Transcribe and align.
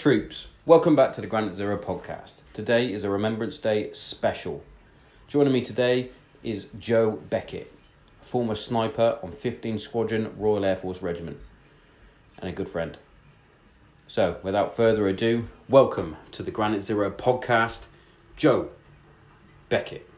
Troops, 0.00 0.48
welcome 0.64 0.96
back 0.96 1.12
to 1.12 1.20
the 1.20 1.26
Granite 1.26 1.52
Zero 1.52 1.76
podcast. 1.76 2.36
Today 2.54 2.90
is 2.90 3.04
a 3.04 3.10
Remembrance 3.10 3.58
Day 3.58 3.92
special. 3.92 4.64
Joining 5.28 5.52
me 5.52 5.60
today 5.60 6.08
is 6.42 6.68
Joe 6.78 7.20
Beckett, 7.28 7.70
former 8.22 8.54
sniper 8.54 9.18
on 9.22 9.30
15 9.30 9.76
Squadron 9.76 10.32
Royal 10.38 10.64
Air 10.64 10.76
Force 10.76 11.02
Regiment, 11.02 11.36
and 12.38 12.48
a 12.48 12.52
good 12.54 12.66
friend. 12.66 12.96
So, 14.08 14.38
without 14.42 14.74
further 14.74 15.06
ado, 15.06 15.48
welcome 15.68 16.16
to 16.32 16.42
the 16.42 16.50
Granite 16.50 16.82
Zero 16.82 17.10
podcast, 17.10 17.84
Joe 18.38 18.70
Beckett. 19.68 20.09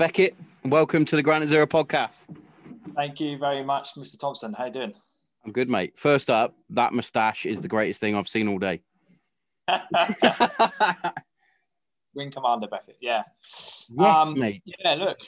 Beckett, 0.00 0.34
welcome 0.64 1.04
to 1.04 1.14
the 1.14 1.22
Granite 1.22 1.48
Zero 1.48 1.66
podcast. 1.66 2.14
Thank 2.96 3.20
you 3.20 3.36
very 3.36 3.62
much, 3.62 3.90
Mr. 3.96 4.18
Thompson. 4.18 4.54
How 4.54 4.64
you 4.64 4.72
doing? 4.72 4.94
I'm 5.44 5.52
good, 5.52 5.68
mate. 5.68 5.92
First 5.98 6.30
up, 6.30 6.54
that 6.70 6.94
moustache 6.94 7.44
is 7.44 7.60
the 7.60 7.68
greatest 7.68 8.00
thing 8.00 8.16
I've 8.16 8.26
seen 8.26 8.48
all 8.48 8.58
day. 8.58 8.80
Wing 12.14 12.30
Commander 12.32 12.66
Beckett. 12.68 12.96
Yeah. 13.02 13.24
Yes, 13.42 13.90
Um, 13.98 14.38
mate. 14.40 14.62
Yeah. 14.64 14.94
Look, 14.94 15.18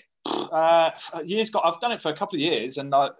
uh, 0.50 0.90
years 1.22 1.50
got. 1.50 1.66
I've 1.66 1.78
done 1.78 1.92
it 1.92 2.00
for 2.00 2.08
a 2.10 2.14
couple 2.16 2.36
of 2.36 2.40
years, 2.40 2.78
and 2.78 2.94
I, 2.94 3.10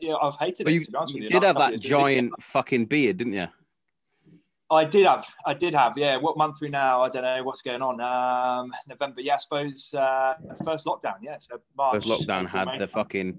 yeah, 0.00 0.14
I've 0.20 0.34
hated 0.34 0.66
Well, 0.66 0.74
it. 0.74 0.78
you, 0.78 0.80
to 0.86 0.90
be 0.90 0.96
honest 0.96 1.14
you 1.14 1.22
with 1.22 1.30
did 1.30 1.42
Last 1.44 1.46
have 1.46 1.54
that 1.58 1.66
of 1.66 1.70
years, 1.70 1.78
but 1.78 1.82
this 1.82 1.88
year- 1.90 2.00
giant 2.00 2.42
fucking 2.42 2.86
beard, 2.86 3.16
didn't 3.18 3.34
you? 3.34 3.46
I 4.70 4.84
did 4.84 5.06
have. 5.06 5.26
I 5.44 5.54
did 5.54 5.74
have. 5.74 5.96
Yeah. 5.96 6.16
What 6.16 6.36
month 6.36 6.60
we 6.60 6.68
now? 6.68 7.02
I 7.02 7.08
don't 7.08 7.22
know 7.22 7.44
what's 7.44 7.62
going 7.62 7.82
on. 7.82 8.00
Um, 8.00 8.72
November. 8.88 9.20
Yeah. 9.20 9.34
I 9.34 9.38
suppose 9.38 9.94
uh, 9.94 10.34
first 10.64 10.86
lockdown. 10.86 11.16
Yeah. 11.22 11.36
So 11.38 11.60
March. 11.76 12.04
First 12.04 12.26
lockdown 12.26 12.48
had 12.48 12.66
May. 12.66 12.78
the 12.78 12.86
fucking 12.86 13.38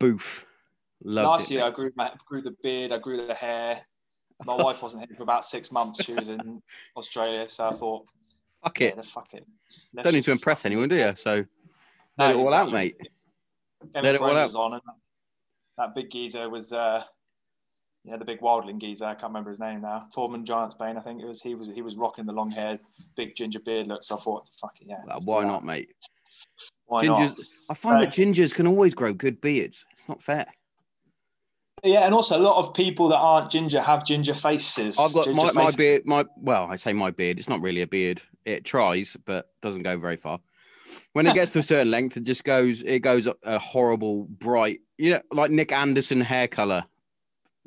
boof. 0.00 0.44
Loved 1.04 1.26
Last 1.28 1.50
it, 1.50 1.54
year, 1.54 1.64
I 1.64 1.70
grew 1.70 1.92
my, 1.96 2.10
grew 2.26 2.42
the 2.42 2.56
beard. 2.62 2.92
I 2.92 2.98
grew 2.98 3.24
the 3.26 3.34
hair. 3.34 3.80
My 4.44 4.54
wife 4.62 4.82
wasn't 4.82 5.06
here 5.06 5.16
for 5.16 5.22
about 5.22 5.44
six 5.44 5.70
months. 5.70 6.02
She 6.04 6.12
was 6.14 6.28
in 6.28 6.60
Australia, 6.96 7.48
so 7.48 7.68
I 7.68 7.72
thought, 7.74 8.04
Fuck 8.64 8.80
it. 8.80 9.04
fuck 9.04 9.32
it. 9.34 9.46
Let's 9.94 10.04
Don't 10.04 10.14
need 10.14 10.24
to 10.24 10.32
impress 10.32 10.64
anyone, 10.64 10.88
do 10.88 10.96
you? 10.96 11.14
So 11.14 11.36
No, 11.36 11.46
let 12.18 12.30
it 12.30 12.36
all 12.36 12.52
out, 12.52 12.72
mate. 12.72 12.96
Game 12.98 14.02
Let 14.02 14.16
it 14.16 14.20
all 14.20 14.36
out. 14.36 14.54
on, 14.56 14.72
and 14.74 14.82
that 15.76 15.94
big 15.94 16.10
geezer 16.10 16.50
was, 16.50 16.72
uh, 16.72 17.04
yeah, 18.08 18.16
the 18.16 18.24
big 18.24 18.40
wildling 18.40 18.78
geezer. 18.78 19.04
I 19.04 19.14
can't 19.14 19.30
remember 19.30 19.50
his 19.50 19.60
name 19.60 19.82
now. 19.82 20.06
Tormund 20.14 20.46
Giantsbane, 20.46 20.96
I 20.96 21.00
think 21.00 21.20
it 21.22 21.26
was. 21.26 21.42
He 21.42 21.54
was 21.54 21.68
he 21.68 21.82
was 21.82 21.96
rocking 21.96 22.24
the 22.24 22.32
long 22.32 22.50
hair, 22.50 22.78
big 23.16 23.34
ginger 23.34 23.60
beard 23.60 23.86
look. 23.86 24.02
So 24.02 24.16
I 24.16 24.20
thought, 24.20 24.48
fuck 24.48 24.80
it, 24.80 24.86
yeah. 24.88 25.00
Well, 25.06 25.18
why 25.24 25.42
that. 25.42 25.48
not, 25.48 25.64
mate? 25.64 25.90
Why 26.86 27.02
Gingers. 27.02 27.36
not? 27.36 27.38
I 27.68 27.74
find 27.74 28.02
that 28.02 28.10
gingers 28.10 28.54
can 28.54 28.66
always 28.66 28.94
grow 28.94 29.12
good 29.12 29.40
beards. 29.40 29.84
It's 29.98 30.08
not 30.08 30.22
fair. 30.22 30.46
Yeah, 31.84 32.00
and 32.00 32.14
also 32.14 32.38
a 32.38 32.40
lot 32.40 32.56
of 32.58 32.74
people 32.74 33.08
that 33.08 33.18
aren't 33.18 33.50
ginger 33.50 33.80
have 33.80 34.04
ginger 34.04 34.34
faces. 34.34 34.98
I've 34.98 35.12
got 35.12 35.26
Ginger 35.26 35.42
my, 35.42 35.52
my 35.52 35.70
beard. 35.70 36.06
My 36.06 36.24
well, 36.38 36.66
I 36.70 36.76
say 36.76 36.94
my 36.94 37.10
beard. 37.10 37.38
It's 37.38 37.48
not 37.48 37.60
really 37.60 37.82
a 37.82 37.86
beard. 37.86 38.22
It 38.46 38.64
tries, 38.64 39.16
but 39.26 39.50
doesn't 39.60 39.82
go 39.82 39.98
very 39.98 40.16
far. 40.16 40.40
When 41.12 41.26
it 41.26 41.34
gets 41.34 41.52
to 41.52 41.58
a 41.58 41.62
certain 41.74 41.90
length, 41.90 42.16
it 42.16 42.22
just 42.22 42.44
goes. 42.44 42.82
It 42.82 43.00
goes 43.00 43.28
a 43.44 43.58
horrible 43.58 44.24
bright, 44.24 44.80
you 44.96 45.10
know, 45.10 45.20
like 45.30 45.50
Nick 45.50 45.72
Anderson 45.72 46.22
hair 46.22 46.48
color 46.48 46.86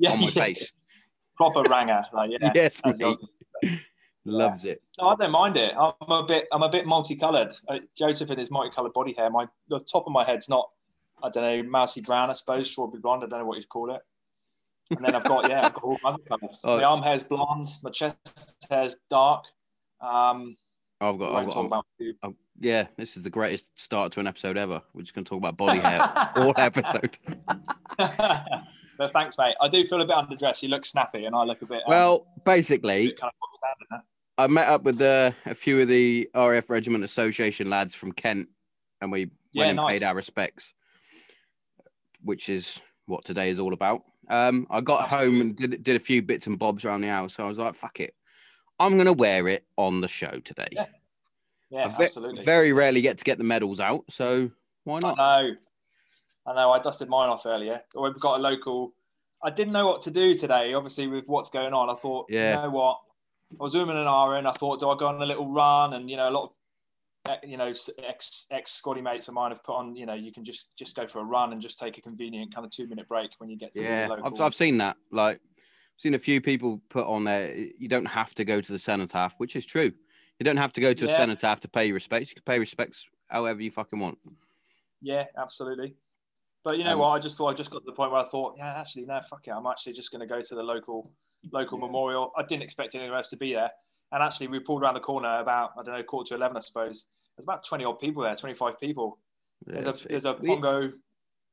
yeah, 0.02 0.12
on 0.12 0.20
my 0.20 0.26
yeah, 0.26 0.44
face. 0.44 0.72
proper 1.36 1.62
ranger. 1.62 2.04
Like, 2.12 2.30
yeah, 2.30 2.50
yes. 2.54 2.82
Loves 4.24 4.64
it. 4.64 4.82
No, 5.00 5.08
I 5.08 5.16
don't 5.16 5.32
mind 5.32 5.56
it. 5.56 5.74
I'm 5.76 6.10
a 6.10 6.24
bit, 6.24 6.46
I'm 6.52 6.62
a 6.62 6.68
bit 6.68 6.86
multicolored. 6.86 7.52
Uh, 7.68 7.78
Joseph 7.96 8.30
and 8.30 8.38
his 8.38 8.50
multicolored 8.50 8.92
body 8.92 9.14
hair. 9.16 9.30
My 9.30 9.46
the 9.68 9.80
top 9.80 10.06
of 10.06 10.12
my 10.12 10.24
head's 10.24 10.48
not, 10.48 10.70
I 11.22 11.28
don't 11.28 11.42
know, 11.42 11.68
mousy 11.68 12.02
brown, 12.02 12.30
I 12.30 12.34
suppose, 12.34 12.70
strawberry 12.70 13.00
blonde. 13.00 13.24
I 13.24 13.26
don't 13.26 13.40
know 13.40 13.46
what 13.46 13.56
you'd 13.56 13.68
call 13.68 13.94
it. 13.94 14.00
And 14.90 15.04
then 15.04 15.14
I've 15.14 15.24
got, 15.24 15.48
yeah, 15.48 15.62
I've 15.64 15.74
got 15.74 15.82
all 15.82 15.98
other 16.04 16.22
colours. 16.28 16.60
Oh. 16.62 16.76
My 16.76 16.84
arm 16.84 17.02
hair's 17.02 17.24
blonde. 17.24 17.68
My 17.82 17.90
chest 17.90 18.66
hair's 18.70 18.96
dark. 19.10 19.44
Um, 20.00 20.56
I've 21.00 21.18
got. 21.18 21.34
I've 21.34 21.48
got 21.48 21.66
about. 21.66 21.86
Oh, 22.22 22.34
yeah, 22.60 22.86
this 22.96 23.16
is 23.16 23.24
the 23.24 23.30
greatest 23.30 23.76
start 23.78 24.12
to 24.12 24.20
an 24.20 24.26
episode 24.28 24.56
ever. 24.56 24.82
We're 24.94 25.02
just 25.02 25.14
going 25.14 25.24
to 25.24 25.28
talk 25.28 25.38
about 25.38 25.56
body 25.56 25.80
hair 25.80 26.00
all 26.36 26.54
episode. 26.56 27.18
but 29.02 29.12
thanks, 29.12 29.36
mate. 29.36 29.56
I 29.60 29.68
do 29.68 29.84
feel 29.84 30.00
a 30.00 30.06
bit 30.06 30.14
underdressed. 30.14 30.62
You 30.62 30.68
look 30.68 30.84
snappy, 30.84 31.24
and 31.24 31.34
I 31.34 31.42
look 31.42 31.60
a 31.62 31.66
bit. 31.66 31.78
um, 31.78 31.88
Well, 31.88 32.26
basically, 32.44 33.10
kind 33.12 33.32
of 33.32 33.38
bogged 33.40 33.60
down 33.60 33.74
in 33.80 33.86
that. 33.90 34.04
I 34.38 34.46
met 34.46 34.68
up 34.68 34.84
with 34.84 35.00
uh, 35.02 35.32
a 35.44 35.54
few 35.56 35.80
of 35.80 35.88
the 35.88 36.30
RAF 36.34 36.70
Regiment 36.70 37.02
Association 37.02 37.68
lads 37.68 37.96
from 37.96 38.12
Kent, 38.12 38.48
and 39.00 39.10
we 39.10 39.30
Yeah, 39.52 39.62
went 39.62 39.70
and 39.70 39.76
nice. 39.78 39.90
paid 39.94 40.02
our 40.04 40.14
respects, 40.14 40.72
which 42.22 42.48
is 42.48 42.80
what 43.06 43.24
today 43.24 43.50
is 43.50 43.58
all 43.58 43.72
about. 43.72 44.02
Um, 44.28 44.68
I 44.70 44.80
got 44.80 45.08
home 45.08 45.40
and 45.40 45.56
did 45.56 45.82
did 45.82 45.96
a 45.96 46.00
few 46.00 46.22
bits 46.22 46.46
and 46.46 46.56
bobs 46.56 46.84
around 46.84 47.00
the 47.00 47.08
house. 47.08 47.34
So 47.34 47.44
I 47.44 47.48
was 47.48 47.58
like, 47.58 47.74
"Fuck 47.74 47.98
it, 47.98 48.14
I'm 48.78 48.96
gonna 48.96 49.12
wear 49.12 49.48
it 49.48 49.66
on 49.76 50.00
the 50.00 50.08
show 50.08 50.38
today." 50.44 50.68
Yeah, 50.70 50.86
Yeah, 51.70 51.86
I 51.86 51.88
ve- 51.88 52.04
absolutely. 52.04 52.44
very 52.44 52.72
rarely 52.72 53.00
get 53.00 53.18
to 53.18 53.24
get 53.24 53.38
the 53.38 53.44
medals 53.44 53.80
out, 53.80 54.04
so 54.08 54.48
why 54.84 54.98
I 54.98 55.00
not? 55.00 55.16
know. 55.16 55.56
I 56.46 56.54
know. 56.54 56.70
I 56.72 56.78
dusted 56.80 57.08
mine 57.08 57.28
off 57.28 57.46
earlier. 57.46 57.82
We've 57.94 58.18
got 58.18 58.38
a 58.40 58.42
local. 58.42 58.94
I 59.44 59.50
didn't 59.50 59.72
know 59.72 59.86
what 59.86 60.00
to 60.02 60.10
do 60.10 60.34
today. 60.34 60.74
Obviously, 60.74 61.06
with 61.06 61.24
what's 61.26 61.50
going 61.50 61.72
on, 61.72 61.90
I 61.90 61.94
thought, 61.94 62.26
Yeah. 62.28 62.56
you 62.56 62.62
know 62.62 62.70
what? 62.70 63.00
I 63.60 63.62
was 63.62 63.72
zooming 63.72 63.96
an 63.96 64.06
hour 64.06 64.36
in. 64.38 64.46
I 64.46 64.52
thought, 64.52 64.80
do 64.80 64.88
I 64.88 64.96
go 64.96 65.06
on 65.08 65.20
a 65.20 65.26
little 65.26 65.52
run? 65.52 65.92
And 65.94 66.10
you 66.10 66.16
know, 66.16 66.28
a 66.28 66.32
lot 66.32 66.44
of 66.44 66.50
eh, 67.28 67.36
you 67.46 67.56
know 67.56 67.72
ex 68.02 68.46
ex 68.50 68.80
squaddy 68.82 69.02
mates 69.02 69.28
of 69.28 69.34
mine 69.34 69.50
have 69.50 69.62
put 69.62 69.76
on. 69.76 69.94
You 69.94 70.06
know, 70.06 70.14
you 70.14 70.32
can 70.32 70.44
just 70.44 70.76
just 70.76 70.96
go 70.96 71.06
for 71.06 71.20
a 71.20 71.24
run 71.24 71.52
and 71.52 71.60
just 71.60 71.78
take 71.78 71.98
a 71.98 72.00
convenient 72.00 72.54
kind 72.54 72.64
of 72.64 72.70
two 72.70 72.86
minute 72.88 73.08
break 73.08 73.30
when 73.38 73.50
you 73.50 73.56
get 73.58 73.74
to 73.74 73.82
Yeah, 73.82 74.08
the 74.08 74.14
local. 74.14 74.26
I've, 74.34 74.40
I've 74.40 74.54
seen 74.54 74.78
that. 74.78 74.96
Like, 75.10 75.36
I've 75.36 76.00
seen 76.00 76.14
a 76.14 76.18
few 76.18 76.40
people 76.40 76.80
put 76.88 77.06
on 77.06 77.24
there. 77.24 77.54
You 77.78 77.88
don't 77.88 78.06
have 78.06 78.34
to 78.36 78.44
go 78.44 78.60
to 78.60 78.72
the 78.72 78.78
cenotaph, 78.78 79.34
which 79.38 79.54
is 79.54 79.66
true. 79.66 79.92
You 80.38 80.44
don't 80.44 80.56
have 80.56 80.72
to 80.72 80.80
go 80.80 80.92
to 80.94 81.04
a 81.04 81.08
Yeah. 81.08 81.16
cenotaph 81.16 81.60
to 81.60 81.68
pay 81.68 81.86
your 81.86 81.94
respects. 81.94 82.30
You 82.30 82.34
can 82.36 82.44
pay 82.44 82.58
respects 82.58 83.06
however 83.28 83.60
you 83.62 83.70
fucking 83.70 83.98
want. 84.00 84.18
Yeah, 85.02 85.26
absolutely. 85.36 85.94
But 86.64 86.78
you 86.78 86.84
know 86.84 86.92
Um, 86.92 86.98
what? 87.00 87.08
I 87.08 87.18
just 87.18 87.36
thought 87.36 87.48
I 87.48 87.54
just 87.54 87.70
got 87.70 87.80
to 87.80 87.86
the 87.86 87.92
point 87.92 88.12
where 88.12 88.20
I 88.20 88.24
thought, 88.28 88.54
yeah, 88.56 88.74
actually, 88.78 89.06
no, 89.06 89.20
fuck 89.28 89.46
it. 89.48 89.50
I'm 89.50 89.66
actually 89.66 89.94
just 89.94 90.12
going 90.12 90.20
to 90.20 90.26
go 90.26 90.40
to 90.40 90.54
the 90.54 90.62
local 90.62 91.10
local 91.50 91.76
memorial. 91.78 92.32
I 92.36 92.44
didn't 92.44 92.62
expect 92.62 92.94
anyone 92.94 93.16
else 93.16 93.30
to 93.30 93.36
be 93.36 93.52
there. 93.54 93.70
And 94.12 94.22
actually, 94.22 94.46
we 94.48 94.60
pulled 94.60 94.82
around 94.82 94.94
the 94.94 95.00
corner 95.00 95.40
about 95.40 95.72
I 95.78 95.82
don't 95.82 95.96
know 95.96 96.02
quarter 96.02 96.30
to 96.30 96.34
eleven, 96.36 96.56
I 96.56 96.60
suppose. 96.60 97.06
There's 97.36 97.44
about 97.44 97.64
twenty 97.64 97.84
odd 97.84 97.98
people 97.98 98.22
there, 98.22 98.36
twenty 98.36 98.54
five 98.54 98.78
people. 98.78 99.18
There's 99.66 99.86
a 99.86 100.08
there's 100.08 100.24
a 100.24 100.34
Pongo 100.34 100.92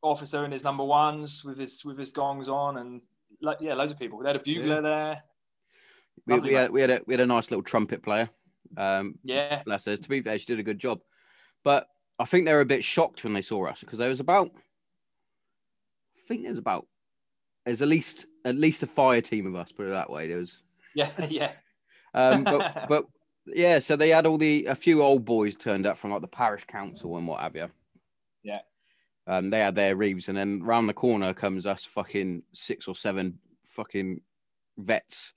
officer 0.02 0.46
in 0.46 0.52
his 0.52 0.64
number 0.64 0.84
ones 0.84 1.44
with 1.44 1.58
his 1.58 1.84
with 1.86 1.98
his 1.98 2.12
gongs 2.12 2.50
on, 2.50 2.78
and 2.78 3.02
like 3.42 3.58
yeah, 3.62 3.74
loads 3.74 3.92
of 3.92 3.98
people. 4.00 4.20
They 4.20 4.30
had 4.30 4.36
a 4.36 4.40
bugler 4.44 4.76
Yeah. 4.76 4.82
there. 4.82 5.24
we, 6.28 6.34
lovely, 6.34 6.50
we, 6.50 6.56
had, 6.56 6.72
we 6.72 6.82
had 6.82 6.90
a 6.90 7.02
we 7.08 7.14
had 7.14 7.22
a 7.22 7.26
nice 7.26 7.50
little 7.50 7.64
trumpet 7.64 8.04
player. 8.04 8.30
Um, 8.78 9.18
Yeah, 9.24 9.64
bless 9.64 9.86
her. 9.86 9.98
To 9.98 10.10
be 10.10 10.22
fair, 10.22 10.38
she 10.38 10.46
did 10.46 10.60
a 10.60 10.64
good 10.64 10.80
job. 10.80 11.00
But 11.64 11.88
I 12.20 12.26
think 12.26 12.46
they 12.46 12.54
were 12.54 12.62
a 12.62 12.66
bit 12.66 12.84
shocked 12.84 13.24
when 13.24 13.34
they 13.34 13.42
saw 13.42 13.66
us 13.68 13.80
because 13.80 13.98
there 13.98 14.10
was 14.10 14.20
about, 14.20 14.52
think 16.30 16.44
there's 16.44 16.58
about, 16.58 16.88
there's 17.66 17.82
at 17.82 17.88
least 17.88 18.28
at 18.46 18.56
least 18.56 18.84
a 18.84 18.88
fire 18.88 19.20
team 19.20 19.46
of 19.48 19.56
us. 19.56 19.72
Put 19.72 19.88
it 19.88 19.92
that 19.92 20.10
way. 20.10 20.28
There 20.28 20.38
was, 20.38 20.62
yeah, 20.96 21.10
yeah. 21.30 21.52
um, 22.14 22.44
but 22.46 22.88
but 22.88 23.06
yeah. 23.46 23.80
So 23.80 23.96
they 23.96 24.10
had 24.10 24.26
all 24.26 24.38
the 24.38 24.66
a 24.66 24.76
few 24.76 25.02
old 25.02 25.26
boys 25.26 25.56
turned 25.56 25.86
up 25.86 25.98
from 25.98 26.12
like 26.12 26.22
the 26.22 26.28
parish 26.28 26.64
council 26.64 27.18
and 27.18 27.28
what 27.28 27.42
have 27.42 27.56
you. 27.56 27.68
Yeah. 28.44 28.60
Um, 29.28 29.50
they 29.50 29.60
had 29.60 29.76
their 29.76 29.96
reeves, 29.96 30.30
and 30.30 30.38
then 30.38 30.64
round 30.64 30.88
the 30.88 30.94
corner 30.94 31.34
comes 31.34 31.66
us 31.66 31.84
fucking 31.84 32.44
six 32.54 32.88
or 32.88 32.96
seven 32.96 33.40
fucking 33.66 34.22
vets 34.78 35.34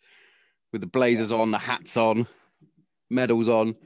with 0.73 0.81
the 0.81 0.87
blazers 0.87 1.33
on, 1.33 1.50
the 1.50 1.59
hats 1.59 1.97
on, 1.99 2.27
medals 3.11 3.49
on, 3.49 3.77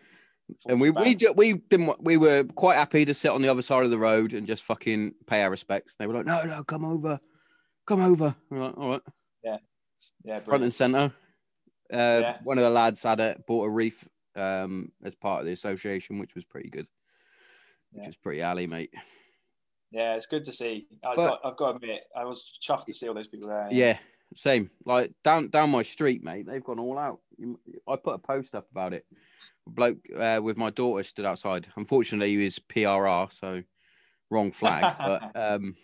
And 0.68 0.80
we 0.80 0.90
we 0.90 1.14
ju- 1.16 1.32
we 1.36 1.54
didn't 1.54 2.00
we 2.02 2.16
were 2.16 2.44
quite 2.54 2.76
happy 2.76 3.04
to 3.04 3.14
sit 3.14 3.30
on 3.30 3.42
the 3.42 3.48
other 3.48 3.62
side 3.62 3.84
of 3.84 3.90
the 3.90 3.98
road 3.98 4.32
and 4.32 4.46
just 4.46 4.62
fucking 4.64 5.14
pay 5.26 5.42
our 5.42 5.50
respects. 5.50 5.96
They 5.98 6.06
were 6.06 6.14
like, 6.14 6.26
no, 6.26 6.42
no, 6.44 6.62
come 6.64 6.84
over, 6.84 7.18
come 7.86 8.00
over. 8.00 8.34
We're 8.50 8.64
like, 8.66 8.76
all 8.78 8.90
right, 8.90 9.00
yeah, 9.42 9.58
front 10.24 10.44
brilliant. 10.46 10.64
and 10.64 10.74
center. 10.74 11.12
Uh, 11.92 12.20
Yeah. 12.20 12.38
One 12.44 12.58
of 12.58 12.64
the 12.64 12.70
lads 12.70 13.02
had 13.02 13.20
a 13.20 13.36
bought 13.46 13.64
a 13.64 13.70
reef 13.70 14.06
um, 14.36 14.92
as 15.04 15.14
part 15.14 15.40
of 15.40 15.46
the 15.46 15.52
association, 15.52 16.18
which 16.18 16.34
was 16.34 16.44
pretty 16.44 16.68
good. 16.70 16.86
Which 17.92 18.02
Yeah. 18.02 18.06
was 18.08 18.16
pretty 18.16 18.42
alley, 18.42 18.66
mate. 18.68 18.92
yeah, 19.90 20.14
it's 20.14 20.26
good 20.26 20.44
to 20.44 20.52
see. 20.52 20.86
I've, 21.04 21.16
But- 21.16 21.28
got, 21.28 21.40
I've 21.44 21.56
got 21.56 21.70
to 21.70 21.76
admit, 21.76 22.02
I 22.16 22.24
was 22.24 22.58
chuffed 22.62 22.84
to 22.86 22.94
see 22.94 23.08
all 23.08 23.14
those 23.14 23.28
people 23.28 23.48
there. 23.48 23.68
Yeah, 23.72 23.98
same. 24.36 24.70
Like 24.84 25.12
down 25.24 25.48
down 25.48 25.70
my 25.70 25.82
street, 25.82 26.22
mate. 26.22 26.46
They've 26.46 26.62
gone 26.62 26.78
all 26.78 26.98
out. 26.98 27.20
I 27.88 27.96
put 27.96 28.14
a 28.14 28.18
post 28.18 28.54
up 28.54 28.70
about 28.70 28.92
it. 28.92 29.04
A 29.66 29.70
bloke 29.70 29.98
uh, 30.16 30.40
with 30.42 30.56
my 30.56 30.70
daughter 30.70 31.02
stood 31.02 31.24
outside. 31.24 31.66
Unfortunately, 31.76 32.30
he 32.30 32.44
was 32.44 32.58
PRR, 32.58 33.32
so 33.32 33.62
wrong 34.30 34.52
flag. 34.52 34.96
but 34.98 35.30
um, 35.34 35.74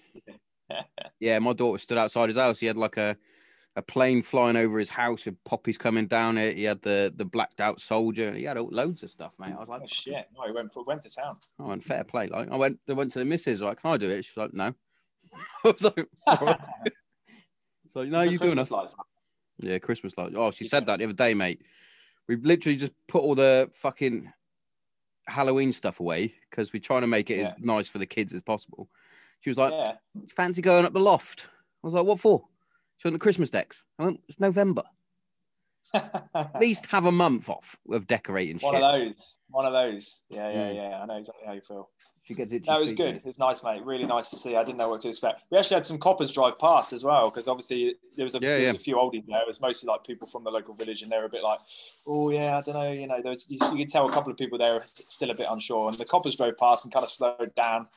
yeah, 1.20 1.38
my 1.38 1.52
daughter 1.52 1.78
stood 1.78 1.98
outside 1.98 2.28
his 2.28 2.36
house. 2.36 2.58
He 2.58 2.66
had 2.66 2.76
like 2.76 2.96
a 2.96 3.16
a 3.74 3.82
plane 3.82 4.22
flying 4.22 4.56
over 4.56 4.78
his 4.78 4.90
house 4.90 5.24
with 5.24 5.42
poppies 5.44 5.78
coming 5.78 6.06
down 6.06 6.36
it. 6.36 6.56
He 6.56 6.64
had 6.64 6.82
the 6.82 7.12
the 7.16 7.24
blacked 7.24 7.60
out 7.60 7.80
soldier. 7.80 8.32
He 8.34 8.44
had 8.44 8.58
all- 8.58 8.68
loads 8.70 9.02
of 9.02 9.10
stuff, 9.10 9.32
mate. 9.38 9.54
I 9.56 9.60
was 9.60 9.68
like, 9.68 9.82
Oh, 9.82 9.88
shit. 9.90 10.26
No, 10.36 10.46
he 10.46 10.52
went, 10.52 10.70
went 10.86 11.02
to 11.02 11.10
town. 11.10 11.36
I 11.58 11.64
went 11.64 11.84
fair 11.84 12.04
play. 12.04 12.26
Like 12.26 12.50
I 12.50 12.56
went, 12.56 12.78
I 12.88 12.92
went 12.92 13.12
to 13.12 13.18
the 13.18 13.24
missus. 13.24 13.62
Like, 13.62 13.80
can 13.80 13.90
I 13.92 13.96
do 13.96 14.10
it? 14.10 14.24
She's 14.24 14.36
like, 14.36 14.52
no. 14.52 14.74
I 15.64 15.70
was 15.70 15.82
like, 15.82 16.06
"All 16.26 16.36
right." 16.46 16.60
so 17.88 18.04
no, 18.04 18.22
you 18.22 18.38
doing 18.38 18.58
it? 18.58 18.70
lights. 18.70 18.94
Yeah, 19.60 19.78
Christmas 19.78 20.18
lights. 20.18 20.34
Oh, 20.36 20.50
she 20.50 20.68
said 20.68 20.84
that 20.86 20.98
the 20.98 21.04
other 21.04 21.14
day, 21.14 21.32
mate. 21.32 21.62
We've 22.32 22.46
literally 22.46 22.78
just 22.78 22.94
put 23.08 23.20
all 23.20 23.34
the 23.34 23.70
fucking 23.74 24.32
Halloween 25.26 25.70
stuff 25.70 26.00
away 26.00 26.32
because 26.48 26.72
we're 26.72 26.80
trying 26.80 27.02
to 27.02 27.06
make 27.06 27.28
it 27.28 27.40
as 27.40 27.54
nice 27.58 27.90
for 27.90 27.98
the 27.98 28.06
kids 28.06 28.32
as 28.32 28.40
possible. 28.40 28.88
She 29.40 29.50
was 29.50 29.58
like, 29.58 29.70
Yeah. 29.70 29.96
fancy 30.34 30.62
going 30.62 30.86
up 30.86 30.94
the 30.94 30.98
loft? 30.98 31.46
I 31.84 31.86
was 31.86 31.92
like, 31.92 32.06
what 32.06 32.20
for? 32.20 32.42
She 32.96 33.06
went 33.06 33.16
the 33.16 33.22
Christmas 33.22 33.50
decks. 33.50 33.84
I 33.98 34.04
went, 34.04 34.20
it's 34.30 34.40
November. 34.40 34.82
At 36.34 36.60
least 36.60 36.86
have 36.86 37.06
a 37.06 37.12
month 37.12 37.48
off 37.48 37.76
of 37.90 38.06
decorating 38.06 38.58
One 38.58 38.74
shit. 38.74 38.82
of 38.82 38.92
those. 38.92 39.38
One 39.50 39.66
of 39.66 39.72
those. 39.72 40.20
Yeah, 40.28 40.50
yeah, 40.50 40.70
Mm. 40.70 40.74
yeah. 40.74 41.00
I 41.02 41.06
know 41.06 41.16
exactly 41.16 41.46
how 41.46 41.52
you 41.52 41.60
feel. 41.60 41.90
She 42.24 42.34
gets 42.34 42.52
No, 42.68 42.78
it 42.78 42.82
was 42.82 42.92
good. 42.92 43.16
It 43.16 43.24
was 43.24 43.38
nice, 43.38 43.64
mate. 43.64 43.84
Really 43.84 44.06
nice 44.06 44.30
to 44.30 44.36
see. 44.36 44.54
I 44.54 44.62
didn't 44.62 44.78
know 44.78 44.88
what 44.88 45.00
to 45.00 45.08
expect. 45.08 45.42
We 45.50 45.58
actually 45.58 45.74
had 45.74 45.84
some 45.84 45.98
coppers 45.98 46.32
drive 46.32 46.56
past 46.58 46.92
as 46.92 47.02
well 47.02 47.28
because 47.30 47.48
obviously 47.48 47.96
there 48.16 48.24
was 48.24 48.36
a 48.36 48.38
Yeah, 48.38 48.58
there 48.58 48.66
was 48.66 48.74
yeah. 48.74 48.80
a 48.80 48.82
few 48.82 48.94
oldies 48.96 49.26
there. 49.26 49.40
It 49.40 49.46
was 49.48 49.60
mostly 49.60 49.88
like 49.88 50.04
people 50.04 50.28
from 50.28 50.44
the 50.44 50.50
local 50.50 50.72
village, 50.72 51.02
and 51.02 51.10
they 51.10 51.18
were 51.18 51.24
a 51.24 51.28
bit 51.28 51.42
like, 51.42 51.58
"Oh 52.06 52.30
yeah, 52.30 52.56
I 52.58 52.60
don't 52.60 52.74
know." 52.76 52.92
You 52.92 53.08
know, 53.08 53.20
there 53.20 53.30
was 53.30 53.50
you, 53.50 53.58
you 53.72 53.78
could 53.78 53.88
tell 53.88 54.08
a 54.08 54.12
couple 54.12 54.30
of 54.30 54.38
people 54.38 54.56
there 54.56 54.74
were 54.74 54.84
still 54.86 55.30
a 55.30 55.34
bit 55.34 55.48
unsure. 55.50 55.88
And 55.88 55.98
the 55.98 56.04
coppers 56.04 56.36
drove 56.36 56.56
past 56.58 56.84
and 56.84 56.94
kind 56.94 57.02
of 57.02 57.10
slowed 57.10 57.54
down, 57.56 57.88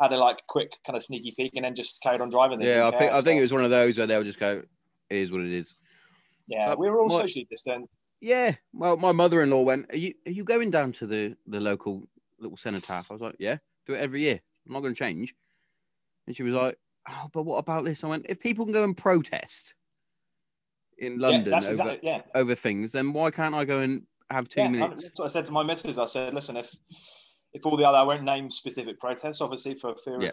had 0.00 0.14
a 0.14 0.16
like 0.16 0.46
quick 0.46 0.72
kind 0.86 0.96
of 0.96 1.02
sneaky 1.02 1.32
peek, 1.36 1.52
and 1.54 1.64
then 1.66 1.74
just 1.74 2.00
carried 2.02 2.22
on 2.22 2.30
driving. 2.30 2.62
Yeah, 2.62 2.86
I 2.86 2.90
think 2.90 3.10
care, 3.10 3.14
I 3.14 3.20
think 3.20 3.38
it 3.38 3.42
was 3.42 3.52
one 3.52 3.64
of 3.64 3.70
those 3.70 3.98
where 3.98 4.06
they'll 4.06 4.24
just 4.24 4.40
go, 4.40 4.62
"It 5.10 5.16
is 5.16 5.30
what 5.30 5.42
it 5.42 5.52
is." 5.52 5.74
Yeah, 6.48 6.72
so 6.72 6.76
we 6.76 6.90
were 6.90 7.00
all 7.00 7.08
what- 7.08 7.20
socially 7.20 7.46
distant. 7.50 7.88
Yeah. 8.20 8.56
Well, 8.72 8.96
my 8.96 9.12
mother-in-law 9.12 9.62
went, 9.62 9.92
"Are 9.92 9.96
you 9.96 10.12
are 10.26 10.32
you 10.32 10.42
going 10.42 10.70
down 10.70 10.90
to 10.92 11.06
the 11.06 11.36
the 11.46 11.60
local 11.60 12.08
little 12.40 12.56
cenotaph?" 12.56 13.10
I 13.10 13.14
was 13.14 13.20
like, 13.22 13.36
"Yeah, 13.38 13.58
do 13.86 13.94
it 13.94 14.00
every 14.00 14.22
year. 14.22 14.40
I'm 14.66 14.72
not 14.72 14.80
going 14.80 14.94
to 14.94 14.98
change." 14.98 15.34
And 16.26 16.34
she 16.34 16.42
was 16.42 16.54
like, 16.54 16.78
"Oh, 17.08 17.28
but 17.32 17.44
what 17.44 17.58
about 17.58 17.84
this?" 17.84 18.02
I 18.02 18.08
went, 18.08 18.26
"If 18.28 18.40
people 18.40 18.64
can 18.64 18.72
go 18.72 18.82
and 18.82 18.96
protest 18.96 19.74
in 20.98 21.20
London 21.20 21.52
yeah, 21.52 21.58
over 21.58 21.70
exactly 21.70 21.98
yeah. 22.02 22.22
over 22.34 22.54
things, 22.56 22.90
then 22.90 23.12
why 23.12 23.30
can't 23.30 23.54
I 23.54 23.64
go 23.64 23.78
and 23.80 24.02
have 24.30 24.48
two 24.48 24.62
Yeah, 24.62 24.68
minutes?" 24.68 25.02
that's 25.04 25.18
what 25.20 25.26
I 25.26 25.28
said 25.28 25.44
to 25.44 25.52
my 25.52 25.62
missus. 25.62 25.96
I 25.98 26.06
said, 26.06 26.34
listen, 26.34 26.56
if 26.56 26.74
if 27.52 27.64
all 27.66 27.76
the 27.76 27.84
other, 27.84 27.98
I 27.98 28.02
won't 28.02 28.24
name 28.24 28.50
specific 28.50 28.98
protests, 28.98 29.40
obviously 29.40 29.74
for 29.74 29.94
fear 29.96 30.20
Yeah. 30.22 30.30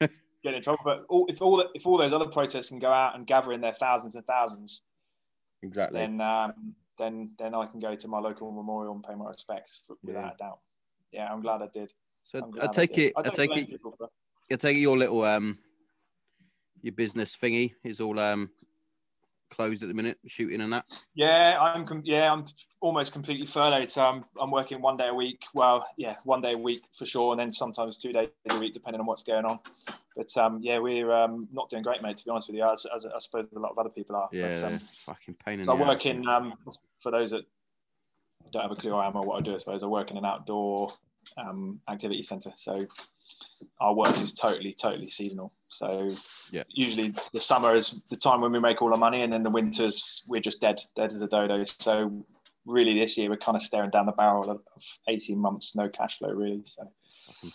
of 0.00 0.10
getting 0.42 0.56
in 0.56 0.62
trouble. 0.62 0.80
But 0.84 1.04
all, 1.08 1.26
if 1.28 1.40
all 1.40 1.56
the, 1.56 1.68
if 1.74 1.86
all 1.86 1.98
those 1.98 2.12
other 2.12 2.26
protests 2.26 2.68
can 2.70 2.80
go 2.80 2.92
out 2.92 3.14
and 3.14 3.26
gather 3.28 3.52
in 3.52 3.60
their 3.60 3.72
thousands 3.72 4.16
and 4.16 4.24
thousands, 4.26 4.82
Exactly. 5.62 6.00
then 6.00 6.20
um, 6.20 6.74
then 6.98 7.30
then 7.38 7.54
I 7.54 7.66
can 7.66 7.80
go 7.80 7.94
to 7.94 8.08
my 8.08 8.18
local 8.18 8.50
memorial 8.52 8.94
and 8.94 9.02
pay 9.04 9.14
my 9.14 9.28
respects 9.28 9.82
for, 9.86 9.96
without 10.02 10.24
Yeah. 10.24 10.32
a 10.32 10.36
doubt. 10.36 10.58
Yeah, 11.12 11.32
I'm 11.32 11.40
glad 11.40 11.62
I 11.62 11.68
did. 11.68 11.92
so 12.22 12.50
I 12.60 12.66
take 12.68 12.98
it. 12.98 13.12
I 13.16 13.22
don't 13.22 13.34
take 13.36 13.56
it. 13.56 13.80
for- 13.80 13.94
I 14.50 14.56
take 14.56 14.76
it 14.76 14.80
your 14.80 14.96
little 14.96 15.24
um, 15.24 15.58
your 16.82 16.92
business 16.92 17.36
thingy 17.36 17.72
is 17.84 18.00
all 18.00 18.18
um 18.18 18.50
closed 19.50 19.82
at 19.82 19.88
the 19.88 19.94
minute, 19.94 20.18
shooting 20.26 20.60
and 20.60 20.72
that. 20.72 20.84
Yeah, 21.14 21.58
I'm 21.60 21.86
com- 21.86 22.02
yeah, 22.04 22.32
I'm 22.32 22.46
almost 22.80 23.12
completely 23.12 23.46
furloughed. 23.46 23.90
So 23.90 24.02
I'm 24.02 24.24
I'm 24.40 24.50
working 24.50 24.80
one 24.80 24.96
day 24.96 25.08
a 25.08 25.14
week. 25.14 25.42
Well, 25.54 25.86
yeah, 25.96 26.16
one 26.24 26.40
day 26.40 26.52
a 26.52 26.58
week 26.58 26.82
for 26.92 27.06
sure, 27.06 27.32
and 27.32 27.40
then 27.40 27.52
sometimes 27.52 27.98
two 27.98 28.12
days 28.12 28.28
a 28.50 28.58
week 28.58 28.74
depending 28.74 29.00
on 29.00 29.06
what's 29.06 29.22
going 29.22 29.44
on. 29.44 29.58
But 30.16 30.36
um, 30.36 30.60
yeah, 30.62 30.78
we're 30.78 31.12
um, 31.12 31.48
not 31.52 31.70
doing 31.70 31.82
great, 31.82 32.02
mate. 32.02 32.16
To 32.16 32.24
be 32.24 32.30
honest 32.30 32.48
with 32.48 32.56
you, 32.56 32.70
as, 32.70 32.86
as 32.94 33.06
I 33.06 33.18
suppose 33.18 33.46
a 33.54 33.58
lot 33.58 33.70
of 33.70 33.78
other 33.78 33.90
people 33.90 34.16
are. 34.16 34.28
Yeah, 34.32 34.48
But, 34.48 34.64
um, 34.64 34.78
fucking 35.06 35.36
pain 35.44 35.60
in 35.60 35.66
so 35.66 35.76
the 35.76 35.82
I 35.84 35.88
work 35.88 36.06
in 36.06 36.26
um, 36.28 36.54
for 37.00 37.12
those 37.12 37.30
that 37.30 37.44
don't 38.50 38.62
have 38.62 38.72
a 38.72 38.76
clue 38.76 38.90
who 38.90 38.96
I 38.96 39.06
am 39.06 39.16
or 39.16 39.24
what 39.24 39.38
I 39.38 39.42
do. 39.42 39.54
I 39.54 39.58
suppose 39.58 39.82
I 39.82 39.86
work 39.86 40.10
in 40.10 40.16
an 40.16 40.24
outdoor 40.24 40.90
um, 41.36 41.80
activity 41.88 42.22
centre. 42.22 42.52
So 42.56 42.86
our 43.80 43.94
work 43.94 44.16
is 44.20 44.32
totally 44.32 44.72
totally 44.72 45.08
seasonal. 45.08 45.52
So 45.68 46.08
Yeah. 46.50 46.64
usually 46.68 47.14
the 47.32 47.40
summer 47.40 47.74
is 47.74 48.02
the 48.08 48.16
time 48.16 48.40
when 48.40 48.52
we 48.52 48.60
make 48.60 48.82
all 48.82 48.92
our 48.92 48.98
money, 48.98 49.22
and 49.22 49.32
then 49.32 49.42
the 49.42 49.50
winters 49.50 50.22
we're 50.26 50.40
just 50.40 50.60
dead, 50.60 50.80
dead 50.94 51.12
as 51.12 51.22
a 51.22 51.28
dodo. 51.28 51.64
So 51.64 52.24
really, 52.66 52.98
this 52.98 53.16
year 53.16 53.30
we're 53.30 53.36
kind 53.36 53.56
of 53.56 53.62
staring 53.62 53.90
down 53.90 54.06
the 54.06 54.12
barrel 54.12 54.50
of, 54.50 54.60
of 54.74 54.82
18 55.08 55.38
months, 55.38 55.76
no 55.76 55.88
cash 55.88 56.18
flow 56.18 56.30
really. 56.30 56.62
So 56.64 56.90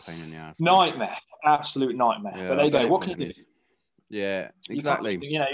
pain 0.05 0.21
in 0.23 0.31
the 0.31 0.37
ass. 0.37 0.59
nightmare, 0.59 1.17
absolute 1.43 1.95
nightmare. 1.95 2.33
Yeah, 2.35 2.47
but 2.47 2.55
there 2.55 2.65
you 2.65 2.71
go. 2.71 2.87
What 2.87 3.01
can 3.01 3.19
you 3.19 3.33
do? 3.33 3.43
Yeah, 4.09 4.51
exactly. 4.69 5.17
You, 5.21 5.39
know, 5.39 5.47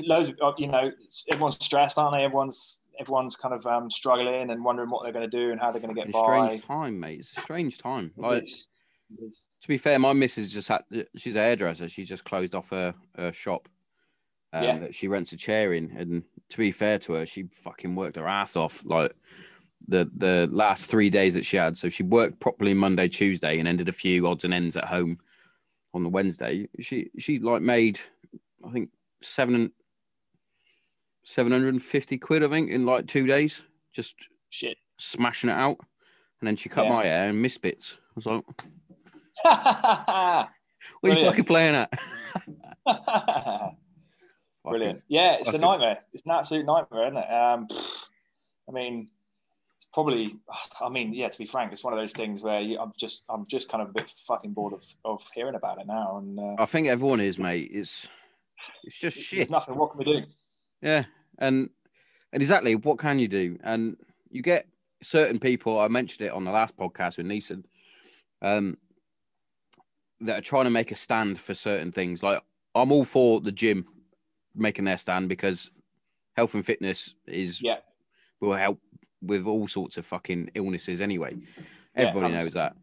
loads 0.00 0.30
of 0.30 0.36
uh, 0.42 0.52
you 0.58 0.66
know, 0.68 0.90
everyone's 1.30 1.64
stressed, 1.64 1.98
aren't 1.98 2.16
they? 2.16 2.24
Everyone's 2.24 2.80
everyone's 2.98 3.36
kind 3.36 3.54
of 3.54 3.66
um, 3.66 3.90
struggling 3.90 4.50
and 4.50 4.64
wondering 4.64 4.90
what 4.90 5.02
they're 5.02 5.12
going 5.12 5.28
to 5.28 5.36
do 5.36 5.50
and 5.52 5.60
how 5.60 5.70
they're 5.70 5.80
going 5.80 5.94
to 5.94 6.00
get 6.00 6.12
by. 6.12 6.22
strange 6.22 6.64
time, 6.64 7.00
mate. 7.00 7.20
It's 7.20 7.36
a 7.36 7.40
strange 7.40 7.78
time. 7.78 8.12
Like 8.16 8.42
is. 8.42 8.66
It 9.10 9.24
is. 9.24 9.48
to 9.62 9.68
be 9.68 9.78
fair, 9.78 9.98
my 9.98 10.12
missus 10.12 10.52
just 10.52 10.68
had. 10.68 10.82
She's 11.16 11.36
a 11.36 11.40
hairdresser. 11.40 11.88
She's 11.88 12.08
just 12.08 12.24
closed 12.24 12.54
off 12.54 12.70
her, 12.70 12.94
her 13.16 13.32
shop. 13.32 13.68
Um, 14.52 14.64
Yeah. 14.64 14.78
That 14.78 14.94
she 14.94 15.08
rents 15.08 15.32
a 15.32 15.36
chair 15.36 15.74
in, 15.74 15.90
and 15.96 16.22
to 16.50 16.58
be 16.58 16.72
fair 16.72 16.98
to 17.00 17.14
her, 17.14 17.26
she 17.26 17.44
fucking 17.52 17.94
worked 17.94 18.16
her 18.16 18.28
ass 18.28 18.56
off. 18.56 18.84
Like 18.84 19.14
the 19.88 20.10
the 20.16 20.48
last 20.52 20.86
three 20.86 21.10
days 21.10 21.34
that 21.34 21.44
she 21.44 21.56
had. 21.56 21.76
So 21.76 21.88
she 21.88 22.02
worked 22.02 22.40
properly 22.40 22.74
Monday, 22.74 23.08
Tuesday, 23.08 23.58
and 23.58 23.68
ended 23.68 23.88
a 23.88 23.92
few 23.92 24.26
odds 24.26 24.44
and 24.44 24.54
ends 24.54 24.76
at 24.76 24.84
home 24.84 25.18
on 25.94 26.02
the 26.02 26.08
Wednesday. 26.08 26.68
She 26.80 27.10
she 27.18 27.38
like 27.38 27.62
made, 27.62 28.00
I 28.66 28.70
think 28.70 28.90
seven 29.22 29.72
seven 31.26 31.50
hundred 31.52 31.74
and 31.74 31.82
fifty 31.82 32.16
quid. 32.16 32.44
I 32.44 32.48
think 32.48 32.70
in 32.70 32.86
like 32.86 33.06
two 33.06 33.26
days, 33.26 33.62
just 33.92 34.14
Shit. 34.50 34.78
smashing 34.96 35.50
it 35.50 35.54
out. 35.54 35.78
And 36.40 36.46
then 36.46 36.56
she 36.56 36.68
cut 36.68 36.84
Yeah. 36.84 36.92
my 36.92 37.04
hair 37.04 37.28
and 37.30 37.42
missed 37.42 37.62
bits. 37.62 37.96
I 37.98 38.12
was 38.14 38.26
like, 38.26 38.44
Brilliant. 39.42 40.48
what 41.00 41.12
are 41.12 41.18
you 41.18 41.24
fucking 41.26 41.44
playing 41.44 41.74
at? 41.74 41.90
Brilliant. 44.64 45.02
Yeah, 45.08 45.36
it's 45.40 45.52
a 45.54 45.58
nightmare. 45.58 45.98
It's 46.12 46.24
an 46.26 46.32
absolute 46.32 46.64
nightmare, 46.66 47.06
isn't 47.06 47.16
it? 47.18 47.30
Um, 47.32 47.68
I 48.68 48.72
mean, 48.72 49.08
it's 49.76 49.86
probably. 49.92 50.34
I 50.80 50.88
mean, 50.88 51.12
yeah. 51.14 51.28
To 51.28 51.38
be 51.38 51.46
frank, 51.46 51.72
it's 51.72 51.82
one 51.84 51.92
of 51.92 51.98
those 51.98 52.12
things 52.12 52.42
where 52.42 52.60
you, 52.60 52.78
I'm 52.78 52.92
just, 52.98 53.24
I'm 53.28 53.46
just 53.46 53.68
kind 53.68 53.82
of 53.82 53.90
a 53.90 53.92
bit 53.92 54.10
fucking 54.26 54.52
bored 54.52 54.74
of, 54.74 54.84
of 55.04 55.28
hearing 55.34 55.54
about 55.54 55.80
it 55.80 55.86
now. 55.86 56.18
And 56.18 56.38
uh, 56.38 56.56
I 56.62 56.66
think 56.66 56.88
everyone 56.88 57.20
is, 57.20 57.38
mate. 57.38 57.70
It's 57.72 58.08
it's 58.84 58.98
just 58.98 59.16
there's 59.16 59.26
shit. 59.26 59.50
nothing. 59.50 59.76
What 59.76 59.90
can 59.90 59.98
we 59.98 60.04
do? 60.04 60.22
Yeah, 60.82 61.04
and 61.38 61.70
and 62.32 62.42
exactly 62.42 62.74
what 62.74 62.98
can 62.98 63.18
you 63.18 63.28
do? 63.28 63.58
And 63.62 63.96
you 64.30 64.42
get 64.42 64.66
certain 65.02 65.38
people. 65.38 65.78
I 65.78 65.88
mentioned 65.88 66.26
it 66.26 66.32
on 66.32 66.44
the 66.44 66.50
last 66.50 66.76
podcast 66.76 67.16
with 67.18 67.26
Neeson, 67.26 67.64
um, 68.42 68.76
that 70.20 70.38
are 70.38 70.42
trying 70.42 70.64
to 70.64 70.70
make 70.70 70.90
a 70.92 70.96
stand 70.96 71.38
for 71.38 71.54
certain 71.54 71.92
things. 71.92 72.22
Like 72.22 72.42
I'm 72.74 72.92
all 72.92 73.04
for 73.04 73.40
the 73.40 73.52
gym 73.52 73.84
making 74.54 74.84
their 74.86 74.98
stand 74.98 75.28
because 75.28 75.70
health 76.36 76.54
and 76.54 76.64
fitness 76.64 77.14
is 77.26 77.62
Yeah. 77.62 77.78
will 78.40 78.54
help 78.54 78.80
with 79.22 79.46
all 79.46 79.66
sorts 79.68 79.96
of 79.96 80.04
fucking 80.06 80.50
illnesses 80.54 81.00
anyway. 81.00 81.36
Everybody 81.94 82.24
100. 82.32 82.44
knows 82.44 82.54
that. 82.54 82.76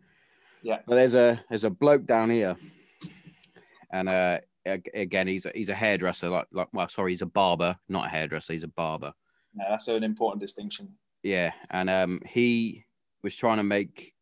Yeah. 0.63 0.79
But 0.87 0.95
there's 0.95 1.13
a 1.13 1.43
there's 1.49 1.63
a 1.65 1.69
bloke 1.69 2.05
down 2.05 2.29
here, 2.29 2.55
and 3.91 4.09
uh, 4.09 4.39
again 4.65 5.27
he's 5.27 5.45
a, 5.45 5.51
he's 5.53 5.69
a 5.69 5.75
hairdresser. 5.75 6.29
Like 6.29 6.47
like 6.51 6.67
well, 6.73 6.89
sorry, 6.89 7.11
he's 7.11 7.21
a 7.21 7.27
barber, 7.27 7.77
not 7.89 8.05
a 8.05 8.09
hairdresser. 8.09 8.53
He's 8.53 8.63
a 8.63 8.67
barber. 8.69 9.13
Yeah, 9.57 9.65
that's 9.69 9.87
an 9.87 10.03
important 10.03 10.41
distinction. 10.41 10.93
Yeah, 11.21 11.51
and 11.69 11.89
um, 11.89 12.21
he 12.25 12.85
was 13.23 13.35
trying 13.35 13.57
to 13.57 13.63
make. 13.63 14.13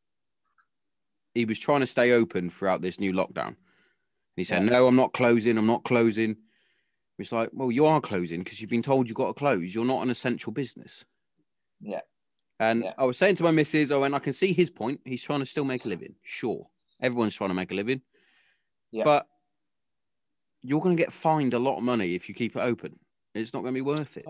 He 1.34 1.46
was 1.46 1.58
trying 1.60 1.80
to 1.80 1.88
stay 1.88 2.12
open 2.12 2.50
throughout 2.50 2.82
this 2.82 3.00
new 3.00 3.14
lockdown. 3.14 3.56
He 4.36 4.44
said, 4.44 4.64
Yeah. 4.64 4.70
"No, 4.70 4.88
I'm 4.88 4.96
not 4.96 5.14
closing. 5.14 5.58
I'm 5.58 5.68
not 5.68 5.84
closing." 5.84 6.36
It's 7.22 7.32
like, 7.32 7.50
well, 7.54 7.72
you 7.72 7.86
are 7.86 8.02
closing 8.02 8.44
because 8.44 8.60
you've 8.60 8.70
been 8.72 8.82
told 8.82 9.08
you've 9.08 9.16
got 9.16 9.28
to 9.28 9.34
close. 9.34 9.76
You're 9.76 9.86
not 9.86 10.02
an 10.02 10.10
essential 10.10 10.52
business. 10.52 11.06
Yeah. 11.80 12.02
And 12.60 12.84
Yeah. 12.84 12.94
I 12.98 13.06
was 13.06 13.18
saying 13.18 13.36
to 13.36 13.44
my 13.44 13.52
missus, 13.52 13.92
oh, 13.92 14.04
and 14.04 14.16
I 14.16 14.20
can 14.20 14.34
see 14.34 14.54
his 14.54 14.72
point. 14.72 15.02
He's 15.06 15.24
trying 15.24 15.40
to 15.40 15.46
still 15.46 15.64
make 15.64 15.86
a 15.86 15.88
living. 15.88 16.16
Sure. 16.24 16.68
Everyone's 17.00 17.36
trying 17.36 17.52
to 17.52 17.54
make 17.56 17.72
a 17.72 17.76
living. 17.76 18.02
Yeah. 18.92 19.04
But 19.04 19.28
you're 20.62 20.82
going 20.82 20.96
to 20.96 21.02
get 21.02 21.12
fined 21.12 21.54
a 21.54 21.60
lot 21.60 21.78
of 21.78 21.84
money 21.84 22.16
if 22.16 22.30
you 22.30 22.36
keep 22.36 22.56
it 22.56 22.60
open. 22.60 22.98
It's 23.34 23.54
not 23.54 23.62
going 23.62 23.74
to 23.74 23.78
be 23.78 23.82
worth 23.82 24.18
it. 24.18 24.26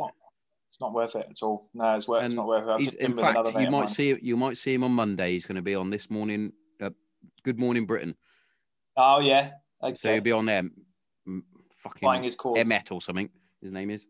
It's 0.69 0.79
not 0.79 0.93
worth 0.93 1.15
it 1.15 1.27
at 1.29 1.43
all. 1.43 1.69
No, 1.73 1.95
it's 1.95 2.07
worth. 2.07 2.23
It's 2.23 2.35
not 2.35 2.47
worth 2.47 2.67
it. 2.67 2.69
I've 2.69 2.79
He's, 2.79 2.87
just 2.89 2.99
been 2.99 3.11
in 3.11 3.17
fact, 3.17 3.59
you 3.59 3.69
might 3.69 3.89
see 3.89 4.17
you 4.21 4.37
might 4.37 4.57
see 4.57 4.73
him 4.73 4.83
on 4.83 4.91
Monday. 4.93 5.33
He's 5.33 5.45
going 5.45 5.57
to 5.57 5.61
be 5.61 5.75
on 5.75 5.89
this 5.89 6.09
morning. 6.09 6.53
Uh, 6.81 6.91
Good 7.43 7.59
Morning 7.59 7.85
Britain. 7.85 8.15
Oh 8.95 9.19
yeah. 9.19 9.51
Okay. 9.83 9.95
So 9.95 10.13
he'll 10.13 10.21
be 10.21 10.31
on 10.31 10.45
there. 10.45 10.59
m- 10.59 11.43
Flying 11.99 12.21
Fucking 12.21 12.23
his. 12.23 12.37
Emet 12.37 12.91
or 12.91 13.01
something. 13.01 13.29
His 13.61 13.71
name 13.71 13.89
is 13.89 14.05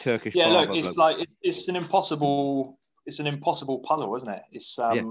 Turkish. 0.00 0.34
yeah, 0.34 0.46
look, 0.46 0.70
it's 0.72 0.96
like 0.96 1.16
it's, 1.18 1.32
it's 1.42 1.68
an 1.68 1.76
impossible. 1.76 2.78
It's 3.06 3.20
an 3.20 3.26
impossible 3.26 3.78
puzzle, 3.80 4.14
isn't 4.16 4.28
it? 4.30 4.42
It's 4.50 4.78
um. 4.78 4.96
Yeah. 4.96 5.02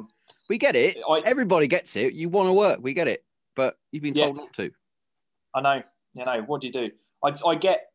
we 0.49 0.57
get 0.57 0.75
it. 0.75 0.97
I- 1.09 1.21
Everybody 1.25 1.67
gets 1.67 1.95
it. 1.95 2.13
You 2.13 2.29
want 2.29 2.47
to 2.49 2.53
work. 2.53 2.79
We 2.81 2.93
get 2.93 3.07
it. 3.07 3.23
But 3.55 3.75
you've 3.91 4.03
been 4.03 4.13
Yeah. 4.15 4.25
told 4.25 4.37
not 4.37 4.53
to. 4.53 4.71
I 5.57 5.61
know. 5.61 5.83
You 6.13 6.25
know. 6.25 6.41
What 6.45 6.61
do 6.61 6.67
you 6.67 6.73
do? 6.73 6.91
I, 7.23 7.33
I 7.45 7.55
get. 7.55 7.87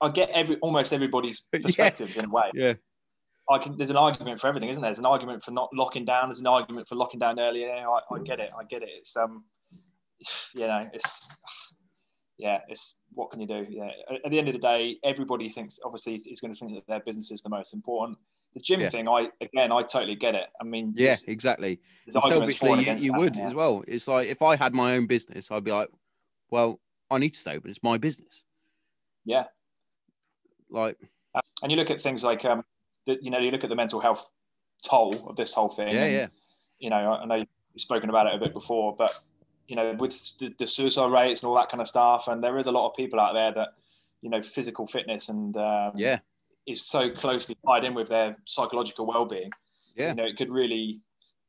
I 0.00 0.08
get 0.10 0.30
every 0.30 0.56
almost 0.56 0.92
everybody's 0.92 1.42
Yeah. 1.52 1.60
perspectives 1.60 2.16
in 2.16 2.24
a 2.24 2.28
way. 2.28 2.50
Yeah. 2.54 2.74
I 3.50 3.58
can. 3.58 3.76
There's 3.76 3.90
an 3.90 3.96
argument 3.96 4.40
for 4.40 4.46
everything, 4.48 4.68
isn't 4.70 4.80
there? 4.80 4.88
There's 4.88 4.98
an 4.98 5.06
argument 5.06 5.42
for 5.42 5.50
not 5.50 5.70
locking 5.72 6.04
down. 6.04 6.28
There's 6.28 6.40
an 6.40 6.46
argument 6.46 6.88
for 6.88 6.94
locking 6.96 7.20
down 7.20 7.38
earlier. 7.38 7.70
I, 7.70 8.00
I 8.14 8.18
get 8.24 8.40
it. 8.40 8.52
I 8.58 8.64
get 8.64 8.82
it. 8.82 8.90
It's 8.96 9.16
um, 9.16 9.44
you 10.54 10.66
know, 10.66 10.88
it's 10.92 11.28
yeah. 12.38 12.60
It's 12.68 12.96
what 13.12 13.30
can 13.30 13.40
you 13.40 13.46
do? 13.46 13.66
Yeah. 13.68 13.90
At, 14.24 14.30
the 14.30 14.38
end 14.38 14.48
of 14.48 14.54
the 14.54 14.60
day, 14.60 14.96
everybody 15.04 15.48
thinks 15.48 15.78
obviously 15.84 16.14
is 16.14 16.40
going 16.40 16.54
to 16.54 16.58
think 16.58 16.74
that 16.74 16.86
their 16.88 17.00
business 17.00 17.30
is 17.30 17.42
the 17.42 17.50
most 17.50 17.74
important. 17.74 18.18
The 18.54 18.60
gym 18.60 18.80
Yeah. 18.80 18.88
thing, 18.90 19.08
I 19.08 19.28
again, 19.40 19.72
I 19.72 19.82
totally 19.82 20.14
get 20.16 20.34
it. 20.34 20.46
I 20.60 20.64
mean, 20.64 20.92
Yeah, 20.94 21.16
exactly. 21.26 21.80
there's 22.06 22.16
And 22.16 22.24
arguments 22.24 22.58
for 22.58 22.66
and 22.68 22.84
selfishly, 22.84 23.06
you, 23.06 23.12
you 23.14 23.18
would 23.18 23.36
yeah. 23.36 23.46
as 23.46 23.54
well. 23.54 23.82
It's 23.88 24.08
like 24.08 24.28
if 24.28 24.42
I 24.42 24.56
had 24.56 24.74
my 24.74 24.96
own 24.96 25.06
business, 25.06 25.50
I'd 25.50 25.64
be 25.64 25.72
like, 25.72 25.88
well, 26.50 26.80
I 27.12 27.18
need 27.18 27.34
to 27.34 27.38
stay 27.38 27.56
open. 27.56 27.70
It's 27.70 27.82
my 27.82 27.98
business. 27.98 28.42
Yeah. 29.24 29.44
Like, 30.70 30.98
And 31.62 31.70
you 31.70 31.76
look 31.76 31.90
at 31.90 32.00
things 32.00 32.24
like 32.24 32.44
um, 32.44 32.64
you 33.06 33.30
know, 33.30 33.38
you 33.38 33.50
look 33.50 33.64
at 33.64 33.70
the 33.70 33.76
mental 33.76 34.00
health 34.00 34.28
toll 34.84 35.28
of 35.28 35.36
this 35.36 35.52
whole 35.52 35.68
thing. 35.68 35.94
yeah, 35.94 36.04
and, 36.04 36.12
yeah, 36.14 36.26
you 36.78 36.90
know, 36.90 36.96
I 36.96 37.22
I 37.22 37.24
know 37.26 37.34
you've 37.36 37.48
spoken 37.76 38.10
about 38.10 38.26
it 38.26 38.34
a 38.34 38.38
bit 38.38 38.52
before, 38.52 38.96
but 38.96 39.12
you 39.68 39.76
know, 39.76 39.92
with 39.92 40.38
the, 40.38 40.54
the 40.58 40.66
suicide 40.66 41.12
rates 41.12 41.42
and 41.42 41.48
all 41.48 41.56
that 41.56 41.68
kind 41.68 41.80
of 41.80 41.88
stuff, 41.88 42.28
and 42.28 42.42
there 42.42 42.58
is 42.58 42.66
a 42.66 42.72
lot 42.72 42.88
of 42.88 42.96
people 42.96 43.20
out 43.20 43.34
there 43.34 43.52
that, 43.52 43.68
you 44.20 44.30
know, 44.30 44.42
physical 44.42 44.86
fitness 44.86 45.28
and 45.28 45.56
um, 45.56 45.92
yeah, 45.96 46.18
is 46.66 46.84
so 46.84 47.10
closely 47.10 47.56
tied 47.66 47.84
in 47.84 47.94
with 47.94 48.08
their 48.08 48.36
psychological 48.44 49.06
well-being. 49.06 49.50
Yeah. 49.96 50.10
You 50.10 50.14
know, 50.14 50.24
it 50.24 50.36
could 50.36 50.50
really. 50.50 51.00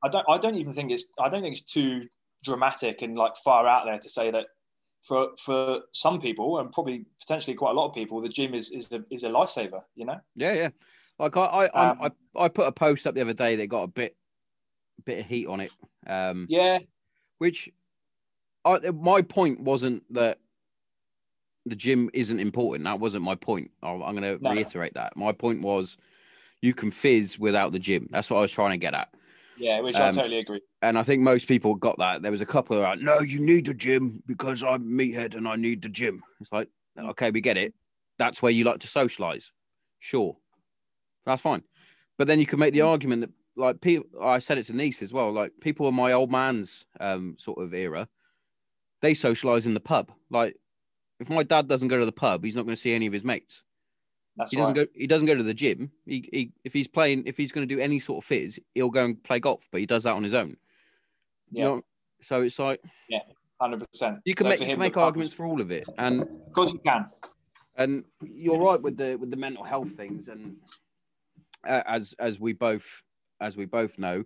I 0.03 0.09
don't. 0.09 0.25
I 0.29 0.37
don't 0.37 0.55
even 0.55 0.73
think 0.73 0.91
it's. 0.91 1.05
I 1.19 1.29
don't 1.29 1.41
think 1.41 1.53
it's 1.57 1.73
too 1.73 2.01
dramatic 2.43 3.01
and 3.01 3.17
like 3.17 3.37
far 3.37 3.65
out 3.67 3.85
there 3.85 3.97
to 3.97 4.09
say 4.09 4.31
that 4.31 4.47
for 5.03 5.29
for 5.37 5.81
some 5.91 6.19
people 6.19 6.59
and 6.59 6.71
probably 6.71 7.05
potentially 7.19 7.55
quite 7.55 7.71
a 7.71 7.73
lot 7.73 7.89
of 7.89 7.93
people, 7.93 8.21
the 8.21 8.29
gym 8.29 8.53
is 8.53 8.71
is 8.71 8.91
a 8.91 9.03
is 9.11 9.23
a 9.23 9.29
lifesaver. 9.29 9.83
You 9.95 10.05
know. 10.05 10.19
yeah, 10.35 10.53
yeah. 10.53 10.69
Like 11.19 11.37
I, 11.37 11.41
I, 11.41 11.65
I, 11.65 11.91
Um, 11.91 12.11
I, 12.35 12.45
I 12.45 12.47
put 12.47 12.67
a 12.67 12.71
post 12.71 13.05
up 13.05 13.13
the 13.13 13.21
other 13.21 13.33
day 13.33 13.55
that 13.57 13.67
got 13.67 13.83
a 13.83 13.87
bit, 13.87 14.15
bit 15.05 15.19
of 15.19 15.25
heat 15.25 15.47
on 15.47 15.59
it. 15.59 15.71
Um, 16.07 16.47
Yeah. 16.49 16.79
which 17.37 17.69
I, 18.65 18.79
my 18.91 19.21
point 19.21 19.59
wasn't 19.59 20.11
that 20.13 20.39
the 21.65 21.75
gym 21.75 22.09
isn't 22.13 22.39
important. 22.39 22.85
That 22.85 22.99
wasn't 22.99 23.23
my 23.23 23.35
point. 23.35 23.71
I'm, 23.83 24.01
I'm 24.01 24.15
going 24.15 24.37
to 24.37 24.43
No. 24.43 24.49
reiterate 24.49 24.95
that. 24.95 25.15
My 25.15 25.31
point 25.31 25.61
was 25.61 25.97
you 26.61 26.73
can 26.73 26.91
fizz 26.91 27.37
without 27.37 27.71
the 27.73 27.79
gym. 27.79 28.07
That's 28.11 28.29
what 28.29 28.37
I 28.37 28.41
was 28.41 28.51
trying 28.51 28.71
to 28.71 28.77
get 28.77 28.93
at. 28.93 29.13
Yeah, 29.57 29.79
which 29.81 29.95
I 29.95 30.09
Um, 30.09 30.15
totally 30.15 30.39
agree. 30.39 30.61
And 30.81 30.97
I 30.97 31.03
think 31.03 31.21
most 31.21 31.47
people 31.47 31.75
got 31.75 31.97
that. 31.99 32.21
There 32.21 32.31
was 32.31 32.41
a 32.41 32.45
couple 32.45 32.75
who 32.77 32.83
like, 32.83 32.99
no, 32.99 33.19
you 33.21 33.39
need 33.39 33.65
the 33.67 33.73
gym 33.73 34.21
because 34.25 34.63
I'm 34.63 34.83
meathead 34.83 35.35
and 35.35 35.47
I 35.47 35.55
need 35.55 35.81
the 35.81 35.89
gym. 35.89 36.23
It's 36.41 36.51
like, 36.51 36.69
okay, 36.97 37.31
we 37.31 37.41
get 37.41 37.57
it. 37.57 37.73
That's 38.17 38.41
where 38.41 38.51
you 38.51 38.63
like 38.63 38.79
to 38.79 38.87
socialize. 38.87 39.51
Sure. 39.99 40.35
That's 41.25 41.41
fine. 41.41 41.63
But 42.17 42.27
then 42.27 42.39
you 42.39 42.45
can 42.45 42.59
make 42.59 42.73
the 42.73 42.81
argument 42.81 43.21
that, 43.21 43.31
like, 43.55 43.81
people, 43.81 44.07
I 44.23 44.39
said 44.39 44.57
it 44.57 44.65
to 44.65 44.73
Nice 44.73 45.01
as 45.01 45.13
well, 45.13 45.31
like, 45.31 45.51
people 45.61 45.87
in 45.87 45.95
my 45.95 46.11
old 46.13 46.31
man's 46.31 46.85
um, 46.99 47.35
sort 47.39 47.59
of 47.59 47.73
era, 47.73 48.07
they 49.01 49.13
socialize 49.13 49.65
in 49.65 49.73
the 49.73 49.79
pub. 49.79 50.11
Like, 50.29 50.57
if 51.19 51.29
my 51.29 51.43
dad 51.43 51.67
doesn't 51.67 51.87
go 51.87 51.99
to 51.99 52.05
the 52.05 52.11
pub, 52.11 52.43
he's 52.43 52.55
not 52.55 52.65
going 52.65 52.75
to 52.75 52.81
see 52.81 52.93
any 52.93 53.07
of 53.07 53.13
his 53.13 53.23
mates. 53.23 53.63
That's 54.37 54.51
He 54.51 54.57
doesn't 54.57 54.75
right. 54.75 54.87
go. 54.87 54.99
He 54.99 55.07
doesn't 55.07 55.27
go 55.27 55.35
to 55.35 55.43
the 55.43 55.53
gym. 55.53 55.91
He, 56.05 56.27
he 56.31 56.51
if 56.63 56.73
he's 56.73 56.87
playing, 56.87 57.23
if 57.27 57.37
he's 57.37 57.51
going 57.51 57.67
to 57.67 57.75
do 57.75 57.79
any 57.79 57.99
sort 57.99 58.23
of 58.23 58.27
fizz, 58.27 58.59
he'll 58.73 58.89
go 58.89 59.05
and 59.05 59.21
play 59.23 59.39
golf. 59.39 59.67
But 59.71 59.79
he 59.81 59.85
does 59.85 60.03
that 60.03 60.13
on 60.13 60.23
his 60.23 60.33
own. 60.33 60.57
Yeah. 61.51 61.63
You 61.63 61.69
know, 61.69 61.81
so 62.21 62.41
it's 62.41 62.57
like 62.57 62.81
yeah, 63.09 63.19
Hundred 63.61 63.85
percent. 63.85 64.19
you 64.25 64.33
can 64.33 64.47
make, 64.49 64.59
you 64.59 64.65
can 64.65 64.79
make 64.79 64.97
arguments 64.97 65.33
for 65.33 65.45
all 65.45 65.61
of 65.61 65.71
it, 65.71 65.85
and 65.97 66.21
Of 66.23 66.53
course, 66.53 66.71
you 66.73 66.79
can. 66.79 67.05
and 67.75 68.03
you're 68.23 68.57
right 68.57 68.81
with 68.81 68.97
the 68.97 69.15
with 69.17 69.29
the 69.29 69.37
mental 69.37 69.63
health 69.63 69.91
things, 69.91 70.29
and 70.29 70.55
uh, 71.67 71.83
as 71.85 72.13
as 72.19 72.39
we 72.39 72.53
both 72.53 73.03
as 73.39 73.55
we 73.55 73.65
both 73.65 73.99
know, 73.99 74.23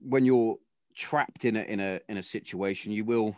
when 0.00 0.24
you're 0.24 0.56
trapped 0.94 1.44
in 1.44 1.56
a 1.56 1.62
in 1.62 1.80
a 1.80 2.00
in 2.08 2.16
a 2.16 2.22
situation, 2.22 2.92
you 2.92 3.04
will 3.04 3.36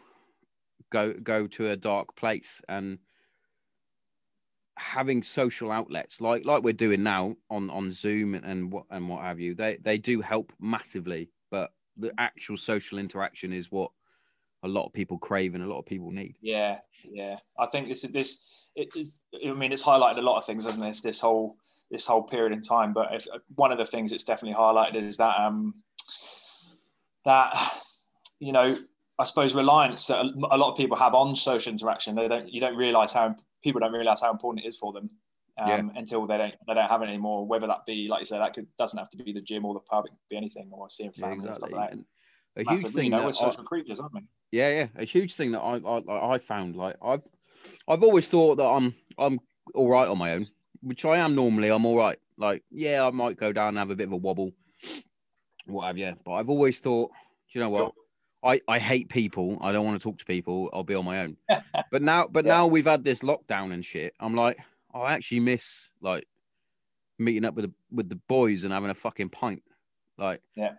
go 0.90 1.12
go 1.14 1.47
to 1.49 1.71
a 1.71 1.76
dark 1.76 2.14
place, 2.16 2.61
and 2.68 2.99
having 4.78 5.23
social 5.23 5.71
outlets 5.71 6.21
like 6.21 6.45
like 6.45 6.62
we're 6.62 6.73
doing 6.73 7.02
now 7.02 7.35
on 7.50 7.71
on 7.71 7.90
Zoom 7.90 8.35
and, 8.35 8.45
and 8.45 8.73
what 8.73 8.85
and 8.90 9.09
what 9.09 9.23
have 9.23 9.40
you, 9.40 9.54
they 9.54 9.78
they 9.83 9.99
do 9.99 10.21
help 10.21 10.52
massively, 10.61 11.30
but 11.50 11.73
the 11.97 12.12
actual 12.18 12.56
social 12.56 12.99
interaction 12.99 13.52
is 13.52 13.71
what 13.71 13.90
a 14.62 14.68
lot 14.68 14.85
of 14.85 14.92
people 14.92 15.18
crave 15.18 15.54
and 15.54 15.64
a 15.64 15.66
lot 15.66 15.78
of 15.78 15.87
people 15.87 16.11
need. 16.11 16.37
Yeah, 16.40 16.78
yeah. 17.04 17.37
I 17.59 17.66
think 17.66 17.88
this 17.88 18.04
is 18.04 18.11
this. 18.11 18.68
It 18.75 18.95
is. 18.97 19.21
I 19.45 19.52
mean, 19.52 19.73
it's 19.73 19.83
highlighted 19.83 20.18
a 20.18 20.23
lot 20.23 20.38
of 20.38 20.45
things, 20.45 20.64
hasn't 20.64 20.85
it? 20.85 20.88
This, 20.88 21.00
this 21.00 21.21
whole 21.21 21.56
this 21.90 22.06
whole 22.06 22.23
period 22.23 22.52
in 22.52 22.61
time. 22.61 22.92
But 22.92 23.14
if, 23.14 23.26
one 23.54 23.73
of 23.73 23.78
the 23.78 23.87
things 23.87 24.12
it's 24.12 24.25
definitely 24.25 24.59
highlighted 24.59 24.97
is 24.97 25.16
that 25.18 25.38
um 25.38 25.75
that 27.25 27.56
you 28.38 28.52
know 28.52 28.75
I 29.18 29.25
suppose 29.25 29.54
reliance 29.54 30.09
that 30.09 30.25
a 30.25 30.59
lot 30.59 30.73
of 30.73 30.76
people 30.76 30.97
have 30.97 31.14
on 31.14 31.35
social 31.35 31.73
interaction. 31.73 32.14
They 32.14 32.28
don't. 32.28 32.52
You 32.52 32.61
don't 32.61 32.76
realize 32.76 33.12
how 33.12 33.37
people 33.66 33.80
don't 33.80 33.92
realize 33.92 34.20
how 34.20 34.30
important 34.30 34.64
it 34.64 34.68
is 34.68 34.78
for 34.78 34.92
them. 34.92 35.11
Um, 35.58 35.68
Yeah. 35.68 36.00
Until 36.00 36.26
they 36.26 36.38
don't, 36.38 36.54
they 36.66 36.75
don't 36.75 36.88
have 36.88 37.02
it 37.02 37.08
anymore. 37.08 37.46
Whether 37.46 37.66
that 37.66 37.87
be, 37.87 38.08
like 38.08 38.20
you 38.20 38.26
said, 38.26 38.40
that 38.40 38.54
could, 38.54 38.66
doesn't 38.78 38.99
have 38.99 39.08
to 39.11 39.16
be 39.16 39.32
the 39.32 39.40
gym 39.40 39.64
or 39.64 39.75
the 39.75 39.80
pub. 39.80 40.04
It 40.06 40.11
could 40.11 40.28
be 40.30 40.37
anything, 40.37 40.68
or 40.70 40.88
seeing 40.90 41.12
Yeah, 41.14 41.28
family 41.28 41.46
and 41.49 41.56
stuff 41.56 41.73
like 41.73 41.90
that. 41.90 41.99
A 42.58 42.70
huge 42.70 42.87
thing 42.92 43.04
you 43.04 43.11
know, 43.11 43.30
that 43.30 43.42
we're 43.42 43.49
I- 43.49 43.64
creatures, 43.64 44.00
aren't 44.00 44.14
we? 44.14 44.20
Yeah, 44.52 44.70
yeah, 44.70 44.87
a 44.96 45.04
huge 45.04 45.35
thing 45.35 45.52
that 45.52 45.61
I 45.61 45.76
I, 45.78 46.35
I 46.35 46.38
found 46.38 46.76
like 46.76 46.96
I've 47.02 47.23
I've 47.88 48.02
always 48.02 48.28
thought 48.28 48.56
that 48.56 48.64
I'm 48.64 48.94
I'm 49.18 49.40
all 49.75 49.90
right 49.90 50.08
on 50.08 50.18
my 50.18 50.32
own, 50.32 50.46
which 50.82 51.04
I 51.04 51.16
am 51.18 51.35
normally. 51.35 51.68
I'm 51.68 51.85
all 51.85 51.96
right. 51.96 52.18
Like, 52.38 52.62
yeah, 52.70 53.04
I 53.04 53.11
might 53.11 53.37
go 53.38 53.52
down 53.52 53.68
and 53.68 53.78
have 53.78 53.90
a 53.90 53.96
bit 53.96 54.06
of 54.06 54.12
a 54.12 54.16
wobble, 54.16 54.52
what 55.66 55.87
have 55.87 55.99
you. 55.99 56.14
But 56.25 56.32
I've 56.32 56.50
always 56.50 56.80
thought, 56.80 57.11
do 57.50 57.58
you 57.58 57.61
know 57.64 57.70
what? 57.70 57.92
I 58.47 58.61
I 58.69 58.79
hate 58.79 59.09
people. 59.09 59.59
I 59.61 59.73
don't 59.73 59.85
want 59.85 60.00
to 60.00 60.03
talk 60.03 60.19
to 60.19 60.25
people. 60.25 60.71
I'll 60.73 60.85
be 60.85 60.95
on 60.95 61.05
my 61.05 61.21
own. 61.21 61.37
but 61.91 62.03
now, 62.03 62.26
but 62.29 62.45
Yeah. 62.45 62.53
now 62.53 62.67
we've 62.67 62.87
had 62.87 63.05
this 63.05 63.21
lockdown 63.21 63.73
and 63.73 63.85
shit. 63.85 64.15
I'm 64.21 64.35
like, 64.35 64.59
oh, 64.95 65.00
I 65.00 65.12
actually 65.15 65.41
miss 65.41 65.91
like 66.00 66.26
meeting 67.19 67.45
up 67.45 67.55
with 67.55 67.67
the 67.67 67.73
with 67.91 68.09
the 68.09 68.17
boys 68.29 68.65
and 68.65 68.73
having 68.73 68.91
a 68.91 68.95
fucking 68.95 69.31
pint. 69.31 69.62
Like, 70.17 70.41
Yeah. 70.55 70.75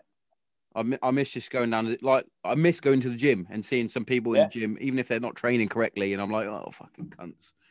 I, 0.75 0.83
I 1.01 1.11
miss 1.11 1.31
just 1.31 1.49
going 1.51 1.71
down 1.71 1.85
to 1.85 1.97
like 2.01 2.25
I 2.43 2.55
miss 2.55 2.79
going 2.79 3.01
to 3.01 3.09
the 3.09 3.15
gym 3.15 3.47
and 3.49 3.65
seeing 3.65 3.89
some 3.89 4.05
people 4.05 4.33
in 4.35 4.43
the 4.43 4.49
gym, 4.49 4.77
even 4.79 4.99
if 4.99 5.07
they're 5.07 5.19
not 5.19 5.35
training 5.35 5.69
correctly, 5.69 6.13
and 6.13 6.21
I'm 6.21 6.31
like, 6.31 6.47
oh 6.47 6.69
fucking 6.71 7.13
cunts. 7.19 7.53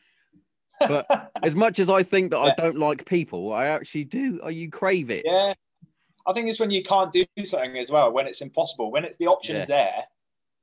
But 0.78 1.06
as 1.42 1.54
much 1.54 1.78
as 1.78 1.88
I 1.88 2.02
think 2.02 2.32
that 2.32 2.38
I 2.38 2.52
don't 2.54 2.76
like 2.76 3.06
people, 3.06 3.50
I 3.50 3.64
actually 3.66 4.04
do. 4.04 4.40
Oh, 4.42 4.48
you 4.48 4.68
crave 4.70 5.08
it. 5.10 5.24
Yeah, 5.24 5.54
I 6.26 6.32
think 6.32 6.48
it's 6.48 6.60
when 6.60 6.70
you 6.70 6.82
can't 6.82 7.12
do 7.12 7.24
something 7.44 7.78
as 7.78 7.90
well, 7.90 8.12
when 8.12 8.26
it's 8.26 8.40
impossible, 8.40 8.90
when 8.90 9.04
it's 9.04 9.16
the 9.16 9.26
option 9.28 9.56
is 9.56 9.66
there, 9.68 10.04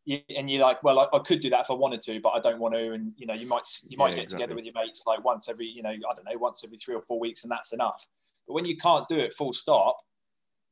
you, 0.06 0.20
and 0.36 0.50
you're 0.52 0.62
like, 0.62 0.84
well, 0.84 1.00
I, 1.00 1.08
I 1.16 1.20
could 1.20 1.40
do 1.40 1.50
that 1.52 1.62
if 1.62 1.72
I 1.72 1.74
wanted 1.74 2.02
to, 2.04 2.20
but 2.20 2.32
I 2.32 2.40
don't 2.40 2.60
want 2.60 2.74
to, 2.76 2.92
and 2.92 3.14
you 3.16 3.26
know, 3.26 3.34
you 3.34 3.48
might 3.48 3.64
you 3.88 3.98
might 3.98 4.10
Yeah, 4.10 4.16
get 4.16 4.24
exactly. 4.26 4.44
together 4.44 4.56
with 4.56 4.66
your 4.66 4.74
mates 4.74 5.04
like 5.06 5.24
once 5.24 5.48
every, 5.48 5.68
you 5.68 5.82
know, 5.82 5.90
I 5.92 6.14
don't 6.16 6.26
know, 6.26 6.38
once 6.38 6.62
every 6.66 6.78
three 6.78 6.96
or 6.96 7.02
four 7.02 7.20
weeks, 7.20 7.44
and 7.44 7.52
that's 7.52 7.72
enough. 7.72 8.06
But 8.48 8.56
when 8.56 8.66
you 8.66 8.76
can't 8.76 9.08
do 9.08 9.18
it 9.18 9.34
full 9.34 9.54
stop, 9.54 9.98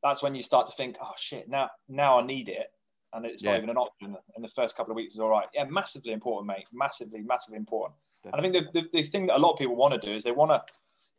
that's 0.03 0.21
when 0.21 0.35
you 0.35 0.43
start 0.43 0.67
to 0.67 0.73
think, 0.73 0.97
oh 1.01 1.13
shit, 1.17 1.47
now 1.47 1.69
now 1.87 2.19
I 2.19 2.25
need 2.25 2.49
it, 2.49 2.67
and 3.13 3.25
it's 3.25 3.43
Yeah. 3.43 3.51
not 3.51 3.57
even 3.57 3.69
an 3.69 3.77
option. 3.77 4.17
And 4.35 4.43
the 4.43 4.49
first 4.49 4.75
couple 4.75 4.91
of 4.91 4.97
weeks 4.97 5.13
is 5.13 5.21
all 5.21 5.29
right. 5.29 5.47
Yeah, 5.53 5.63
massively 5.65 6.11
important, 6.11 6.47
mate. 6.47 6.67
Massively, 6.73 7.21
massively 7.21 7.57
important. 7.57 7.95
And 8.25 8.35
I 8.35 8.41
think 8.41 8.53
the, 8.53 8.81
the, 8.81 8.87
the 8.91 9.03
thing 9.03 9.27
that 9.27 9.37
a 9.37 9.39
lot 9.39 9.53
of 9.53 9.59
people 9.59 9.75
want 9.75 9.93
to 9.93 9.99
do 9.99 10.13
is 10.13 10.23
they 10.23 10.31
want 10.31 10.51
to 10.51 10.61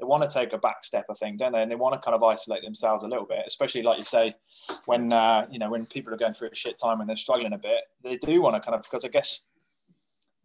they 0.02 0.06
want 0.06 0.28
to 0.28 0.28
take 0.28 0.52
a 0.52 0.58
back 0.58 0.82
step, 0.82 1.06
I 1.08 1.14
think, 1.14 1.38
don't 1.38 1.52
they? 1.52 1.62
And 1.62 1.70
they 1.70 1.76
want 1.76 1.94
to 1.94 2.00
kind 2.00 2.16
of 2.16 2.24
isolate 2.24 2.64
themselves 2.64 3.04
a 3.04 3.06
little 3.06 3.24
bit, 3.24 3.44
especially 3.46 3.82
like 3.82 3.98
you 3.98 4.04
say, 4.04 4.34
when 4.86 5.12
uh, 5.12 5.46
you 5.48 5.60
know 5.60 5.70
when 5.70 5.86
people 5.86 6.12
are 6.12 6.16
going 6.16 6.32
through 6.32 6.48
a 6.50 6.54
shit 6.56 6.76
time 6.76 6.98
and 6.98 7.08
they're 7.08 7.14
struggling 7.14 7.52
a 7.52 7.58
bit, 7.58 7.82
they 8.02 8.16
do 8.16 8.42
want 8.42 8.56
to 8.56 8.60
kind 8.60 8.76
of 8.76 8.82
because 8.82 9.04
I 9.04 9.08
guess, 9.08 9.46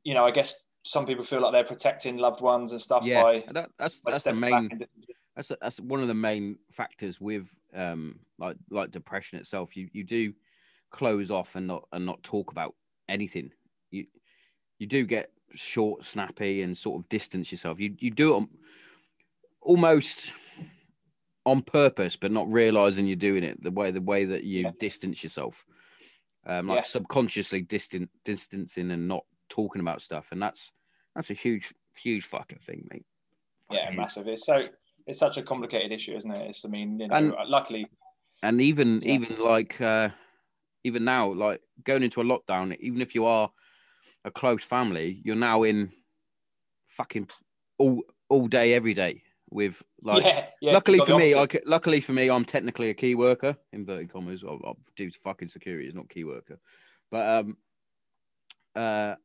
you 0.03 0.13
know, 0.13 0.25
I 0.25 0.31
guess 0.31 0.67
some 0.83 1.07
people 1.07 1.23
feel 1.23 1.41
like 1.41 1.53
they're 1.53 1.63
protecting 1.63 2.17
loved 2.17 2.39
ones 2.39 2.71
and 2.71 2.79
stuff 2.79 3.03
Yeah, 3.03 3.23
by, 3.23 3.43
that, 3.51 3.69
that's 3.79 3.95
by 3.95 4.11
that's 4.11 4.23
the 4.23 4.35
main. 4.35 4.69
And, 4.71 4.87
That's 5.35 5.51
that's 5.59 5.79
one 5.79 6.03
of 6.03 6.07
the 6.07 6.13
main 6.13 6.59
factors 6.71 7.19
with 7.19 7.49
um 7.75 8.19
like 8.37 8.57
like 8.69 8.91
depression 8.91 9.39
itself. 9.39 9.75
You 9.75 9.89
you 9.91 10.03
do 10.03 10.33
close 10.91 11.31
off 11.31 11.55
and 11.55 11.65
not 11.65 11.87
and 11.91 12.05
not 12.05 12.21
talk 12.21 12.51
about 12.51 12.75
anything. 13.09 13.51
You 13.89 14.05
you 14.77 14.85
do 14.85 15.03
get 15.03 15.31
short, 15.55 16.05
snappy, 16.05 16.61
and 16.61 16.77
sort 16.77 16.99
of 16.99 17.09
distance 17.09 17.51
yourself. 17.51 17.79
You 17.79 17.95
you 17.97 18.11
do 18.11 18.33
it 18.33 18.37
on, 18.37 18.49
almost 19.67 20.31
on 21.45 21.61
purpose, 21.61 22.15
but 22.15 22.31
not 22.31 22.51
realizing 22.51 23.05
you're 23.05 23.15
doing 23.15 23.43
it. 23.43 23.61
The 23.61 23.71
way 23.71 23.91
the 23.91 24.01
way 24.01 24.25
that 24.25 24.43
you 24.43 24.63
Yeah. 24.63 24.71
distance 24.79 25.23
yourself, 25.23 25.65
um, 26.45 26.67
like 26.67 26.77
Yeah. 26.77 26.81
subconsciously 26.83 27.61
distant 27.61 28.09
distancing 28.23 28.91
and 28.91 29.07
not 29.07 29.25
talking 29.49 29.81
about 29.81 30.01
stuff, 30.01 30.31
and 30.31 30.41
that's 30.41 30.71
that's 31.15 31.29
a 31.29 31.33
huge 31.35 31.73
huge 31.97 32.25
fucking 32.25 32.59
thing, 32.59 32.87
mate. 32.91 33.05
Yeah, 33.71 33.79
Fucking 33.85 33.93
is. 33.93 33.97
massive. 33.97 34.27
It's 34.27 34.45
so 34.45 34.69
it's 35.05 35.19
such 35.19 35.37
a 35.37 35.43
complicated 35.43 35.91
issue, 35.91 36.15
isn't 36.15 36.31
it? 36.31 36.49
It's 36.49 36.65
I 36.65 36.69
mean, 36.69 36.99
you 36.99 37.07
know, 37.07 37.15
And- 37.15 37.35
luckily, 37.47 37.87
and 38.43 38.61
even 38.61 39.01
Yeah. 39.01 39.13
even 39.15 39.35
like 39.37 39.79
uh 39.81 40.09
even 40.83 41.03
now 41.03 41.33
like 41.33 41.61
going 41.83 42.03
into 42.03 42.21
a 42.21 42.23
lockdown 42.23 42.77
even 42.79 43.01
if 43.01 43.13
you 43.15 43.25
are 43.25 43.51
a 44.23 44.31
close 44.31 44.63
family 44.63 45.21
you're 45.25 45.35
now 45.35 45.63
in 45.63 45.91
fucking 46.87 47.27
all 47.77 48.03
all 48.29 48.47
day 48.47 48.73
every 48.73 48.93
day 48.93 49.23
with 49.49 49.81
like 50.03 50.23
yeah, 50.23 50.45
yeah. 50.61 50.73
luckily 50.73 50.99
for 50.99 51.17
me 51.17 51.33
I, 51.33 51.47
luckily 51.65 52.01
for 52.01 52.11
me 52.13 52.29
i'm 52.29 52.43
technically 52.43 52.89
a 52.89 52.93
key 52.93 53.15
worker 53.15 53.55
inverted 53.71 54.11
commas 54.11 54.43
i, 54.43 54.49
I 54.51 54.73
do 54.95 55.09
fucking 55.11 55.47
security 55.47 55.87
is 55.87 55.95
not 55.95 56.09
key 56.09 56.25
worker 56.25 56.59
but 57.09 57.27
um 57.27 57.57
uh 58.75 59.15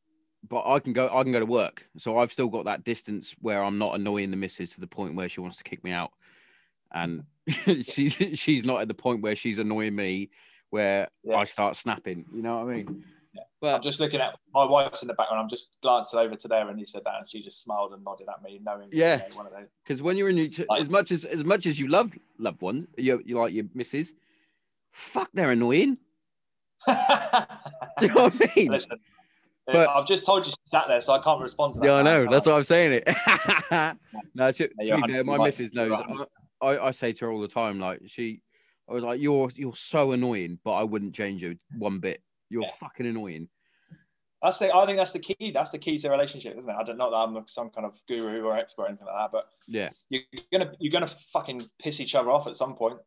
but 0.47 0.63
I 0.67 0.79
can 0.79 0.93
go. 0.93 1.07
I 1.07 1.23
can 1.23 1.31
go 1.31 1.39
to 1.39 1.45
work, 1.45 1.87
so 1.97 2.17
I've 2.17 2.31
still 2.31 2.49
got 2.49 2.65
that 2.65 2.83
distance 2.83 3.33
where 3.39 3.63
I'm 3.63 3.77
not 3.77 3.95
annoying 3.95 4.29
the 4.29 4.37
missus 4.37 4.71
to 4.71 4.81
the 4.81 4.87
point 4.87 5.15
where 5.15 5.29
she 5.29 5.39
wants 5.39 5.57
to 5.57 5.63
kick 5.63 5.83
me 5.83 5.91
out, 5.91 6.11
and 6.91 7.23
she's 7.83 8.13
she's 8.33 8.65
not 8.65 8.81
at 8.81 8.87
the 8.87 8.93
point 8.93 9.21
where 9.21 9.35
she's 9.35 9.59
annoying 9.59 9.95
me, 9.95 10.31
where 10.69 11.07
Yeah. 11.23 11.37
I 11.37 11.43
start 11.45 11.75
snapping. 11.77 12.25
You 12.33 12.41
know 12.41 12.57
what 12.57 12.73
I 12.73 12.75
mean? 12.75 13.05
Yeah. 13.33 13.75
I'm 13.75 13.81
just 13.81 13.99
looking 13.99 14.19
at 14.21 14.35
my 14.53 14.63
wife's 14.65 15.01
in 15.01 15.07
the 15.07 15.13
background. 15.15 15.41
I'm 15.41 15.49
just 15.49 15.71
glancing 15.81 16.19
over 16.19 16.35
to 16.35 16.47
there, 16.47 16.67
and 16.69 16.77
he 16.77 16.85
said 16.85 17.01
that, 17.05 17.15
and 17.19 17.29
she 17.29 17.41
just 17.41 17.63
smiled 17.63 17.93
and 17.93 18.03
nodded 18.03 18.27
at 18.29 18.43
me, 18.43 18.59
knowing. 18.63 18.89
you 18.91 18.99
Yeah. 18.99 19.17
know, 19.17 19.37
one 19.37 19.47
of 19.47 19.53
those. 19.53 19.67
because 19.83 20.03
when 20.03 20.17
you're 20.17 20.29
in 20.29 20.37
each, 20.37 20.59
Like- 20.69 20.81
as 20.81 20.89
much 20.89 21.11
as 21.11 21.25
as 21.25 21.43
much 21.43 21.65
as 21.65 21.79
you 21.79 21.87
love 21.87 22.11
loved 22.37 22.61
one, 22.61 22.87
you 22.97 23.21
you 23.25 23.39
like 23.39 23.53
your 23.53 23.65
missus, 23.73 24.13
fuck, 24.91 25.29
they're 25.33 25.51
annoying. 25.51 25.97
Do 26.87 26.93
you 28.01 28.07
know 28.09 28.23
what 28.25 28.33
I 28.41 28.51
mean? 28.55 28.71
Listen, 28.71 28.99
But- 29.65 29.89
I've 29.89 30.05
just 30.05 30.25
told 30.25 30.45
you 30.45 30.51
she 30.51 30.57
sat 30.65 30.87
there, 30.87 31.01
so 31.01 31.13
I 31.13 31.19
can't 31.19 31.41
respond 31.41 31.75
to 31.75 31.79
that. 31.79 31.85
Yeah, 31.85 31.93
I 31.95 32.01
know. 32.03 32.27
That's 32.29 32.45
why 32.45 32.53
I'm 32.53 32.63
saying 32.63 33.01
it. 33.03 33.07
no, 34.35 34.51
to, 34.51 34.67
to 34.67 34.73
be 34.77 34.85
fair, 35.11 35.23
my 35.23 35.37
right. 35.37 35.45
missus 35.45 35.73
knows. 35.73 35.97
I, 36.61 36.77
I 36.77 36.91
say 36.91 37.13
to 37.13 37.25
her 37.25 37.31
all 37.31 37.41
the 37.41 37.47
time, 37.47 37.79
like 37.79 38.01
she, 38.07 38.41
I 38.89 38.93
was 38.93 39.03
like, 39.03 39.19
"You're 39.21 39.49
you're 39.55 39.75
so 39.75 40.11
annoying, 40.11 40.59
but 40.63 40.73
I 40.73 40.83
wouldn't 40.83 41.15
change 41.15 41.41
you 41.43 41.57
one 41.77 41.99
bit. 41.99 42.21
You're 42.53 42.63
Yeah. 42.63 42.71
fucking 42.79 43.05
annoying." 43.07 43.49
That's 44.41 44.59
the. 44.59 44.75
I 44.75 44.85
think 44.85 44.97
that's 44.97 45.13
the 45.13 45.19
key. 45.19 45.51
That's 45.51 45.71
the 45.71 45.77
key 45.79 45.97
to 45.97 46.07
a 46.09 46.11
relationship, 46.11 46.57
isn't 46.57 46.69
it? 46.69 46.75
I 46.77 46.83
don't 46.83 46.97
know 46.97 47.09
that 47.09 47.15
I'm 47.15 47.47
some 47.47 47.69
kind 47.69 47.85
of 47.85 47.99
guru 48.07 48.43
or 48.43 48.55
expert 48.57 48.83
or 48.83 48.87
anything 48.89 49.07
like 49.07 49.15
that, 49.15 49.31
but 49.31 49.45
Yeah, 49.67 49.89
you're 50.09 50.21
gonna 50.51 50.73
you're 50.79 50.91
gonna 50.91 51.07
fucking 51.07 51.61
piss 51.79 51.99
each 52.01 52.13
other 52.13 52.29
off 52.29 52.45
at 52.47 52.55
some 52.57 52.75
point. 52.75 52.99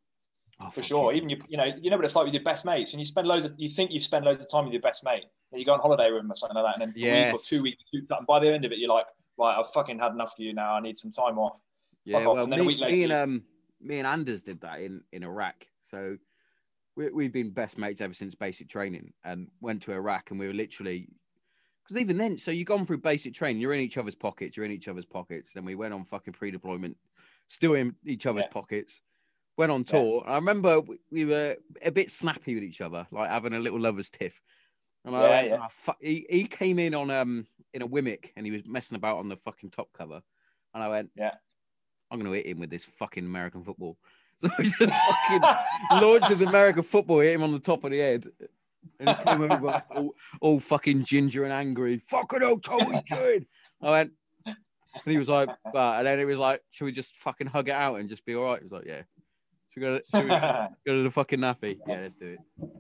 oh, 0.63 0.71
for 0.71 0.83
sure. 0.83 1.13
you. 1.13 1.19
Even 1.19 1.29
you, 1.29 1.37
you 1.49 1.59
know, 1.59 1.65
you 1.67 1.91
know 1.91 1.97
what 1.97 2.07
it's 2.07 2.17
like 2.17 2.25
with 2.25 2.33
your 2.35 2.43
best 2.43 2.65
mates. 2.65 2.93
and 2.93 3.01
you 3.01 3.05
spend 3.05 3.29
loads 3.29 3.45
of, 3.45 3.53
you 3.59 3.69
think 3.69 3.91
you 3.93 3.99
spend 3.99 4.25
loads 4.25 4.43
of 4.43 4.51
time 4.51 4.65
with 4.65 4.73
your 4.73 4.81
best 4.81 5.05
mate, 5.05 5.25
and 5.53 5.59
you 5.61 5.67
go 5.67 5.75
on 5.75 5.81
holiday 5.81 6.11
with 6.11 6.23
them 6.23 6.33
or 6.33 6.37
something 6.37 6.57
like 6.57 6.75
that, 6.75 6.83
and 6.83 6.95
then 6.95 7.03
a 7.05 7.27
week 7.27 7.35
or 7.35 7.39
two 7.45 7.63
weeks, 7.63 7.83
and 7.93 8.27
by 8.27 8.41
the 8.41 8.51
end 8.53 8.65
of 8.65 8.73
it, 8.73 8.79
you're 8.79 8.89
like, 8.89 9.05
right, 9.37 9.59
I've 9.59 9.71
fucking 9.75 9.99
had 9.99 10.13
enough 10.13 10.33
of 10.39 10.43
you 10.43 10.55
now. 10.55 10.73
I 10.75 10.81
need 10.81 10.97
some 10.97 11.11
time 11.13 11.39
off. 11.39 11.61
Yeah, 12.07 12.21
Fuck 12.21 12.29
off. 12.29 12.35
well, 12.37 12.45
And 12.45 12.53
then 12.53 12.61
a 12.61 12.63
me, 12.63 12.67
week 12.69 12.81
later, 12.81 12.97
me 12.97 13.03
and 13.03 13.13
um, 13.13 13.45
me 13.83 13.99
and 13.99 14.07
Anders 14.07 14.43
did 14.43 14.63
that 14.63 14.81
in 14.81 15.05
in 15.13 15.23
Iraq. 15.23 15.67
So 15.83 16.17
we, 16.97 17.11
we've 17.11 17.33
been 17.33 17.51
best 17.51 17.79
mates 17.79 18.01
ever 18.01 18.15
since 18.15 18.35
basic 18.35 18.69
training, 18.69 19.13
and 19.25 19.49
went 19.61 19.83
to 19.83 19.93
Iraq, 19.93 20.31
and 20.31 20.41
we 20.41 20.47
were 20.47 20.55
literally 20.55 21.09
because 21.85 22.01
even 22.01 22.19
then, 22.19 22.37
so 22.37 22.51
you've 22.51 22.67
gone 22.67 22.85
through 22.85 22.99
basic 22.99 23.33
training, 23.33 23.63
you're 23.63 23.73
in 23.73 23.81
each 23.81 23.97
other's 23.97 24.17
pockets, 24.17 24.57
you're 24.57 24.67
in 24.67 24.73
each 24.73 24.89
other's 24.89 25.05
pockets. 25.07 25.53
Then 25.55 25.65
we 25.65 25.77
went 25.77 25.95
on 25.95 26.05
fucking 26.05 26.33
pre-deployment, 26.33 26.97
still 27.47 27.75
in 27.75 27.95
each 28.05 28.27
other's 28.27 28.47
Yeah. 28.47 28.51
pockets. 28.53 29.01
Went 29.57 29.71
on 29.71 29.83
Yeah. 29.83 29.93
tour. 30.01 30.25
I 30.27 30.35
remember 30.35 30.81
we- 30.81 30.99
we 31.13 31.25
were 31.27 31.57
a 31.83 31.93
bit 31.93 32.11
snappy 32.11 32.57
with 32.57 32.65
each 32.65 32.81
other, 32.81 33.07
like 33.13 33.31
having 33.31 33.53
a 33.53 33.61
little 33.61 33.79
lovers 33.79 34.11
tiff. 34.11 34.41
And 35.05 35.15
I 35.15 35.23
Yeah, 35.23 35.29
went, 35.31 35.49
yeah. 35.49 35.59
"Ah, 35.63 35.69
fuck." 35.69 35.99
He, 36.03 36.27
he 36.29 36.47
came 36.47 36.81
in 36.81 36.93
on 36.93 37.09
um 37.13 37.47
in 37.73 37.83
a 37.83 37.87
WMIK 37.87 38.33
and 38.35 38.45
he 38.45 38.51
was 38.51 38.67
messing 38.67 38.97
about 38.97 39.19
on 39.19 39.29
the 39.29 39.37
fucking 39.37 39.71
top 39.71 39.93
cover, 39.93 40.21
and 40.75 40.83
I 40.83 40.89
went, 40.89 41.13
Yeah. 41.15 41.37
I'm 42.11 42.19
gonna 42.19 42.35
hit 42.35 42.47
him 42.47 42.59
with 42.59 42.71
this 42.71 42.85
fucking 42.85 43.25
American 43.25 43.63
football. 43.63 43.97
So 44.39 44.51
I 44.59 44.63
just 44.63 44.77
fucking 44.77 46.03
launches 46.03 46.43
American 46.43 46.83
football, 46.83 47.21
hit 47.21 47.35
him 47.35 47.43
on 47.43 47.53
the 47.53 47.59
top 47.59 47.85
of 47.85 47.91
the 47.91 47.99
head. 47.99 48.27
And 49.01 49.09
he 49.09 49.25
came 49.25 49.51
over 49.51 49.83
all, 49.91 50.15
all 50.43 50.61
fucking 50.61 51.05
ginger 51.05 51.45
and 51.45 51.53
angry. 51.53 52.03
Fucking 52.09 52.43
hell, 52.43 52.59
Tom, 52.59 52.93
what 52.93 53.09
you? 53.09 53.47
I 53.83 53.91
went, 53.91 54.13
and 55.05 55.13
he 55.13 55.19
was 55.19 55.29
like, 55.29 55.49
and 55.65 56.07
then 56.07 56.21
it 56.21 56.25
was 56.25 56.39
like, 56.39 56.63
should 56.71 56.85
we 56.85 56.93
just 56.93 57.17
fucking 57.17 57.47
hug 57.47 57.69
it 57.69 57.73
out 57.73 57.97
and 57.97 58.09
just 58.09 58.25
be 58.25 58.35
all 58.35 58.45
right? 58.45 58.59
He 58.59 58.65
was 58.65 58.73
like, 58.73 58.87
yeah. 58.87 59.03
Should 59.71 59.81
we 59.81 59.83
go 59.83 59.99
to, 59.99 60.05
should 60.11 60.25
we 60.25 60.29
go 60.87 60.97
to 60.99 61.03
the 61.03 61.11
fucking 61.11 61.41
NAAFI? 61.41 61.79
Yeah, 61.87 62.01
let's 62.01 62.17
do 62.17 62.37
it. 62.39 62.71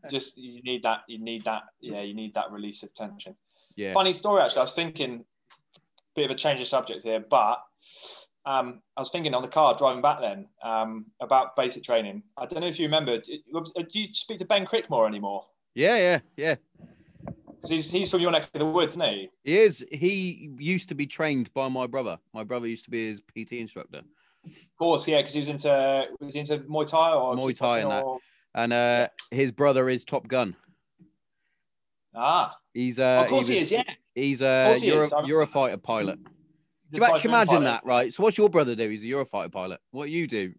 Just 0.10 0.36
you 0.36 0.60
need 0.62 0.82
that. 0.82 1.02
You 1.06 1.18
need 1.18 1.44
that. 1.44 1.62
Yeah, 1.80 2.02
you 2.02 2.12
need 2.12 2.34
that 2.34 2.50
release 2.50 2.82
of 2.82 2.92
tension. 2.92 3.36
Yeah. 3.76 3.92
Funny 3.92 4.12
story, 4.12 4.42
actually. 4.42 4.58
I 4.58 4.62
was 4.62 4.74
thinking, 4.74 5.24
bit 6.16 6.24
of 6.24 6.32
a 6.32 6.34
change 6.34 6.60
of 6.60 6.66
subject 6.66 7.04
here, 7.04 7.20
but 7.20 7.62
um, 8.46 8.80
I 8.96 9.00
was 9.00 9.10
thinking 9.10 9.34
on 9.34 9.42
the 9.42 9.48
car 9.48 9.76
driving 9.76 10.00
back 10.00 10.20
then 10.20 10.46
um, 10.62 11.06
about 11.20 11.56
basic 11.56 11.82
training. 11.82 12.22
I 12.38 12.46
don't 12.46 12.60
know 12.60 12.68
if 12.68 12.78
you 12.78 12.86
remember. 12.86 13.18
Do 13.20 13.32
you 13.90 14.06
speak 14.12 14.38
to 14.38 14.44
Ben 14.44 14.64
Crickmore 14.64 15.06
anymore? 15.06 15.44
Yeah, 15.74 15.96
yeah, 15.96 16.18
yeah. 16.36 16.54
he's 17.68 17.90
he's 17.90 18.10
from 18.10 18.20
your 18.20 18.30
neck 18.30 18.48
of 18.54 18.60
the 18.60 18.66
woods, 18.66 18.94
isn't 18.94 19.08
he? 19.08 19.28
He 19.44 19.58
is. 19.58 19.84
He 19.90 20.50
used 20.58 20.88
to 20.88 20.94
be 20.94 21.06
trained 21.06 21.52
by 21.54 21.68
my 21.68 21.86
brother. 21.86 22.18
My 22.32 22.44
brother 22.44 22.68
used 22.68 22.84
to 22.84 22.90
be 22.90 23.08
his 23.08 23.20
PT 23.20 23.54
instructor. 23.54 24.02
Of 24.44 24.52
course, 24.78 25.08
yeah, 25.08 25.18
because 25.18 25.32
he 25.32 25.40
was 25.40 25.48
into 25.48 26.04
was 26.20 26.34
he 26.34 26.40
into 26.40 26.58
Muay 26.60 26.86
Thai 26.86 27.12
or 27.12 27.34
Muay 27.34 27.54
Thai 27.54 27.80
and 27.80 27.90
kickboxing 27.90 28.18
that. 28.54 28.60
And 28.62 28.72
uh, 28.72 29.08
his 29.30 29.52
brother 29.52 29.88
is 29.90 30.04
Top 30.04 30.26
Gun. 30.28 30.56
Ah, 32.14 32.56
He's 32.72 32.98
uh, 32.98 33.22
of 33.24 33.28
course 33.28 33.48
he, 33.48 33.56
was- 33.56 33.64
is. 33.64 33.72
Yeah, 33.72 33.82
He's 34.14 34.40
a 34.40 34.74
he. 34.76 34.86
Euro, 34.86 35.10
Eurofighter 35.10 35.82
pilot. 35.82 36.18
Can 36.90 37.00
you 37.00 37.06
imagine 37.30 37.46
pilot. 37.46 37.64
that, 37.64 37.84
right? 37.84 38.12
So, 38.12 38.22
what's 38.22 38.38
your 38.38 38.48
brother 38.48 38.74
do? 38.74 38.88
He's 38.88 39.02
a 39.02 39.06
Eurofighter 39.06 39.50
pilot. 39.52 39.80
What 39.90 40.06
do 40.06 40.12
you 40.12 40.26
do? 40.26 40.52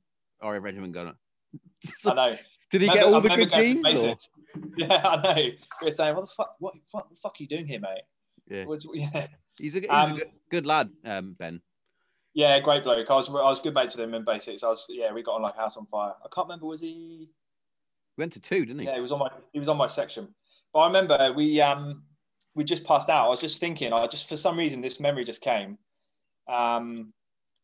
RAF 0.43 0.61
Regiment 0.61 0.93
Gunner. 0.93 1.13
I 2.05 2.13
know. 2.13 2.37
Did 2.69 2.81
he 2.81 2.89
Remember- 2.89 2.93
get 2.93 3.13
all 3.13 3.21
the 3.21 3.29
good 3.29 3.51
genes? 3.51 4.29
Yeah, 4.75 5.01
I 5.07 5.21
know. 5.21 5.35
We 5.35 5.57
were 5.85 5.91
saying, 5.91 6.15
what 6.15 6.21
the 6.21 6.31
fuck? 6.35 6.55
What, 6.59 6.73
what 6.91 7.09
the 7.09 7.15
fuck 7.15 7.33
are 7.33 7.43
you 7.43 7.47
doing 7.47 7.67
here, 7.67 7.79
mate? 7.79 8.01
Yeah. 8.49 8.65
Was, 8.65 8.89
yeah. 8.93 9.27
He's 9.59 9.75
a, 9.75 9.81
he's 9.81 9.89
Um, 9.89 10.13
a 10.13 10.15
good, 10.15 10.31
good 10.49 10.65
lad, 10.65 10.89
um, 11.05 11.35
Ben. 11.37 11.61
Yeah, 12.33 12.59
great 12.59 12.83
bloke. 12.83 13.09
I 13.09 13.13
was 13.13 13.29
I 13.29 13.33
was 13.33 13.61
good 13.61 13.73
mates 13.75 13.95
with 13.95 14.03
him 14.03 14.13
in 14.15 14.23
basics. 14.23 14.63
I 14.63 14.69
was 14.69 14.85
yeah, 14.89 15.11
we 15.13 15.21
got 15.23 15.35
on 15.35 15.41
like 15.43 15.55
house 15.55 15.77
on 15.77 15.85
fire. 15.87 16.13
I 16.23 16.27
can't 16.33 16.47
remember 16.47 16.65
was 16.65 16.81
he 16.81 17.29
He 17.29 17.29
went 18.17 18.33
to 18.33 18.39
two, 18.39 18.65
didn't 18.65 18.79
he? 18.79 18.85
yeah, 18.85 18.95
he 18.95 19.01
was 19.01 19.11
on 19.11 19.19
my 19.19 19.29
he 19.53 19.59
was 19.59 19.69
on 19.69 19.77
my 19.77 19.87
section. 19.87 20.27
But 20.73 20.79
I 20.79 20.87
remember 20.87 21.33
we 21.35 21.61
um 21.61 22.03
we 22.55 22.63
just 22.63 22.83
passed 22.83 23.09
out. 23.09 23.25
I 23.25 23.29
was 23.29 23.39
just 23.41 23.59
thinking, 23.59 23.91
I 23.93 24.07
just 24.07 24.27
for 24.29 24.37
some 24.37 24.57
reason 24.57 24.81
this 24.81 24.99
memory 24.99 25.23
just 25.23 25.41
came. 25.41 25.77
Um 26.47 27.13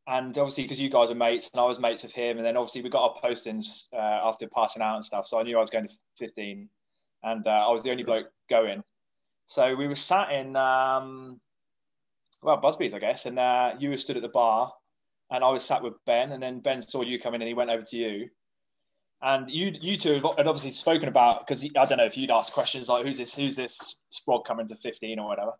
and 0.07 0.37
obviously 0.37 0.63
because 0.63 0.79
you 0.79 0.89
guys 0.89 1.11
are 1.11 1.15
mates 1.15 1.49
and 1.53 1.61
I 1.61 1.65
was 1.65 1.79
mates 1.79 2.03
with 2.03 2.13
him, 2.13 2.37
and 2.37 2.45
then 2.45 2.57
obviously 2.57 2.81
we 2.81 2.89
got 2.89 3.03
our 3.03 3.21
postings 3.21 3.87
uh, 3.93 4.27
after 4.27 4.47
passing 4.47 4.81
out 4.81 4.95
and 4.95 5.05
stuff. 5.05 5.27
So 5.27 5.39
I 5.39 5.43
knew 5.43 5.57
I 5.57 5.61
was 5.61 5.69
going 5.69 5.87
to 5.87 5.93
15, 6.19 6.67
and 7.23 7.47
uh, 7.47 7.49
I 7.49 7.71
was 7.71 7.83
the 7.83 7.91
only 7.91 8.03
bloke 8.03 8.27
going. 8.49 8.83
So 9.45 9.75
we 9.75 9.87
were 9.87 9.95
sat 9.95 10.31
in 10.31 10.55
um, 10.55 11.39
well 12.41 12.57
Busby's, 12.57 12.93
I 12.93 12.99
guess, 12.99 13.25
and 13.25 13.39
uh, 13.39 13.73
you 13.79 13.91
were 13.91 13.97
stood 13.97 14.17
at 14.17 14.23
the 14.23 14.29
bar, 14.29 14.73
and 15.31 15.43
I 15.43 15.49
was 15.51 15.63
sat 15.63 15.83
with 15.83 15.93
Ben, 16.05 16.31
and 16.31 16.43
then 16.43 16.59
Ben 16.59 16.81
saw 16.81 17.01
you 17.01 17.19
come 17.19 17.33
in, 17.35 17.41
and 17.41 17.47
he 17.47 17.53
went 17.53 17.69
over 17.69 17.83
to 17.83 17.97
you. 17.97 18.29
And 19.21 19.49
you, 19.49 19.73
you 19.79 19.95
two 19.95 20.15
had 20.15 20.47
obviously 20.47 20.71
spoken 20.71 21.07
about 21.07 21.47
because 21.47 21.63
I 21.63 21.85
don't 21.85 21.97
know 21.97 22.05
if 22.05 22.17
you'd 22.17 22.29
ask 22.29 22.51
questions 22.51 22.89
like 22.89 23.05
who's 23.05 23.19
this, 23.19 23.33
who's 23.33 23.55
this 23.55 23.95
sprog 24.11 24.43
coming 24.43 24.67
to 24.67 24.75
15 24.75 25.17
or 25.17 25.29
whatever 25.29 25.53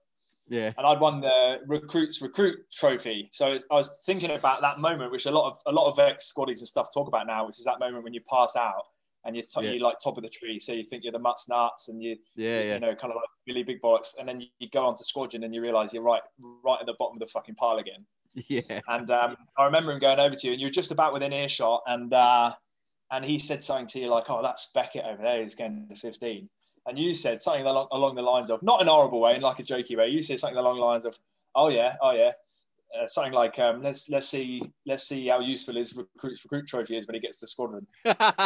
Yeah. 0.50 0.74
and 0.78 0.86
I'd 0.86 1.00
won 1.00 1.22
the 1.22 1.60
recruits 1.68 2.22
recruit 2.22 2.60
trophy. 2.74 3.30
So 3.32 3.48
I 3.72 3.76
was 3.76 3.98
thinking 4.06 4.32
about 4.32 4.62
that 4.62 4.80
moment, 4.80 5.12
which 5.12 5.26
a 5.26 5.32
lot 5.32 5.50
of 5.50 5.58
a 5.66 5.72
lot 5.72 5.88
of 5.90 5.98
ex 6.00 6.32
squaddies 6.32 6.60
and 6.60 6.68
stuff 6.68 6.90
talk 6.94 7.08
about 7.08 7.28
now, 7.28 7.46
which 7.48 7.60
is 7.60 7.66
that 7.66 7.80
moment 7.80 8.04
when 8.04 8.14
you 8.14 8.22
pass 8.30 8.56
out 8.56 8.84
and 9.26 9.36
you're, 9.38 9.46
t- 9.46 9.64
Yeah. 9.64 9.72
you're 9.72 9.82
like 9.84 9.96
top 10.04 10.18
of 10.18 10.24
the 10.24 10.30
tree, 10.30 10.60
so 10.60 10.74
you 10.74 10.84
think 10.84 11.04
you're 11.04 11.14
the 11.14 11.20
mutts 11.20 11.48
nuts 11.48 11.88
and 11.88 12.04
you 12.04 12.18
Yeah, 12.36 12.62
yeah. 12.62 12.74
you 12.74 12.80
know 12.82 12.94
kind 12.94 13.12
of 13.12 13.16
like 13.16 13.30
really 13.48 13.64
big 13.64 13.82
bollocks, 13.82 14.18
and 14.20 14.28
then 14.28 14.42
you, 14.42 14.48
you 14.60 14.70
go 14.70 14.86
onto 14.86 15.04
squadron 15.04 15.44
and 15.46 15.56
you 15.56 15.62
realise 15.62 15.94
you're 15.94 16.04
right 16.04 16.22
right 16.64 16.78
at 16.82 16.86
the 16.86 16.96
bottom 17.00 17.16
of 17.16 17.20
the 17.20 17.28
fucking 17.32 17.56
pile 17.56 17.78
again. 17.78 18.06
Yeah. 18.48 18.82
And 18.88 19.10
um, 19.12 19.38
I 19.58 19.66
remember 19.66 19.92
him 19.92 20.00
going 20.00 20.20
over 20.20 20.36
to 20.36 20.48
you, 20.48 20.54
and 20.54 20.60
you're 20.62 20.72
just 20.72 20.90
about 20.92 21.14
within 21.14 21.32
earshot, 21.32 21.84
and 21.86 22.12
uh, 22.12 22.52
and 23.12 23.24
he 23.24 23.38
said 23.38 23.64
something 23.64 23.86
to 23.88 24.00
you 24.00 24.10
like, 24.10 24.28
"Oh, 24.28 24.42
that's 24.42 24.72
Beckett 24.74 25.06
over 25.06 25.22
there. 25.22 25.44
He's 25.44 25.54
going 25.54 25.88
to 25.90 25.96
15." 25.96 26.50
And 26.86 26.98
you 27.00 27.14
said 27.14 27.42
something 27.42 27.66
along, 27.66 27.88
along 27.92 28.16
the 28.16 28.22
lines 28.22 28.52
of, 28.52 28.62
not 28.62 28.82
in 28.82 28.88
a 28.88 28.92
horrible 28.92 29.22
way, 29.22 29.36
in 29.36 29.42
like 29.42 29.60
a 29.60 29.64
jokey 29.64 29.98
way. 29.98 30.10
You 30.10 30.22
said 30.22 30.40
something 30.40 30.58
along 30.58 30.76
the 30.76 30.82
lines 30.86 31.06
of, 31.06 31.18
"Oh 31.56 31.70
yeah, 31.70 31.96
oh 32.02 32.12
yeah," 32.12 32.32
uh, 33.00 33.08
something 33.08 33.34
like 33.34 33.58
um, 33.60 33.82
let's 33.82 34.10
let's 34.10 34.28
see 34.28 34.62
let's 34.86 35.08
see 35.08 35.28
how 35.28 35.40
useful 35.40 35.76
his 35.76 35.96
recruits 35.96 36.44
recruit 36.44 36.68
trophy 36.68 36.98
is 36.98 37.08
when 37.08 37.16
he 37.16 37.20
gets 37.22 37.40
to 37.40 37.48
squadron. 37.48 37.88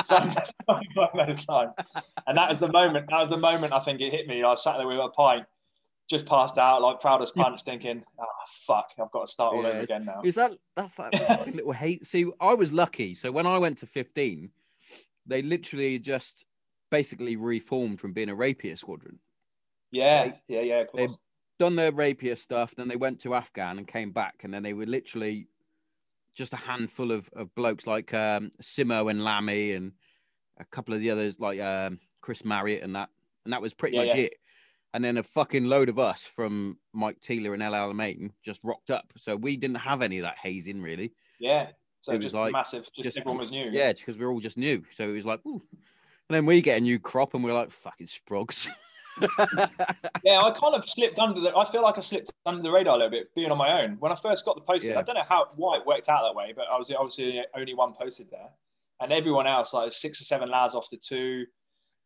something, 0.04 0.44
something 0.66 0.88
along 0.96 1.10
those 1.28 1.48
lines. 1.50 1.72
And 2.28 2.38
that 2.38 2.50
was 2.50 2.60
the 2.60 2.72
moment. 2.72 3.08
That 3.10 3.22
was 3.22 3.30
the 3.30 3.38
moment 3.38 3.74
I 3.74 3.80
think 3.80 4.02
it 4.02 4.12
hit 4.12 4.28
me. 4.28 4.44
I 4.44 4.54
sat 4.54 4.78
there 4.78 4.88
with 4.88 5.00
a 5.00 5.10
pint, 5.10 5.46
just 6.10 6.26
passed 6.26 6.58
out, 6.58 6.82
like 6.82 7.00
proud 7.00 7.22
as 7.22 7.32
punch, 7.32 7.64
thinking, 7.64 8.04
"Oh 8.20 8.26
fuck, 8.66 8.90
I've 9.02 9.12
got 9.12 9.26
to 9.26 9.32
start 9.32 9.54
all 9.54 9.64
Yeah, 9.64 9.70
over 9.70 9.80
again 9.80 10.06
now." 10.06 10.22
Is 10.24 10.36
that 10.36 10.52
that's 10.76 10.96
that 10.96 11.14
little 11.54 11.72
hate? 11.74 12.06
See, 12.06 12.32
I 12.40 12.54
was 12.54 12.72
lucky. 12.72 13.16
So 13.16 13.32
when 13.32 13.48
I 13.48 13.58
went 13.58 13.80
to 13.80 13.88
15, 13.88 14.50
they 15.26 15.42
literally 15.42 16.00
just 16.00 16.46
basically 16.90 17.36
reformed 17.36 18.00
from 18.00 18.14
being 18.14 18.30
a 18.30 18.36
rapier 18.36 18.76
squadron. 18.76 19.20
Yeah, 19.92 20.34
yeah, 20.48 20.62
yeah. 20.62 20.84
They've 20.94 21.12
Done 21.60 21.76
their 21.76 21.92
rapier 21.92 22.36
stuff, 22.36 22.76
then 22.76 22.88
they 22.88 22.98
went 22.98 23.20
to 23.22 23.34
Afghan 23.34 23.80
and 23.80 23.88
came 23.88 24.12
back, 24.12 24.44
and 24.44 24.54
then 24.54 24.62
they 24.62 24.74
were 24.74 24.86
literally 24.86 25.48
just 26.36 26.54
a 26.54 26.58
handful 26.58 27.12
of, 27.12 27.28
of 27.36 27.54
blokes 27.56 27.88
like 27.88 28.14
um, 28.14 28.52
Simo 28.62 29.10
and 29.10 29.24
Lammy 29.24 29.72
and 29.72 29.92
a 30.60 30.66
couple 30.66 30.94
of 30.94 31.00
the 31.00 31.10
others 31.10 31.40
like 31.40 31.60
um, 31.60 31.98
Chris 32.22 32.46
Marriott 32.46 32.84
and 32.84 32.96
that, 32.96 33.10
and 33.44 33.52
that 33.54 33.62
was 33.62 33.74
pretty 33.74 33.98
Yeah, 33.98 34.04
much 34.04 34.16
yeah. 34.16 34.22
it. 34.26 34.36
And 34.94 35.04
then 35.04 35.18
a 35.18 35.24
fucking 35.24 35.66
load 35.66 35.90
of 35.90 35.98
us 35.98 36.26
from 36.26 36.78
Mike 36.94 37.20
Taylor 37.22 37.56
and 37.56 37.64
El 37.64 37.72
Alamein 37.74 38.30
just 38.44 38.64
rocked 38.64 38.92
up. 38.92 39.12
So 39.18 39.36
we 39.36 39.58
didn't 39.58 39.78
have 39.78 40.04
any 40.04 40.20
of 40.20 40.24
that 40.26 40.38
hazing 40.42 40.80
really. 40.84 41.12
Yeah. 41.40 41.70
So 42.02 42.14
It 42.14 42.24
was 42.24 42.36
like- 42.36 42.54
massive. 42.54 42.84
Just, 42.94 43.04
just- 43.04 43.18
everyone 43.18 43.40
was 43.40 43.50
new. 43.52 43.70
Yeah, 43.72 43.94
because 43.94 44.20
we 44.20 44.26
are 44.26 44.32
all 44.32 44.40
just 44.40 44.58
new. 44.58 44.84
So 44.92 45.10
it 45.10 45.14
was 45.14 45.26
like, 45.26 45.44
ooh. 45.48 45.64
And 46.30 46.36
then 46.36 46.46
we 46.46 46.62
get 46.62 46.78
a 46.78 46.82
new 46.82 47.00
crop 47.00 47.34
and 47.34 47.44
we're 47.44 47.54
like, 47.54 47.72
fucking 47.72 48.08
sprogs. 48.08 48.68
Yeah, 50.24 50.42
I 50.42 50.52
kind 50.52 50.76
of 50.76 50.88
slipped 50.88 51.18
under 51.18 51.42
the. 51.42 51.56
I 51.56 51.66
feel 51.66 51.82
like 51.82 51.98
I 51.98 52.02
slipped 52.02 52.32
under 52.46 52.62
the 52.62 52.72
radar 52.72 52.96
a 52.96 52.98
little 52.98 53.10
bit, 53.12 53.34
being 53.34 53.50
on 53.50 53.58
my 53.58 53.82
own. 53.82 53.96
When 54.00 54.12
I 54.12 54.16
first 54.16 54.46
got 54.46 54.56
the 54.56 54.62
posting, 54.62 54.92
Yeah. 54.92 55.00
I 55.00 55.02
don't 55.02 55.16
know 55.16 55.24
how 55.28 55.48
why 55.56 55.78
it 55.78 55.88
worked 55.88 56.08
out 56.08 56.22
that 56.22 56.36
way, 56.36 56.54
but 56.56 56.66
I 56.72 56.78
was 56.78 56.92
obviously 56.92 57.44
only 57.56 57.74
one 57.74 57.94
posted 57.94 58.30
there, 58.30 58.50
and 59.00 59.12
everyone 59.12 59.48
else 59.48 59.74
like 59.74 59.92
six 59.92 60.22
or 60.22 60.26
seven 60.26 60.50
lads 60.50 60.76
off 60.76 60.90
to 60.90 60.98
two, 60.98 61.46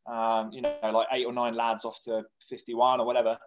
um, 0.10 0.52
you 0.54 0.62
know, 0.62 0.74
like 0.84 1.08
eight 1.12 1.26
or 1.26 1.34
nine 1.34 1.54
lads 1.54 1.84
off 1.84 2.00
to 2.06 2.24
fifty-one 2.48 3.02
or 3.02 3.06
whatever. 3.06 3.38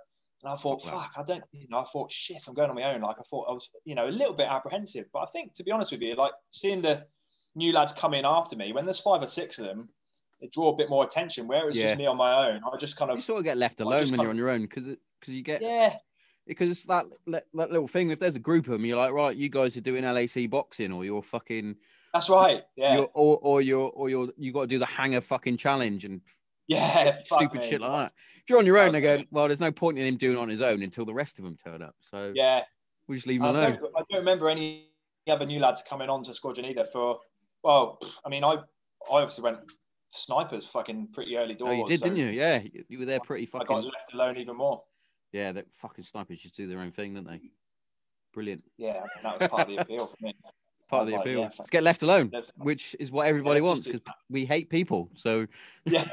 And 0.42 0.52
I 0.52 0.56
thought, 0.56 0.82
Fuck 0.82 0.92
fuck, 0.92 1.12
I 1.16 1.22
don't, 1.22 1.44
you 1.52 1.66
know, 1.70 1.78
I 1.78 1.84
thought, 1.84 2.12
shit, 2.12 2.46
I'm 2.46 2.52
going 2.52 2.68
on 2.68 2.76
my 2.76 2.94
own. 2.94 3.00
Like 3.00 3.16
I 3.18 3.22
thought 3.30 3.46
I 3.48 3.52
was, 3.54 3.70
you 3.86 3.94
know, 3.94 4.08
a 4.08 4.10
little 4.10 4.34
bit 4.34 4.46
apprehensive, 4.46 5.06
but 5.10 5.20
I 5.20 5.26
think 5.26 5.54
to 5.54 5.62
be 5.64 5.70
honest 5.70 5.90
with 5.90 6.02
you, 6.02 6.16
like 6.16 6.32
seeing 6.50 6.82
the 6.82 7.06
new 7.54 7.72
lads 7.72 7.92
come 7.92 8.12
in 8.12 8.26
after 8.26 8.56
me, 8.56 8.74
when 8.74 8.84
there's 8.84 9.00
five 9.00 9.22
or 9.22 9.26
six 9.26 9.58
of 9.58 9.64
them, 9.64 9.88
draw 10.52 10.70
a 10.72 10.76
bit 10.76 10.88
more 10.90 11.04
attention. 11.04 11.46
Where 11.46 11.68
it's 11.68 11.78
Yeah. 11.78 11.84
just 11.84 11.96
me 11.96 12.06
on 12.06 12.16
my 12.16 12.48
own, 12.50 12.60
I 12.70 12.76
just 12.78 12.96
kind 12.96 13.10
you 13.10 13.16
of, 13.18 13.22
sort 13.22 13.38
of 13.38 13.44
get 13.44 13.56
left 13.56 13.80
alone 13.80 14.10
when 14.10 14.20
you're 14.20 14.30
on 14.30 14.36
your 14.36 14.50
own 14.50 14.62
because 14.62 14.84
because 14.84 15.34
you 15.34 15.42
get 15.42 15.62
yeah, 15.62 15.94
because 16.46 16.70
it's 16.70 16.84
that 16.84 17.06
that 17.28 17.46
little 17.54 17.88
thing. 17.88 18.10
If 18.10 18.18
there's 18.20 18.36
a 18.36 18.40
group 18.40 18.66
of 18.66 18.72
them, 18.72 18.84
you're 18.84 18.96
like, 18.98 19.12
right, 19.12 19.36
you 19.36 19.48
guys 19.48 19.76
are 19.76 19.80
doing 19.80 20.04
LAC 20.04 20.48
boxing, 20.50 20.92
or 20.92 21.04
you're 21.04 21.22
fucking, 21.22 21.76
that's 22.12 22.28
right, 22.28 22.62
yeah. 22.76 22.96
you're, 22.96 23.10
or 23.14 23.38
or 23.42 23.62
you're 23.62 23.90
or 23.90 24.08
you're 24.10 24.28
you 24.36 24.52
got 24.52 24.62
to 24.62 24.66
do 24.66 24.78
the 24.78 24.86
hanger 24.86 25.20
fucking 25.20 25.56
challenge 25.56 26.04
and 26.04 26.20
Yeah, 26.66 27.16
stupid 27.24 27.60
me. 27.60 27.66
shit 27.68 27.80
like 27.80 27.92
that. 27.92 28.12
If 28.36 28.50
you're 28.50 28.58
on 28.58 28.66
your 28.66 28.78
own, 28.78 28.92
they 28.92 29.00
go, 29.00 29.22
well, 29.30 29.46
there's 29.48 29.60
no 29.60 29.72
point 29.72 29.98
in 29.98 30.06
him 30.06 30.16
doing 30.16 30.36
it 30.36 30.40
on 30.40 30.48
his 30.48 30.60
own 30.62 30.82
until 30.82 31.04
the 31.06 31.14
rest 31.14 31.38
of 31.38 31.44
them 31.44 31.56
turn 31.56 31.82
up. 31.82 31.94
So 32.00 32.32
Yeah, 32.34 32.62
we 33.08 33.16
just 33.16 33.26
leave 33.26 33.40
him 33.40 33.46
I 33.46 33.50
alone. 33.50 33.72
don't, 33.80 33.92
I 33.96 34.02
don't 34.10 34.18
remember 34.20 34.48
any 34.50 34.88
other 35.26 35.46
new 35.46 35.60
lads 35.60 35.82
coming 35.88 36.10
on 36.10 36.22
to 36.24 36.34
Squadron 36.34 36.66
either. 36.66 36.84
For 36.84 37.18
well, 37.62 37.98
I 38.24 38.28
mean, 38.28 38.44
I 38.44 38.52
I 38.54 38.60
obviously 39.10 39.44
went 39.44 39.58
snipers 40.14 40.66
fucking 40.66 41.08
pretty 41.12 41.36
early 41.36 41.54
doors. 41.54 41.72
Oh, 41.72 41.76
you 41.76 41.86
did, 41.86 42.00
so 42.00 42.06
didn't 42.06 42.18
you? 42.18 42.26
Yeah, 42.28 42.62
you, 42.88 42.98
were 42.98 43.04
there 43.04 43.20
pretty 43.20 43.46
fucking. 43.46 43.66
I 43.66 43.80
got 43.80 43.84
left 43.84 44.14
alone 44.14 44.36
even 44.36 44.56
more. 44.56 44.82
Yeah, 45.32 45.52
that 45.52 45.66
fucking 45.72 46.04
snipers 46.04 46.40
just 46.40 46.56
do 46.56 46.66
their 46.66 46.78
own 46.78 46.92
thing, 46.92 47.14
don't 47.14 47.26
they? 47.26 47.40
Brilliant. 48.32 48.62
Yeah, 48.78 48.90
I 48.90 48.92
mean, 48.94 49.08
that 49.22 49.40
was 49.40 49.48
part 49.48 49.62
of 49.62 49.68
the 49.68 49.82
appeal 49.82 50.06
for 50.06 50.16
me. 50.24 50.34
Part 50.86 51.04
of 51.04 51.06
the 51.08 51.12
like, 51.14 51.22
appeal. 51.22 51.40
yeah, 51.40 51.48
get 51.70 51.82
left 51.82 52.02
alone, 52.02 52.30
which 52.58 52.94
is 53.00 53.10
what 53.10 53.26
everybody 53.26 53.58
Yeah, 53.58 53.64
wants 53.66 53.80
because 53.80 54.02
we 54.28 54.44
hate 54.44 54.68
people. 54.68 55.10
So 55.14 55.46
Yeah, 55.86 56.04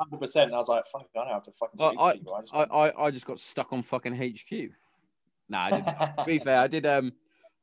hundred 0.00 0.20
percent. 0.20 0.54
I 0.54 0.56
was 0.56 0.68
like, 0.68 0.86
fuck, 0.86 1.08
I 1.16 1.24
don't 1.24 1.32
have 1.32 1.42
to 1.42 1.50
fucking 1.50 1.78
Well, 1.80 1.90
speak 1.90 2.00
I- 2.00 2.12
to 2.12 2.18
people. 2.18 2.34
I 2.36 2.40
just 2.42 2.54
I, 2.54 2.62
I, 2.62 3.06
I 3.06 3.10
just 3.10 3.26
got 3.26 3.40
stuck 3.40 3.72
on 3.72 3.82
fucking 3.82 4.14
HQ. 4.14 4.70
Nah, 5.48 5.64
I 5.64 5.70
didn't. 5.70 5.86
to 6.18 6.24
be 6.24 6.38
fair, 6.38 6.60
I 6.60 6.68
did. 6.68 6.86
Um, 6.86 7.12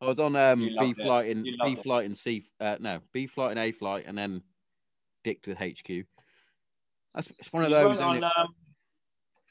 I 0.02 0.06
was 0.08 0.20
on 0.20 0.36
um 0.36 0.70
B 0.78 0.94
flight 0.94 1.30
in 1.30 1.46
B 1.64 1.76
flight 1.76 2.06
and 2.06 2.18
C. 2.18 2.44
Uh, 2.60 2.76
no, 2.82 3.00
B 3.14 3.26
flight 3.26 3.52
and 3.52 3.60
A 3.60 3.72
flight, 3.72 4.04
and 4.08 4.18
then 4.18 4.42
dicked 5.26 5.48
with 5.48 5.58
HQ. 5.58 6.06
That's 7.14 7.32
it's 7.40 7.52
one 7.52 7.64
of 7.64 7.70
You 7.70 7.76
those. 7.76 8.00
on, 8.00 8.18
it? 8.18 8.24
um, 8.24 8.56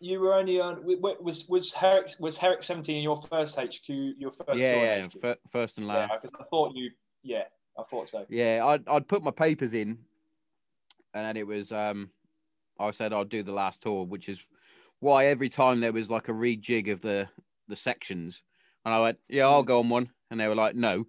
you 0.00 0.20
were 0.20 0.34
only 0.34 0.60
on. 0.60 0.82
Was 0.84 1.46
was 1.48 1.72
Herrick 1.72 2.12
was 2.20 2.38
Herrick 2.38 2.62
seventeen 2.62 3.02
your 3.02 3.16
first 3.16 3.58
HQ? 3.58 3.88
Your 3.88 4.30
first 4.30 4.62
yeah, 4.62 5.06
tour 5.06 5.10
yeah, 5.22 5.34
first 5.50 5.78
and 5.78 5.86
yeah. 5.86 6.08
I 6.12 6.44
thought 6.44 6.74
you. 6.74 6.90
Yeah, 7.22 7.44
I 7.78 7.82
thought 7.82 8.08
so. 8.08 8.24
Yeah, 8.28 8.64
I'd 8.64 8.88
I'd 8.88 9.08
put 9.08 9.22
my 9.22 9.30
papers 9.32 9.74
in, 9.74 9.98
and 11.12 11.26
then 11.26 11.36
it 11.36 11.46
was 11.46 11.72
um, 11.72 12.10
I 12.78 12.90
said 12.92 13.12
I'd 13.12 13.28
do 13.28 13.42
the 13.42 13.52
last 13.52 13.82
tour, 13.82 14.04
which 14.04 14.28
is 14.28 14.46
why 15.00 15.26
every 15.26 15.48
time 15.48 15.80
there 15.80 15.92
was 15.92 16.10
like 16.10 16.28
a 16.28 16.32
rejig 16.32 16.92
of 16.92 17.00
the 17.00 17.28
the 17.68 17.76
sections, 17.76 18.42
and 18.84 18.94
I 18.94 19.00
went, 19.00 19.18
yeah, 19.28 19.46
I'll 19.46 19.62
go 19.62 19.80
on 19.80 19.88
one, 19.88 20.10
and 20.30 20.38
they 20.38 20.48
were 20.48 20.54
like, 20.54 20.74
no, 20.74 21.06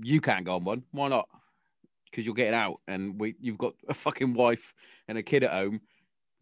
you 0.00 0.20
can't 0.20 0.44
go 0.46 0.54
on 0.54 0.64
one. 0.64 0.82
Why 0.92 1.08
not? 1.08 1.28
Because 2.10 2.26
you're 2.26 2.34
getting 2.34 2.54
out, 2.54 2.80
and 2.88 3.20
we 3.20 3.36
you've 3.40 3.58
got 3.58 3.74
a 3.88 3.94
fucking 3.94 4.34
wife 4.34 4.74
and 5.08 5.16
a 5.16 5.22
kid 5.22 5.44
at 5.44 5.52
home. 5.52 5.80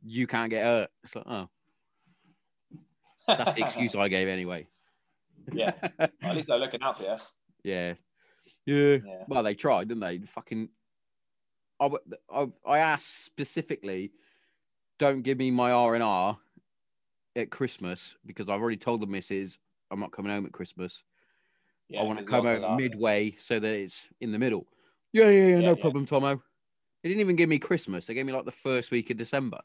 You 0.05 0.27
can't 0.27 0.51
get 0.51 0.65
hurt. 0.65 0.91
It's 1.05 1.15
like, 1.15 1.27
oh, 1.27 1.49
that's 3.27 3.55
the 3.55 3.65
excuse 3.65 3.95
I 3.95 4.09
gave 4.09 4.29
anyway. 4.29 4.67
Yeah. 5.53 5.73
At 5.99 6.37
least 6.37 6.49
they're 6.49 6.59
looking 6.59 6.83
out 6.83 6.99
for 6.99 7.05
you. 7.05 7.17
Yeah. 7.65 7.95
Yeah. 8.67 8.99
Yeah. 9.05 9.25
Well, 9.29 9.43
they 9.43 9.55
tried, 9.55 9.89
didn't 9.89 10.01
they? 10.01 10.19
Fucking. 10.19 10.69
I, 11.81 11.91
I, 12.33 12.47
I 12.67 12.79
asked 12.79 13.25
specifically, 13.25 14.13
don't 14.99 15.23
give 15.23 15.39
me 15.39 15.51
my 15.51 15.71
R 15.71 15.95
and 15.95 16.03
R 16.03 16.37
at 17.37 17.51
Christmas 17.51 18.17
because 18.27 18.49
I've 18.49 18.61
already 18.61 18.77
told 18.77 19.01
the 19.01 19.07
missus 19.07 19.59
I'm 19.91 20.01
not 20.01 20.13
coming 20.13 20.33
home 20.33 20.45
at 20.45 20.53
Christmas. 20.53 21.05
Yeah, 21.89 22.01
I 22.01 22.05
want 22.05 22.19
to 22.19 22.25
come 22.25 22.47
home 22.47 22.77
midway 22.77 23.37
so 23.39 23.59
that 23.59 23.73
it's 23.73 24.09
in 24.21 24.33
the 24.33 24.39
middle. 24.39 24.67
Yeah, 25.13 25.25
yeah, 25.25 25.31
yeah, 25.31 25.47
Yeah, 25.49 25.59
no 25.61 25.75
yeah. 25.77 25.81
problem, 25.81 26.07
Tomo. 26.07 26.43
They 27.03 27.09
didn't 27.09 27.21
even 27.21 27.37
give 27.37 27.49
me 27.49 27.59
Christmas. 27.59 28.07
They 28.07 28.15
gave 28.15 28.27
me 28.27 28.33
like 28.33 28.45
the 28.45 28.51
first 28.53 28.91
week 28.91 29.11
of 29.11 29.17
December. 29.17 29.61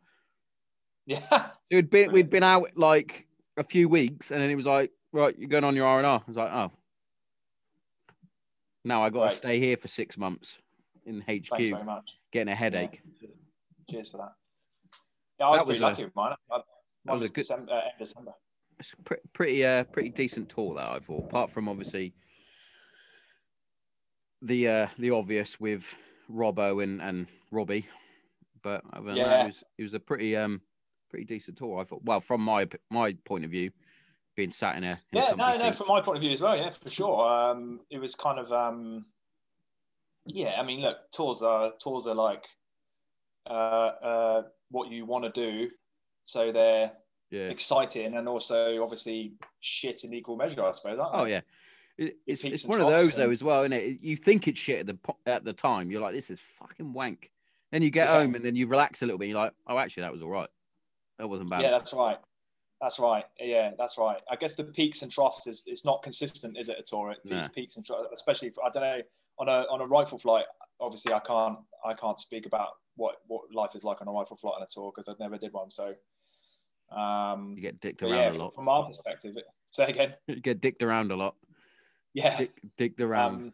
Yeah. 1.06 1.20
So 1.30 1.76
we'd 1.76 1.90
been 1.90 2.12
we'd 2.12 2.30
been 2.30 2.44
out 2.44 2.70
like 2.76 3.28
a 3.58 3.64
few 3.64 3.90
weeks, 3.90 4.32
and 4.32 4.42
then 4.42 4.50
it 4.50 4.56
was 4.56 4.66
like, 4.66 4.92
right, 5.12 5.38
you're 5.38 5.50
going 5.50 5.64
on 5.66 5.76
your 5.76 5.86
R 5.88 5.98
and 5.98 6.06
R. 6.08 6.20
I 6.20 6.24
was 6.28 6.38
like, 6.38 6.52
oh. 6.54 6.72
Now 8.86 9.04
I 9.04 9.10
got 9.10 9.30
to 9.32 9.36
stay 9.36 9.60
here 9.60 9.78
for 9.78 9.88
six 9.88 10.18
months 10.18 10.58
in 11.06 11.22
Thanks 11.22 11.50
HQ, 11.50 11.58
very 11.58 11.84
much. 11.84 12.10
getting 12.32 12.52
a 12.52 12.56
headache. 12.56 13.02
Yeah. 13.22 13.30
Cheers 13.90 14.12
for 14.12 14.18
that. 14.18 14.34
Yeah, 15.40 15.48
I 15.48 15.50
was 15.50 15.60
That 15.60 15.68
was 15.68 15.78
pretty 15.80 15.84
a- 15.84 15.88
lucky 15.90 16.04
with 16.06 16.16
mine. 16.16 16.36
I, 16.52 16.60
that 17.06 17.14
was 17.14 17.24
a 17.24 17.28
good- 17.28 17.34
December, 17.42 17.72
uh, 17.72 17.76
end 17.76 17.92
December. 18.00 18.32
It's 18.80 18.94
pre- 19.06 19.18
pretty, 19.34 19.66
uh, 19.66 19.84
pretty 19.86 20.10
decent 20.10 20.50
tour 20.50 20.76
that 20.76 20.90
I 20.90 21.00
thought. 21.00 21.26
Apart 21.26 21.52
from 21.52 21.70
obviously 21.70 22.14
the 24.44 24.68
uh, 24.68 24.88
the 25.00 25.12
obvious 25.12 25.60
with 25.60 25.94
Robbo 26.32 26.84
and 26.84 27.02
and 27.02 27.28
Robbie, 27.52 27.88
but 28.62 28.84
other 28.94 29.08
than 29.08 29.16
that, 29.16 29.22
Yeah. 29.22 29.44
it 29.44 29.46
was 29.48 29.64
it 29.80 29.84
was 29.84 29.94
a 29.94 30.00
pretty 30.00 30.36
um 30.36 30.62
pretty 31.10 31.26
decent 31.26 31.58
tour. 31.58 31.80
I 31.80 31.84
thought. 31.86 32.04
Well, 32.04 32.20
from 32.20 32.42
my 32.42 32.68
my 32.92 33.14
point 33.26 33.46
of 33.46 33.52
view, 33.52 33.72
being 34.36 34.52
sat 34.52 34.78
in 34.78 34.84
a, 34.84 35.00
in 35.12 35.20
a 35.20 35.22
Yeah, 35.22 35.30
no, 35.32 35.36
comfy 35.46 35.60
no, 35.60 35.72
seat. 35.72 35.78
from 35.78 35.88
my 35.88 36.02
point 36.02 36.18
of 36.18 36.22
view 36.22 36.32
as 36.32 36.42
well, 36.42 36.58
yeah, 36.58 36.70
for 36.70 36.90
sure. 36.90 37.28
Um, 37.28 37.82
it 37.90 38.00
was 38.00 38.16
kind 38.16 38.40
of, 38.40 38.52
um, 38.52 39.06
yeah, 40.28 40.60
I 40.60 40.64
mean, 40.64 40.82
look, 40.82 40.98
tours 41.12 41.42
are 41.42 41.74
tours 41.80 42.08
are 42.08 42.16
like 42.16 42.44
uh, 43.46 43.50
uh, 43.50 44.44
what 44.72 44.90
you 44.90 45.06
want 45.06 45.26
to 45.26 45.32
do, 45.32 45.70
so 46.24 46.52
they're 46.52 46.92
yeah. 47.30 47.50
exciting 47.50 48.16
and 48.16 48.28
also 48.28 48.82
obviously 48.84 49.34
shit 49.60 50.04
in 50.04 50.14
equal 50.14 50.36
measure, 50.36 50.64
I 50.64 50.72
suppose. 50.72 51.00
Aren't 51.00 51.16
Oh 51.16 51.26
yeah, 51.26 51.42
it, 51.98 52.18
it's 52.26 52.44
it's 52.44 52.66
one 52.66 52.82
of 52.82 52.88
those 52.88 53.16
though 53.16 53.30
as 53.30 53.44
well, 53.44 53.62
isn't 53.62 53.74
it? 53.74 54.00
You 54.02 54.18
think 54.18 54.48
it's 54.48 54.60
shit 54.60 54.80
at 54.80 54.88
the 54.88 54.98
at 55.26 55.44
the 55.44 55.54
time. 55.54 55.92
You're 55.92 56.02
like, 56.02 56.14
this 56.14 56.30
is 56.30 56.40
fucking 56.40 56.94
wank. 56.94 57.32
Then 57.72 57.82
you 57.82 57.90
get 57.90 58.08
Yeah. 58.08 58.20
home 58.20 58.36
and 58.36 58.44
then 58.44 58.56
you 58.56 58.68
relax 58.68 59.02
a 59.02 59.06
little 59.06 59.18
bit. 59.18 59.30
You're 59.30 59.40
like, 59.40 59.54
oh, 59.68 59.78
actually, 59.78 60.02
that 60.02 60.12
was 60.12 60.22
all 60.22 60.30
right. 60.30 60.50
That 61.18 61.28
wasn't 61.28 61.50
bad. 61.50 61.62
Yeah, 61.62 61.72
that's 61.72 61.94
right. 61.94 62.18
That's 62.82 63.00
right. 63.00 63.26
Yeah, 63.40 63.72
that's 63.78 63.98
right. 63.98 64.22
I 64.30 64.36
guess 64.36 64.56
the 64.56 64.66
peaks 64.66 65.02
and 65.02 65.12
troughs 65.12 65.48
is 65.48 65.64
it's 65.68 65.86
not 65.86 66.04
consistent, 66.04 66.58
is 66.58 66.70
it, 66.70 66.78
at 66.78 66.92
all? 66.94 67.10
It 67.12 67.24
peaks, 67.24 67.48
peaks 67.50 67.76
and 67.78 67.86
troughs, 67.86 68.10
especially 68.14 68.50
for, 68.50 68.64
I 68.66 68.70
don't 68.70 68.84
know 68.84 69.02
on 69.40 69.48
a 69.50 69.66
on 69.72 69.82
a 69.82 69.86
rifle 69.86 70.18
flight. 70.18 70.46
Obviously, 70.80 71.14
I 71.14 71.20
can't 71.20 71.58
I 71.86 71.94
can't 71.94 72.20
speak 72.20 72.46
about 72.46 72.70
what 72.96 73.18
what 73.28 73.54
life 73.54 73.76
is 73.76 73.84
like 73.84 74.02
on 74.02 74.08
a 74.08 74.12
rifle 74.12 74.36
flight 74.36 74.56
on 74.58 74.64
a 74.64 74.68
tour 74.68 74.92
because 74.94 75.08
I've 75.08 75.20
never 75.20 75.38
did 75.38 75.54
one. 75.54 75.70
So, 75.70 75.94
um, 76.96 77.54
you 77.56 77.62
get 77.62 77.80
dicked 77.80 78.04
around 78.04 78.12
yeah, 78.14 78.28
a 78.28 78.32
from, 78.32 78.42
lot. 78.42 78.56
from 78.56 78.70
our 78.70 78.86
perspective, 78.86 79.38
it, 79.38 79.46
say 79.72 79.86
again. 79.86 80.14
You 80.28 80.40
get 80.40 80.62
dicked 80.62 80.84
around 80.84 81.12
a 81.12 81.16
lot. 81.16 81.36
Yeah. 82.14 82.38
Dick, 82.38 82.62
dicked 82.78 83.02
around. 83.02 83.46
Um, 83.46 83.54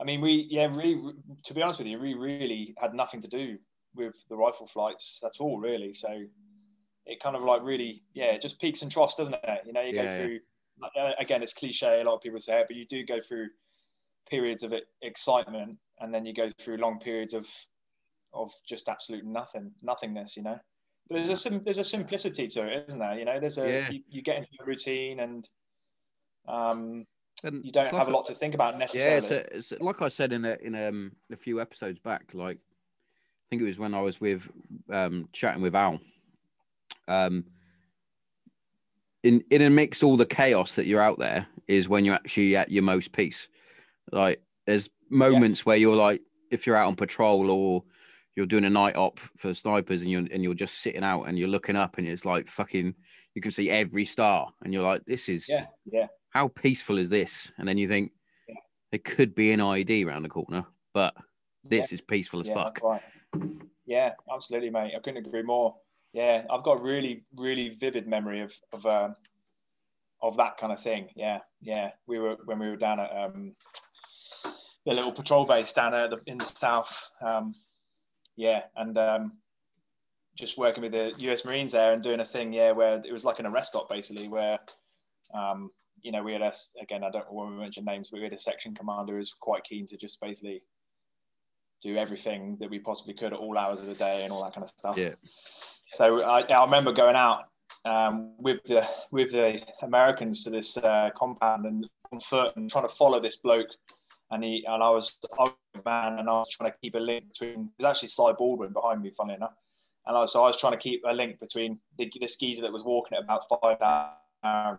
I 0.00 0.04
mean, 0.04 0.20
we 0.20 0.46
yeah, 0.50 0.74
we 0.74 1.12
to 1.44 1.54
be 1.54 1.62
honest 1.62 1.78
with 1.78 1.88
you, 1.88 1.98
we 1.98 2.14
really 2.14 2.74
had 2.78 2.94
nothing 2.94 3.20
to 3.22 3.28
do 3.28 3.58
with 3.94 4.14
the 4.28 4.36
rifle 4.36 4.66
flights 4.66 5.20
at 5.24 5.40
all, 5.40 5.58
really. 5.58 5.92
So 5.92 6.24
it 7.06 7.20
kind 7.20 7.34
of 7.36 7.42
like 7.42 7.62
really, 7.62 8.02
yeah, 8.14 8.26
it 8.26 8.42
just 8.42 8.60
peaks 8.60 8.82
and 8.82 8.92
troughs, 8.92 9.16
doesn't 9.16 9.34
it? 9.34 9.60
You 9.66 9.72
know, 9.72 9.82
you 9.82 9.92
Yeah, 9.92 10.02
go 10.02 10.08
yeah. 10.08 10.16
through 10.16 10.40
uh, 10.96 11.12
again, 11.18 11.42
it's 11.42 11.52
cliche. 11.54 12.00
A 12.00 12.04
lot 12.04 12.14
of 12.16 12.22
people 12.22 12.40
say 12.40 12.60
it, 12.60 12.66
but 12.68 12.76
you 12.76 12.86
do 12.86 13.04
go 13.04 13.20
through 13.20 13.48
periods 14.30 14.62
of 14.62 14.72
excitement, 15.02 15.78
and 16.00 16.14
then 16.14 16.24
you 16.26 16.34
go 16.34 16.50
through 16.60 16.76
long 16.76 16.98
periods 17.00 17.34
of 17.34 17.48
of 18.32 18.52
just 18.66 18.88
absolute 18.88 19.24
nothing, 19.24 19.72
nothingness. 19.82 20.36
You 20.36 20.44
know, 20.44 20.58
but 21.08 21.16
there's 21.16 21.30
a 21.30 21.36
sim- 21.36 21.62
there's 21.62 21.78
a 21.78 21.84
simplicity 21.84 22.46
to 22.48 22.66
it, 22.68 22.88
isn't 22.88 23.00
there? 23.00 23.18
You 23.18 23.24
know, 23.24 23.40
there's 23.40 23.58
a 23.58 23.68
Yeah. 23.68 23.90
you, 23.90 24.02
you 24.10 24.22
get 24.22 24.36
into 24.36 24.50
a 24.60 24.64
routine 24.64 25.20
and 25.20 25.48
um, 26.46 27.06
And 27.44 27.64
you 27.64 27.70
don't 27.70 27.84
have 27.86 27.94
like 27.94 28.08
a 28.08 28.10
lot 28.10 28.26
to 28.26 28.34
think 28.34 28.54
about 28.54 28.72
Yeah, 28.72 28.78
necessarily. 28.78 29.16
it's, 29.18 29.30
a, 29.30 29.56
it's 29.56 29.72
like 29.80 30.02
I 30.02 30.08
said 30.08 30.32
in 30.32 30.44
a 30.44 30.56
in 30.60 30.74
um, 30.74 31.12
a 31.30 31.36
few 31.36 31.60
episodes 31.60 31.98
back. 32.00 32.34
Like, 32.34 32.56
I 32.56 33.44
think 33.50 33.62
it 33.62 33.66
was 33.66 33.78
when 33.78 33.94
I 33.94 34.00
was 34.00 34.20
with 34.20 34.48
um, 34.90 35.28
chatting 35.32 35.62
with 35.62 35.74
Al. 35.74 36.00
Um, 37.06 37.44
in 39.22 39.44
in 39.50 39.74
mix, 39.74 40.02
all 40.02 40.16
the 40.16 40.26
chaos 40.26 40.74
that 40.74 40.86
you're 40.86 41.02
out 41.02 41.18
there 41.18 41.46
is 41.66 41.88
when 41.88 42.04
you're 42.04 42.14
actually 42.14 42.56
at 42.56 42.70
your 42.70 42.82
most 42.82 43.12
peace. 43.12 43.48
Like, 44.10 44.42
there's 44.66 44.90
moments 45.10 45.64
where 45.64 45.76
you're 45.76 45.96
like, 45.96 46.22
if 46.50 46.66
you're 46.66 46.76
out 46.76 46.88
on 46.88 46.96
patrol 46.96 47.50
or 47.50 47.84
you're 48.36 48.46
doing 48.46 48.64
a 48.64 48.70
night 48.70 48.96
op 48.96 49.18
for 49.36 49.54
snipers 49.54 50.02
and 50.02 50.10
you're 50.10 50.26
and 50.32 50.42
you're 50.42 50.54
just 50.54 50.76
sitting 50.76 51.04
out 51.04 51.24
and 51.24 51.38
you're 51.38 51.48
looking 51.48 51.76
up 51.76 51.98
and 51.98 52.06
it's 52.06 52.24
like 52.24 52.48
fucking 52.48 52.94
you 53.34 53.42
can 53.42 53.50
see 53.50 53.70
every 53.70 54.04
star 54.04 54.48
and 54.62 54.72
you're 54.72 54.82
like, 54.82 55.04
this 55.06 55.28
is 55.28 55.48
yeah, 55.48 55.66
yeah. 55.90 56.06
How 56.38 56.46
peaceful 56.46 56.98
is 56.98 57.10
this? 57.10 57.50
And 57.58 57.66
then 57.66 57.78
you 57.78 57.88
think 57.88 58.12
Yeah. 58.46 58.54
there 58.92 59.00
could 59.00 59.34
be 59.34 59.50
an 59.50 59.58
IED 59.58 60.06
around 60.06 60.22
the 60.22 60.28
corner, 60.28 60.64
but 60.94 61.12
this 61.64 61.92
is 61.92 62.00
peaceful 62.00 62.38
as 62.38 62.46
yeah, 62.46 62.54
fuck. 62.54 62.78
right. 62.80 63.02
Yeah, 63.86 64.14
absolutely, 64.32 64.70
mate. 64.70 64.94
I 64.94 65.00
couldn't 65.00 65.26
agree 65.26 65.42
more. 65.42 65.74
Yeah, 66.12 66.46
I've 66.48 66.62
got 66.62 66.78
a 66.78 66.80
really, 66.80 67.24
really 67.34 67.70
vivid 67.70 68.06
memory 68.06 68.42
of 68.42 68.54
of 68.72 68.86
um, 68.86 69.16
of 70.22 70.36
that 70.36 70.58
kind 70.58 70.72
of 70.72 70.80
thing. 70.80 71.08
Yeah, 71.16 71.40
yeah. 71.60 71.90
We 72.06 72.20
were 72.20 72.36
when 72.44 72.60
we 72.60 72.68
were 72.68 72.76
down 72.76 73.00
at 73.00 73.10
um, 73.10 73.56
the 74.86 74.94
little 74.94 75.10
patrol 75.10 75.44
base 75.44 75.72
down 75.72 75.90
there 75.90 76.08
the, 76.08 76.20
in 76.26 76.38
the 76.38 76.46
south. 76.46 77.10
Um, 77.20 77.52
yeah, 78.36 78.62
and 78.76 78.96
um, 78.96 79.32
just 80.36 80.56
working 80.56 80.84
with 80.84 80.92
the 80.92 81.14
U.S. 81.18 81.44
Marines 81.44 81.72
there 81.72 81.94
and 81.94 82.00
doing 82.00 82.20
a 82.20 82.24
thing. 82.24 82.52
Yeah, 82.52 82.70
where 82.70 83.02
it 83.04 83.12
was 83.12 83.24
like 83.24 83.40
an 83.40 83.46
arrest 83.46 83.70
stop 83.72 83.88
basically, 83.88 84.28
where 84.28 84.60
um, 85.34 85.72
you 86.02 86.12
know 86.12 86.22
we 86.22 86.32
had 86.32 86.42
us 86.42 86.74
again 86.80 87.04
I 87.04 87.10
don't 87.10 87.26
know 87.26 87.32
when 87.32 87.54
we 87.54 87.60
mention 87.60 87.84
names, 87.84 88.10
but 88.10 88.18
we 88.18 88.24
had 88.24 88.32
a 88.32 88.38
section 88.38 88.74
commander 88.74 89.14
who 89.14 89.18
was 89.18 89.34
quite 89.38 89.64
keen 89.64 89.86
to 89.88 89.96
just 89.96 90.20
basically 90.20 90.62
do 91.82 91.96
everything 91.96 92.56
that 92.60 92.70
we 92.70 92.78
possibly 92.78 93.14
could 93.14 93.32
at 93.32 93.38
all 93.38 93.56
hours 93.56 93.80
of 93.80 93.86
the 93.86 93.94
day 93.94 94.24
and 94.24 94.32
all 94.32 94.42
that 94.42 94.52
kind 94.52 94.64
of 94.64 94.70
stuff. 94.70 94.96
Yeah. 94.96 95.14
So 95.90 96.22
I, 96.22 96.40
I 96.42 96.64
remember 96.64 96.92
going 96.92 97.16
out 97.16 97.44
um, 97.84 98.32
with 98.38 98.62
the 98.64 98.86
with 99.10 99.32
the 99.32 99.62
Americans 99.82 100.44
to 100.44 100.50
this 100.50 100.76
uh, 100.76 101.10
compound 101.16 101.66
and 101.66 101.88
on 102.12 102.20
foot 102.20 102.56
and 102.56 102.70
trying 102.70 102.86
to 102.86 102.94
follow 102.94 103.20
this 103.20 103.36
bloke. 103.36 103.68
And 104.30 104.44
he 104.44 104.64
and 104.66 104.82
I 104.82 104.90
was 104.90 105.16
I 105.38 105.42
was 105.42 105.54
a 105.74 105.88
man 105.88 106.18
and 106.18 106.28
I 106.28 106.32
was 106.32 106.50
trying 106.50 106.70
to 106.70 106.78
keep 106.82 106.94
a 106.94 106.98
link 106.98 107.28
between. 107.28 107.70
It 107.78 107.82
was 107.82 107.90
actually 107.90 108.08
Sly 108.08 108.32
Baldwin 108.32 108.72
behind 108.72 109.02
me, 109.02 109.10
funny 109.16 109.34
enough. 109.34 109.54
And 110.06 110.16
I 110.16 110.20
was, 110.20 110.32
so 110.32 110.42
I 110.42 110.46
was 110.46 110.58
trying 110.58 110.72
to 110.72 110.78
keep 110.78 111.02
a 111.06 111.12
link 111.12 111.38
between 111.38 111.78
the, 111.98 112.10
the 112.18 112.26
geezer 112.40 112.62
that 112.62 112.72
was 112.72 112.82
walking 112.82 113.18
at 113.18 113.24
about 113.24 113.42
five 113.62 113.76
hours 114.42 114.78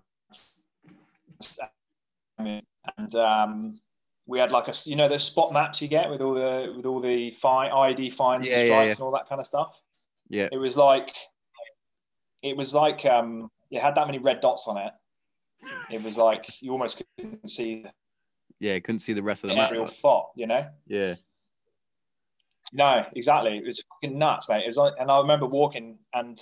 and 2.38 3.16
um, 3.16 3.80
we 4.28 4.40
had 4.40 4.52
like 4.52 4.68
a 4.68 4.74
you 4.86 4.96
know 4.96 5.08
the 5.10 5.20
spot 5.20 5.52
maps 5.54 5.82
you 5.82 5.88
get 5.88 6.10
with 6.10 6.22
all 6.22 6.34
the 6.34 6.74
with 6.76 6.86
all 6.86 7.00
the 7.00 7.32
fine 7.32 7.72
IED 7.72 8.14
fines 8.14 8.48
Yeah, 8.48 8.58
and 8.58 8.68
strikes 8.68 8.86
yeah. 8.88 8.92
and 8.92 9.00
all 9.02 9.12
that 9.12 9.28
kind 9.28 9.40
of 9.42 9.48
stuff. 9.48 9.76
Yeah. 10.30 10.48
It 10.52 10.58
was 10.58 10.78
like 10.78 11.14
it 12.42 12.56
was 12.56 12.74
like 12.74 13.06
um 13.06 13.50
it 13.72 13.82
had 13.82 13.96
that 13.96 14.06
many 14.08 14.20
red 14.20 14.40
dots 14.40 14.66
on 14.68 14.78
it. 14.78 14.94
It 15.92 16.04
was 16.04 16.18
like 16.18 16.62
you 16.62 16.72
almost 16.72 17.02
couldn't 17.18 17.50
see 17.50 17.86
Yeah, 18.60 18.80
couldn't 18.80 19.00
see 19.00 19.14
the 19.14 19.24
rest 19.24 19.44
of 19.44 19.50
the 19.50 19.56
map. 19.56 19.70
aerial 19.72 19.88
thought, 19.88 20.30
you 20.36 20.48
know? 20.48 20.66
Yeah. 20.88 21.16
No, 22.72 23.06
exactly. 23.16 23.58
It 23.58 23.66
was 23.66 23.84
fucking 24.02 24.18
nuts, 24.18 24.48
mate. 24.48 24.64
It 24.64 24.68
was 24.68 24.78
like, 24.78 24.94
and 25.00 25.10
I 25.10 25.18
remember 25.20 25.48
walking 25.48 25.98
and, 26.14 26.42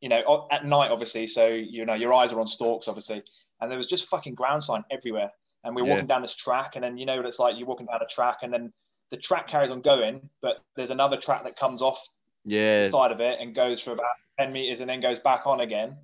you 0.00 0.08
know, 0.08 0.48
at 0.50 0.64
night, 0.64 0.90
obviously. 0.90 1.26
So, 1.26 1.48
you 1.48 1.84
know, 1.84 1.94
your 1.94 2.14
eyes 2.14 2.32
are 2.32 2.40
on 2.40 2.46
stalks, 2.46 2.88
obviously. 2.88 3.22
And 3.60 3.70
there 3.70 3.76
was 3.76 3.86
just 3.86 4.06
fucking 4.06 4.34
ground 4.34 4.62
sign 4.62 4.84
everywhere. 4.90 5.30
And 5.64 5.74
we 5.74 5.82
were 5.82 5.88
Yeah. 5.88 5.94
walking 5.94 6.06
down 6.06 6.22
this 6.22 6.36
track. 6.36 6.76
And 6.76 6.84
then, 6.84 6.98
you 6.98 7.06
know 7.06 7.16
what 7.16 7.26
it's 7.26 7.38
like? 7.38 7.56
You're 7.58 7.66
walking 7.66 7.86
down 7.86 8.00
a 8.02 8.06
track 8.06 8.38
and 8.42 8.52
then 8.52 8.72
the 9.10 9.16
track 9.16 9.48
carries 9.48 9.70
on 9.70 9.80
going, 9.80 10.28
but 10.42 10.62
there's 10.76 10.90
another 10.90 11.16
track 11.16 11.44
that 11.44 11.56
comes 11.56 11.82
off 11.82 12.06
the 12.44 12.54
Yeah. 12.54 12.88
side 12.90 13.10
of 13.10 13.20
it 13.20 13.40
and 13.40 13.54
goes 13.54 13.80
for 13.80 13.92
about 13.92 14.14
10 14.38 14.52
meters 14.52 14.80
and 14.80 14.88
then 14.88 15.00
goes 15.00 15.18
back 15.18 15.46
on 15.46 15.60
again. 15.60 15.96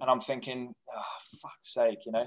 And 0.00 0.10
I'm 0.10 0.20
thinking, 0.20 0.74
oh, 0.92 1.16
fuck's 1.40 1.72
sake, 1.72 2.04
you 2.06 2.12
know? 2.12 2.26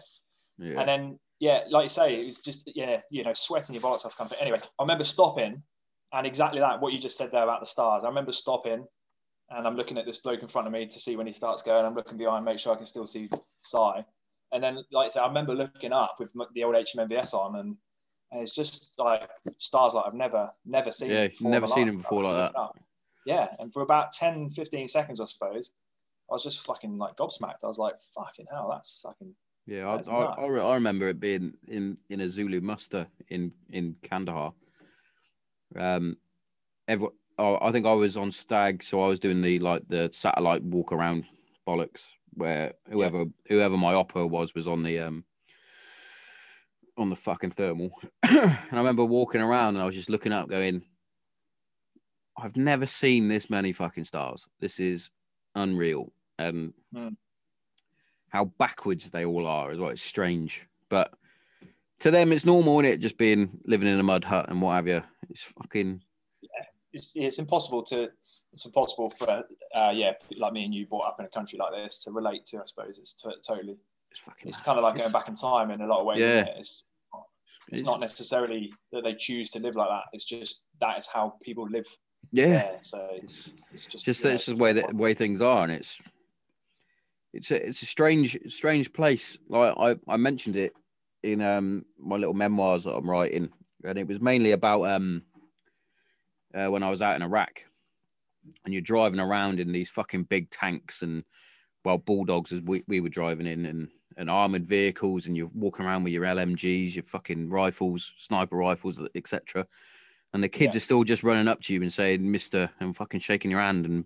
Yeah. 0.58 0.80
And 0.80 0.88
then, 0.88 1.20
yeah, 1.40 1.66
like 1.70 1.84
you 1.84 1.90
say, 1.90 2.22
it 2.22 2.26
was 2.26 2.38
just, 2.42 2.70
yeah, 2.76 3.02
you 3.10 3.24
know, 3.24 3.34
sweating 3.34 3.76
your 3.76 3.82
bollocks 3.82 4.06
off. 4.06 4.16
Kind 4.16 4.32
of. 4.32 4.38
Anyway, 4.40 4.60
I 4.80 4.84
remember 4.84 5.04
stopping 5.04 5.62
and 6.14 6.26
exactly 6.26 6.62
that, 6.62 6.80
what 6.80 6.94
you 6.94 7.00
just 7.00 7.18
said 7.18 7.32
there 7.32 7.44
about 7.44 7.60
the 7.60 7.66
stars. 7.66 8.04
I 8.06 8.08
remember 8.08 8.32
stopping 8.32 8.88
and 9.50 9.68
I'm 9.68 9.76
looking 9.76 9.98
at 9.98 10.06
this 10.06 10.20
bloke 10.20 10.42
in 10.42 10.48
front 10.48 10.68
of 10.68 10.74
me 10.74 10.86
to 10.86 11.00
see 11.00 11.16
when 11.16 11.28
he 11.28 11.34
starts 11.34 11.62
going. 11.62 11.86
I'm 11.86 11.96
looking 11.96 12.18
behind, 12.18 12.46
make 12.46 12.60
sure 12.60 12.74
I 12.74 12.78
can 12.78 12.86
still 12.86 13.06
see 13.06 13.30
Sai. 13.62 14.06
And 14.52 14.64
then, 14.64 14.80
like 14.92 15.08
I 15.08 15.10
say, 15.10 15.20
I 15.20 15.28
remember 15.28 15.54
looking 15.54 15.94
up 15.94 16.18
with 16.20 16.32
the 16.54 16.64
old 16.64 16.76
HMMVS 16.76 17.34
on 17.34 17.58
and, 17.58 17.76
and 18.32 18.42
it's 18.42 18.56
just 18.56 18.94
like 18.98 19.30
stars 19.56 19.94
like 19.94 20.06
I've 20.06 20.14
never, 20.14 20.50
never 20.66 20.92
seen. 20.92 21.12
Yeah, 21.12 21.28
never 21.42 21.68
seen 21.68 21.88
him 21.88 21.98
before 21.98 22.24
like 22.24 22.54
that. 22.54 22.60
up. 22.60 22.78
Yeah, 23.26 23.48
and 23.60 23.74
for 23.74 23.82
about 23.82 24.14
10, 24.14 24.50
15 24.52 24.88
seconds, 24.88 25.20
I 25.20 25.26
suppose, 25.26 25.72
I 26.30 26.34
was 26.34 26.44
just 26.44 26.66
fucking 26.66 26.98
like 26.98 27.16
gobsmacked. 27.18 27.64
I 27.64 27.68
was 27.68 27.78
like, 27.78 27.96
fucking 28.16 28.46
hell, 28.50 28.70
that's 28.72 29.02
fucking 29.02 29.34
Yeah, 29.66 29.90
I, 29.90 29.96
That's 29.96 30.10
I. 30.10 30.14
I, 30.14 30.46
I 30.46 30.74
remember 30.76 31.08
it 31.10 31.20
being 31.20 31.54
in, 31.68 31.98
in 32.10 32.22
a 32.22 32.30
Zulu 32.30 32.62
muster 32.62 33.08
in, 33.30 33.52
in 33.70 33.96
Kandahar. 34.04 34.54
Um, 35.78 36.18
every, 36.88 37.10
oh, 37.38 37.58
I 37.62 37.72
think 37.72 37.86
I 37.86 37.94
was 37.94 38.18
on 38.18 38.32
Stag, 38.32 38.84
so 38.84 39.02
I 39.02 39.08
was 39.08 39.20
doing 39.20 39.42
the 39.42 39.60
like 39.60 39.88
the 39.88 40.10
satellite 40.14 40.64
walk 40.64 40.92
around 40.92 41.26
bollocks, 41.68 42.08
where 42.38 42.74
whoever 42.90 43.26
whoever 43.48 43.78
my 43.78 43.94
opera 43.94 44.26
was 44.26 44.54
was 44.56 44.68
on 44.68 44.84
the 44.84 45.00
um 45.00 45.26
on 46.98 47.10
the 47.10 47.16
fucking 47.16 47.52
thermal, 47.52 47.92
and 48.24 48.50
I 48.72 48.78
remember 48.78 49.06
walking 49.06 49.42
around 49.42 49.76
and 49.76 49.84
I 49.84 49.86
was 49.86 49.96
just 49.96 50.10
looking 50.10 50.32
up, 50.32 50.50
going, 50.50 50.84
"I've 52.38 52.56
never 52.56 52.86
seen 52.86 53.28
this 53.28 53.50
many 53.50 53.72
fucking 53.74 54.06
stars. 54.06 54.48
This 54.60 54.80
is 54.80 55.10
unreal." 55.56 56.12
And 56.40 56.74
Hmm. 56.94 57.10
how 58.30 58.46
backwards 58.46 59.10
they 59.12 59.26
all 59.26 59.48
are 59.48 59.72
as 59.72 59.80
well. 59.80 59.90
It's 59.90 60.02
strange, 60.02 60.66
but 60.90 61.14
to 62.00 62.12
them 62.12 62.32
it's 62.32 62.46
normal, 62.46 62.80
is 62.82 62.94
it? 62.94 62.98
Just 63.00 63.18
being 63.18 63.60
living 63.66 63.88
in 63.88 64.00
a 64.00 64.04
mud 64.04 64.24
hut 64.24 64.50
and 64.50 64.62
what 64.62 64.76
have 64.76 64.88
you. 64.88 65.04
It's 65.30 65.42
fucking 65.44 66.02
Yeah. 66.42 66.50
it's 66.94 67.16
it's 67.16 67.40
impossible 67.40 67.84
to 67.86 68.12
it's 68.54 68.66
impossible 68.66 69.10
for 69.10 69.30
uh, 69.76 69.92
yeah 69.94 70.14
like 70.38 70.54
me 70.54 70.66
and 70.66 70.74
you 70.74 70.88
brought 70.88 71.06
up 71.06 71.18
in 71.20 71.26
a 71.26 71.30
country 71.30 71.60
like 71.60 71.72
this 71.74 72.04
to 72.04 72.12
relate 72.12 72.46
to. 72.48 72.58
I 72.58 72.66
suppose 72.66 72.98
it's 72.98 73.14
to, 73.22 73.34
totally 73.46 73.78
it's 74.12 74.20
fucking. 74.20 74.48
it's 74.50 74.62
kind 74.62 74.78
of 74.78 74.84
like 74.84 74.98
going 74.98 75.12
back 75.12 75.28
in 75.28 75.36
time 75.36 75.72
in 75.72 75.82
a 75.82 75.88
lot 75.88 76.00
of 76.00 76.06
ways. 76.06 76.20
Yeah. 76.20 76.46
It? 76.46 76.56
It's 76.60 76.86
it's 77.70 77.82
it's- 77.82 77.86
not 77.86 78.00
necessarily 78.00 78.74
that 78.92 79.04
they 79.04 79.14
choose 79.14 79.52
to 79.52 79.60
live 79.60 79.76
like 79.76 79.90
that. 79.90 80.04
It's 80.14 80.26
just 80.26 80.64
that 80.80 80.98
is 80.98 81.08
how 81.08 81.36
people 81.42 81.68
live 81.70 81.86
Yeah, 82.32 82.48
there. 82.48 82.78
So 82.82 83.10
it's 83.22 83.50
it's 83.74 83.86
just 83.86 84.06
just 84.06 84.24
yeah, 84.24 84.32
it's 84.32 84.46
just 84.46 84.58
the 84.58 84.64
way 84.64 84.74
that 84.74 84.94
way 84.94 85.14
things 85.14 85.42
are, 85.42 85.64
and 85.64 85.72
it's 85.72 86.02
it's 87.34 87.52
a 87.52 87.68
it's 87.68 87.82
a 87.82 87.86
strange 87.86 88.38
strange 88.48 88.94
place. 88.94 89.38
Like 89.50 89.74
I 89.78 89.96
I 90.08 90.18
mentioned 90.18 90.56
it 90.56 90.74
in 91.24 91.42
um 91.42 91.86
my 92.00 92.16
little 92.16 92.34
memoirs 92.34 92.86
that 92.86 92.96
I'm 92.96 93.10
writing, 93.10 93.50
and 93.84 94.00
it 94.00 94.08
was 94.08 94.22
mainly 94.22 94.52
about 94.52 94.84
um 94.84 95.24
uh, 96.56 96.68
when 96.72 96.84
I 96.84 96.90
was 96.90 97.02
out 97.02 97.16
in 97.18 97.22
Iraq, 97.22 97.64
and 98.66 98.74
you're 98.74 98.82
driving 98.82 99.20
around 99.20 99.60
in 99.60 99.72
these 99.72 99.90
fucking 99.90 100.24
big 100.24 100.50
tanks 100.50 101.02
and 101.02 101.24
well 101.86 101.98
bulldogs 101.98 102.52
as 102.52 102.62
we, 102.62 102.84
we 102.88 103.00
were 103.00 103.10
driving 103.10 103.48
in 103.48 103.66
and 103.66 103.90
and 104.18 104.30
armored 104.32 104.66
vehicles, 104.66 105.28
and 105.28 105.38
you're 105.38 105.52
walking 105.54 105.86
around 105.86 106.04
with 106.04 106.12
your 106.12 106.24
LMGs, 106.24 106.96
your 106.96 107.04
fucking 107.04 107.50
rifles, 107.50 108.14
sniper 108.18 108.56
rifles, 108.58 109.00
etc. 109.14 109.68
And 110.34 110.44
the 110.44 110.50
kids 110.50 110.74
Yeah. 110.74 110.78
are 110.78 110.82
still 110.82 111.04
just 111.04 111.24
running 111.24 111.48
up 111.48 111.62
to 111.62 111.74
you 111.74 111.82
and 111.84 111.94
saying, 111.94 112.30
"Mister," 112.32 112.70
and 112.80 112.96
fucking 112.98 113.20
shaking 113.20 113.52
your 113.52 113.60
hand 113.60 113.86
and 113.86 114.06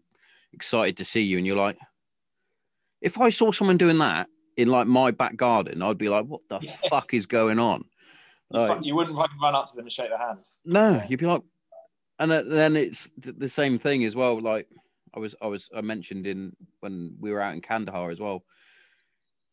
excited 0.52 0.98
to 0.98 1.06
see 1.06 1.22
you, 1.22 1.38
and 1.38 1.48
you're 1.48 1.56
like, 1.56 1.78
if 3.02 3.20
I 3.20 3.30
saw 3.30 3.52
someone 3.52 3.78
doing 3.78 3.98
that 4.00 4.28
in 4.58 4.68
like 4.68 4.86
my 4.88 5.12
back 5.12 5.38
garden, 5.38 5.82
I'd 5.82 5.98
be 5.98 6.10
like, 6.10 6.26
what 6.26 6.42
the 6.50 6.60
Yeah. 6.60 6.76
fuck 6.90 7.14
is 7.14 7.26
going 7.26 7.58
on? 7.58 7.86
You, 8.52 8.60
Like, 8.60 8.86
you 8.86 8.96
wouldn't 8.96 9.16
run 9.18 9.56
up 9.56 9.68
to 9.68 9.76
them 9.76 9.86
and 9.86 9.92
shake 9.92 10.10
their 10.10 10.18
hand. 10.18 10.40
no, 10.66 11.02
you'd 11.08 11.20
be 11.20 11.26
like, 11.26 11.42
and 12.22 12.32
then- 12.52 12.76
it's 12.76 13.10
the 13.18 13.50
same 13.50 13.78
thing 13.80 14.04
as 14.06 14.16
well. 14.16 14.40
Like 14.40 14.68
I 15.14 15.20
was, 15.20 15.36
I 15.42 15.48
was, 15.48 15.70
I 15.76 15.82
mentioned 15.82 16.26
in 16.28 16.56
when 16.80 17.16
we 17.20 17.32
were 17.32 17.42
out 17.42 17.54
in 17.54 17.62
Kandahar 17.62 18.12
as 18.12 18.20
well, 18.20 18.44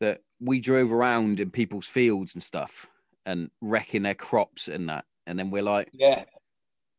that 0.00 0.20
we 0.40 0.60
drove 0.60 0.92
around 0.92 1.40
in 1.40 1.50
people's 1.50 1.86
fields 1.86 2.34
and 2.34 2.42
stuff 2.42 2.86
and 3.26 3.50
wrecking 3.60 4.02
their 4.02 4.14
crops 4.14 4.68
and 4.68 4.88
that, 4.88 5.04
and 5.26 5.38
then 5.38 5.50
we're 5.50 5.62
like, 5.62 5.88
Yeah, 5.92 6.24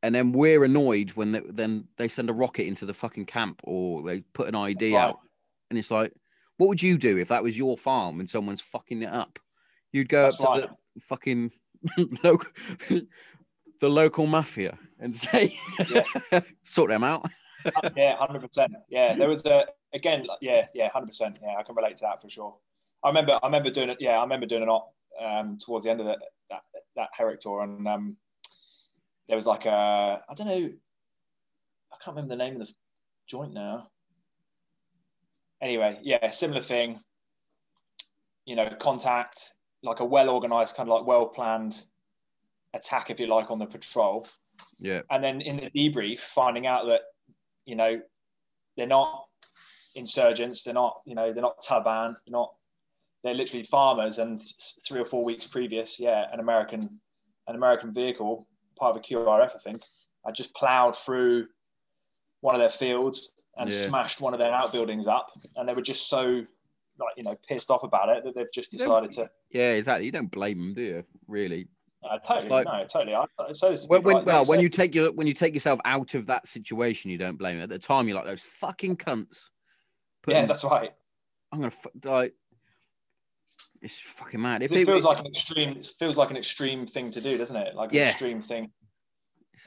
and 0.03 0.13
then 0.13 0.32
we're 0.34 0.63
annoyed 0.65 1.12
when 1.12 1.32
they, 1.32 1.41
then 1.49 1.88
they 1.97 2.08
send 2.10 2.29
a 2.29 2.34
rocket 2.34 2.65
into 2.67 2.86
the 2.86 2.93
fucking 2.93 3.25
camp 3.27 3.62
or 3.63 4.03
they 4.03 4.21
put 4.34 4.47
an 4.49 4.55
IED 4.55 4.93
Right. 4.93 5.01
out, 5.01 5.19
and 5.69 5.79
it's 5.79 5.89
like, 5.91 6.12
What 6.58 6.67
would 6.67 6.84
you 6.84 6.97
do 6.97 7.17
if 7.17 7.29
that 7.29 7.43
was 7.43 7.58
your 7.58 7.77
farm 7.77 8.19
and 8.19 8.29
someone's 8.29 8.62
fucking 8.62 9.01
it 9.01 9.13
up? 9.13 9.39
You'd 9.93 10.10
go 10.10 10.23
That's 10.23 10.39
up 10.41 10.55
to 10.55 10.62
right. 10.62 10.69
the 10.95 11.01
fucking 11.01 11.51
local, 12.23 12.49
the 13.80 13.89
local 13.89 14.28
mafia 14.28 14.78
and 15.00 15.15
say, 15.15 15.58
sort 16.62 16.89
them 16.89 17.04
out. 17.04 17.30
yeah, 17.96 18.15
hundred 18.18 18.42
percent. 18.42 18.74
Yeah, 18.89 19.15
there 19.15 19.30
was 19.30 19.46
a 19.46 19.65
again. 19.94 20.26
like, 20.26 20.39
Yeah, 20.42 20.68
yeah, 20.74 20.89
hundred 20.89 21.08
percent. 21.08 21.39
Yeah, 21.42 21.56
I 21.58 21.63
can 21.63 21.76
relate 21.76 21.98
to 21.98 22.02
that 22.04 22.22
for 22.22 22.30
sure. 22.30 22.56
I 23.04 23.10
remember. 23.10 23.39
I 23.42 23.48
remember 23.48 23.70
doing 23.70 23.89
it. 23.89 23.98
Yeah, 24.00 24.18
I 24.18 24.22
remember 24.22 24.46
doing 24.46 24.63
it 24.63 24.70
op 24.70 24.94
um, 25.22 25.58
towards 25.58 25.86
the 25.86 25.92
end 25.92 26.00
of 26.00 26.06
the, 26.06 26.18
that 26.50 26.62
that 26.96 27.10
Herrick 27.13 27.42
tour, 27.42 27.63
and 27.63 27.88
um, 27.88 28.18
there 29.28 29.36
was 29.36 29.46
like 29.46 29.65
a 29.65 30.22
I 30.28 30.34
don't 30.36 30.48
know. 30.48 30.70
I 31.92 31.96
can't 32.04 32.15
remember 32.15 32.36
the 32.36 32.44
name 32.44 32.62
of 32.62 32.68
the 32.68 32.74
joint 33.28 33.54
now. 33.54 33.89
Anyway, 35.62 36.00
yeah, 36.02 36.30
similar 36.30 36.62
thing. 36.62 37.00
You 38.46 38.56
know, 38.56 38.70
contact 38.80 39.54
like 39.84 40.00
a 40.00 40.06
well 40.06 40.30
organized, 40.30 40.76
kind 40.76 40.89
of 40.89 40.98
like 40.98 41.08
well 41.08 41.28
planned 41.28 41.84
attack, 42.73 43.10
if 43.10 43.19
you 43.19 43.27
like, 43.27 43.49
on 43.51 43.60
the 43.60 43.65
patrol 43.65 44.27
Yeah. 44.79 45.01
and 45.10 45.23
then 45.23 45.41
in 45.41 45.58
the 45.58 45.69
debrief 45.71 46.19
finding 46.19 46.67
out 46.67 46.86
that 46.88 47.01
you 47.65 47.75
know 47.75 48.01
they're 48.77 48.88
not 48.88 49.25
insurgents 49.95 50.63
they're 50.63 50.73
not 50.73 51.01
you 51.05 51.15
know 51.15 51.34
they're 51.34 51.41
not 51.41 51.60
Taliban 51.62 52.15
they're 52.25 52.32
not 52.32 52.53
they're 53.23 53.34
literally 53.34 53.63
farmers 53.63 54.17
and 54.19 54.39
three 54.88 54.99
or 55.01 55.05
four 55.05 55.23
weeks 55.23 55.47
previous 55.47 55.99
yeah 55.99 56.25
an 56.32 56.39
American 56.39 56.99
an 57.47 57.55
American 57.55 57.91
vehicle 57.93 58.47
part 58.77 58.95
of 58.95 58.97
a 58.97 59.03
QRF 59.03 59.55
I 59.55 59.60
think 59.60 59.82
I 60.25 60.32
just 60.32 60.53
plowed 60.53 60.95
through 60.95 61.47
one 62.41 62.55
of 62.55 62.60
their 62.60 62.69
fields 62.69 63.34
and 63.58 63.69
Yeah. 63.71 63.77
smashed 63.88 64.21
one 64.21 64.34
of 64.34 64.39
their 64.39 64.53
outbuildings 64.53 65.08
up 65.08 65.27
and 65.58 65.67
they 65.67 65.73
were 65.73 65.82
just 65.82 66.08
so 66.08 66.45
like 66.99 67.13
you 67.17 67.23
know 67.23 67.36
pissed 67.47 67.71
off 67.71 67.84
about 67.84 68.10
it 68.10 68.23
that 68.23 68.36
they've 68.36 68.51
just 68.53 68.71
decided 68.71 69.12
to 69.12 69.29
Yeah, 69.51 69.71
exactly. 69.73 70.05
You 70.05 70.12
don't 70.12 70.29
blame 70.32 70.58
them, 70.60 70.73
do 70.75 70.82
you? 70.82 71.03
Really? 71.27 71.67
Uh, 72.03 72.17
totally 72.19 72.49
like- 72.49 72.65
no 72.65 72.85
totally 72.88 73.15
I, 73.15 73.25
so 73.53 73.69
this 73.69 73.83
is 73.83 73.88
When, 73.89 74.03
when, 74.03 74.25
well, 74.25 74.45
when 74.45 74.59
you 74.59 74.69
take 74.69 74.95
your 74.95 75.12
when 75.12 75.27
you 75.27 75.33
take 75.33 75.53
yourself 75.53 75.79
out 75.85 76.15
of 76.15 76.27
that 76.27 76.47
situation, 76.47 77.12
you 77.12 77.17
don't 77.17 77.38
blame 77.38 77.59
it. 77.59 77.63
At 77.63 77.69
the 77.69 77.79
time, 77.79 78.07
you're 78.07 78.15
like 78.17 78.25
those 78.25 78.41
fucking 78.41 78.97
cunts. 78.97 79.27
said, 79.35 79.49
Put 80.23 80.33
yeah 80.33 80.45
that's 80.45 80.63
right 80.63 80.91
I'm 81.51 81.59
gonna 81.62 81.73
like. 82.03 82.33
It's 83.81 83.97
fucking 83.97 84.41
mad. 84.41 84.62
If 84.62 84.73
it, 84.73 84.79
it, 84.79 84.85
feels 84.85 85.05
like 85.05 85.19
an 85.19 85.25
extreme 85.27 85.77
it 85.77 85.85
feels 85.97 86.17
like 86.17 86.31
an 86.31 86.38
extreme 86.38 86.85
thing 86.85 87.12
to 87.12 87.21
do 87.21 87.38
doesn't 87.38 87.55
it 87.55 87.75
like 87.75 87.91
an 87.91 87.97
Yeah. 87.97 88.09
extreme 88.09 88.41
thing 88.41 88.71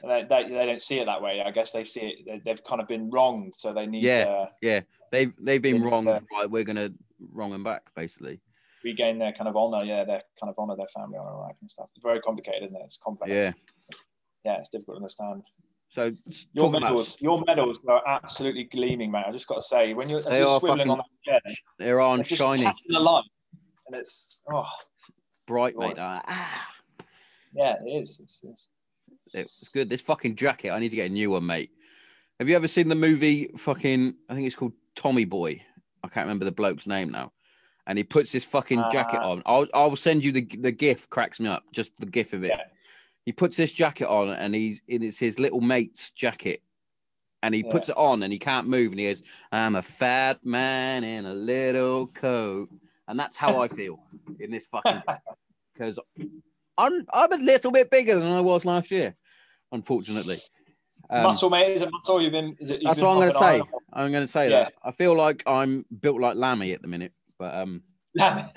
and 0.01 0.09
they, 0.11 0.23
they, 0.23 0.49
they 0.49 0.65
don't 0.65 0.81
see 0.81 0.99
it 0.99 1.05
that 1.05 1.21
way 1.21 1.39
i 1.45 1.51
guess 1.51 1.71
they 1.71 1.83
see 1.83 2.01
it 2.01 2.25
they, 2.25 2.41
they've 2.43 2.63
kind 2.63 2.81
of 2.81 2.87
been 2.87 3.11
wronged 3.11 3.55
so 3.55 3.73
they 3.73 3.85
need 3.85 4.01
Yeah. 4.03 4.47
to 4.61 4.85
they've 5.11 5.33
they've 5.39 5.61
been 5.61 5.83
Yeah. 5.83 5.87
wronged, 5.87 6.07
right? 6.07 6.49
We're 6.49 6.63
gonna 6.63 6.89
wrong 7.31 7.51
them 7.51 7.63
back, 7.63 7.93
basically. 7.95 8.41
Regain 8.83 9.17
their 9.19 9.33
kind 9.33 9.47
of 9.47 9.55
honor 9.55 9.83
yeah 9.83 10.03
their 10.03 10.21
kind 10.39 10.49
of 10.49 10.55
honor 10.57 10.75
their 10.75 10.87
family 10.87 11.17
honor 11.17 11.31
all 11.31 11.41
that 11.43 11.53
kind 11.55 11.63
of 11.63 11.71
stuff 11.71 11.87
it's 11.95 12.03
very 12.03 12.19
complicated 12.21 12.63
isn't 12.63 12.75
it 12.77 12.81
it's 12.85 12.97
complex 12.97 13.31
Yeah. 13.31 13.51
yeah 14.45 14.57
it's 14.59 14.69
difficult 14.69 14.95
to 14.95 14.97
understand 15.03 15.43
So 15.89 16.03
your 16.53 16.65
talking 16.65 16.75
about 16.77 16.81
medals 16.81 17.17
your 17.19 17.43
medals 17.45 17.83
are 17.87 18.01
absolutely 18.07 18.65
gleaming 18.65 19.11
mate 19.11 19.25
i 19.27 19.31
just 19.31 19.47
got 19.47 19.55
to 19.55 19.61
say 19.61 19.93
when 19.93 20.09
you're, 20.09 20.19
as 20.19 20.25
They 20.25 20.39
you're 20.39 20.47
are 20.49 20.59
swiveling 20.59 20.77
fucking 20.77 20.89
on 20.91 20.97
that 20.97 21.05
chair 21.43 21.53
they're 21.79 22.01
on 22.01 22.23
shiny, 22.23 22.71
the 22.89 22.99
light 22.99 23.23
and 23.87 23.95
it's 23.95 24.39
oh 24.51 24.65
bright, 25.47 25.75
Right. 25.75 25.95
mate. 25.97 26.23
Ah, 26.27 26.67
yeah 27.53 27.75
it 27.85 27.89
is 27.89 28.19
it's, 28.21 28.43
it's 28.43 28.69
it's 29.33 29.69
good. 29.69 29.89
This 29.89 30.01
fucking 30.01 30.35
jacket, 30.35 30.69
I 30.71 30.79
need 30.79 30.89
to 30.89 30.95
get 30.95 31.09
a 31.09 31.13
new 31.13 31.31
one, 31.31 31.45
mate. 31.45 31.71
Have 32.39 32.47
you 32.49 32.55
ever 32.55 32.67
seen 32.67 32.87
the 32.87 32.95
movie? 32.95 33.49
Fucking, 33.57 34.13
I 34.29 34.33
think 34.35 34.45
it's 34.45 34.55
called 34.55 34.73
Tommy 34.95 35.25
Boy. 35.25 35.59
I 36.03 36.07
can't 36.07 36.25
remember 36.25 36.45
the 36.45 36.51
bloke's 36.51 36.85
name 36.85 37.09
now. 37.09 37.31
And 37.85 37.97
he 37.97 38.03
puts 38.03 38.31
his 38.31 38.45
fucking 38.45 38.83
jacket 38.91 39.19
Ah. 39.21 39.31
on. 39.31 39.43
I'll 39.45 39.67
I'll 39.73 39.95
send 39.95 40.23
you 40.23 40.31
the 40.31 40.41
the 40.59 40.71
gif. 40.71 41.09
Cracks 41.09 41.39
me 41.39 41.47
up. 41.49 41.63
Just 41.73 41.97
the 41.99 42.05
gif 42.05 42.33
of 42.33 42.43
it. 42.43 42.49
Yeah. 42.49 42.63
He 43.25 43.31
puts 43.31 43.57
this 43.57 43.73
jacket 43.73 44.07
on, 44.07 44.29
and 44.29 44.55
he's 44.55 44.81
and 44.89 45.03
it's 45.03 45.17
his 45.17 45.39
little 45.39 45.61
mate's 45.61 46.11
jacket. 46.11 46.61
And 47.41 47.53
he 47.53 47.61
Yeah. 47.61 47.71
puts 47.71 47.89
it 47.89 47.97
on, 47.97 48.23
and 48.23 48.31
he 48.31 48.39
can't 48.39 48.67
move, 48.67 48.91
and 48.93 48.99
he 48.99 49.07
goes, 49.07 49.21
"I'm 49.51 49.75
a 49.75 49.81
fat 49.81 50.45
man 50.45 51.03
in 51.03 51.25
a 51.25 51.33
little 51.33 52.07
coat," 52.07 52.69
and 53.09 53.19
that's 53.19 53.35
how 53.35 53.61
I 53.61 53.67
feel 53.67 53.99
in 54.39 54.49
this 54.49 54.67
fucking 54.67 55.01
because 55.73 55.99
I'm 56.77 57.05
I'm 57.13 57.33
a 57.33 57.37
little 57.37 57.71
bit 57.71 57.91
bigger 57.91 58.15
than 58.15 58.31
I 58.31 58.39
was 58.39 58.63
last 58.63 58.91
year, 58.91 59.13
unfortunately. 59.73 60.37
Um, 61.09 61.23
muscle 61.23 61.49
mate 61.49 61.73
is 61.73 61.81
it 61.81 61.91
muscle 61.91 62.21
you've 62.21 62.31
been 62.31 62.55
is 62.59 62.69
it 62.69 62.81
you've 62.81 62.85
that's 62.85 62.99
been 62.99 63.07
what 63.07 63.13
I'm 63.15 63.19
going 63.19 63.33
to 63.33 63.37
say. 63.37 63.61
I'm 63.91 64.11
going 64.11 64.25
to 64.25 64.31
say 64.31 64.49
Yeah. 64.49 64.63
that. 64.63 64.73
I 64.83 64.91
feel 64.91 65.13
like 65.15 65.43
I'm 65.45 65.85
built 65.99 66.21
like 66.21 66.37
Lammy 66.37 66.71
at 66.71 66.81
the 66.81 66.87
minute, 66.87 67.11
but 67.43 67.53
um, 67.55 67.81
I've 68.21 68.53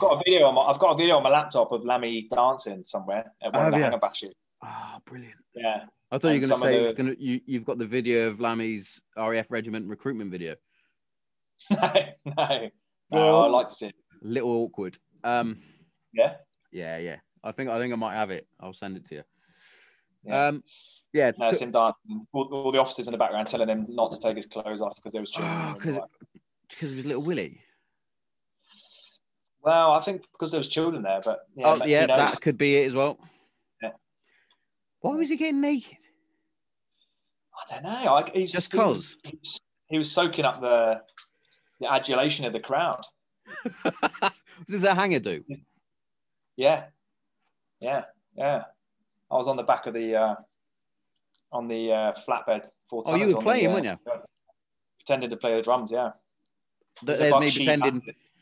got 0.00 0.12
a 0.12 0.22
video 0.24 0.46
on 0.46 0.54
my 0.54 0.62
I've 0.62 0.78
got 0.78 0.92
a 0.92 0.96
video 0.96 1.16
on 1.18 1.22
my 1.22 1.28
laptop 1.28 1.72
of 1.72 1.84
Lammy 1.84 2.26
dancing 2.30 2.82
somewhere 2.84 3.24
at 3.42 3.52
one 3.52 3.64
Have 3.64 3.66
of 3.66 3.72
the 3.72 3.78
you? 3.78 3.82
hangar 3.84 3.98
bashes. 3.98 4.34
oh, 4.64 4.96
brilliant. 5.04 5.34
Yeah. 5.54 5.82
I 6.10 6.16
thought 6.18 6.28
you 6.28 6.40
were 6.40 6.46
going 6.46 6.60
to 6.60 6.66
say 6.94 7.02
the- 7.02 7.14
to 7.14 7.22
you. 7.22 7.40
You've 7.44 7.66
got 7.66 7.76
the 7.76 7.86
video 7.86 8.28
of 8.28 8.40
Lammy's 8.40 8.98
RAF 9.16 9.50
regiment 9.50 9.88
recruitment 9.90 10.30
video. 10.30 10.54
no, 11.70 11.78
no. 12.38 12.68
No, 13.12 13.40
I 13.42 13.46
like 13.48 13.68
to 13.68 13.74
see 13.74 13.86
it. 13.88 13.94
little 14.22 14.50
awkward. 14.50 14.96
Um, 15.22 15.60
Yeah. 16.14 16.36
yeah, 16.72 16.96
yeah. 16.96 17.16
I 17.44 17.52
think 17.52 17.68
I 17.68 17.78
think 17.78 17.92
I 17.92 17.96
might 17.96 18.14
have 18.14 18.30
it. 18.30 18.46
I'll 18.58 18.72
send 18.72 18.96
it 18.96 19.04
to 19.08 19.16
you. 19.16 19.22
Yeah. 20.24 20.46
Um, 20.46 20.64
yeah. 21.12 21.32
No, 21.38 21.48
it's 21.48 21.60
him 21.60 21.72
dancing. 21.72 22.24
All, 22.32 22.48
all 22.52 22.72
the 22.72 22.78
officers 22.78 23.06
in 23.08 23.12
the 23.12 23.18
background 23.18 23.48
telling 23.48 23.68
him 23.68 23.84
not 23.88 24.12
to 24.12 24.18
take 24.18 24.36
his 24.36 24.46
clothes 24.46 24.80
off 24.80 24.94
because 24.96 25.12
there 25.12 25.20
was 25.20 25.30
children. 25.36 26.00
Oh, 26.00 26.06
because 26.70 26.90
of 26.90 26.96
his 26.96 27.06
little 27.06 27.22
Willie. 27.22 27.60
well, 29.62 29.92
I 29.92 30.00
think 30.00 30.22
because 30.32 30.50
there 30.50 30.58
was 30.60 30.68
children 30.68 31.02
there, 31.02 31.20
but 31.24 31.40
yeah, 31.56 31.66
oh, 31.80 31.84
yeah, 31.84 32.06
that 32.06 32.40
could 32.40 32.56
be 32.58 32.76
it 32.76 32.86
as 32.86 32.94
well. 32.94 33.18
Yeah. 33.82 33.90
Why 35.00 35.14
was 35.14 35.28
he 35.28 35.36
getting 35.36 35.60
naked? 35.60 35.98
I 37.56 37.74
don't 37.74 37.82
know. 37.84 38.14
I, 38.14 38.30
he's, 38.32 38.52
Just 38.52 38.72
he 38.72 38.78
was- 38.78 39.16
'cause? 39.16 39.16
he 39.24 39.38
was, 39.42 39.60
he 39.88 39.98
was 39.98 40.10
soaking 40.10 40.44
up 40.44 40.60
the 40.60 41.02
the 41.80 41.92
adulation 41.92 42.44
of 42.46 42.52
the 42.52 42.60
crowd. 42.60 43.04
what 43.82 44.32
does 44.66 44.84
a 44.84 44.94
hanger 44.94 45.18
do? 45.18 45.44
Yeah, 46.56 46.84
yeah, 47.80 48.04
yeah. 48.36 48.64
I 49.30 49.34
was 49.36 49.48
on 49.48 49.56
the 49.56 49.62
back 49.62 49.86
of 49.86 49.94
the 49.94 50.14
uh, 50.14 50.34
on 51.52 51.68
the 51.68 51.92
uh, 51.92 52.12
flatbed. 52.26 52.68
Four 52.88 53.04
Oh, 53.06 53.14
you 53.14 53.34
were 53.34 53.40
playing, 53.40 53.64
the, 53.64 53.70
uh, 53.70 53.74
weren't 53.74 53.86
you? 53.86 54.12
Pretending 54.98 55.30
to 55.30 55.36
play 55.36 55.54
the 55.54 55.62
drums. 55.62 55.90
Yeah. 55.90 56.10
Th- 57.06 57.18
There's 57.18 57.34
me 57.40 57.50
pretending. 57.50 57.90
bandits. 58.00 58.34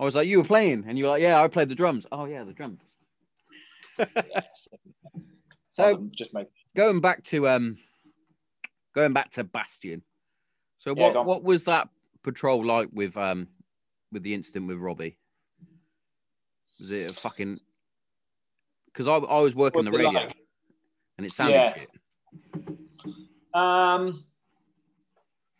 I 0.00 0.04
was 0.04 0.14
like, 0.14 0.26
you 0.26 0.38
were 0.38 0.44
playing, 0.44 0.84
and 0.86 0.98
you 0.98 1.04
were 1.04 1.10
like, 1.10 1.22
yeah, 1.22 1.40
I 1.42 1.48
played 1.48 1.68
the 1.68 1.74
drums. 1.74 2.06
Oh 2.12 2.24
yeah, 2.24 2.44
the 2.44 2.52
drums. 2.52 2.80
So 5.74 5.84
Awesome. 5.84 6.10
just 6.14 6.34
make 6.34 6.48
going 6.76 7.00
back 7.00 7.24
to 7.24 7.48
um, 7.48 7.78
going 8.94 9.14
back 9.14 9.30
to 9.30 9.44
Bastion. 9.44 10.02
So 10.78 10.94
Yeah, 10.94 11.12
what 11.14 11.24
what 11.24 11.42
was 11.44 11.64
that 11.64 11.88
patrol 12.22 12.62
like 12.62 12.90
with 12.92 13.16
um, 13.16 13.48
with 14.12 14.22
the 14.22 14.34
incident 14.34 14.68
with 14.68 14.76
Robbie? 14.76 15.16
Was 16.78 16.90
it 16.90 17.10
a 17.10 17.14
fucking? 17.14 17.58
Because 18.86 19.08
I 19.08 19.16
I 19.16 19.40
was 19.40 19.54
working 19.54 19.84
the 19.84 19.92
radio, 19.92 20.10
like? 20.10 20.36
and 21.16 21.24
it 21.26 21.32
sounded 21.32 21.54
Yeah. 21.54 21.74
shit. 21.74 21.90
Um, 23.54 24.24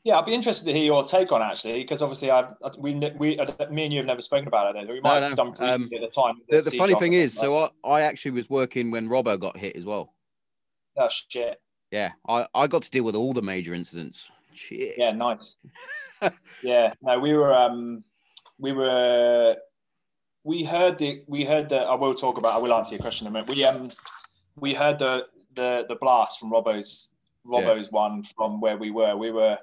yeah, 0.05 0.19
I'd 0.19 0.25
be 0.25 0.35
interested 0.35 0.67
to 0.67 0.73
hear 0.73 0.85
your 0.85 1.05
take 1.05 1.31
on 1.31 1.43
actually, 1.43 1.83
because 1.83 2.03
obviously 2.03 2.31
I, 2.31 2.41
I 2.41 2.71
we 2.77 2.95
we 3.19 3.39
I, 3.39 3.67
me 3.71 3.85
and 3.85 3.93
you 3.93 4.01
have 4.01 4.07
never 4.07 4.21
spoken 4.21 4.49
about 4.49 4.75
it. 4.75 4.89
We 4.89 5.01
might 5.01 5.21
no. 5.21 5.29
have 5.29 5.37
done 5.37 5.51
briefly 5.51 5.69
Um, 5.69 5.91
at 5.95 6.01
the 6.01 6.09
time. 6.09 6.41
The, 6.49 6.61
the 6.61 6.77
funny 6.77 6.95
thing 6.97 7.13
is, 7.13 7.33
so 7.33 7.57
I, 7.57 7.69
I 7.85 8.01
actually 8.03 8.33
was 8.33 8.51
working 8.51 8.91
when 8.91 9.09
Robbo 9.09 9.39
got 9.39 9.57
hit 9.57 9.77
as 9.77 9.85
well. 9.85 10.13
oh 10.97 11.09
shit, 11.09 11.61
Yeah, 11.93 12.13
I, 12.29 12.47
I 12.55 12.67
got 12.67 12.83
to 12.83 12.91
deal 12.91 13.05
with 13.05 13.15
all 13.15 13.33
the 13.33 13.43
major 13.43 13.75
incidents. 13.75 14.31
Shit. 14.55 14.97
yeah, 14.99 15.13
nice. 15.13 15.57
yeah, 16.63 16.93
no, 17.01 17.19
we 17.19 17.35
were 17.35 17.55
um 17.55 18.03
we 18.59 18.73
were 18.73 19.57
we 20.45 20.65
heard 20.65 20.99
the 20.99 21.23
we 21.29 21.45
heard 21.45 21.69
that 21.69 21.87
I 21.87 21.95
will 21.95 22.15
talk 22.15 22.39
about 22.39 22.55
I 22.55 22.59
will 22.59 22.75
answer 22.75 22.95
your 22.95 23.01
question 23.01 23.29
in 23.29 23.33
a 23.33 23.35
minute. 23.35 23.55
We 23.55 23.65
um 23.65 23.91
we 24.57 24.75
heard 24.75 24.99
the 24.99 25.27
the 25.55 25.87
the 25.89 25.95
blast 25.95 26.41
from 26.41 26.51
Robbo's 26.51 27.11
Robbo's 27.47 27.91
one 27.91 28.25
from 28.37 28.61
where 28.61 28.77
we 28.77 28.91
were. 28.91 29.17
We 29.17 29.31
were 29.31 29.59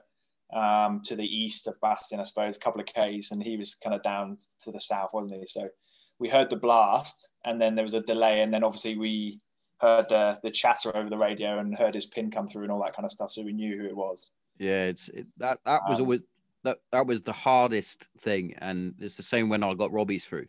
um 0.54 1.02
to 1.06 1.16
the 1.16 1.24
east 1.24 1.68
of 1.68 1.80
Bastion, 1.82 2.20
I 2.20 2.24
suppose, 2.24 2.58
a 2.58 2.60
couple 2.60 2.82
of 2.82 2.88
Ks, 2.88 3.32
and 3.32 3.42
he 3.42 3.58
was 3.58 3.76
kind 3.76 3.96
of 3.96 4.02
down 4.04 4.38
to 4.62 4.72
the 4.72 4.82
south, 4.82 5.12
wasn't 5.14 5.40
he? 5.40 5.46
So 5.46 5.70
we 6.18 6.30
heard 6.30 6.50
the 6.50 6.56
blast, 6.58 7.30
and 7.46 7.62
then 7.62 7.76
there 7.76 7.84
was 7.84 7.94
a 7.94 8.02
delay, 8.02 8.42
and 8.42 8.54
then 8.54 8.64
obviously 8.64 8.98
we 8.98 9.40
heard 9.80 10.10
the 10.10 10.40
the 10.44 10.52
chatter 10.52 10.96
over 10.96 11.10
the 11.10 11.18
radio 11.18 11.60
and 11.60 11.78
heard 11.78 11.96
his 11.96 12.08
pin 12.08 12.32
come 12.32 12.48
through 12.48 12.64
and 12.64 12.72
all 12.72 12.84
that 12.84 12.96
kind 12.96 13.06
of 13.06 13.12
stuff, 13.12 13.32
so 13.32 13.42
we 13.44 13.54
knew 13.54 13.78
who 13.78 13.86
it 13.86 13.96
was. 13.96 14.32
Yeah, 14.58 14.86
it's 14.86 15.08
it, 15.10 15.28
that 15.38 15.60
that 15.66 15.88
was 15.88 16.00
Um, 16.00 16.06
always 16.06 16.22
that 16.64 16.80
that 16.92 17.08
was 17.08 17.22
the 17.22 17.32
hardest 17.32 18.10
thing, 18.20 18.56
and 18.58 18.96
it's 19.00 19.16
the 19.16 19.24
same 19.24 19.50
when 19.50 19.64
I 19.64 19.74
got 19.76 19.94
Robbie's 19.94 20.26
through 20.26 20.48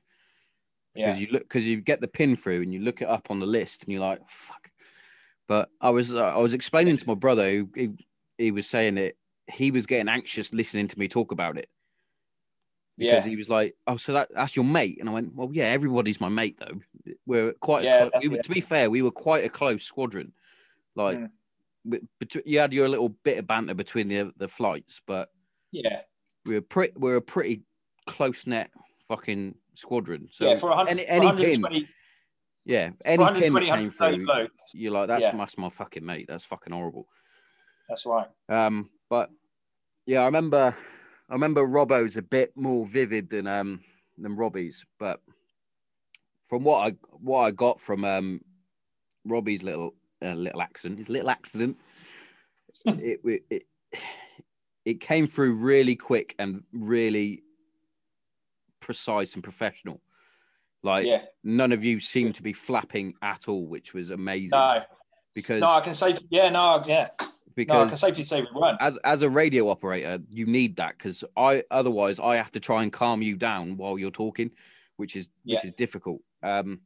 Yeah, 0.94 1.06
because 1.06 1.20
you 1.20 1.28
look 1.30 1.42
because 1.42 1.68
you 1.68 1.80
get 1.80 2.00
the 2.00 2.08
pin 2.08 2.36
through 2.36 2.62
and 2.62 2.72
you 2.74 2.80
look 2.80 3.02
it 3.02 3.08
up 3.08 3.30
on 3.30 3.38
the 3.38 3.46
list 3.46 3.84
and 3.84 3.92
you're 3.92 4.00
like 4.00 4.20
fuck. 4.28 4.70
But 5.46 5.68
I 5.80 5.90
was 5.90 6.12
uh, 6.12 6.34
I 6.34 6.38
was 6.38 6.54
explaining 6.54 6.96
to 6.96 7.08
my 7.08 7.14
brother 7.14 7.48
who 7.50 7.70
he, 7.76 7.90
he 8.38 8.50
was 8.50 8.68
saying 8.68 8.98
it 8.98 9.16
he 9.52 9.70
was 9.70 9.86
getting 9.86 10.08
anxious 10.08 10.52
listening 10.54 10.88
to 10.88 10.98
me 10.98 11.08
talk 11.08 11.32
about 11.32 11.56
it 11.58 11.68
because 12.98 13.24
Yeah. 13.24 13.30
he 13.30 13.36
was 13.36 13.48
like, 13.48 13.74
"Oh, 13.86 13.96
so 13.96 14.12
that, 14.12 14.28
that's 14.34 14.56
your 14.56 14.64
mate?" 14.64 14.98
And 15.00 15.08
I 15.08 15.12
went, 15.12 15.34
"Well, 15.34 15.50
yeah, 15.52 15.64
everybody's 15.64 16.20
my 16.20 16.28
mate 16.28 16.58
though. 16.58 17.14
We're 17.26 17.52
quite. 17.54 17.82
A 17.84 17.86
Yeah, 17.86 18.08
clo- 18.10 18.20
we 18.22 18.28
were, 18.28 18.38
to 18.38 18.50
be 18.50 18.60
fair, 18.60 18.90
we 18.90 19.02
were 19.02 19.10
quite 19.10 19.44
a 19.44 19.48
close 19.48 19.82
squadron. 19.84 20.32
Like, 20.94 21.18
Mm. 21.18 22.02
you 22.44 22.58
had 22.58 22.72
your 22.72 22.88
little 22.88 23.08
bit 23.10 23.38
of 23.38 23.46
banter 23.46 23.74
between 23.74 24.08
the 24.08 24.32
the 24.36 24.48
flights, 24.48 25.00
but 25.06 25.30
Yeah. 25.72 26.02
we 26.44 26.54
were 26.54 26.60
pretty. 26.62 26.92
We're 26.96 27.16
a 27.16 27.22
pretty 27.22 27.62
close 28.06 28.46
net 28.46 28.70
fucking 29.08 29.54
squadron. 29.74 30.28
So 30.30 30.48
yeah, 30.48 30.58
for 30.58 30.68
100, 30.70 30.90
any 30.90 31.06
any 31.06 31.32
pin, 31.36 31.88
yeah, 32.66 32.90
any 33.04 33.24
pin 33.40 33.54
that 33.54 33.62
came 33.64 33.90
through, 33.90 34.24
blokes. 34.26 34.70
you're 34.74 34.92
like, 34.92 35.08
that's 35.08 35.22
Yeah. 35.22 35.36
that's 35.36 35.56
my 35.56 35.70
fucking 35.70 36.04
mate. 36.04 36.26
That's 36.28 36.44
fucking 36.44 36.72
horrible. 36.72 37.08
That's 37.88 38.04
right. 38.06 38.28
Um, 38.48 38.90
but 39.08 39.30
yeah, 40.10 40.22
I 40.22 40.24
remember 40.24 40.76
I 41.28 41.32
remember 41.32 41.64
Robbo's 41.64 42.16
a 42.16 42.22
bit 42.22 42.56
more 42.56 42.84
vivid 42.84 43.30
than 43.30 43.46
um 43.46 43.80
than 44.18 44.34
Robbie's, 44.34 44.84
but 44.98 45.20
from 46.42 46.64
what 46.64 46.88
I 46.88 46.96
what 47.12 47.42
I 47.42 47.52
got 47.52 47.80
from 47.80 48.04
um 48.04 48.40
Robbie's 49.24 49.62
little 49.62 49.94
uh, 50.20 50.34
little 50.34 50.62
accident, 50.62 50.98
his 50.98 51.08
little 51.08 51.30
accident, 51.30 51.78
it, 52.86 53.20
it 53.24 53.42
it 53.50 53.62
it 54.84 55.00
came 55.00 55.28
through 55.28 55.52
really 55.52 55.94
quick 55.94 56.34
and 56.40 56.64
really 56.72 57.44
precise 58.80 59.34
and 59.34 59.44
professional. 59.44 60.00
Like 60.82 61.06
Yeah. 61.06 61.22
none 61.44 61.70
of 61.70 61.84
you 61.84 62.00
seemed 62.00 62.34
to 62.34 62.42
be 62.42 62.52
flapping 62.52 63.14
at 63.22 63.46
all, 63.46 63.64
which 63.68 63.94
was 63.94 64.10
amazing 64.10 64.58
No. 64.58 64.82
because 65.36 65.60
No, 65.60 65.68
I 65.68 65.82
can 65.82 65.94
say. 65.94 66.16
Yeah. 66.30 66.50
No. 66.50 66.82
Yeah. 66.84 67.10
No, 67.56 67.62
I 67.62 67.84
because 67.84 67.88
can 67.88 67.96
safely 67.96 68.24
say 68.24 68.42
we 68.42 68.60
weren't. 68.60 68.78
as 68.80 68.96
as 68.98 69.22
a 69.22 69.30
radio 69.30 69.68
operator, 69.68 70.18
you 70.30 70.46
need 70.46 70.76
that 70.76 70.96
because 70.98 71.24
I 71.36 71.62
otherwise 71.70 72.20
I 72.20 72.36
have 72.36 72.52
to 72.52 72.60
try 72.60 72.82
and 72.82 72.92
calm 72.92 73.22
you 73.22 73.36
down 73.36 73.76
while 73.76 73.98
you're 73.98 74.10
talking, 74.10 74.50
which 74.96 75.16
is 75.16 75.30
which 75.44 75.64
is 75.64 75.72
difficult. 75.72 76.20
Um, 76.42 76.80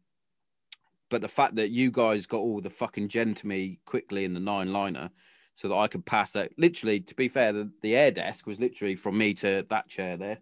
but 1.11 1.21
the 1.21 1.29
fact 1.29 1.55
that 1.57 1.71
you 1.71 1.91
guys 1.91 2.27
got 2.27 2.39
all 2.39 2.61
the 2.61 2.71
fucking 2.71 3.09
gen 3.09 3.35
to 3.35 3.47
me 3.47 3.79
quickly 3.85 4.25
in 4.25 4.35
the 4.35 4.41
nine 4.41 4.73
liner, 4.73 5.11
so 5.55 5.69
that 5.69 5.77
I 5.77 5.87
could 5.87 6.05
pass 6.05 6.33
that. 6.33 6.51
Literally, 6.59 7.01
to 7.01 7.15
be 7.15 7.29
fair, 7.29 7.53
the, 7.53 7.71
the 7.83 7.95
air 7.95 8.11
desk 8.11 8.47
was 8.47 8.59
literally 8.59 8.97
from 8.97 9.17
me 9.19 9.35
to 9.35 9.65
that 9.69 9.89
chair 9.89 10.17
there, 10.17 10.39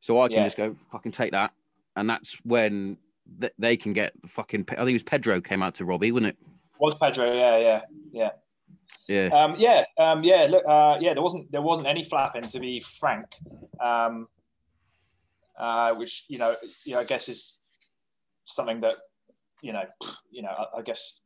so 0.00 0.20
I 0.22 0.28
can 0.28 0.38
Yeah. 0.38 0.44
just 0.44 0.56
go 0.56 0.76
fucking 0.90 1.12
take 1.12 1.32
that, 1.32 1.52
and 1.96 2.08
that's 2.08 2.34
when 2.44 2.96
th- 3.40 3.52
they 3.58 3.76
can 3.76 3.92
get 3.92 4.12
the 4.22 4.28
fucking. 4.28 4.64
I 4.70 4.76
think 4.76 4.90
it 4.90 4.92
was 4.94 5.02
Pedro 5.02 5.40
came 5.40 5.62
out 5.62 5.74
to 5.74 5.84
Robbie, 5.84 6.12
wasn't 6.12 6.28
it? 6.30 6.38
Was 6.78 6.94
Pedro? 6.94 7.34
Yeah. 7.34 7.58
Yeah. 7.58 7.82
Yeah. 8.12 8.30
Yeah. 9.08 9.28
Um, 9.32 9.54
yeah, 9.58 9.84
um, 9.98 10.22
yeah. 10.22 10.46
Look, 10.48 10.64
uh, 10.68 10.98
yeah. 11.00 11.14
There 11.14 11.22
wasn't 11.22 11.50
there 11.50 11.62
wasn't 11.62 11.88
any 11.88 12.04
flapping, 12.04 12.42
to 12.42 12.60
be 12.60 12.80
frank. 12.80 13.26
Um, 13.80 14.28
uh, 15.58 15.94
which 15.94 16.26
you 16.28 16.38
know, 16.38 16.54
you 16.84 16.94
know, 16.94 17.00
I 17.00 17.04
guess 17.04 17.28
is 17.28 17.58
something 18.44 18.80
that 18.82 18.94
you 19.62 19.72
know, 19.72 19.84
you 20.30 20.42
know, 20.42 20.50
I, 20.50 20.78
I 20.78 20.82
guess 20.82 21.20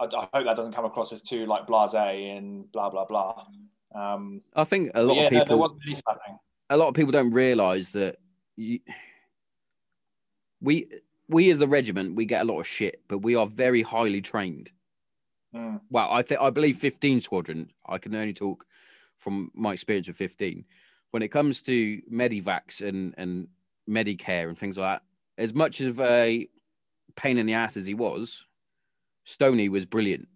I, 0.00 0.04
I 0.04 0.28
hope 0.32 0.46
that 0.46 0.56
doesn't 0.56 0.72
come 0.72 0.86
across 0.86 1.12
as 1.12 1.22
too 1.22 1.46
like 1.46 1.66
blasé 1.66 2.36
and 2.36 2.70
blah 2.72 2.88
blah 2.88 3.04
blah. 3.04 3.44
Um, 3.94 4.40
I 4.54 4.64
think 4.64 4.90
a 4.94 5.02
lot 5.02 5.16
yeah, 5.16 5.24
of 5.24 5.30
people. 5.30 5.58
wasn't 5.58 5.80
any 5.86 6.00
flapping. 6.04 6.38
a 6.70 6.76
lot 6.76 6.88
of 6.88 6.94
people 6.94 7.12
don't 7.12 7.30
realize 7.30 7.90
that 7.92 8.16
you, 8.56 8.80
we 10.60 10.88
we 11.28 11.50
as 11.50 11.60
a 11.60 11.68
regiment 11.68 12.16
we 12.16 12.24
get 12.24 12.42
a 12.42 12.44
lot 12.44 12.58
of 12.58 12.66
shit 12.66 13.02
but 13.08 13.18
we 13.18 13.36
are 13.36 13.46
very 13.46 13.82
highly 13.82 14.20
trained 14.20 14.70
Mm, 15.54 15.80
well 15.90 16.10
i 16.10 16.22
think 16.22 16.40
i 16.40 16.50
believe 16.50 16.78
15 16.78 17.20
squadron 17.20 17.70
i 17.86 17.96
can 17.98 18.14
only 18.14 18.34
talk 18.34 18.66
from 19.18 19.50
my 19.54 19.72
experience 19.72 20.08
with 20.08 20.16
15 20.16 20.64
when 21.12 21.22
it 21.22 21.28
comes 21.28 21.62
to 21.62 22.00
medivacs 22.10 22.86
and 22.86 23.14
and 23.18 23.46
medicare 23.88 24.48
and 24.48 24.58
things 24.58 24.78
like 24.78 24.98
that 24.98 25.42
as 25.42 25.54
much 25.54 25.80
of 25.80 26.00
a 26.00 26.48
pain 27.16 27.38
in 27.38 27.46
the 27.46 27.52
ass 27.52 27.76
as 27.76 27.86
he 27.86 27.94
was 27.94 28.44
stony 29.24 29.68
was 29.68 29.86
brilliant 29.86 30.26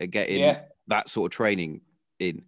at 0.00 0.10
getting 0.10 0.40
yeah, 0.40 0.62
that 0.86 1.08
sort 1.08 1.32
of 1.32 1.36
training 1.36 1.80
in. 2.18 2.44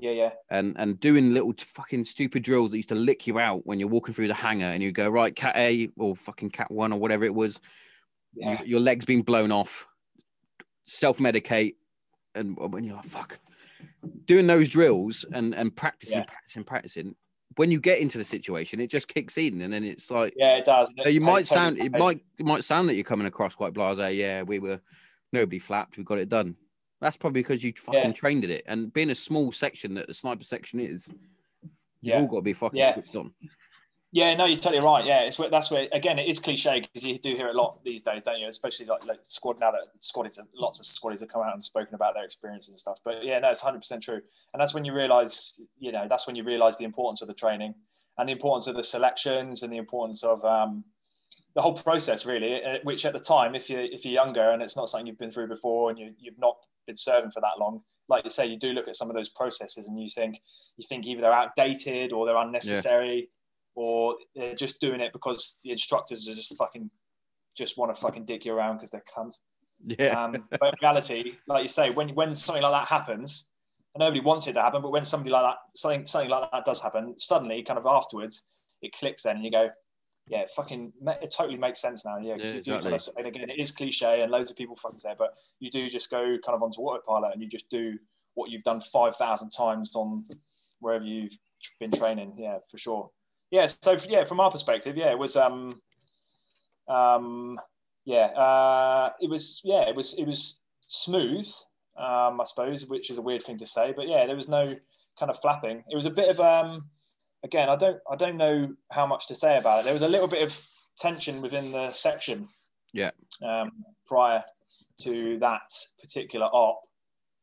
Yeah, 0.00 0.12
yeah, 0.12 0.30
and 0.50 0.76
and 0.78 1.00
doing 1.00 1.34
little 1.34 1.52
fucking 1.58 2.04
stupid 2.04 2.44
drills 2.44 2.70
that 2.70 2.76
used 2.76 2.88
to 2.90 2.94
lick 2.94 3.26
you 3.26 3.38
out 3.40 3.66
when 3.66 3.80
you're 3.80 3.88
walking 3.88 4.14
through 4.14 4.28
the 4.28 4.34
hangar 4.34 4.66
and 4.66 4.80
you 4.82 4.92
go 4.92 5.08
right 5.08 5.34
cat 5.34 5.56
A 5.56 5.88
or 5.96 6.14
fucking 6.14 6.50
cat 6.50 6.70
one 6.70 6.92
or 6.92 7.00
whatever 7.00 7.24
it 7.24 7.34
was, 7.34 7.60
yeah. 8.34 8.60
you- 8.62 8.66
your 8.66 8.80
legs 8.80 9.04
being 9.04 9.22
blown 9.22 9.50
off, 9.50 9.88
self 10.88 11.18
medicate, 11.18 11.74
and 12.34 12.56
when 12.56 12.82
you're 12.84 12.96
like 12.96 13.04
fuck, 13.06 13.38
doing 14.24 14.46
those 14.46 14.68
drills 14.68 15.24
and 15.32 15.54
and 15.54 15.74
practicing, 15.74 16.18
Yeah. 16.18 16.24
practicing, 16.24 16.64
practicing. 16.64 17.14
When 17.56 17.70
you 17.70 17.80
get 17.80 17.98
into 17.98 18.18
the 18.18 18.24
situation, 18.24 18.80
it 18.80 18.88
just 18.88 19.08
kicks 19.08 19.36
in, 19.36 19.62
and 19.62 19.72
then 19.72 19.84
it's 19.84 20.10
like 20.10 20.32
Yeah, 20.36 20.56
it 20.56 20.64
does. 20.64 20.90
so 21.02 21.08
you 21.08 21.20
might 21.20 21.46
sound 21.46 21.78
it 21.78 21.92
might 21.92 22.20
it 22.38 22.46
might 22.46 22.64
sound 22.64 22.88
that 22.88 22.94
you're 22.94 23.04
coming 23.04 23.26
across 23.26 23.54
quite 23.54 23.74
blasé. 23.74 24.16
Yeah, 24.16 24.42
we 24.42 24.58
were 24.58 24.80
nobody 25.32 25.58
flapped, 25.58 25.98
we 25.98 26.04
got 26.04 26.18
it 26.18 26.28
done. 26.28 26.56
That's 27.00 27.16
probably 27.16 27.42
because 27.42 27.62
you 27.62 27.72
fucking 27.76 28.00
Yeah. 28.00 28.12
trained 28.12 28.44
at 28.44 28.50
it. 28.50 28.64
And 28.66 28.92
being 28.92 29.10
a 29.10 29.14
small 29.14 29.52
section 29.52 29.94
that 29.94 30.06
the 30.08 30.14
sniper 30.14 30.42
section 30.42 30.80
is, 30.80 31.06
you've 31.62 31.70
Yeah. 32.00 32.20
all 32.20 32.26
got 32.26 32.36
to 32.36 32.42
be 32.42 32.54
fucking 32.54 32.78
Yeah. 32.78 32.94
switched 32.94 33.14
on. 33.14 33.32
Yeah, 34.10 34.34
no, 34.36 34.46
you're 34.46 34.58
totally 34.58 34.82
right. 34.82 35.04
Yeah, 35.04 35.20
it's 35.20 35.38
where 35.38 35.50
that's 35.50 35.70
where 35.70 35.86
again 35.92 36.18
it 36.18 36.26
is 36.28 36.38
cliche 36.38 36.80
because 36.80 37.04
you 37.04 37.18
do 37.18 37.34
hear 37.36 37.48
a 37.48 37.52
lot 37.52 37.84
these 37.84 38.00
days, 38.00 38.24
don't 38.24 38.40
you? 38.40 38.48
Especially 38.48 38.86
like 38.86 39.04
like 39.04 39.18
squad 39.22 39.60
now 39.60 39.70
that 39.70 39.80
squaddies, 40.00 40.38
lots 40.54 40.80
of 40.80 40.86
squaddies 40.86 41.20
have 41.20 41.28
come 41.28 41.42
out 41.42 41.52
and 41.52 41.62
spoken 41.62 41.94
about 41.94 42.14
their 42.14 42.24
experiences 42.24 42.70
and 42.70 42.78
stuff. 42.78 42.98
But 43.04 43.22
yeah, 43.22 43.38
no, 43.38 43.50
it's 43.50 43.62
100 43.62 43.80
percent 43.80 44.02
true. 44.02 44.20
And 44.54 44.60
that's 44.60 44.72
when 44.72 44.86
you 44.86 44.94
realise, 44.94 45.60
you 45.78 45.92
know, 45.92 46.06
that's 46.08 46.26
when 46.26 46.36
you 46.36 46.42
realise 46.42 46.76
the 46.76 46.84
importance 46.84 47.20
of 47.20 47.28
the 47.28 47.34
training 47.34 47.74
and 48.16 48.26
the 48.26 48.32
importance 48.32 48.66
of 48.66 48.76
the 48.76 48.82
selections 48.82 49.62
and 49.62 49.70
the 49.70 49.76
importance 49.76 50.24
of 50.24 50.42
um, 50.42 50.84
the 51.54 51.60
whole 51.60 51.74
process, 51.74 52.24
really. 52.24 52.64
uh, 52.64 52.78
Which 52.84 53.04
at 53.04 53.12
the 53.12 53.20
time, 53.20 53.54
if 53.54 53.68
you 53.68 53.78
if 53.78 54.06
you're 54.06 54.14
younger 54.14 54.52
and 54.52 54.62
it's 54.62 54.76
not 54.76 54.88
something 54.88 55.06
you've 55.06 55.18
been 55.18 55.30
through 55.30 55.48
before 55.48 55.90
and 55.90 55.98
you, 55.98 56.14
you've 56.18 56.38
not 56.38 56.56
been 56.86 56.96
serving 56.96 57.30
for 57.30 57.40
that 57.40 57.58
long, 57.60 57.82
like 58.08 58.24
you 58.24 58.30
say, 58.30 58.46
you 58.46 58.58
do 58.58 58.72
look 58.72 58.88
at 58.88 58.96
some 58.96 59.10
of 59.10 59.16
those 59.16 59.28
processes 59.28 59.86
and 59.86 60.00
you 60.00 60.08
think 60.08 60.40
you 60.78 60.86
think 60.88 61.06
either 61.06 61.20
they're 61.20 61.30
outdated 61.30 62.14
or 62.14 62.24
they're 62.24 62.36
unnecessary 62.36 63.28
or 63.78 64.16
they're 64.34 64.56
just 64.56 64.80
doing 64.80 65.00
it 65.00 65.12
because 65.12 65.60
the 65.62 65.70
instructors 65.70 66.28
are 66.28 66.34
just 66.34 66.52
fucking 66.56 66.90
just 67.56 67.78
want 67.78 67.94
to 67.94 68.00
fucking 68.00 68.24
dick 68.24 68.44
you 68.44 68.52
around 68.52 68.74
because 68.74 68.90
they're 68.90 69.04
cunts. 69.16 69.38
Yeah. 69.86 70.20
Um, 70.20 70.32
but 70.50 70.62
in 70.62 70.74
reality, 70.82 71.36
like 71.46 71.62
you 71.62 71.68
say, 71.68 71.90
when 71.90 72.08
when 72.16 72.34
something 72.34 72.62
like 72.64 72.72
that 72.72 72.88
happens, 72.88 73.44
and 73.94 74.00
nobody 74.00 74.18
wants 74.18 74.48
it 74.48 74.54
to 74.54 74.62
happen, 74.62 74.82
but 74.82 74.90
when 74.90 75.04
somebody 75.04 75.30
like 75.30 75.44
that, 75.44 75.58
something 75.76 76.04
something 76.06 76.28
like 76.28 76.50
that 76.50 76.64
does 76.64 76.82
happen, 76.82 77.16
suddenly, 77.18 77.62
kind 77.62 77.78
of 77.78 77.86
afterwards, 77.86 78.42
it 78.82 78.92
clicks. 78.94 79.22
Then 79.22 79.36
and 79.36 79.44
you 79.44 79.52
go, 79.52 79.68
yeah, 80.26 80.40
it 80.40 80.50
fucking, 80.56 80.92
it 81.22 81.32
totally 81.36 81.56
makes 81.56 81.80
sense 81.80 82.04
now. 82.04 82.18
Yeah, 82.18 82.34
Yeah, 82.34 82.46
you 82.46 82.58
exactly. 82.58 82.94
of, 82.94 83.08
and 83.16 83.26
again, 83.28 83.48
it 83.48 83.60
is 83.60 83.70
cliche, 83.70 84.22
and 84.22 84.32
loads 84.32 84.50
of 84.50 84.56
people 84.56 84.74
fucking 84.74 84.98
say, 84.98 85.12
it, 85.12 85.18
but 85.18 85.34
you 85.60 85.70
do 85.70 85.88
just 85.88 86.10
go 86.10 86.36
kind 86.44 86.56
of 86.56 86.64
onto 86.64 86.80
autopilot, 86.80 87.32
and 87.32 87.40
you 87.40 87.48
just 87.48 87.70
do 87.70 87.96
what 88.34 88.50
you've 88.50 88.64
done 88.64 88.80
five 88.80 89.14
thousand 89.14 89.50
times 89.50 89.94
on 89.94 90.24
wherever 90.80 91.04
you've 91.04 91.38
been 91.78 91.92
training. 91.92 92.34
Yeah, 92.36 92.58
for 92.68 92.78
sure. 92.78 93.10
Yeah. 93.50 93.66
So 93.66 93.96
yeah, 94.08 94.24
from 94.24 94.40
our 94.40 94.50
perspective, 94.50 94.96
yeah, 94.96 95.10
it 95.10 95.18
was 95.18 95.36
um 95.36 95.80
um 96.88 97.58
yeah 98.04 98.26
uh 98.26 99.12
it 99.20 99.28
was 99.28 99.60
yeah 99.64 99.88
it 99.88 99.94
was 99.94 100.14
it 100.14 100.24
was 100.24 100.58
smooth 100.80 101.46
um 101.98 102.40
i 102.40 102.44
suppose 102.46 102.86
which 102.86 103.10
is 103.10 103.18
a 103.18 103.22
weird 103.22 103.42
thing 103.42 103.58
to 103.58 103.66
say 103.66 103.92
but 103.94 104.08
yeah 104.08 104.24
there 104.26 104.36
was 104.36 104.48
no 104.48 104.64
kind 105.18 105.30
of 105.30 105.38
flapping 105.40 105.84
it 105.90 105.94
was 105.94 106.06
a 106.06 106.10
bit 106.10 106.28
of 106.30 106.40
um 106.40 106.80
again 107.44 107.68
i 107.68 107.76
don't 107.76 107.98
i 108.10 108.16
don't 108.16 108.38
know 108.38 108.72
how 108.90 109.06
much 109.06 109.28
to 109.28 109.34
say 109.34 109.58
about 109.58 109.80
it 109.80 109.84
there 109.84 109.92
was 109.92 110.00
a 110.02 110.08
little 110.08 110.28
bit 110.28 110.42
of 110.42 110.66
tension 110.96 111.42
within 111.42 111.70
the 111.72 111.90
section 111.90 112.48
Yeah. 112.94 113.10
um 113.44 113.70
prior 114.06 114.42
to 115.02 115.38
that 115.40 115.70
particular 116.00 116.46
op 116.46 116.80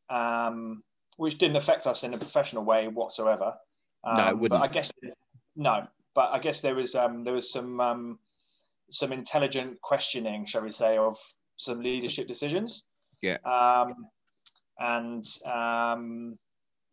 um 0.09 0.81
which 1.17 1.37
didn't 1.37 1.57
affect 1.57 1.85
us 1.85 2.03
in 2.03 2.13
a 2.15 2.17
professional 2.17 2.63
way 2.63 2.87
whatsoever 2.87 3.53
um, 4.03 4.15
No, 4.17 4.27
it 4.29 4.39
wouldn't. 4.39 4.59
but 4.61 4.69
i 4.69 4.73
guess 4.73 4.91
no 5.55 5.87
but 6.15 6.31
i 6.31 6.39
guess 6.39 6.61
there 6.61 6.75
was 6.75 6.95
um 6.95 7.23
there 7.23 7.33
was 7.33 7.51
some 7.51 7.79
um 7.79 8.19
some 8.89 9.11
intelligent 9.11 9.81
questioning, 9.81 10.45
shall 10.45 10.61
we 10.61 10.71
say, 10.71 10.97
of 10.97 11.17
some 11.57 11.81
leadership 11.81 12.27
decisions. 12.27 12.83
Yeah. 13.21 13.37
Um, 13.45 14.07
and 14.79 15.25
um, 15.45 16.37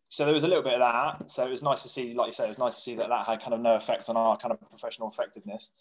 so 0.08 0.24
there 0.24 0.34
was 0.34 0.44
a 0.44 0.48
little 0.48 0.62
bit 0.62 0.74
of 0.74 0.80
that. 0.80 1.30
So 1.30 1.46
it 1.46 1.50
was 1.50 1.62
nice 1.62 1.82
to 1.82 1.88
see, 1.88 2.14
like 2.14 2.26
you 2.26 2.32
said, 2.32 2.46
it 2.46 2.48
was 2.48 2.58
nice 2.58 2.76
to 2.76 2.80
see 2.80 2.96
that 2.96 3.08
that 3.08 3.26
had 3.26 3.40
kind 3.40 3.54
of 3.54 3.60
no 3.60 3.74
effect 3.74 4.08
on 4.08 4.16
our 4.16 4.36
kind 4.36 4.52
of 4.52 4.60
professional 4.68 5.10
effectiveness. 5.10 5.72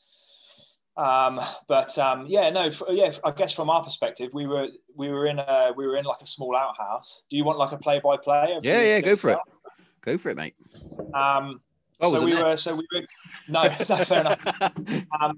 Um, 0.98 1.40
but 1.68 1.98
um, 1.98 2.26
yeah, 2.28 2.50
no, 2.50 2.66
f 2.66 2.82
yeah, 2.90 3.14
I 3.24 3.32
guess 3.32 3.54
from 3.54 3.70
our 3.70 3.84
perspective, 3.84 4.32
we 4.34 4.46
were 4.46 4.68
we 4.96 5.10
were 5.10 5.26
in 5.26 5.40
a 5.40 5.72
we 5.76 5.88
were 5.88 5.96
in 5.96 6.04
like 6.04 6.22
a 6.22 6.28
small 6.28 6.56
outhouse. 6.56 7.24
Do 7.30 7.38
you 7.38 7.46
want 7.46 7.60
like 7.60 7.72
a 7.72 7.78
play 7.78 8.02
by 8.04 8.18
play? 8.18 8.58
Yeah, 8.62 8.82
yeah, 8.82 9.00
go 9.00 9.16
for 9.16 9.32
it. 9.32 9.40
Go 10.02 10.18
for 10.18 10.30
it, 10.30 10.36
mate. 10.36 10.56
Um, 11.14 11.62
So 12.02 12.24
we 12.26 12.34
there. 12.34 12.44
were 12.46 12.56
so 12.58 12.76
we 12.76 12.88
were 12.94 13.02
no, 13.48 13.64
no 13.90 13.96
fair 14.06 14.22
enough. 14.22 14.44
Um, 15.22 15.38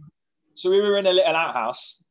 so 0.56 0.70
we 0.70 0.80
were 0.82 0.98
in 0.98 1.08
a 1.08 1.12
little 1.14 1.36
outhouse. 1.36 2.02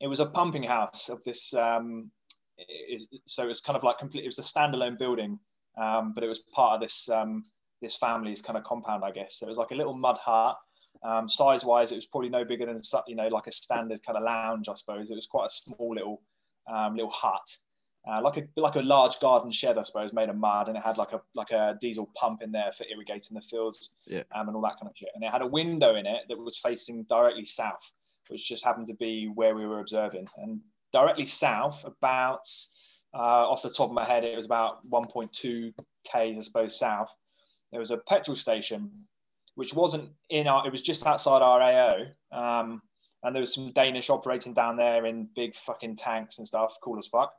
It 0.00 0.08
was 0.08 0.20
a 0.20 0.26
pumping 0.26 0.62
house 0.64 1.08
of 1.08 1.22
this. 1.24 1.54
Um, 1.54 2.10
it, 2.58 3.02
it- 3.12 3.20
so 3.26 3.44
it 3.44 3.48
was 3.48 3.60
kind 3.60 3.76
of 3.76 3.82
like 3.84 3.98
complete. 3.98 4.24
It 4.24 4.28
was 4.28 4.38
a 4.38 4.42
standalone 4.42 4.98
building, 4.98 5.38
um, 5.80 6.12
but 6.14 6.24
it 6.24 6.28
was 6.28 6.40
part 6.54 6.74
of 6.74 6.80
this 6.80 7.08
um, 7.08 7.42
this 7.82 7.96
family's 7.96 8.42
kind 8.42 8.56
of 8.56 8.64
compound, 8.64 9.04
I 9.04 9.10
guess. 9.10 9.38
So 9.38 9.46
it 9.46 9.50
was 9.50 9.58
like 9.58 9.70
a 9.70 9.74
little 9.74 9.94
mud 9.96 10.18
hut. 10.18 10.56
Um, 11.02 11.28
size 11.28 11.64
wise, 11.64 11.92
it 11.92 11.96
was 11.96 12.06
probably 12.06 12.30
no 12.30 12.44
bigger 12.44 12.66
than 12.66 12.78
you 13.06 13.14
know 13.16 13.28
like 13.28 13.46
a 13.46 13.52
standard 13.52 14.00
kind 14.04 14.16
of 14.16 14.24
lounge, 14.24 14.68
I 14.68 14.74
suppose. 14.74 15.10
It 15.10 15.14
was 15.14 15.26
quite 15.26 15.46
a 15.46 15.50
small 15.50 15.94
little 15.94 16.22
um, 16.72 16.94
little 16.96 17.10
hut, 17.10 17.46
uh, 18.06 18.20
like 18.22 18.36
a 18.36 18.46
like 18.56 18.76
a 18.76 18.82
large 18.82 19.18
garden 19.20 19.50
shed, 19.50 19.76
I 19.78 19.82
suppose, 19.82 20.12
made 20.12 20.28
of 20.28 20.36
mud, 20.36 20.68
and 20.68 20.76
it 20.76 20.82
had 20.84 20.96
like 20.98 21.12
a 21.12 21.20
like 21.34 21.50
a 21.50 21.76
diesel 21.80 22.08
pump 22.14 22.42
in 22.42 22.52
there 22.52 22.70
for 22.72 22.84
irrigating 22.92 23.34
the 23.34 23.40
fields, 23.40 23.94
Yeah. 24.06 24.22
um, 24.34 24.46
and 24.48 24.56
all 24.56 24.62
that 24.62 24.78
kind 24.80 24.88
of 24.90 24.96
shit. 24.96 25.08
And 25.14 25.24
it 25.24 25.30
had 25.32 25.42
a 25.42 25.46
window 25.46 25.96
in 25.96 26.06
it 26.06 26.22
that 26.28 26.38
was 26.38 26.56
facing 26.58 27.04
directly 27.04 27.44
south, 27.44 27.90
which 28.28 28.46
just 28.46 28.64
happened 28.64 28.86
to 28.88 28.94
be 28.94 29.26
where 29.34 29.54
we 29.56 29.66
were 29.66 29.80
observing. 29.80 30.28
And 30.36 30.60
directly 30.92 31.26
south, 31.26 31.84
about 31.84 32.48
uh, 33.12 33.18
off 33.50 33.62
the 33.62 33.70
top 33.70 33.88
of 33.88 33.94
my 33.94 34.04
head, 34.04 34.24
it 34.24 34.36
was 34.36 34.46
about 34.46 34.88
1.2 34.88 35.72
k's, 36.04 36.38
I 36.38 36.42
suppose, 36.42 36.78
south. 36.78 37.12
There 37.72 37.80
was 37.80 37.90
a 37.90 37.98
petrol 37.98 38.36
station, 38.36 38.90
which 39.56 39.74
wasn't 39.74 40.10
in 40.30 40.46
our. 40.46 40.64
It 40.66 40.70
was 40.70 40.82
just 40.82 41.04
outside 41.06 41.42
our 41.42 41.60
AO. 41.60 41.96
Um, 42.30 42.82
and 43.22 43.34
there 43.34 43.40
was 43.40 43.52
some 43.54 43.72
Danish 43.72 44.10
operating 44.10 44.52
down 44.54 44.76
there 44.76 45.04
in 45.06 45.28
big 45.34 45.54
fucking 45.54 45.96
tanks 45.96 46.38
and 46.38 46.46
stuff, 46.46 46.76
cool 46.82 46.98
as 46.98 47.08
fuck. 47.08 47.32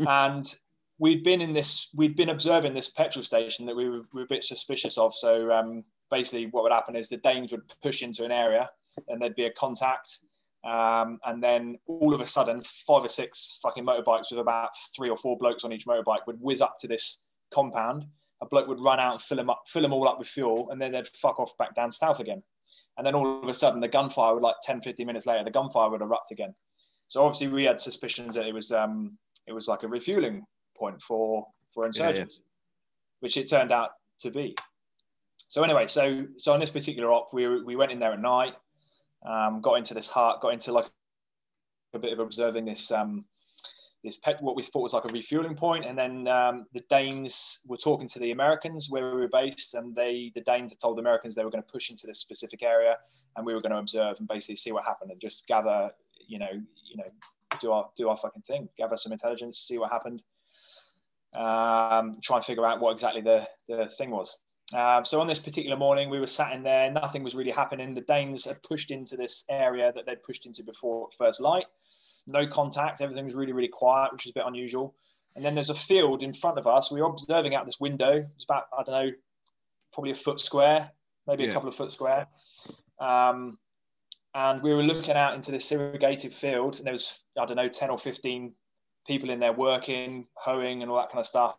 And 0.00 0.54
we'd 0.98 1.22
been 1.22 1.40
in 1.40 1.52
this, 1.52 1.88
we'd 1.94 2.16
been 2.16 2.30
observing 2.30 2.74
this 2.74 2.88
petrol 2.88 3.24
station 3.24 3.66
that 3.66 3.76
we 3.76 3.88
were, 3.88 4.02
we 4.12 4.20
were 4.20 4.24
a 4.24 4.28
bit 4.28 4.44
suspicious 4.44 4.98
of. 4.98 5.14
So 5.14 5.50
um, 5.52 5.84
basically, 6.10 6.46
what 6.46 6.62
would 6.62 6.72
happen 6.72 6.96
is 6.96 7.08
the 7.08 7.18
Danes 7.18 7.52
would 7.52 7.62
push 7.82 8.02
into 8.02 8.24
an 8.24 8.32
area, 8.32 8.70
and 9.08 9.20
there'd 9.20 9.34
be 9.34 9.46
a 9.46 9.52
contact, 9.52 10.18
um, 10.64 11.18
and 11.24 11.42
then 11.42 11.76
all 11.86 12.14
of 12.14 12.20
a 12.20 12.26
sudden, 12.26 12.60
five 12.86 13.04
or 13.04 13.08
six 13.08 13.58
fucking 13.62 13.84
motorbikes 13.84 14.30
with 14.30 14.40
about 14.40 14.70
three 14.96 15.10
or 15.10 15.16
four 15.16 15.36
blokes 15.36 15.64
on 15.64 15.72
each 15.72 15.86
motorbike 15.86 16.26
would 16.26 16.40
whiz 16.40 16.60
up 16.60 16.78
to 16.80 16.88
this 16.88 17.24
compound. 17.52 18.06
A 18.42 18.46
bloke 18.46 18.68
would 18.68 18.80
run 18.80 19.00
out 19.00 19.14
and 19.14 19.22
fill 19.22 19.36
them 19.36 19.50
up, 19.50 19.62
fill 19.66 19.82
them 19.82 19.92
all 19.92 20.08
up 20.08 20.18
with 20.18 20.28
fuel, 20.28 20.70
and 20.70 20.80
then 20.80 20.92
they'd 20.92 21.08
fuck 21.08 21.38
off 21.38 21.56
back 21.56 21.74
down 21.74 21.90
south 21.90 22.20
again. 22.20 22.42
And 22.98 23.06
then 23.06 23.14
all 23.14 23.42
of 23.42 23.48
a 23.48 23.54
sudden, 23.54 23.80
the 23.80 23.88
gunfire 23.88 24.34
would 24.34 24.42
like 24.42 24.56
10, 24.62 24.80
15 24.80 25.06
minutes 25.06 25.26
later, 25.26 25.44
the 25.44 25.50
gunfire 25.50 25.90
would 25.90 26.00
erupt 26.00 26.30
again. 26.30 26.54
So 27.08 27.22
obviously, 27.22 27.48
we 27.48 27.64
had 27.64 27.80
suspicions 27.80 28.34
that 28.34 28.46
it 28.46 28.54
was 28.54 28.72
um, 28.72 29.18
it 29.46 29.52
was 29.52 29.68
like 29.68 29.82
a 29.82 29.88
refueling 29.88 30.44
point 30.76 31.00
for 31.00 31.46
for 31.72 31.86
insurgents, 31.86 32.40
which 33.20 33.36
it 33.36 33.48
turned 33.48 33.72
out 33.72 33.90
to 34.20 34.30
be. 34.30 34.54
So 35.48 35.62
anyway, 35.62 35.86
so 35.86 36.26
so 36.36 36.52
on 36.52 36.60
this 36.60 36.70
particular 36.70 37.12
op, 37.12 37.32
we 37.32 37.62
we 37.62 37.76
went 37.76 37.92
in 37.92 37.98
there 37.98 38.12
at 38.12 38.20
night, 38.20 38.54
um, 39.24 39.60
got 39.60 39.74
into 39.74 39.94
this 39.94 40.10
hut, 40.10 40.40
got 40.40 40.52
into 40.52 40.72
like 40.72 40.86
a 41.94 41.98
bit 41.98 42.12
of 42.12 42.18
observing 42.18 42.64
this 42.64 42.90
um, 42.90 43.24
this 44.04 44.16
pet 44.16 44.40
what 44.40 44.56
we 44.56 44.62
thought 44.62 44.82
was 44.82 44.92
like 44.92 45.04
a 45.04 45.12
refueling 45.12 45.54
point, 45.54 45.84
and 45.84 45.98
then 45.98 46.28
um, 46.28 46.66
the 46.72 46.82
Danes 46.88 47.60
were 47.66 47.76
talking 47.76 48.08
to 48.08 48.18
the 48.18 48.30
Americans 48.30 48.88
where 48.88 49.14
we 49.14 49.20
were 49.20 49.28
based, 49.28 49.74
and 49.74 49.94
they 49.94 50.32
the 50.34 50.42
Danes 50.42 50.72
had 50.72 50.80
told 50.80 50.96
the 50.96 51.00
Americans 51.00 51.34
they 51.34 51.44
were 51.44 51.50
going 51.50 51.62
to 51.62 51.72
push 51.72 51.90
into 51.90 52.06
this 52.06 52.20
specific 52.20 52.62
area, 52.62 52.96
and 53.36 53.44
we 53.44 53.54
were 53.54 53.60
going 53.60 53.72
to 53.72 53.78
observe 53.78 54.18
and 54.18 54.28
basically 54.28 54.56
see 54.56 54.72
what 54.72 54.84
happened 54.84 55.10
and 55.10 55.20
just 55.20 55.46
gather, 55.46 55.90
you 56.26 56.38
know, 56.38 56.50
you 56.52 56.96
know, 56.96 57.08
do 57.60 57.72
our 57.72 57.88
do 57.96 58.08
our 58.08 58.16
fucking 58.16 58.42
thing, 58.42 58.68
gather 58.76 58.96
some 58.96 59.12
intelligence, 59.12 59.58
see 59.58 59.78
what 59.78 59.90
happened, 59.90 60.22
um, 61.34 62.18
try 62.22 62.36
and 62.36 62.44
figure 62.44 62.66
out 62.66 62.80
what 62.80 62.92
exactly 62.92 63.20
the 63.20 63.48
the 63.68 63.86
thing 63.86 64.10
was. 64.10 64.36
Um, 64.74 65.04
so 65.04 65.20
on 65.20 65.28
this 65.28 65.38
particular 65.38 65.76
morning, 65.76 66.10
we 66.10 66.18
were 66.18 66.26
sat 66.26 66.52
in 66.52 66.62
there. 66.64 66.90
Nothing 66.90 67.22
was 67.22 67.34
really 67.36 67.52
happening. 67.52 67.94
The 67.94 68.00
Danes 68.00 68.44
had 68.44 68.60
pushed 68.64 68.90
into 68.90 69.16
this 69.16 69.44
area 69.48 69.92
that 69.94 70.06
they'd 70.06 70.22
pushed 70.22 70.44
into 70.44 70.64
before 70.64 71.08
first 71.16 71.40
light. 71.40 71.66
No 72.26 72.46
contact. 72.48 73.00
Everything 73.00 73.24
was 73.24 73.36
really, 73.36 73.52
really 73.52 73.68
quiet, 73.68 74.12
which 74.12 74.26
is 74.26 74.30
a 74.30 74.34
bit 74.34 74.42
unusual. 74.44 74.96
And 75.36 75.44
then 75.44 75.54
there's 75.54 75.70
a 75.70 75.74
field 75.74 76.24
in 76.24 76.34
front 76.34 76.58
of 76.58 76.66
us. 76.66 76.90
We 76.90 77.00
were 77.00 77.08
observing 77.08 77.54
out 77.54 77.64
this 77.64 77.78
window. 77.78 78.26
It's 78.34 78.44
about 78.44 78.64
I 78.76 78.82
don't 78.82 79.06
know, 79.06 79.12
probably 79.92 80.10
a 80.10 80.16
foot 80.16 80.40
square, 80.40 80.90
maybe 81.28 81.44
Yeah. 81.44 81.50
a 81.50 81.52
couple 81.52 81.68
of 81.68 81.76
foot 81.76 81.92
square. 81.92 82.26
Um, 82.98 83.58
and 84.36 84.62
we 84.62 84.74
were 84.74 84.82
looking 84.82 85.16
out 85.16 85.34
into 85.34 85.50
this 85.50 85.72
irrigated 85.72 86.32
field, 86.32 86.76
and 86.76 86.84
there 86.84 86.92
was 86.92 87.20
I 87.38 87.46
don't 87.46 87.56
know, 87.56 87.68
ten 87.68 87.88
or 87.88 87.98
fifteen 87.98 88.52
people 89.06 89.30
in 89.30 89.40
there 89.40 89.52
working, 89.52 90.26
hoeing, 90.34 90.82
and 90.82 90.90
all 90.90 90.98
that 90.98 91.08
kind 91.08 91.20
of 91.20 91.26
stuff. 91.26 91.56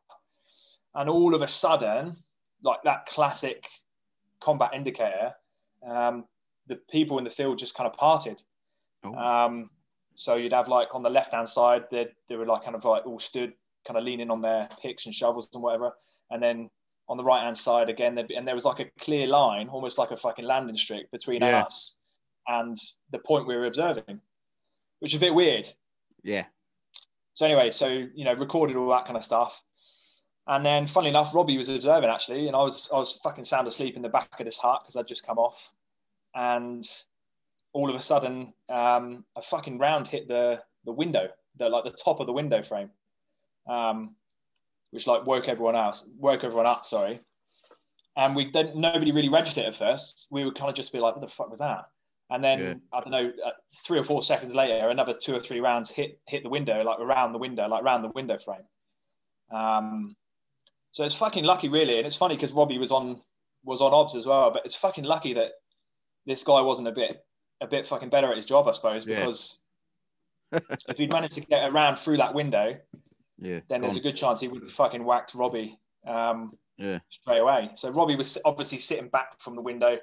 And 0.93 1.09
all 1.09 1.33
of 1.33 1.41
a 1.41 1.47
sudden, 1.47 2.17
like 2.63 2.83
that 2.83 3.07
classic 3.07 3.65
combat 4.39 4.71
indicator, 4.75 5.33
um, 5.83 6.25
the 6.67 6.75
people 6.75 7.17
in 7.17 7.23
the 7.23 7.31
field 7.31 7.57
just 7.57 7.73
kind 7.73 7.89
of 7.89 7.97
parted. 7.97 8.41
Oh. 9.03 9.15
Um, 9.15 9.69
so 10.13 10.35
you'd 10.35 10.53
have 10.53 10.67
like 10.67 10.93
on 10.93 11.01
the 11.01 11.09
left 11.09 11.33
hand 11.33 11.49
side, 11.49 11.85
they 11.89 12.09
they 12.29 12.35
were 12.35 12.45
like 12.45 12.63
kind 12.63 12.75
of 12.75 12.85
like 12.85 13.07
all 13.07 13.19
stood, 13.19 13.53
kind 13.87 13.97
of 13.97 14.03
leaning 14.03 14.29
on 14.29 14.41
their 14.41 14.69
picks 14.83 15.07
and 15.07 15.15
shovels 15.15 15.49
and 15.53 15.63
whatever. 15.63 15.93
And 16.29 16.43
then 16.43 16.69
on 17.09 17.17
the 17.17 17.23
right 17.23 17.41
hand 17.41 17.57
side 17.57 17.89
again, 17.89 18.23
be, 18.27 18.35
and 18.35 18.47
there 18.47 18.53
was 18.53 18.65
like 18.65 18.81
a 18.81 18.91
clear 18.99 19.25
line, 19.25 19.67
almost 19.69 19.97
like 19.97 20.11
a 20.11 20.17
fucking 20.17 20.45
landing 20.45 20.75
strip 20.75 21.09
between 21.09 21.41
Yeah. 21.41 21.63
us 21.63 21.95
and 22.47 22.75
the 23.11 23.19
point 23.19 23.47
we 23.47 23.55
were 23.55 23.65
observing, 23.65 24.21
which 24.99 25.13
is 25.13 25.17
a 25.17 25.25
bit 25.25 25.35
weird. 25.35 25.69
Yeah. 26.23 26.45
So 27.33 27.45
anyway, 27.45 27.71
so 27.71 27.87
you 27.87 28.25
know, 28.25 28.33
recorded 28.33 28.75
all 28.75 28.89
that 28.89 29.05
kind 29.05 29.17
of 29.17 29.23
stuff. 29.23 29.61
And 30.47 30.65
then, 30.65 30.87
funnily 30.87 31.09
enough, 31.09 31.35
Robbie 31.35 31.57
was 31.57 31.69
observing 31.69 32.09
actually, 32.09 32.47
and 32.47 32.55
I 32.55 32.63
was 32.63 32.89
I 32.91 32.97
was 32.97 33.19
fucking 33.23 33.43
sound 33.43 33.67
asleep 33.67 33.95
in 33.95 34.01
the 34.01 34.09
back 34.09 34.39
of 34.39 34.45
this 34.45 34.57
hut 34.57 34.81
because 34.83 34.95
I'd 34.95 35.07
just 35.07 35.25
come 35.25 35.37
off, 35.37 35.71
and 36.33 36.83
all 37.73 37.89
of 37.89 37.95
a 37.95 37.99
sudden, 37.99 38.53
um, 38.69 39.25
a 39.35 39.41
fucking 39.41 39.77
round 39.77 40.07
hit 40.07 40.27
the 40.27 40.63
the 40.85 40.93
window, 40.93 41.27
the 41.57 41.67
like 41.67 41.83
the 41.83 41.91
top 41.91 42.21
of 42.21 42.27
the 42.27 42.33
window 42.33 42.63
frame, 42.63 42.91
um, 43.69 44.15
which 44.91 45.05
like 45.05 45.25
woke 45.25 45.49
everyone 45.49 45.75
else, 45.75 46.07
woke 46.17 46.45
everyone 46.45 46.65
up. 46.65 46.85
Sorry, 46.85 47.19
and 48.15 48.33
we 48.35 48.45
didn't. 48.45 48.77
Nobody 48.77 49.11
really 49.11 49.29
registered 49.29 49.65
it 49.65 49.67
at 49.67 49.75
first. 49.75 50.27
We 50.31 50.45
would 50.45 50.55
kind 50.55 50.69
of 50.69 50.75
just 50.75 50.93
be 50.93 50.99
like, 50.99 51.15
"What 51.15 51.21
the 51.21 51.27
fuck 51.27 51.49
was 51.49 51.59
that?" 51.59 51.89
And 52.29 52.43
then 52.43 52.59
Yeah. 52.59 52.73
I 52.91 52.99
don't 53.01 53.11
know, 53.11 53.31
uh, 53.45 53.51
three 53.85 53.99
or 53.99 54.03
four 54.03 54.21
seconds 54.21 54.53
later, 54.53 54.89
another 54.89 55.13
two 55.13 55.33
or 55.35 55.39
three 55.39 55.59
rounds 55.61 55.89
hit 55.89 56.19
hit 56.27 56.43
the 56.43 56.49
window, 56.49 56.83
like 56.83 56.99
around 56.99 57.31
the 57.31 57.39
window, 57.39 57.67
like 57.67 57.83
around 57.83 58.01
the 58.01 58.09
window 58.09 58.37
frame. 58.37 58.67
Um, 59.51 60.15
so 60.91 61.03
it's 61.05 61.15
fucking 61.15 61.43
lucky, 61.45 61.69
really, 61.69 61.97
and 61.97 62.05
it's 62.07 62.15
funny 62.17 62.35
because 62.35 62.51
Robbie 62.53 62.77
was 62.77 62.91
on 62.91 63.21
was 63.63 63.81
on 63.81 63.93
obs 63.93 64.15
as 64.15 64.25
well. 64.25 64.51
But 64.51 64.65
it's 64.65 64.75
fucking 64.75 65.03
lucky 65.05 65.33
that 65.33 65.53
this 66.25 66.43
guy 66.43 66.61
wasn't 66.61 66.87
a 66.87 66.91
bit 66.91 67.17
a 67.61 67.67
bit 67.67 67.85
fucking 67.85 68.09
better 68.09 68.29
at 68.29 68.35
his 68.35 68.45
job, 68.45 68.67
I 68.67 68.71
suppose, 68.71 69.05
Yeah. 69.05 69.19
because 69.19 69.61
if 70.51 70.97
he'd 70.97 71.11
managed 71.11 71.35
to 71.35 71.41
get 71.41 71.69
around 71.69 71.95
through 71.97 72.17
that 72.17 72.33
window, 72.33 72.77
Yeah. 73.39 73.61
then 73.67 73.81
there's 73.81 73.95
a 73.95 74.01
good 74.01 74.15
chance 74.15 74.39
he 74.39 74.47
would 74.47 74.61
have 74.61 74.71
fucking 74.71 75.03
whacked 75.03 75.33
Robbie 75.33 75.79
um, 76.05 76.57
Yeah. 76.77 76.99
straight 77.09 77.39
away. 77.39 77.71
So 77.75 77.89
Robbie 77.89 78.15
was 78.15 78.37
obviously 78.45 78.77
sitting 78.77 79.09
back 79.09 79.39
from 79.39 79.55
the 79.55 79.61
window 79.61 79.97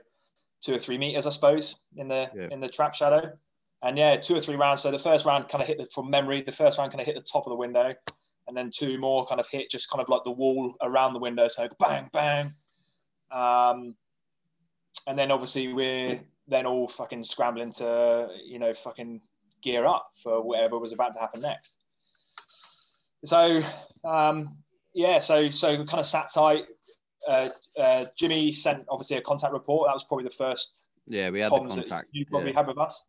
two 0.65 0.75
or 0.75 0.79
three 0.79 0.99
meters, 0.99 1.27
I 1.27 1.31
suppose, 1.31 1.79
in 1.97 2.09
the 2.09 2.31
Yeah. 2.35 2.49
in 2.51 2.61
the 2.61 2.69
trap 2.69 2.95
shadow. 2.95 3.33
And 3.83 3.99
yeah, 3.99 4.17
two 4.17 4.35
or 4.35 4.41
three 4.41 4.57
rounds. 4.57 4.81
So 4.81 4.91
the 4.91 4.99
first 4.99 5.27
round 5.27 5.49
kind 5.51 5.61
of 5.61 5.69
hit 5.69 5.77
the, 5.77 5.87
from 5.95 6.09
memory. 6.09 6.43
The 6.43 6.53
first 6.53 6.79
round 6.79 6.91
kind 6.91 7.01
of 7.03 7.07
hit 7.07 7.17
the 7.17 7.23
top 7.23 7.47
of 7.47 7.51
the 7.51 7.57
window, 7.57 7.95
and 8.49 8.57
then 8.57 8.71
two 8.75 8.99
more 8.99 9.27
kind 9.27 9.41
of 9.41 9.47
hit 9.49 9.71
just 9.71 9.91
kind 9.91 10.03
of 10.03 10.09
like 10.09 10.25
the 10.25 10.31
wall 10.31 10.75
around 10.81 11.13
the 11.13 11.19
window. 11.19 11.49
So 11.49 11.69
bang, 11.79 12.09
bang. 12.13 12.51
Um, 13.31 13.95
and 15.07 15.19
then 15.19 15.31
obviously 15.31 15.73
we're 15.73 16.21
then 16.49 16.67
all 16.67 16.89
fucking 16.89 17.25
scrambling 17.25 17.73
to 17.73 18.29
you 18.45 18.59
know 18.59 18.73
fucking 18.73 19.21
gear 19.63 19.85
up 19.87 20.09
for 20.23 20.43
whatever 20.43 20.79
was 20.79 20.93
about 20.93 21.13
to 21.15 21.19
happen 21.19 21.43
next. 21.43 21.79
So 23.25 23.63
um, 24.05 24.57
yeah, 24.95 25.19
so 25.19 25.51
so 25.51 25.77
kind 25.85 26.01
of 26.01 26.07
sat 26.07 26.33
tight. 26.33 26.65
Uh, 27.29 27.49
uh, 27.81 28.05
Jimmy 28.17 28.53
sent 28.53 28.85
obviously 28.89 29.17
a 29.17 29.21
contact 29.23 29.53
report. 29.53 29.89
That 29.89 29.95
was 29.95 30.05
probably 30.05 30.25
the 30.25 30.31
first 30.31 30.89
Yeah. 31.07 31.31
We 31.31 31.41
had 31.41 31.53
the 31.53 31.59
contact. 31.59 32.09
you 32.13 32.27
probably 32.27 32.51
Yeah. 32.51 32.57
had 32.57 32.67
with 32.67 32.79
us. 32.79 33.05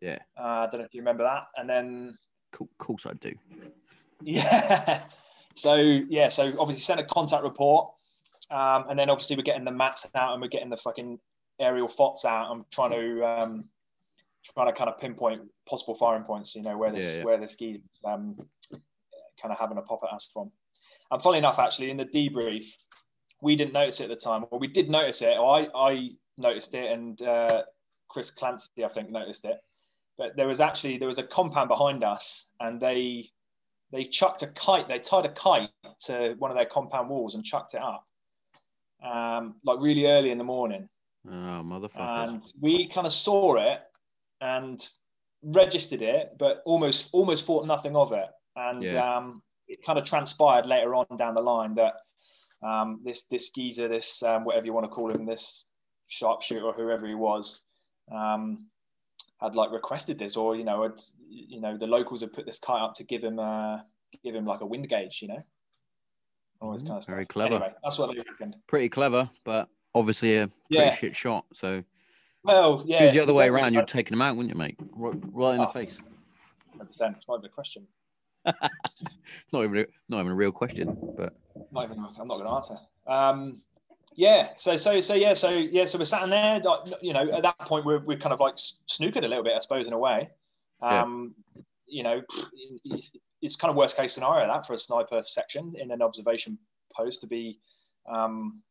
Yeah. 0.00 0.18
Uh, 0.38 0.42
I 0.42 0.68
don't 0.70 0.80
know 0.80 0.86
if 0.86 0.94
you 0.94 1.00
remember 1.00 1.24
that. 1.24 1.44
And 1.56 1.68
then 1.68 2.18
Of 2.58 2.68
course 2.78 3.06
I 3.06 3.12
do. 3.14 3.32
yeah, 4.22 5.02
so 5.54 5.74
yeah, 5.76 6.28
so 6.28 6.44
obviously 6.58 6.80
sent 6.80 7.00
a 7.00 7.04
contact 7.04 7.42
report, 7.42 7.90
um, 8.50 8.86
and 8.88 8.98
then 8.98 9.10
obviously 9.10 9.36
we're 9.36 9.42
getting 9.42 9.64
the 9.64 9.70
maps 9.70 10.06
out 10.14 10.32
and 10.32 10.42
we're 10.42 10.48
getting 10.48 10.70
the 10.70 10.76
fucking 10.76 11.18
aerial 11.58 11.88
fots 11.88 12.24
out. 12.24 12.50
I'm 12.50 12.64
trying 12.70 12.92
to 12.92 13.24
um, 13.24 13.68
trying 14.54 14.66
to 14.66 14.72
kind 14.72 14.88
of 14.90 14.98
pinpoint 14.98 15.42
possible 15.68 15.94
firing 15.94 16.24
points. 16.24 16.54
You 16.54 16.62
know 16.62 16.76
where 16.76 16.90
this 16.92 17.12
Yeah, 17.12 17.18
yeah. 17.18 17.24
where 17.24 17.38
this 17.38 17.52
ski 17.52 17.82
um, 18.04 18.36
kind 19.40 19.52
of 19.52 19.58
having 19.58 19.78
a 19.78 19.82
pop 19.82 20.00
at 20.04 20.14
us 20.14 20.28
from. 20.32 20.50
And 21.10 21.22
funny 21.22 21.38
enough, 21.38 21.58
actually, 21.58 21.90
in 21.90 21.96
the 21.96 22.04
debrief, 22.06 22.66
we 23.42 23.56
didn't 23.56 23.72
notice 23.72 24.00
it 24.00 24.04
at 24.04 24.08
the 24.10 24.16
time, 24.16 24.44
or 24.50 24.58
we 24.58 24.66
did 24.68 24.88
notice 24.90 25.22
it, 25.22 25.36
or 25.38 25.56
I, 25.56 25.68
I 25.74 26.10
noticed 26.38 26.74
it, 26.74 26.90
and 26.92 27.20
uh, 27.22 27.62
Chris 28.08 28.30
Clancy, 28.30 28.84
I 28.84 28.88
think, 28.88 29.10
noticed 29.10 29.44
it. 29.44 29.58
But 30.18 30.36
there 30.36 30.46
was 30.46 30.60
actually 30.60 30.98
there 30.98 31.08
was 31.08 31.18
a 31.18 31.22
compound 31.22 31.68
behind 31.68 32.04
us, 32.04 32.50
and 32.60 32.80
they 32.80 33.30
they 33.92 34.04
chucked 34.04 34.42
a 34.42 34.48
kite. 34.52 34.88
They 34.88 34.98
tied 34.98 35.24
a 35.26 35.30
kite 35.32 35.70
to 36.06 36.34
one 36.38 36.50
of 36.50 36.56
their 36.56 36.66
compound 36.66 37.08
walls 37.08 37.34
and 37.34 37.44
chucked 37.44 37.74
it 37.74 37.80
up, 37.82 38.06
um, 39.04 39.56
like 39.64 39.80
really 39.80 40.06
early 40.06 40.30
in 40.30 40.38
the 40.38 40.44
morning 40.44 40.88
Oh, 41.26 41.30
motherfuckers. 41.64 42.28
and 42.30 42.42
we 42.60 42.88
kind 42.88 43.06
of 43.06 43.12
saw 43.12 43.56
it 43.56 43.80
and 44.40 44.86
registered 45.42 46.02
it, 46.02 46.36
but 46.38 46.62
almost 46.66 47.10
almost 47.12 47.44
thought 47.46 47.66
nothing 47.66 47.96
of 47.96 48.12
it. 48.12 48.28
And 48.56 48.82
Yeah. 48.82 49.16
um, 49.16 49.42
it 49.68 49.82
kind 49.84 49.98
of 49.98 50.04
transpired 50.04 50.66
later 50.66 50.94
on 50.94 51.06
down 51.16 51.34
the 51.34 51.40
line 51.40 51.74
that 51.76 51.94
um, 52.62 53.00
this 53.04 53.26
this 53.26 53.50
geezer, 53.50 53.88
this 53.88 54.22
um, 54.22 54.44
whatever 54.44 54.66
you 54.66 54.72
want 54.72 54.84
to 54.84 54.90
call 54.90 55.10
him, 55.10 55.24
this 55.26 55.66
sharpshooter 56.06 56.64
or 56.64 56.72
whoever 56.72 57.06
he 57.06 57.14
was, 57.14 57.62
um, 58.12 58.66
had 59.40 59.54
like 59.54 59.70
requested 59.72 60.18
this, 60.18 60.36
or 60.36 60.56
you 60.56 60.64
know, 60.64 60.82
had, 60.82 61.00
you 61.28 61.60
know, 61.60 61.76
the 61.76 61.86
locals 61.86 62.20
had 62.20 62.32
put 62.32 62.46
this 62.46 62.58
kite 62.58 62.82
up 62.82 62.94
to 62.94 63.04
give 63.04 63.22
him 63.24 63.38
uh, 63.38 63.78
give 64.22 64.34
him 64.34 64.44
like 64.44 64.60
a 64.60 64.66
wind 64.66 64.88
gauge, 64.88 65.20
you 65.22 65.28
know, 65.28 65.42
all 66.60 66.72
this 66.72 66.82
Mhm, 66.82 66.86
kind 66.88 66.96
of 66.98 67.02
stuff. 67.04 67.14
very 67.14 67.26
clever. 67.26 67.54
Anyway, 67.56 67.72
that's 67.82 67.98
what 67.98 68.10
they 68.12 68.18
reckoned. 68.18 68.56
Pretty 68.66 68.88
clever, 68.88 69.30
but 69.44 69.68
obviously 69.94 70.36
a 70.36 70.48
pretty 70.48 70.84
Yeah. 70.84 70.94
shit 70.94 71.16
shot. 71.16 71.46
So 71.52 71.82
Well, 72.42 72.82
yeah, 72.86 73.00
it 73.00 73.04
was 73.04 73.12
the 73.14 73.20
other 73.20 73.34
way 73.34 73.48
around, 73.48 73.74
you'd 73.74 73.86
taken 73.88 74.14
him 74.14 74.22
out, 74.22 74.34
wouldn't 74.36 74.52
you, 74.54 74.58
mate? 74.58 74.76
Right, 74.94 75.14
right 75.32 75.54
in 75.54 75.60
the 75.60 75.66
Oh. 75.66 75.70
face. 75.70 76.00
100%. 76.74 77.16
It's 77.16 77.28
not 77.28 77.38
even 77.38 77.46
a 77.46 77.48
question. 77.48 77.86
Not 79.52 79.64
even, 79.64 79.78
a, 79.78 79.86
not 80.08 80.20
even 80.20 80.32
a 80.32 80.34
real 80.34 80.52
question, 80.52 80.96
but 81.16 81.34
Not 81.72 81.84
even. 81.84 81.98
I'm 81.98 82.28
not 82.28 82.38
going 82.38 82.46
to 82.46 82.52
answer. 82.52 82.76
Um, 83.06 83.60
yeah. 84.14 84.50
So 84.56 84.76
so 84.76 85.00
so 85.00 85.14
yeah. 85.14 85.34
So 85.34 85.50
yeah. 85.50 85.84
So 85.84 85.98
we're 85.98 86.04
sat 86.04 86.22
in 86.24 86.30
there. 86.30 86.60
You 87.00 87.12
know, 87.12 87.30
at 87.30 87.42
that 87.42 87.58
point 87.60 87.84
we're 87.84 88.00
we're 88.00 88.18
kind 88.18 88.32
of 88.32 88.40
like 88.40 88.56
snookered 88.56 89.24
a 89.24 89.28
little 89.28 89.44
bit, 89.44 89.54
I 89.54 89.58
suppose, 89.60 89.86
in 89.86 89.92
a 89.92 89.98
way. 89.98 90.30
Yeah. 90.82 91.02
Um, 91.02 91.34
You 91.86 92.02
know, 92.04 92.22
it's, 92.84 93.10
it's 93.42 93.56
kind 93.56 93.70
of 93.70 93.76
worst 93.76 93.96
case 93.96 94.12
scenario 94.12 94.46
that 94.46 94.66
for 94.66 94.74
a 94.74 94.78
sniper 94.78 95.22
section 95.24 95.74
in 95.76 95.90
an 95.90 96.02
observation 96.02 96.58
post 96.94 97.20
to 97.22 97.26
be. 97.26 97.58
Um, 98.08 98.62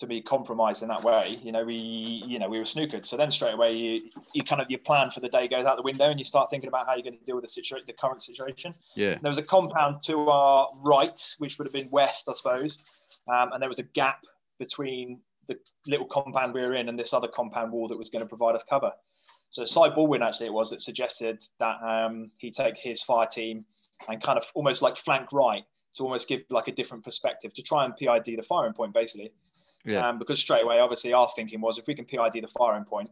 to 0.00 0.06
be 0.06 0.20
compromised 0.20 0.82
in 0.82 0.88
that 0.88 1.04
way, 1.04 1.38
you 1.42 1.52
know, 1.52 1.64
we, 1.64 1.74
you 1.74 2.38
know, 2.38 2.48
we 2.48 2.58
were 2.58 2.64
snookered. 2.64 3.04
So 3.04 3.16
then 3.16 3.30
straight 3.30 3.54
away, 3.54 3.76
you, 3.76 4.10
you 4.34 4.42
kind 4.42 4.60
of 4.60 4.70
your 4.70 4.78
plan 4.78 5.10
for 5.10 5.20
the 5.20 5.28
day 5.28 5.46
goes 5.46 5.66
out 5.66 5.76
the 5.76 5.82
window, 5.82 6.10
and 6.10 6.18
you 6.18 6.24
start 6.24 6.50
thinking 6.50 6.68
about 6.68 6.86
how 6.86 6.94
you're 6.94 7.02
going 7.02 7.18
to 7.18 7.24
deal 7.24 7.36
with 7.36 7.44
the 7.44 7.48
situation, 7.48 7.84
the 7.86 7.92
current 7.92 8.22
situation. 8.22 8.74
yeah, 8.94 9.18
There 9.20 9.30
was 9.30 9.38
a 9.38 9.42
compound 9.42 9.96
to 10.06 10.28
our 10.28 10.70
right, 10.82 11.34
which 11.38 11.58
would 11.58 11.66
have 11.66 11.72
been 11.72 11.90
west, 11.90 12.28
I 12.28 12.32
suppose, 12.32 12.78
um, 13.28 13.52
and 13.52 13.62
there 13.62 13.68
was 13.68 13.78
a 13.78 13.84
gap 13.84 14.24
between 14.58 15.20
the 15.48 15.58
little 15.86 16.06
compound 16.06 16.54
we 16.54 16.60
were 16.60 16.74
in 16.74 16.88
and 16.88 16.98
this 16.98 17.12
other 17.12 17.28
compound 17.28 17.72
wall 17.72 17.88
that 17.88 17.98
was 17.98 18.08
going 18.08 18.22
to 18.22 18.28
provide 18.28 18.54
us 18.54 18.62
cover. 18.68 18.92
So 19.50 19.64
Cy 19.64 19.88
Baldwin 19.88 20.22
actually 20.22 20.46
it 20.46 20.52
was 20.52 20.70
that 20.70 20.80
suggested 20.80 21.42
that 21.58 21.82
um, 21.82 22.30
he 22.38 22.50
take 22.50 22.78
his 22.78 23.02
fire 23.02 23.26
team 23.26 23.64
and 24.08 24.22
kind 24.22 24.38
of 24.38 24.44
almost 24.54 24.80
like 24.80 24.96
flank 24.96 25.32
right 25.32 25.64
to 25.94 26.04
almost 26.04 26.28
give 26.28 26.42
like 26.50 26.68
a 26.68 26.72
different 26.72 27.04
perspective 27.04 27.52
to 27.54 27.62
try 27.62 27.84
and 27.84 27.96
PID 27.96 28.36
the 28.36 28.42
firing 28.42 28.72
point 28.72 28.94
basically. 28.94 29.32
Yeah, 29.84 30.08
Um, 30.08 30.18
because 30.18 30.38
straight 30.38 30.64
away, 30.64 30.78
obviously, 30.78 31.12
our 31.12 31.28
thinking 31.34 31.60
was 31.60 31.78
if 31.78 31.86
we 31.86 31.94
can 31.94 32.04
PID 32.04 32.42
the 32.42 32.48
firing 32.48 32.84
point, 32.84 33.10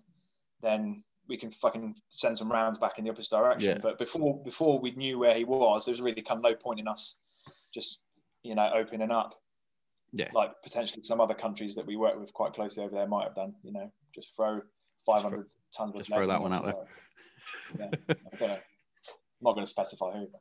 then 0.62 1.02
we 1.28 1.36
can 1.36 1.50
fucking 1.50 1.94
send 2.08 2.36
some 2.36 2.50
rounds 2.50 2.78
back 2.78 2.98
in 2.98 3.04
the 3.04 3.10
opposite 3.10 3.36
direction. 3.36 3.76
Yeah. 3.76 3.82
But 3.82 3.98
before 3.98 4.42
before 4.42 4.80
we 4.80 4.92
knew 4.92 5.18
where 5.18 5.34
he 5.34 5.44
was, 5.44 5.84
there 5.84 5.92
was 5.92 6.00
really 6.00 6.22
kind 6.22 6.38
of 6.38 6.42
no 6.42 6.54
point 6.54 6.80
in 6.80 6.88
us 6.88 7.20
just 7.72 8.00
you 8.42 8.54
know 8.54 8.70
opening 8.74 9.10
up 9.10 9.34
yeah. 10.12 10.28
like 10.32 10.50
potentially 10.62 11.02
some 11.02 11.20
other 11.20 11.34
countries 11.34 11.74
that 11.74 11.86
we 11.86 11.96
work 11.96 12.18
with 12.18 12.32
quite 12.32 12.54
closely 12.54 12.82
over 12.82 12.94
there 12.94 13.06
might 13.06 13.24
have 13.24 13.34
done. 13.34 13.54
You 13.62 13.72
know, 13.72 13.92
just 14.14 14.34
throw 14.34 14.60
500 15.06 15.46
tons 15.76 15.90
of 15.90 15.98
just 15.98 16.10
throw 16.10 16.26
that 16.26 16.40
one 16.40 16.52
out 16.52 16.66
or- 16.66 16.86
Yeah, 17.78 17.90
I 18.08 18.36
don't 18.38 18.48
know. 18.48 18.54
I'm 18.54 19.42
not 19.42 19.54
going 19.54 19.64
to 19.64 19.70
specify 19.70 20.12
who. 20.12 20.28
But 20.30 20.40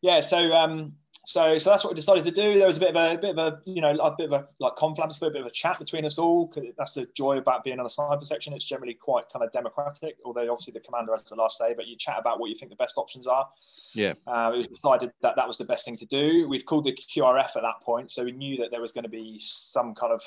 yeah, 0.00 0.20
so 0.20 0.52
um, 0.52 0.94
so 1.26 1.58
so 1.58 1.70
that's 1.70 1.82
what 1.82 1.92
we 1.92 1.96
decided 1.96 2.22
to 2.22 2.30
do. 2.30 2.56
There 2.56 2.68
was 2.68 2.76
a 2.76 2.80
bit 2.80 2.90
of 2.90 2.94
a, 2.96 3.14
a 3.14 3.18
bit 3.18 3.36
of 3.36 3.38
a 3.38 3.60
you 3.66 3.80
know 3.80 3.90
a 3.98 4.14
bit 4.16 4.32
of 4.32 4.32
a 4.32 4.48
like 4.60 4.76
conflab, 4.76 5.10
a 5.20 5.30
bit 5.30 5.40
of 5.40 5.46
a 5.46 5.50
chat 5.50 5.76
between 5.76 6.04
us 6.04 6.20
all. 6.20 6.46
'cause 6.46 6.62
That's 6.78 6.94
the 6.94 7.04
joy 7.16 7.38
about 7.38 7.64
being 7.64 7.80
on 7.80 7.82
the 7.82 7.90
sniper 7.90 8.24
section. 8.24 8.52
It's 8.52 8.64
generally 8.64 8.94
quite 8.94 9.24
kind 9.32 9.44
of 9.44 9.50
democratic, 9.50 10.18
although 10.24 10.48
obviously 10.52 10.72
the 10.72 10.80
commander 10.80 11.10
has 11.10 11.24
the 11.24 11.34
last 11.34 11.58
say. 11.58 11.74
But 11.74 11.88
you 11.88 11.96
chat 11.96 12.16
about 12.20 12.38
what 12.38 12.48
you 12.48 12.54
think 12.54 12.70
the 12.70 12.76
best 12.76 12.96
options 12.96 13.26
are. 13.26 13.48
Yeah. 13.92 14.14
Uh, 14.24 14.52
it 14.54 14.58
was 14.58 14.66
decided 14.68 15.10
that 15.22 15.34
that 15.34 15.48
was 15.48 15.58
the 15.58 15.64
best 15.64 15.84
thing 15.84 15.96
to 15.96 16.06
do. 16.06 16.46
We'd 16.48 16.64
called 16.64 16.84
the 16.84 16.92
QRF 16.92 17.56
at 17.56 17.62
that 17.62 17.80
point, 17.82 18.12
so 18.12 18.22
we 18.22 18.30
knew 18.30 18.58
that 18.58 18.70
there 18.70 18.80
was 18.80 18.92
going 18.92 19.04
to 19.04 19.10
be 19.10 19.38
some 19.40 19.96
kind 19.96 20.12
of 20.12 20.22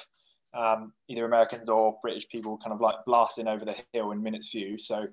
um, 0.54 0.92
either 1.08 1.24
Americans 1.24 1.70
or 1.70 1.98
British 2.02 2.28
people 2.28 2.58
kind 2.58 2.74
of 2.74 2.82
like 2.82 2.96
blasting 3.06 3.48
over 3.48 3.64
the 3.64 3.76
hill 3.94 4.12
in 4.12 4.22
minutes 4.22 4.52
view. 4.52 4.78
So 4.78 5.08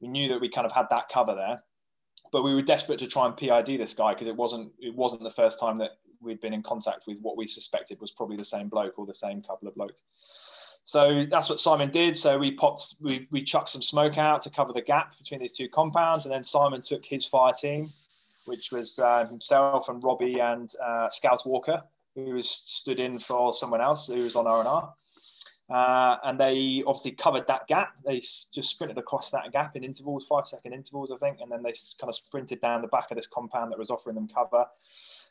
we 0.00 0.08
knew 0.08 0.28
that 0.28 0.40
we 0.40 0.48
kind 0.48 0.64
of 0.64 0.72
had 0.72 0.86
that 0.90 1.10
cover 1.10 1.34
there 1.34 1.62
but 2.32 2.42
we 2.42 2.54
were 2.54 2.62
desperate 2.62 2.98
to 3.00 3.06
try 3.06 3.26
and 3.26 3.36
PID 3.36 3.78
this 3.78 3.94
guy 3.94 4.14
because 4.14 4.28
it 4.28 4.36
wasn't 4.36 4.72
it 4.78 4.94
wasn't 4.94 5.22
the 5.22 5.30
first 5.30 5.58
time 5.58 5.76
that 5.78 5.92
we'd 6.20 6.40
been 6.40 6.54
in 6.54 6.62
contact 6.62 7.06
with 7.06 7.20
what 7.20 7.36
we 7.36 7.46
suspected 7.46 8.00
was 8.00 8.12
probably 8.12 8.36
the 8.36 8.44
same 8.44 8.68
bloke 8.68 8.98
or 8.98 9.06
the 9.06 9.14
same 9.14 9.42
couple 9.42 9.68
of 9.68 9.74
blokes. 9.74 10.02
So 10.84 11.24
that's 11.24 11.50
what 11.50 11.58
Simon 11.58 11.90
did. 11.90 12.16
So 12.16 12.38
we 12.38 12.52
popped 12.52 12.94
we 13.00 13.26
we 13.30 13.42
chucked 13.42 13.70
some 13.70 13.82
smoke 13.82 14.18
out 14.18 14.42
to 14.42 14.50
cover 14.50 14.72
the 14.72 14.82
gap 14.82 15.18
between 15.18 15.40
these 15.40 15.52
two 15.52 15.68
compounds, 15.68 16.26
and 16.26 16.34
then 16.34 16.44
Simon 16.44 16.80
took 16.80 17.04
his 17.04 17.26
fire 17.26 17.52
team, 17.52 17.86
which 18.46 18.70
was 18.70 18.98
uh, 18.98 19.26
himself 19.26 19.88
and 19.88 20.02
Robbie 20.02 20.38
and 20.38 20.70
uh, 20.82 21.08
Scout 21.10 21.42
Walker, 21.44 21.82
who 22.14 22.34
was 22.34 22.48
stood 22.48 23.00
in 23.00 23.18
for 23.18 23.52
someone 23.52 23.80
else 23.80 24.06
who 24.06 24.14
was 24.14 24.36
on 24.36 24.46
R 24.46 24.60
and 24.60 24.68
R. 24.68 24.94
Uh, 25.68 26.16
and 26.22 26.38
they 26.38 26.84
obviously 26.86 27.10
covered 27.10 27.46
that 27.48 27.66
gap. 27.66 27.94
They 28.04 28.20
just 28.20 28.64
sprinted 28.64 28.98
across 28.98 29.30
that 29.32 29.50
gap 29.52 29.74
in 29.74 29.82
intervals, 29.82 30.24
five 30.24 30.46
second 30.46 30.72
intervals, 30.72 31.10
I 31.10 31.16
think, 31.16 31.40
and 31.40 31.50
then 31.50 31.62
they 31.62 31.72
kind 32.00 32.08
of 32.08 32.14
sprinted 32.14 32.60
down 32.60 32.82
the 32.82 32.88
back 32.88 33.10
of 33.10 33.16
this 33.16 33.26
compound 33.26 33.72
that 33.72 33.78
was 33.78 33.90
offering 33.90 34.14
them 34.14 34.28
cover. 34.28 34.66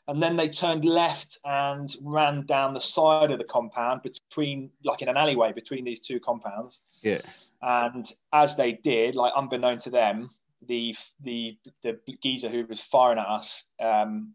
And 0.08 0.22
then 0.22 0.36
they 0.36 0.48
turned 0.48 0.84
left 0.84 1.38
and 1.44 1.92
ran 2.02 2.44
down 2.46 2.74
the 2.74 2.80
side 2.80 3.30
of 3.30 3.38
the 3.38 3.44
compound 3.44 4.02
between, 4.02 4.70
like 4.84 5.02
in 5.02 5.08
an 5.08 5.16
alleyway 5.16 5.52
between 5.52 5.84
these 5.84 6.00
two 6.00 6.20
compounds. 6.20 6.82
Yeah. 7.02 7.22
And 7.62 8.06
as 8.32 8.56
they 8.56 8.72
did, 8.72 9.16
like 9.16 9.32
unbeknown 9.34 9.78
to 9.78 9.90
them, 9.90 10.30
the 10.66 10.94
the 11.22 11.58
the 11.82 11.98
geezer 12.22 12.48
who 12.48 12.66
was 12.66 12.80
firing 12.80 13.18
at 13.18 13.26
us 13.26 13.68
um, 13.80 14.32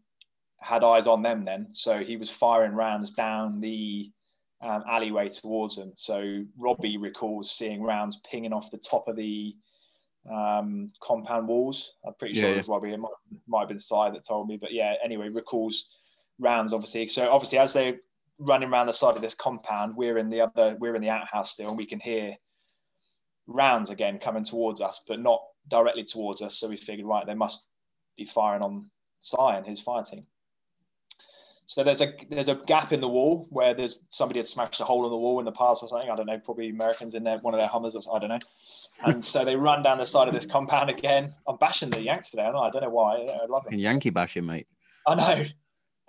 had 0.58 0.84
eyes 0.84 1.06
on 1.06 1.22
them 1.22 1.44
then. 1.44 1.68
So 1.72 2.00
he 2.00 2.16
was 2.16 2.30
firing 2.30 2.72
rounds 2.72 3.12
down 3.12 3.60
the 3.60 4.10
um, 4.62 4.84
alleyway 4.88 5.28
towards 5.28 5.76
them. 5.76 5.92
So 5.96 6.44
Robbie 6.56 6.96
recalls 6.96 7.50
seeing 7.50 7.82
rounds 7.82 8.20
pinging 8.28 8.52
off 8.52 8.70
the 8.70 8.78
top 8.78 9.08
of 9.08 9.16
the 9.16 9.56
um, 10.30 10.92
compound 11.02 11.48
walls. 11.48 11.96
I'm 12.06 12.14
pretty 12.14 12.36
sure 12.36 12.48
Yeah, 12.48 12.54
it 12.54 12.58
was 12.58 12.68
Robbie. 12.68 12.92
It 12.92 13.00
might, 13.00 13.10
might 13.48 13.60
have 13.60 13.68
been 13.68 13.78
Sai 13.78 14.10
that 14.10 14.26
told 14.26 14.48
me, 14.48 14.56
but 14.56 14.72
yeah. 14.72 14.94
Anyway, 15.04 15.28
recalls 15.28 15.96
rounds 16.38 16.72
obviously. 16.72 17.08
So 17.08 17.30
obviously, 17.30 17.58
as 17.58 17.72
they're 17.72 17.98
running 18.38 18.70
around 18.70 18.86
the 18.86 18.92
side 18.92 19.16
of 19.16 19.22
this 19.22 19.34
compound, 19.34 19.96
we're 19.96 20.18
in 20.18 20.30
the 20.30 20.42
other, 20.42 20.76
we're 20.78 20.94
in 20.94 21.02
the 21.02 21.10
outhouse 21.10 21.52
still, 21.52 21.68
and 21.68 21.76
we 21.76 21.86
can 21.86 22.00
hear 22.00 22.34
rounds 23.48 23.90
again 23.90 24.18
coming 24.18 24.44
towards 24.44 24.80
us, 24.80 25.02
but 25.06 25.20
not 25.20 25.42
directly 25.68 26.04
towards 26.04 26.40
us. 26.40 26.56
So 26.56 26.68
we 26.68 26.76
figured, 26.76 27.06
right, 27.06 27.26
they 27.26 27.34
must 27.34 27.66
be 28.16 28.24
firing 28.24 28.62
on 28.62 28.90
Sai 29.18 29.56
and 29.56 29.66
his 29.66 29.80
fire 29.80 30.02
team. 30.02 30.26
So 31.66 31.82
there's 31.82 32.02
a 32.02 32.12
there's 32.28 32.48
a 32.48 32.54
gap 32.54 32.92
in 32.92 33.00
the 33.00 33.08
wall 33.08 33.46
where 33.50 33.72
there's 33.72 34.04
somebody 34.08 34.40
had 34.40 34.46
smashed 34.46 34.80
a 34.80 34.84
hole 34.84 35.04
in 35.04 35.10
the 35.10 35.16
wall 35.16 35.38
in 35.38 35.44
the 35.44 35.52
past 35.52 35.82
or 35.82 35.88
something. 35.88 36.10
I 36.10 36.16
don't 36.16 36.26
know, 36.26 36.38
probably 36.38 36.68
Americans 36.70 37.14
in 37.14 37.24
there, 37.24 37.38
one 37.38 37.54
of 37.54 37.60
their 37.60 37.68
Hummers 37.68 37.94
or 37.94 38.02
I 38.14 38.18
don't 38.18 38.28
know. 38.28 38.38
And 39.04 39.24
so 39.24 39.44
they 39.44 39.56
run 39.56 39.82
down 39.82 39.98
the 39.98 40.06
side 40.06 40.28
of 40.28 40.34
this 40.34 40.44
compound 40.44 40.90
again. 40.90 41.34
I'm 41.46 41.56
bashing 41.56 41.90
the 41.90 42.02
Yanks 42.02 42.30
today. 42.30 42.42
I 42.42 42.46
don't 42.46 42.54
know, 42.54 42.62
I 42.62 42.70
don't 42.70 42.82
know 42.82 42.90
why. 42.90 43.26
I 43.42 43.46
love 43.46 43.66
it. 43.70 43.78
Yankee 43.78 44.10
bashing, 44.10 44.44
mate. 44.44 44.66
I 45.06 45.14
know. 45.14 45.44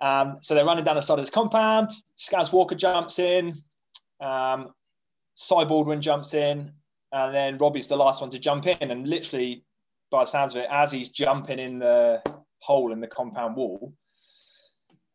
Um, 0.00 0.38
so 0.40 0.54
they're 0.54 0.66
running 0.66 0.84
down 0.84 0.96
the 0.96 1.02
side 1.02 1.18
of 1.18 1.24
this 1.24 1.30
compound. 1.30 1.90
Scaz 2.18 2.52
Walker 2.52 2.74
jumps 2.74 3.18
in. 3.18 3.62
Um, 4.20 4.74
Cy 5.34 5.64
Baldwin 5.64 6.02
jumps 6.02 6.34
in. 6.34 6.72
And 7.12 7.34
then 7.34 7.58
Robbie's 7.58 7.88
the 7.88 7.96
last 7.96 8.20
one 8.20 8.30
to 8.30 8.38
jump 8.38 8.66
in. 8.66 8.90
And 8.90 9.08
literally, 9.08 9.64
by 10.10 10.24
the 10.24 10.30
sounds 10.30 10.54
of 10.54 10.62
it, 10.62 10.68
as 10.70 10.92
he's 10.92 11.08
jumping 11.08 11.58
in 11.58 11.78
the 11.78 12.22
hole 12.58 12.92
in 12.92 13.00
the 13.00 13.06
compound 13.06 13.56
wall, 13.56 13.94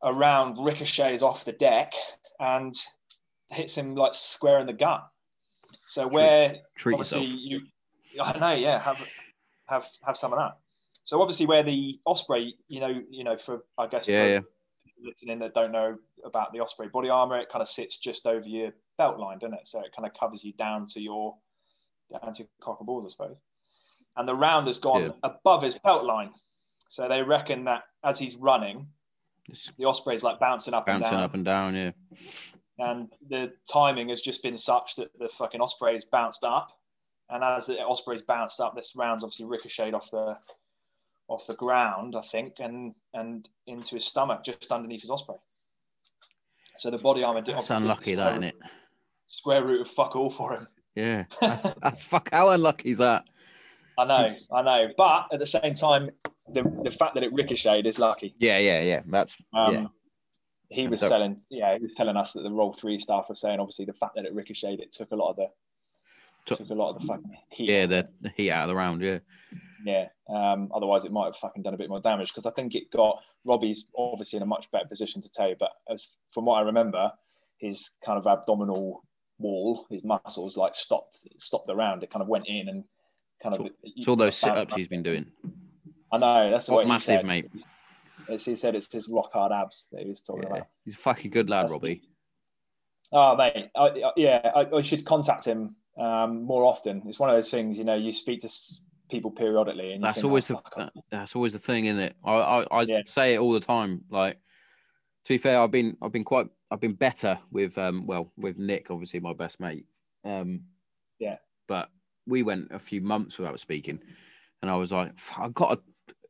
a 0.02 0.14
round 0.14 0.58
ricochets 0.64 1.22
off 1.22 1.46
the 1.46 1.52
deck 1.52 1.94
and 2.40 2.76
hits 3.50 3.78
him 3.78 3.96
like 3.96 4.14
square 4.14 4.60
in 4.60 4.68
the 4.68 4.74
gut. 4.74 5.08
So 5.86 6.08
where 6.08 6.56
Treat 6.76 6.94
obviously 6.94 7.26
yourself. 7.26 7.42
you 8.14 8.22
I 8.24 8.38
know, 8.40 8.54
yeah, 8.54 8.80
have 8.80 8.98
have 9.68 9.88
have 10.06 10.18
some 10.18 10.34
of 10.34 10.40
that. 10.40 10.58
So 11.04 11.22
obviously 11.22 11.46
where 11.48 11.64
the 11.64 12.00
Osprey, 12.06 12.56
you 12.68 12.80
know, 12.80 13.02
you 13.10 13.24
know, 13.24 13.38
for 13.38 13.64
I 13.78 13.88
guess 13.88 14.08
Yeah, 14.08 14.26
yeah. 14.26 14.40
people 14.86 15.04
listening 15.10 15.40
that 15.40 15.54
don't 15.54 15.72
know 15.72 15.98
about 16.24 16.54
the 16.54 16.60
Osprey 16.60 16.88
body 16.88 17.10
armor, 17.10 17.38
it 17.40 17.50
kind 17.50 17.62
of 17.62 17.68
sits 17.68 17.98
just 17.98 18.26
over 18.26 18.48
your 18.48 18.72
belt 18.98 19.20
line, 19.20 19.40
doesn't 19.40 19.56
it? 19.56 19.68
So 19.68 19.80
it 19.80 19.92
kind 19.96 20.08
of 20.08 20.14
covers 20.14 20.44
you 20.44 20.54
down 20.54 20.86
to 20.88 21.02
your 21.02 21.36
down 22.12 22.34
to 22.34 22.40
your 22.40 22.48
cock 22.62 22.80
and 22.80 22.88
balls, 22.88 23.06
I 23.06 23.10
suppose. 23.10 23.38
And 24.18 24.28
the 24.28 24.36
round 24.36 24.68
has 24.68 24.80
gone 24.80 25.04
Yeah. 25.04 25.10
above 25.24 25.64
his 25.64 25.78
belt 25.78 26.04
line. 26.04 26.32
So 26.90 27.08
they 27.08 27.22
reckon 27.24 27.66
that 27.66 27.84
as 28.04 28.18
he's 28.20 28.36
running, 28.36 28.88
the 29.78 29.86
Osprey's 29.86 30.24
like 30.24 30.40
bouncing 30.40 30.74
up 30.74 30.88
and 30.88 31.02
bouncing 31.02 31.18
down 31.18 31.24
up 31.24 31.34
and 31.34 31.46
down, 31.46 31.76
yeah. 31.76 31.92
and 32.78 33.12
the 33.30 33.52
timing 33.72 34.10
has 34.10 34.22
just 34.22 34.44
been 34.44 34.58
such 34.58 34.96
that 34.96 35.10
the 35.20 35.30
fucking 35.30 35.62
Osprey's 35.62 36.06
bounced 36.06 36.44
up, 36.44 36.78
and 37.30 37.44
as 37.44 37.66
the 37.66 37.80
Osprey's 37.80 38.22
bounced 38.22 38.60
up, 38.60 38.76
this 38.76 38.96
round's 38.96 39.24
obviously 39.24 39.46
ricocheted 39.46 39.94
off 39.94 40.12
the 40.12 40.38
off 41.28 41.46
the 41.48 41.56
ground, 41.56 42.16
I 42.16 42.22
think, 42.22 42.56
and 42.60 42.94
and 43.14 43.48
into 43.68 43.96
his 43.96 44.06
stomach, 44.06 44.44
just 44.44 44.72
underneath 44.72 45.02
his 45.02 45.12
Osprey. 45.12 45.36
So 46.78 46.90
the 46.90 46.98
body 46.98 47.24
armor 47.24 47.42
did 47.42 47.56
That's 47.56 47.70
unlucky, 47.72 48.16
that, 48.16 48.32
isn't 48.32 48.44
it? 48.44 48.60
square 49.30 49.64
root 49.64 49.82
of 49.82 49.88
fuck 49.88 50.16
all 50.16 50.30
for 50.30 50.54
him. 50.54 50.68
Yeah. 50.96 51.26
That's, 51.42 51.64
that's 51.82 52.04
fuck 52.04 52.30
how 52.32 52.50
unlucky 52.50 52.92
is 52.92 52.98
that? 52.98 53.24
I 53.98 54.06
know, 54.06 54.36
I 54.52 54.62
know, 54.62 54.88
but 54.98 55.28
at 55.32 55.40
the 55.40 55.46
same 55.46 55.74
time, 55.74 56.10
the 56.54 56.64
the 56.84 56.92
fact 56.92 57.16
that 57.16 57.24
it 57.24 57.32
ricocheted 57.34 57.86
is 57.86 58.00
lucky. 58.00 58.36
Yeah, 58.40 58.58
yeah, 58.58 58.82
yeah. 58.82 59.02
That's 59.08 59.36
Um, 59.54 59.74
Yeah. 59.74 59.86
he 60.70 60.88
was 60.88 61.02
selling. 61.02 61.38
Yeah, 61.50 61.78
he 61.78 61.84
was 61.84 61.96
telling 61.96 62.18
us 62.18 62.34
that 62.34 62.42
the 62.44 62.52
role 62.52 62.74
three 62.74 62.98
staff 63.00 63.28
were 63.30 63.36
saying 63.36 63.60
obviously 63.60 63.86
the 63.86 63.94
fact 63.94 64.16
that 64.16 64.26
it 64.26 64.34
ricocheted 64.34 64.80
it 64.80 64.92
took 64.92 65.12
a 65.12 65.16
lot 65.16 65.32
of 65.32 65.36
the 65.38 65.48
Took- 66.46 66.60
took 66.60 66.70
a 66.70 66.74
lot 66.74 66.96
of 66.96 67.02
the 67.02 67.08
fucking 67.08 67.38
heat. 67.52 67.70
Yeah, 67.70 67.86
the, 67.86 68.10
heat 68.36 68.50
out 68.52 68.64
of 68.64 68.70
the 68.70 68.76
round. 68.76 69.02
Yeah, 69.02 69.20
Yeah. 69.86 70.08
Um, 70.28 70.72
otherwise, 70.74 71.06
it 71.06 71.12
might 71.12 71.26
have 71.26 71.36
fucking 71.36 71.64
done 71.64 71.74
a 71.74 71.78
bit 71.78 71.90
more 71.90 72.00
damage 72.02 72.30
because 72.30 72.46
I 72.46 72.52
think 72.52 72.76
it 72.76 72.90
got 72.92 73.22
Robbie's 73.46 73.88
obviously 73.96 74.38
in 74.38 74.44
a 74.44 74.48
much 74.48 74.70
better 74.72 74.88
position 74.88 75.22
to 75.22 75.30
tell 75.30 75.50
you. 75.50 75.56
But 75.60 75.72
as 75.90 76.18
from 76.30 76.46
what 76.46 76.56
I 76.56 76.62
remember, 76.62 77.12
his 77.58 77.92
kind 78.04 78.18
of 78.18 78.26
abdominal 78.26 79.04
wall, 79.38 79.86
his 79.90 80.04
muscles 80.04 80.58
like 80.58 80.76
stopped 80.76 81.18
stopped 81.38 81.68
the 81.68 81.76
round. 81.76 82.04
It 82.04 82.10
kind 82.10 82.22
of 82.24 82.28
went 82.30 82.46
in 82.48 82.70
and 82.70 82.84
kind 83.44 83.56
of. 83.56 83.68
it's 83.84 84.08
all 84.08 84.16
those 84.16 84.38
sit 84.38 84.56
ups 84.58 84.74
he's 84.76 84.88
been 84.88 85.04
doing. 85.04 85.32
I 86.12 86.18
know 86.18 86.50
that's 86.52 86.70
What 86.70 86.88
massive, 86.88 87.20
said. 87.20 87.26
mate. 87.26 87.50
It's, 88.28 88.46
he 88.46 88.56
said 88.56 88.76
it's 88.76 88.92
his 88.92 89.08
rock 89.10 89.32
hard 89.34 89.52
abs 89.52 89.88
that 89.92 90.02
he 90.04 90.10
was 90.10 90.22
talking 90.22 90.44
Yeah. 90.44 90.50
about. 90.58 90.68
He's 90.86 90.96
a 90.96 90.98
fucking 90.98 91.32
good 91.32 91.50
lad, 91.50 91.64
That's- 91.64 91.72
Robbie. 91.74 92.02
Oh, 93.12 93.36
mate. 93.36 93.70
I, 93.76 93.82
I- 93.82 94.12
yeah, 94.16 94.52
I, 94.56 94.66
I 94.78 94.82
should 94.82 95.04
contact 95.06 95.46
him 95.46 95.76
um, 95.98 96.44
more 96.44 96.64
often. 96.64 97.02
It's 97.08 97.20
one 97.20 97.30
of 97.30 97.36
those 97.36 97.50
things, 97.50 97.78
you 97.78 97.84
know, 97.84 97.96
you 97.96 98.12
speak 98.12 98.42
to 98.42 98.48
s- 98.48 98.82
people 99.10 99.32
periodically, 99.32 99.94
and 99.94 100.02
That's 100.02 100.24
always 100.24 100.50
oh, 100.52 100.56
the 100.56 100.62
fuck, 100.62 100.74
I- 100.78 100.84
that- 100.84 100.94
that's 101.10 101.36
always 101.36 101.54
the 101.54 101.60
thing, 101.60 101.86
isn't 101.86 102.00
it? 102.02 102.16
I 102.24 102.34
I, 102.34 102.62
I 102.72 102.82
Yeah. 102.84 103.02
say 103.06 103.34
it 103.34 103.40
all 103.40 103.52
the 103.54 103.60
time. 103.60 104.04
Like 104.10 104.36
to 105.26 105.34
be 105.34 105.38
fair, 105.40 105.60
I've 105.60 105.72
been 105.72 105.98
I've 106.02 106.12
been 106.12 106.24
quite 106.24 106.48
I've 106.72 106.80
been 106.80 106.94
better 106.94 107.40
with 107.52 107.78
um 107.78 108.06
well 108.06 108.32
with 108.38 108.58
Nick, 108.60 108.92
obviously 108.92 109.20
my 109.20 109.34
best 109.34 109.60
mate. 109.60 109.86
Um 110.24 110.62
Yeah. 111.20 111.38
but 111.68 111.90
we 112.28 112.44
went 112.44 112.68
a 112.72 112.80
few 112.80 113.02
months 113.02 113.40
without 113.40 113.60
speaking, 113.60 114.00
and 114.62 114.70
I 114.70 114.76
was 114.76 114.92
like, 114.92 115.12
I've 115.38 115.54
got 115.56 115.72
to 115.76 115.82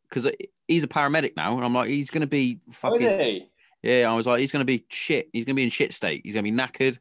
because 0.09 0.31
he's 0.67 0.83
a 0.83 0.87
paramedic 0.87 1.35
now, 1.35 1.55
and 1.55 1.63
I'm 1.65 1.73
like, 1.73 1.89
he's 1.89 2.09
gonna 2.09 2.27
be 2.27 2.59
Oh, 2.67 2.71
fucking 2.71 3.01
is 3.07 3.19
he? 3.21 3.49
yeah. 3.83 4.11
I 4.11 4.15
was 4.15 4.25
like, 4.25 4.39
he's 4.39 4.51
gonna 4.51 4.65
be 4.65 4.85
shit. 4.89 5.29
He's 5.33 5.45
gonna 5.45 5.55
be 5.55 5.63
in 5.63 5.69
shit 5.69 5.93
state. 5.93 6.21
He's 6.23 6.33
gonna 6.33 6.43
be 6.43 6.51
knackered. 6.51 6.97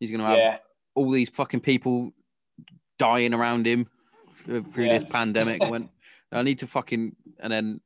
He's 0.00 0.10
gonna 0.10 0.26
have 0.26 0.38
Yeah. 0.38 0.58
all 0.94 1.10
these 1.10 1.28
fucking 1.30 1.60
people 1.60 2.12
dying 2.98 3.34
around 3.34 3.66
him 3.66 3.86
through 4.44 4.64
Yeah. 4.84 4.98
this 4.98 5.04
pandemic. 5.08 5.60
Went, 5.70 5.90
I 6.32 6.42
need 6.42 6.58
to 6.60 6.66
fucking, 6.66 7.14
and 7.40 7.52
then, 7.52 7.80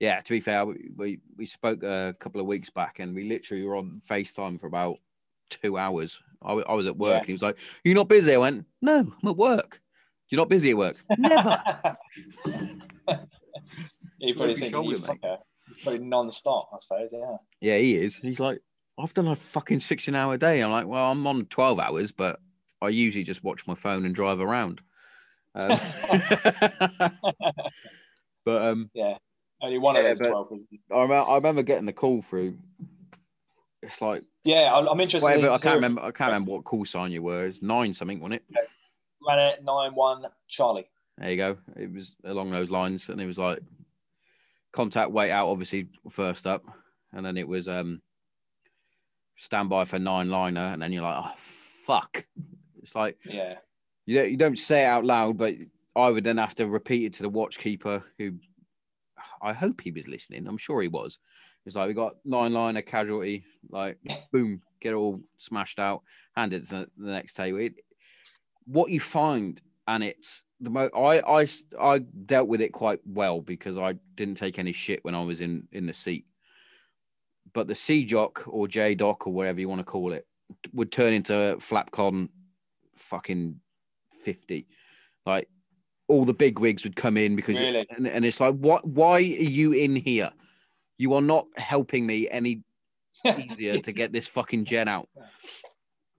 yeah. 0.00 0.20
To 0.20 0.32
be 0.32 0.40
fair, 0.40 0.64
we 0.66 0.90
we, 0.96 1.18
we 1.36 1.46
spoke 1.46 1.82
a 1.82 2.14
couple 2.20 2.40
of 2.40 2.46
weeks 2.46 2.70
back, 2.70 2.98
and 3.00 3.14
we 3.14 3.24
literally 3.28 3.64
were 3.64 3.76
on 3.76 4.00
Facetime 4.08 4.58
for 4.60 4.66
about 4.66 4.98
two 5.50 5.76
hours. 5.78 6.18
I, 6.42 6.52
I 6.54 6.72
was 6.74 6.86
at 6.86 6.96
work, 6.96 7.10
Yeah. 7.12 7.18
and 7.18 7.26
he 7.26 7.32
was 7.32 7.42
like, 7.42 7.58
"You're 7.84 7.94
not 7.94 8.08
busy?" 8.08 8.34
I 8.34 8.38
went, 8.38 8.64
"No, 8.80 8.98
I'm 9.22 9.28
at 9.28 9.36
work." 9.36 9.80
You're 10.28 10.38
not 10.40 10.48
busy 10.48 10.70
at 10.70 10.76
work? 10.78 10.96
Never. 11.18 11.62
he 14.26 14.32
probably 14.34 14.68
shoulder, 14.68 14.96
he's 14.96 15.00
mate. 15.00 15.20
He's 15.68 15.82
probably 15.82 16.00
non-stop, 16.00 16.70
I 16.72 16.76
suppose. 16.78 17.10
Yeah. 17.12 17.36
yeah, 17.60 17.78
he 17.78 17.96
is. 17.96 18.16
He's 18.16 18.40
like, 18.40 18.60
I've 18.98 19.14
done 19.14 19.28
a 19.28 19.36
fucking 19.36 19.80
16 19.80 20.14
hour 20.14 20.36
day. 20.36 20.60
I'm 20.60 20.70
like, 20.70 20.86
well, 20.86 21.10
I'm 21.10 21.26
on 21.26 21.46
12 21.46 21.78
hours, 21.78 22.12
but 22.12 22.40
I 22.80 22.88
usually 22.88 23.24
just 23.24 23.44
watch 23.44 23.66
my 23.66 23.74
phone 23.74 24.04
and 24.04 24.14
drive 24.14 24.40
around. 24.40 24.80
Um, 25.54 25.78
but 28.44 28.62
um, 28.62 28.90
yeah. 28.94 29.18
Only 29.60 29.78
one 29.78 29.96
of 29.96 30.02
Yeah, 30.02 30.14
those 30.14 30.28
twelve 30.28 30.50
was. 30.50 30.66
I 30.90 31.02
remember, 31.02 31.30
I 31.30 31.34
remember 31.36 31.62
getting 31.62 31.86
the 31.86 31.92
call 31.92 32.20
through. 32.22 32.58
It's 33.82 34.00
like 34.02 34.24
Yeah, 34.44 34.72
I'm, 34.74 34.88
I'm 34.88 35.00
interested. 35.00 35.26
whatever. 35.26 35.50
I 35.52 35.58
can't 35.58 35.76
remember. 35.76 36.02
I 36.02 36.10
can't 36.10 36.28
remember 36.30 36.52
what 36.52 36.64
call 36.64 36.84
sign 36.84 37.12
you 37.12 37.22
were. 37.22 37.46
It's 37.46 37.62
nine 37.62 37.94
something, 37.94 38.20
wasn't 38.20 38.42
it? 38.50 38.56
Granite 39.22 39.62
nine 39.62 39.94
one 39.94 40.24
Charlie. 40.48 40.88
There 41.18 41.30
you 41.30 41.36
go. 41.36 41.58
It 41.76 41.92
was 41.92 42.16
along 42.24 42.50
those 42.50 42.70
lines, 42.70 43.08
and 43.08 43.20
it 43.20 43.26
was 43.26 43.38
like 43.38 43.60
contact 44.72 45.10
wait 45.10 45.30
out, 45.30 45.48
obviously 45.48 45.88
first 46.10 46.46
up, 46.46 46.64
and 47.12 47.24
then 47.24 47.36
it 47.36 47.46
was 47.46 47.68
um 47.68 48.00
standby 49.36 49.84
for 49.84 49.98
nine 49.98 50.30
liner, 50.30 50.60
and 50.66 50.80
then 50.82 50.92
you're 50.92 51.02
like, 51.02 51.24
oh 51.24 51.34
fuck. 51.84 52.26
It's 52.80 52.94
like 52.94 53.18
Yeah. 53.24 53.58
you 54.06 54.18
don't, 54.18 54.30
you 54.30 54.36
don't 54.36 54.58
say 54.58 54.82
it 54.82 54.86
out 54.86 55.04
loud, 55.04 55.38
but 55.38 55.54
I 55.94 56.08
would 56.08 56.24
then 56.24 56.38
have 56.38 56.54
to 56.56 56.66
repeat 56.66 57.04
it 57.06 57.12
to 57.14 57.22
the 57.22 57.30
watchkeeper, 57.30 58.02
who 58.18 58.32
I 59.40 59.52
hope 59.52 59.80
he 59.80 59.90
was 59.90 60.08
listening. 60.08 60.46
I'm 60.46 60.58
sure 60.58 60.82
he 60.82 60.88
was. 60.88 61.18
It's 61.64 61.76
like 61.76 61.88
we 61.88 61.94
got 61.94 62.16
nine 62.24 62.52
liner 62.52 62.82
casualty, 62.82 63.44
like 63.70 63.98
boom, 64.32 64.62
get 64.80 64.94
all 64.94 65.20
smashed 65.36 65.78
out, 65.78 66.02
hand 66.34 66.52
it 66.54 66.64
to 66.64 66.70
the, 66.70 66.86
the 66.98 67.10
next 67.10 67.34
table. 67.34 67.58
It, 67.58 67.74
what 68.66 68.90
you 68.90 69.00
find, 69.00 69.60
and 69.94 70.04
it's 70.04 70.42
the 70.60 70.70
mo 70.70 70.88
I, 70.94 71.40
I 71.40 71.48
I 71.80 71.98
dealt 71.98 72.48
with 72.48 72.60
it 72.60 72.72
quite 72.72 73.00
well 73.04 73.40
because 73.40 73.76
I 73.76 73.94
didn't 74.14 74.36
take 74.36 74.58
any 74.58 74.72
shit 74.72 75.04
when 75.04 75.14
I 75.14 75.22
was 75.22 75.40
in 75.40 75.68
in 75.72 75.86
the 75.86 75.92
seat. 75.92 76.26
But 77.52 77.66
the 77.66 77.74
C 77.74 78.04
jock 78.04 78.44
or 78.46 78.66
J 78.68 78.94
doc 78.94 79.26
or 79.26 79.32
whatever 79.32 79.60
you 79.60 79.68
want 79.68 79.80
to 79.80 79.84
call 79.84 80.12
it 80.12 80.26
would 80.72 80.92
turn 80.92 81.12
into 81.12 81.32
Flapcon 81.58 82.28
fucking 82.94 83.60
50. 84.24 84.66
Like 85.26 85.48
all 86.08 86.24
the 86.24 86.34
big 86.34 86.58
wigs 86.58 86.84
would 86.84 86.96
come 86.96 87.16
in 87.16 87.36
because 87.36 87.58
Really? 87.58 87.86
and, 87.90 88.06
and 88.06 88.24
it's 88.24 88.40
like 88.40 88.54
what 88.54 88.86
why 88.86 89.16
are 89.16 89.20
you 89.20 89.72
in 89.72 89.96
here? 89.96 90.30
You 90.98 91.14
are 91.14 91.22
not 91.22 91.46
helping 91.56 92.06
me 92.06 92.28
any 92.30 92.62
easier 93.26 93.78
to 93.78 93.92
get 93.92 94.12
this 94.12 94.28
fucking 94.28 94.64
gen 94.64 94.88
out. 94.88 95.08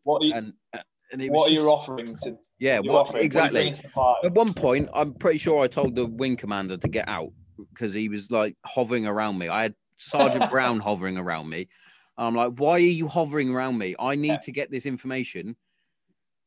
What 0.04 0.22
you, 0.22 0.34
And 0.34 0.54
uh, 0.74 0.80
and 1.14 1.22
it 1.22 1.32
what 1.32 1.50
are 1.50 1.54
you 1.54 1.70
offering 1.70 2.18
to? 2.24 2.38
yeah, 2.60 2.80
what, 2.80 3.02
offering? 3.02 3.20
What 3.20 3.26
exactly. 3.26 3.72
to? 3.72 4.16
At 4.26 4.34
one 4.34 4.54
point, 4.54 4.90
I'm 4.94 5.14
pretty 5.14 5.38
sure 5.38 5.64
I 5.64 5.68
told 5.68 5.96
the 5.96 6.06
wing 6.06 6.36
commander 6.36 6.76
to 6.76 6.88
get 6.88 7.08
out 7.08 7.32
because 7.72 7.94
he 7.94 8.10
was 8.10 8.32
like 8.32 8.58
hovering 8.66 9.06
around 9.06 9.38
me. 9.38 9.48
I 9.48 9.64
had 9.64 9.76
Sergeant 9.98 10.50
Brown 10.52 10.80
hovering 10.80 11.18
around 11.18 11.50
me. 11.50 11.70
I'm 12.18 12.36
like, 12.36 12.54
why 12.58 12.74
are 12.74 12.80
you 12.80 13.08
hovering 13.08 13.52
around 13.52 13.78
me? 13.78 13.96
I 14.00 14.16
need 14.16 14.28
Yeah. 14.28 14.38
to 14.38 14.52
get 14.52 14.72
this 14.72 14.86
information 14.86 15.56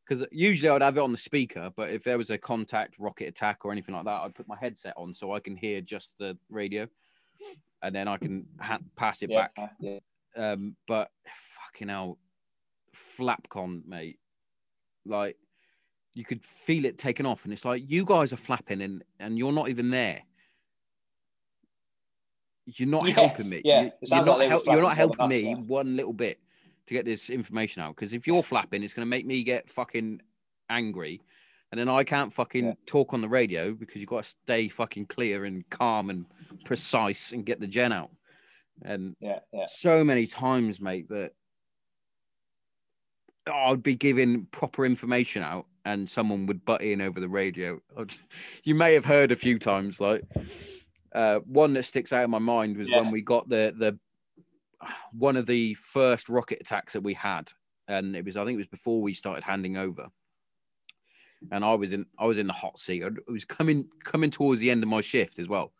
because 0.05 0.25
usually 0.31 0.69
I'd 0.69 0.83
have 0.83 0.97
it 0.97 1.01
on 1.01 1.11
the 1.11 1.19
speaker, 1.19 1.71
but 1.77 1.91
if 1.91 2.05
there 2.05 2.19
was 2.19 2.31
a 2.31 2.39
contact, 2.39 2.99
rocket 2.99 3.27
attack, 3.27 3.64
or 3.64 3.73
anything 3.73 3.95
like 3.95 4.05
that, 4.05 4.21
I'd 4.23 4.35
put 4.35 4.47
my 4.47 4.57
headset 4.61 4.95
on 4.97 5.14
so 5.14 5.33
I 5.33 5.41
can 5.41 5.57
hear 5.57 5.81
just 5.81 6.14
the 6.19 6.39
radio, 6.49 6.87
and 7.83 7.95
then 7.95 8.07
I 8.07 8.17
can 8.17 8.47
ha- 8.61 8.79
pass 8.95 9.23
it 9.23 9.31
yeah, 9.31 9.49
back. 9.57 9.71
yeah. 9.81 9.99
Um, 10.37 10.77
but 10.87 11.11
fucking 11.64 11.89
hell, 11.89 12.19
Flapcon, 13.19 13.85
mate. 13.87 14.19
Like 15.07 15.37
you 16.15 16.25
could 16.25 16.43
feel 16.43 16.85
it 16.85 16.99
taken 16.99 17.27
off, 17.27 17.45
and 17.45 17.53
it's 17.53 17.65
like 17.65 17.83
you 17.91 18.05
guys 18.05 18.33
are 18.33 18.37
flapping, 18.39 18.83
and 18.83 19.03
and 19.21 19.39
you're 19.39 19.53
not 19.53 19.69
even 19.69 19.91
there. 19.91 20.23
You're 22.67 22.89
not 22.89 23.07
Yeah, 23.07 23.15
helping 23.15 23.49
me. 23.49 23.63
yeah. 23.65 23.83
You- 23.83 23.93
you're 24.03 24.25
not 24.25 24.39
like 24.39 24.49
hel- 24.49 24.63
you're 24.67 24.83
not 24.83 24.97
helping 24.97 25.29
me 25.29 25.55
one 25.55 25.95
little 25.97 26.13
bit 26.13 26.41
to 26.87 26.95
get 26.95 27.05
this 27.05 27.31
information 27.31 27.83
out. 27.83 27.95
Because 27.95 28.13
if 28.13 28.27
you're 28.27 28.43
flapping, 28.43 28.83
it's 28.83 28.93
going 28.95 29.07
to 29.07 29.11
make 29.11 29.25
me 29.27 29.45
get 29.45 29.69
fucking 29.71 30.21
angry, 30.69 31.23
and 31.71 31.79
then 31.79 31.89
I 31.89 32.03
can't 32.03 32.33
fucking 32.33 32.65
Yeah. 32.67 32.75
talk 32.87 33.13
on 33.13 33.21
the 33.21 33.29
radio 33.29 33.73
because 33.73 34.01
you've 34.01 34.09
got 34.11 34.25
to 34.25 34.31
stay 34.31 34.69
fucking 34.69 35.07
clear 35.07 35.45
and 35.45 35.69
calm 35.71 36.11
and 36.11 36.27
precise 36.65 37.31
and 37.33 37.47
get 37.47 37.61
the 37.61 37.69
gen 37.69 37.93
out. 37.93 38.11
And 38.83 39.15
yeah, 39.21 39.41
yeah. 39.53 39.67
so 39.69 40.03
many 40.03 40.27
times, 40.27 40.81
mate, 40.81 41.09
that 41.09 41.33
I'd 43.47 43.83
be 43.83 43.95
giving 43.97 44.47
proper 44.47 44.85
information 44.85 45.43
out 45.43 45.67
and 45.85 46.09
someone 46.09 46.47
would 46.47 46.65
butt 46.65 46.83
in 46.83 47.01
over 47.01 47.21
the 47.21 47.29
radio. 47.29 47.81
You 48.65 48.75
may 48.75 48.95
have 48.95 49.05
heard 49.05 49.31
a 49.33 49.37
few 49.37 49.59
times, 49.59 50.01
like 50.01 50.23
uh, 51.15 51.39
one 51.41 51.73
that 51.75 51.85
sticks 51.85 52.13
out 52.13 52.25
in 52.25 52.31
my 52.31 52.39
mind 52.41 52.77
was 52.77 52.89
Yeah. 52.91 53.01
when 53.01 53.11
we 53.13 53.21
got 53.23 53.49
the 53.49 53.75
the 53.77 53.99
one 55.13 55.37
of 55.37 55.47
the 55.47 55.75
first 55.75 56.29
rocket 56.29 56.59
attacks 56.61 56.93
that 56.93 57.01
we 57.03 57.15
had, 57.15 57.51
and 57.89 58.15
it 58.17 58.25
was 58.25 58.37
I 58.37 58.45
think 58.45 58.55
it 58.55 58.59
was 58.59 58.67
before 58.67 59.01
we 59.01 59.15
started 59.15 59.45
handing 59.45 59.77
over. 59.77 60.09
And 61.53 61.65
I 61.65 61.75
was 61.75 61.93
in 61.93 62.07
I 62.19 62.27
was 62.27 62.39
in 62.39 62.47
the 62.49 62.53
hot 62.53 62.79
seat. 62.81 63.03
It 63.03 63.31
was 63.31 63.45
coming 63.45 63.89
coming 64.03 64.31
towards 64.31 64.61
the 64.61 64.71
end 64.71 64.83
of 64.83 64.89
my 64.89 65.01
shift 65.01 65.39
as 65.39 65.49
well. 65.49 65.73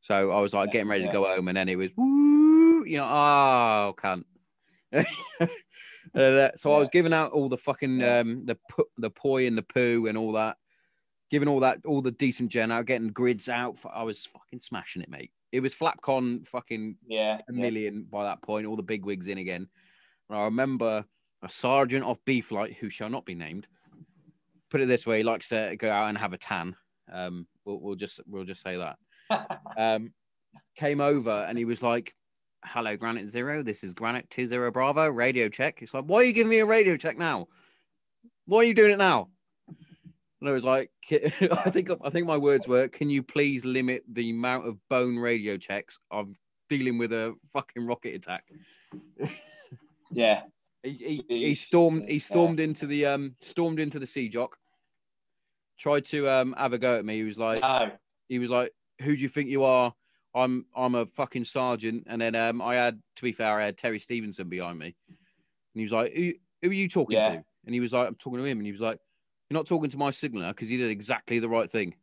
So 0.00 0.30
I 0.30 0.40
was 0.40 0.54
like 0.54 0.68
Yeah, 0.68 0.72
getting 0.74 0.88
ready 0.88 1.04
yeah. 1.04 1.12
to 1.12 1.18
go 1.18 1.24
home, 1.24 1.48
and 1.48 1.56
then 1.56 1.68
it 1.68 1.76
was 1.76 1.90
woo, 1.96 2.84
you 2.84 2.98
know, 2.98 3.08
oh 3.10 3.94
cunt. 3.98 4.24
Uh, 6.14 6.50
so 6.56 6.72
I 6.72 6.78
was 6.78 6.88
giving 6.88 7.12
out 7.12 7.32
all 7.32 7.48
the 7.48 7.56
fucking 7.56 8.02
um 8.02 8.44
the 8.46 8.56
the 8.96 9.10
poi 9.10 9.46
and 9.46 9.56
the 9.58 9.62
poo 9.62 10.06
and 10.06 10.16
all 10.18 10.32
that, 10.32 10.56
giving 11.30 11.48
all 11.48 11.60
that 11.60 11.78
all 11.86 12.00
the 12.00 12.10
decent 12.12 12.50
gen 12.50 12.72
out, 12.72 12.86
getting 12.86 13.08
grids 13.08 13.48
out. 13.48 13.78
I 13.92 14.02
was 14.04 14.24
fucking 14.26 14.60
smashing 14.60 15.02
it, 15.02 15.08
mate. 15.10 15.30
It 15.52 15.60
was 15.60 15.74
Flapcon 15.74 16.46
fucking 16.46 16.96
Yeah, 17.06 17.36
a 17.48 17.52
yeah. 17.52 17.60
million 17.60 18.06
by 18.10 18.24
that 18.24 18.42
point. 18.42 18.66
All 18.66 18.76
the 18.76 18.82
big 18.82 19.04
wigs 19.04 19.28
in 19.28 19.38
again. 19.38 19.66
And 20.28 20.38
I 20.38 20.44
remember 20.44 21.04
a 21.42 21.48
sergeant 21.48 22.04
of 22.04 22.22
B 22.24 22.40
flight 22.40 22.76
who 22.78 22.90
shall 22.90 23.08
not 23.08 23.24
be 23.24 23.34
named. 23.34 23.66
Put 24.70 24.82
it 24.82 24.86
this 24.86 25.06
way, 25.06 25.18
he 25.18 25.24
likes 25.24 25.48
to 25.48 25.76
go 25.78 25.90
out 25.90 26.08
and 26.08 26.18
have 26.18 26.34
a 26.34 26.38
tan. 26.38 26.76
Um, 27.10 27.46
we'll, 27.64 27.80
we'll 27.80 27.94
just 27.94 28.20
we'll 28.26 28.44
just 28.44 28.62
say 28.62 28.76
that. 28.76 28.98
Um, 29.76 30.12
came 30.76 31.00
over 31.00 31.30
and 31.48 31.56
he 31.58 31.64
was 31.64 31.82
like, 31.82 32.14
"Hello, 32.64 32.96
Granite 32.96 33.28
Zero. 33.28 33.62
This 33.62 33.84
is 33.84 33.94
Granite 33.94 34.28
Two 34.30 34.46
Zero 34.46 34.70
Bravo. 34.70 35.08
Radio 35.08 35.48
check." 35.48 35.82
It's 35.82 35.94
like, 35.94 36.04
"Why 36.04 36.18
are 36.18 36.24
you 36.24 36.32
giving 36.32 36.50
me 36.50 36.58
a 36.58 36.66
radio 36.66 36.96
check 36.96 37.18
now? 37.18 37.48
Why 38.46 38.58
are 38.58 38.64
you 38.64 38.74
doing 38.74 38.92
it 38.92 38.98
now?" 38.98 39.28
And 40.40 40.48
I 40.48 40.52
was 40.52 40.64
like, 40.64 40.90
"I 41.10 41.70
think 41.70 41.90
I 42.02 42.10
think 42.10 42.26
my 42.26 42.36
words 42.36 42.68
were, 42.68 42.88
can 42.88 43.10
you 43.10 43.22
please 43.22 43.64
limit 43.64 44.04
the 44.12 44.30
amount 44.30 44.66
of 44.66 44.76
bone 44.88 45.16
radio 45.16 45.56
checks? 45.56 45.98
I'm 46.10 46.36
dealing 46.68 46.98
with 46.98 47.12
a 47.12 47.34
fucking 47.52 47.86
rocket 47.86 48.14
attack." 48.14 48.44
Yeah, 50.10 50.42
He, 50.82 51.24
he, 51.28 51.38
he 51.46 51.54
stormed 51.54 52.08
he 52.08 52.14
yeah. 52.14 52.20
stormed 52.20 52.60
into 52.60 52.86
the 52.86 53.06
um 53.06 53.34
stormed 53.40 53.80
into 53.80 53.98
the 53.98 54.06
sea 54.06 54.28
jock. 54.28 54.56
Tried 55.78 56.04
to 56.06 56.28
um 56.28 56.54
have 56.56 56.72
a 56.72 56.78
go 56.78 56.96
at 56.96 57.04
me. 57.04 57.16
He 57.16 57.24
was 57.24 57.38
like 57.38 57.62
no, 57.62 57.90
he 58.28 58.38
was 58.38 58.50
like, 58.50 58.72
"Who 59.02 59.16
do 59.16 59.22
you 59.22 59.28
think 59.28 59.50
you 59.50 59.64
are?" 59.64 59.92
I'm 60.38 60.66
I'm 60.76 60.94
a 60.94 61.06
fucking 61.06 61.44
sergeant. 61.44 62.04
And 62.08 62.20
then 62.20 62.34
um 62.34 62.62
I 62.62 62.74
had 62.76 63.00
to 63.16 63.22
be 63.22 63.32
fair, 63.32 63.58
I 63.58 63.64
had 63.64 63.76
Terry 63.76 63.98
Stevenson 63.98 64.48
behind 64.48 64.78
me, 64.78 64.86
and 65.08 65.16
he 65.74 65.82
was 65.82 65.92
like, 65.92 66.14
"Who, 66.14 66.32
who 66.62 66.70
are 66.70 66.74
you 66.74 66.88
talking 66.88 67.16
Yeah. 67.16 67.28
to?" 67.36 67.44
And 67.66 67.74
he 67.74 67.80
was 67.80 67.92
like, 67.92 68.06
"I'm 68.08 68.14
talking 68.14 68.38
to 68.38 68.44
him." 68.44 68.58
And 68.58 68.66
he 68.66 68.72
was 68.72 68.80
like, 68.80 68.98
"You're 69.50 69.58
not 69.58 69.66
talking 69.66 69.90
to 69.90 69.98
my 69.98 70.10
signaler 70.10 70.48
because 70.48 70.68
he 70.68 70.76
did 70.76 70.90
exactly 70.90 71.38
the 71.38 71.48
right 71.48 71.70
thing." 71.70 71.94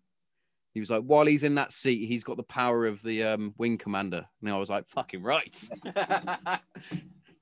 He 0.74 0.80
was 0.82 0.92
like, 0.92 1.04
"While 1.04 1.26
he's 1.26 1.44
in 1.44 1.56
that 1.56 1.72
seat, 1.72 2.06
he's 2.06 2.24
got 2.24 2.38
the 2.38 2.44
power 2.44 2.86
of 2.86 3.02
the 3.02 3.24
um, 3.24 3.54
wing 3.58 3.78
commander." 3.78 4.26
And 4.42 4.50
I 4.52 4.58
was 4.58 4.70
like, 4.70 4.88
"Fucking 4.88 5.24
right." 5.24 5.58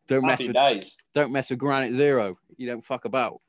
don't 0.08 0.26
mess 0.26 0.40
happy 0.40 0.48
with 0.48 0.56
days. 0.56 0.98
don't 1.14 1.32
mess 1.32 1.50
with 1.50 1.60
Granite 1.60 1.96
Zero. 1.96 2.38
You 2.58 2.68
don't 2.68 2.84
fuck 2.84 3.06
about. 3.06 3.42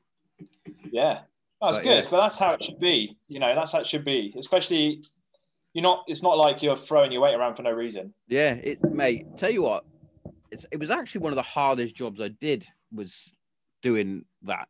Yeah, 0.91 1.21
that's 1.61 1.77
But, 1.77 1.83
good. 1.83 2.03
yeah. 2.05 2.09
But 2.09 2.21
that's 2.21 2.39
how 2.39 2.51
it 2.53 2.63
should 2.63 2.79
be. 2.79 3.17
You 3.27 3.39
know, 3.39 3.53
that's 3.55 3.71
how 3.73 3.79
it 3.79 3.87
should 3.87 4.05
be. 4.05 4.33
Especially, 4.37 5.03
you're 5.75 5.83
not. 5.83 6.05
It's 6.07 6.23
not 6.23 6.37
like 6.37 6.63
you're 6.63 6.77
throwing 6.77 7.11
your 7.11 7.21
weight 7.21 7.35
around 7.35 7.55
for 7.55 7.61
no 7.63 7.71
reason. 7.71 8.13
Yeah, 8.27 8.53
it 8.53 8.81
mate. 8.83 9.25
Tell 9.37 9.51
you 9.51 9.61
what, 9.61 9.83
it's 10.49 10.65
it 10.71 10.79
was 10.79 10.89
actually 10.89 11.21
one 11.21 11.33
of 11.33 11.35
the 11.35 11.41
hardest 11.43 11.95
jobs 11.95 12.21
I 12.21 12.29
did 12.29 12.65
was 12.93 13.33
doing 13.81 14.23
that. 14.43 14.69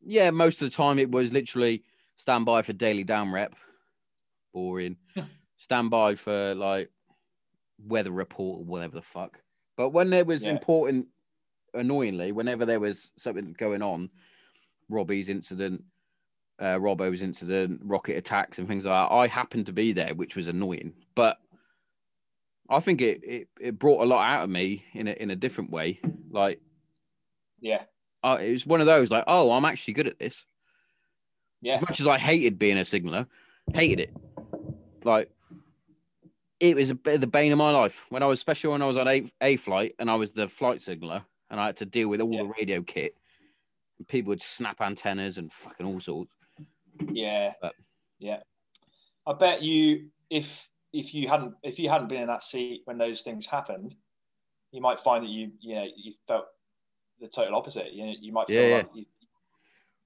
Yeah, 0.00 0.30
most 0.30 0.62
of 0.62 0.70
the 0.70 0.76
time 0.76 1.00
it 1.00 1.10
was 1.10 1.32
literally 1.32 1.82
stand 2.16 2.46
by 2.46 2.62
for 2.62 2.72
daily 2.72 3.02
down 3.02 3.32
rep, 3.32 3.56
boring. 4.54 4.96
stand 5.56 5.90
by 5.90 6.14
for 6.14 6.54
like 6.54 6.88
weather 7.84 8.12
report 8.12 8.60
or 8.60 8.64
whatever 8.64 8.94
the 8.94 9.02
fuck. 9.02 9.42
But 9.76 9.90
when 9.90 10.10
there 10.10 10.24
was 10.24 10.44
Yeah. 10.44 10.52
important, 10.52 11.08
annoyingly, 11.74 12.30
whenever 12.30 12.64
there 12.64 12.78
was 12.80 13.10
something 13.16 13.54
going 13.58 13.82
on, 13.82 14.10
Robbie's 14.88 15.28
incident, 15.28 15.82
uh, 16.60 16.78
Robbo's 16.78 17.22
incident, 17.22 17.80
rocket 17.84 18.16
attacks, 18.16 18.58
and 18.58 18.66
things 18.66 18.84
like 18.86 19.08
that, 19.08 19.14
I 19.14 19.26
happened 19.26 19.66
to 19.66 19.72
be 19.72 19.92
there, 19.92 20.14
which 20.14 20.36
was 20.36 20.48
annoying. 20.48 20.92
But 21.14 21.38
I 22.68 22.80
think 22.80 23.00
it, 23.00 23.22
it, 23.24 23.48
it 23.60 23.78
brought 23.78 24.02
a 24.02 24.06
lot 24.06 24.26
out 24.28 24.44
of 24.44 24.50
me 24.50 24.84
in 24.92 25.08
a, 25.08 25.12
in 25.12 25.30
a 25.30 25.36
different 25.36 25.70
way. 25.70 26.00
Like, 26.30 26.60
Yeah, 27.60 27.82
uh, 28.22 28.38
it 28.40 28.50
was 28.52 28.66
one 28.66 28.80
of 28.80 28.86
those, 28.86 29.10
like, 29.10 29.24
oh, 29.26 29.52
I'm 29.52 29.64
actually 29.64 29.94
good 29.94 30.08
at 30.08 30.18
this. 30.18 30.44
yeah, 31.62 31.74
As 31.76 31.80
much 31.80 32.00
as 32.00 32.06
I 32.06 32.18
hated 32.18 32.58
being 32.58 32.76
a 32.78 32.84
signaler, 32.84 33.26
hated 33.72 34.00
it. 34.00 34.16
Like, 35.04 35.30
it 36.60 36.74
was 36.74 36.90
a 36.90 36.94
bit 36.96 37.14
of 37.14 37.20
the 37.20 37.26
bane 37.28 37.52
of 37.52 37.58
my 37.58 37.70
life. 37.70 38.04
When 38.08 38.22
I 38.22 38.26
was, 38.26 38.40
especially 38.40 38.70
when 38.70 38.82
I 38.82 38.86
was 38.86 38.96
on 38.96 39.06
a, 39.06 39.24
a 39.40 39.56
flight 39.56 39.94
and 40.00 40.10
I 40.10 40.16
was 40.16 40.32
the 40.32 40.48
flight 40.48 40.82
signaler 40.82 41.22
and 41.50 41.60
I 41.60 41.66
had 41.66 41.76
to 41.76 41.86
deal 41.86 42.08
with 42.08 42.20
all 42.20 42.32
Yeah. 42.32 42.42
the 42.42 42.48
radio 42.48 42.82
kit. 42.82 43.14
And 43.98 44.08
people 44.08 44.30
would 44.30 44.42
snap 44.42 44.80
antennas 44.80 45.38
and 45.38 45.52
fucking 45.52 45.86
all 45.86 46.00
sorts. 46.00 46.32
Yeah, 47.12 47.54
But- 47.60 47.74
yeah. 48.18 48.40
I 49.26 49.32
bet 49.34 49.62
you 49.62 50.10
if 50.30 50.68
if 50.92 51.12
you 51.14 51.28
hadn't 51.28 51.54
if 51.62 51.78
you 51.78 51.88
hadn't 51.88 52.08
been 52.08 52.22
in 52.22 52.28
that 52.28 52.42
seat 52.42 52.82
when 52.86 52.96
those 52.98 53.20
things 53.22 53.46
happened, 53.46 53.94
you 54.72 54.80
might 54.80 55.00
find 55.00 55.24
that 55.24 55.30
you 55.30 55.52
you 55.60 55.74
know 55.74 55.86
you 55.96 56.12
felt 56.26 56.46
the 57.20 57.28
total 57.28 57.54
opposite. 57.56 57.92
You 57.92 58.06
know, 58.06 58.14
you 58.20 58.32
might 58.32 58.46
feel 58.46 58.68
Yeah, 58.68 58.76
like 58.76 58.88
you 58.94 59.04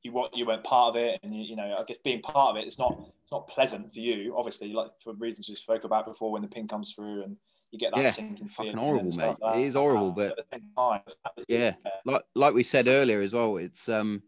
you 0.03 0.11
what 0.13 0.37
you 0.37 0.45
weren't 0.45 0.65
part 0.65 0.97
of 0.97 1.01
it, 1.01 1.21
and 1.23 1.33
you, 1.35 1.43
you 1.45 1.57
know 1.57 1.77
I 1.79 1.85
guess 1.85 1.99
being 1.99 2.21
part 2.23 2.51
of 2.51 2.57
it, 2.57 2.67
it's 2.67 2.79
not 2.81 2.99
it's 3.23 3.31
not 3.31 3.47
pleasant 3.47 3.93
for 3.93 4.01
you. 4.01 4.35
Obviously, 4.37 4.73
like 4.73 4.91
for 4.99 5.13
reasons 5.15 5.49
we 5.49 5.55
spoke 5.55 5.85
about 5.85 6.05
before, 6.07 6.33
when 6.33 6.43
the 6.43 6.49
pin 6.49 6.67
comes 6.67 6.93
through 6.93 7.23
and 7.23 7.37
you 7.71 7.79
get 7.79 7.93
that 7.95 8.03
Yeah, 8.03 8.11
sinking 8.11 8.49
fucking 8.49 8.77
horrible, 8.77 9.13
mate. 9.17 9.37
like 9.41 9.57
It 9.57 9.63
is 9.63 9.75
horrible, 9.75 10.11
but- 10.11 10.33
at 10.33 10.37
the 10.37 10.45
same 10.53 10.69
time, 10.77 11.01
the 11.07 11.15
fact 11.23 11.37
that- 11.37 11.45
Yeah. 11.49 11.75
like 12.05 12.23
like 12.35 12.55
we 12.55 12.65
said 12.65 12.89
earlier 12.89 13.21
as 13.21 13.33
well, 13.33 13.57
it's 13.59 13.89
um 13.89 14.23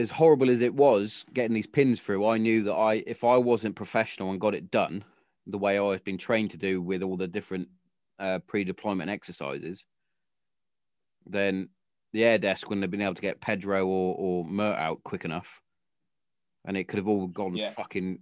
as 0.00 0.10
horrible 0.10 0.50
as 0.50 0.62
it 0.62 0.74
was 0.74 1.24
getting 1.32 1.54
these 1.54 1.66
pins 1.66 2.00
through, 2.00 2.26
I 2.26 2.38
knew 2.38 2.64
that 2.64 2.74
I 2.74 3.04
if 3.06 3.22
I 3.24 3.36
wasn't 3.36 3.76
professional 3.76 4.30
and 4.30 4.40
got 4.40 4.54
it 4.54 4.70
done 4.70 5.04
the 5.46 5.58
way 5.58 5.78
I've 5.78 6.04
been 6.04 6.18
trained 6.18 6.50
to 6.52 6.56
do 6.58 6.80
with 6.82 7.02
all 7.02 7.16
the 7.16 7.28
different 7.28 7.68
uh, 8.18 8.38
pre-deployment 8.46 9.10
exercises, 9.10 9.84
then 11.26 11.68
the 12.12 12.24
air 12.24 12.38
desk 12.38 12.68
wouldn't 12.68 12.82
have 12.82 12.90
been 12.90 13.00
able 13.02 13.14
to 13.14 13.22
get 13.22 13.40
Pedro 13.40 13.86
or, 13.86 14.14
or 14.18 14.44
MERT 14.44 14.76
out 14.78 15.02
quick 15.04 15.24
enough. 15.24 15.62
And 16.64 16.76
it 16.76 16.84
could 16.84 16.98
have 16.98 17.08
all 17.08 17.26
gone 17.26 17.56
Yeah. 17.56 17.70
fucking 17.70 18.18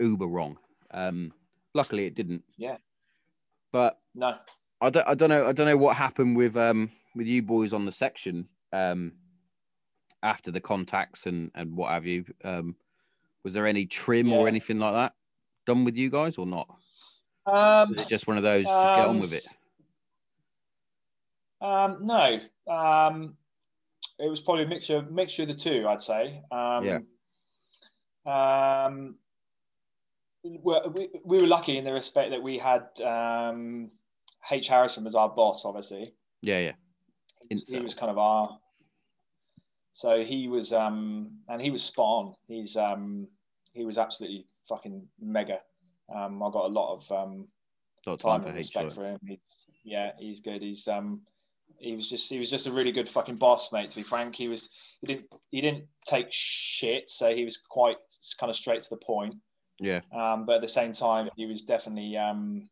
uber 0.00 0.26
wrong. 0.26 0.58
Um, 0.90 1.32
luckily 1.74 2.06
it 2.06 2.14
didn't. 2.14 2.42
Yeah. 2.56 2.76
But 3.72 3.98
no, 4.14 4.36
I 4.80 4.90
don't, 4.90 5.06
I 5.06 5.14
don't 5.14 5.28
know. 5.30 5.46
I 5.46 5.52
don't 5.52 5.66
know 5.66 5.76
what 5.76 5.96
happened 5.96 6.36
with 6.36 6.56
um 6.56 6.90
with 7.14 7.26
you 7.26 7.42
boys 7.42 7.72
on 7.72 7.84
the 7.84 7.92
section 7.92 8.48
um 8.72 9.12
after 10.22 10.50
the 10.50 10.60
contacts 10.60 11.26
and 11.26 11.50
and 11.54 11.76
what 11.76 11.90
have 11.90 12.06
you. 12.06 12.24
Um, 12.44 12.76
was 13.44 13.52
there 13.54 13.66
any 13.66 13.86
TRiM 13.86 14.32
or 14.32 14.46
anything 14.46 14.78
like 14.78 14.94
that 14.94 15.14
done 15.66 15.84
with 15.84 15.96
you 15.96 16.10
guys 16.10 16.38
or 16.38 16.46
not? 16.46 16.68
um, 17.46 17.88
Was 17.90 17.98
it 17.98 18.08
just 18.08 18.28
one 18.28 18.36
of 18.36 18.42
those? 18.44 18.64
just 18.64 18.94
get 18.94 19.06
on 19.06 19.16
Um, 19.16 19.20
with 19.20 19.32
it. 19.32 19.46
Um, 21.60 22.06
no, 22.06 22.40
um, 22.68 23.36
it 24.18 24.28
was 24.28 24.40
probably 24.40 24.64
a 24.64 24.68
mixture 24.68 25.02
mixture 25.02 25.42
of 25.42 25.48
the 25.48 25.54
two. 25.54 25.86
I'd 25.88 26.02
say. 26.02 26.42
Um, 26.50 26.84
Yeah. 26.84 26.98
Um, 28.24 29.16
well, 30.44 30.92
we, 30.94 31.08
we 31.24 31.38
were 31.38 31.46
lucky 31.46 31.78
in 31.78 31.84
the 31.84 31.92
respect 31.92 32.30
that 32.30 32.42
we 32.42 32.58
had 32.58 32.86
um, 33.00 33.90
H 34.50 34.68
Harrison 34.68 35.04
was 35.04 35.14
our 35.14 35.28
boss, 35.28 35.64
obviously. 35.64 36.14
Yeah, 36.42 36.58
yeah. 36.58 36.72
he 37.48 37.80
was 37.80 37.94
kind 37.94 38.10
of 38.10 38.18
our 38.18 38.58
so 39.92 40.24
he 40.24 40.48
was 40.48 40.72
um 40.72 41.30
and 41.48 41.60
he 41.60 41.70
was 41.70 41.84
spot 41.84 42.06
on. 42.06 42.34
He's 42.48 42.76
um 42.76 43.28
he 43.72 43.84
was 43.84 43.98
absolutely 43.98 44.46
fucking 44.68 45.06
mega. 45.20 45.60
Um 46.14 46.42
i 46.42 46.50
got 46.50 46.64
a 46.64 46.68
lot 46.68 46.96
of 46.96 47.12
um 47.12 47.48
Lot 48.06 48.18
time 48.18 48.32
time 48.32 48.42
for 48.42 48.48
and 48.48 48.58
H. 48.58 48.64
respect 48.64 48.92
for 48.94 49.04
him. 49.04 49.18
He's 49.26 49.66
yeah 49.84 50.12
he's 50.18 50.40
good. 50.40 50.62
He's 50.62 50.88
um 50.88 51.20
he 51.78 51.94
was 51.94 52.08
just 52.08 52.28
he 52.28 52.38
was 52.38 52.50
just 52.50 52.66
a 52.66 52.72
really 52.72 52.92
good 52.92 53.08
fucking 53.08 53.36
boss 53.36 53.72
mate 53.72 53.90
to 53.90 53.96
be 53.96 54.02
frank. 54.02 54.34
He 54.34 54.48
was 54.48 54.70
he 55.00 55.06
didn't 55.08 55.26
he 55.50 55.60
didn't 55.60 55.84
take 56.06 56.28
shit 56.30 57.10
so 57.10 57.34
he 57.34 57.44
was 57.44 57.56
quite 57.56 57.96
kind 58.40 58.50
of 58.50 58.56
straight 58.56 58.82
to 58.82 58.90
the 58.90 58.96
point. 58.96 59.34
Yeah, 59.78 60.00
um 60.14 60.46
but 60.46 60.56
at 60.56 60.62
the 60.62 60.68
same 60.68 60.92
time 60.92 61.28
he 61.36 61.46
was 61.46 61.62
definitely 61.62 62.16
um 62.16 62.68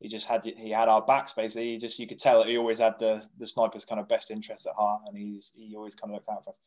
he 0.00 0.08
just 0.08 0.26
had 0.26 0.44
he 0.44 0.70
had 0.70 0.88
our 0.88 1.02
backs 1.02 1.32
basically. 1.32 1.72
He 1.72 1.78
just 1.78 1.98
you 1.98 2.06
could 2.06 2.18
tell 2.18 2.40
that 2.40 2.48
he 2.48 2.58
always 2.58 2.78
had 2.78 2.98
the 2.98 3.26
the 3.38 3.46
sniper's 3.46 3.84
kind 3.84 4.00
of 4.00 4.08
best 4.08 4.30
interests 4.30 4.66
at 4.66 4.74
heart, 4.74 5.02
and 5.06 5.16
he's 5.16 5.52
he 5.56 5.74
always 5.76 5.94
kind 5.94 6.12
of 6.12 6.14
looked 6.16 6.28
out 6.28 6.44
for 6.44 6.50
us. 6.50 6.58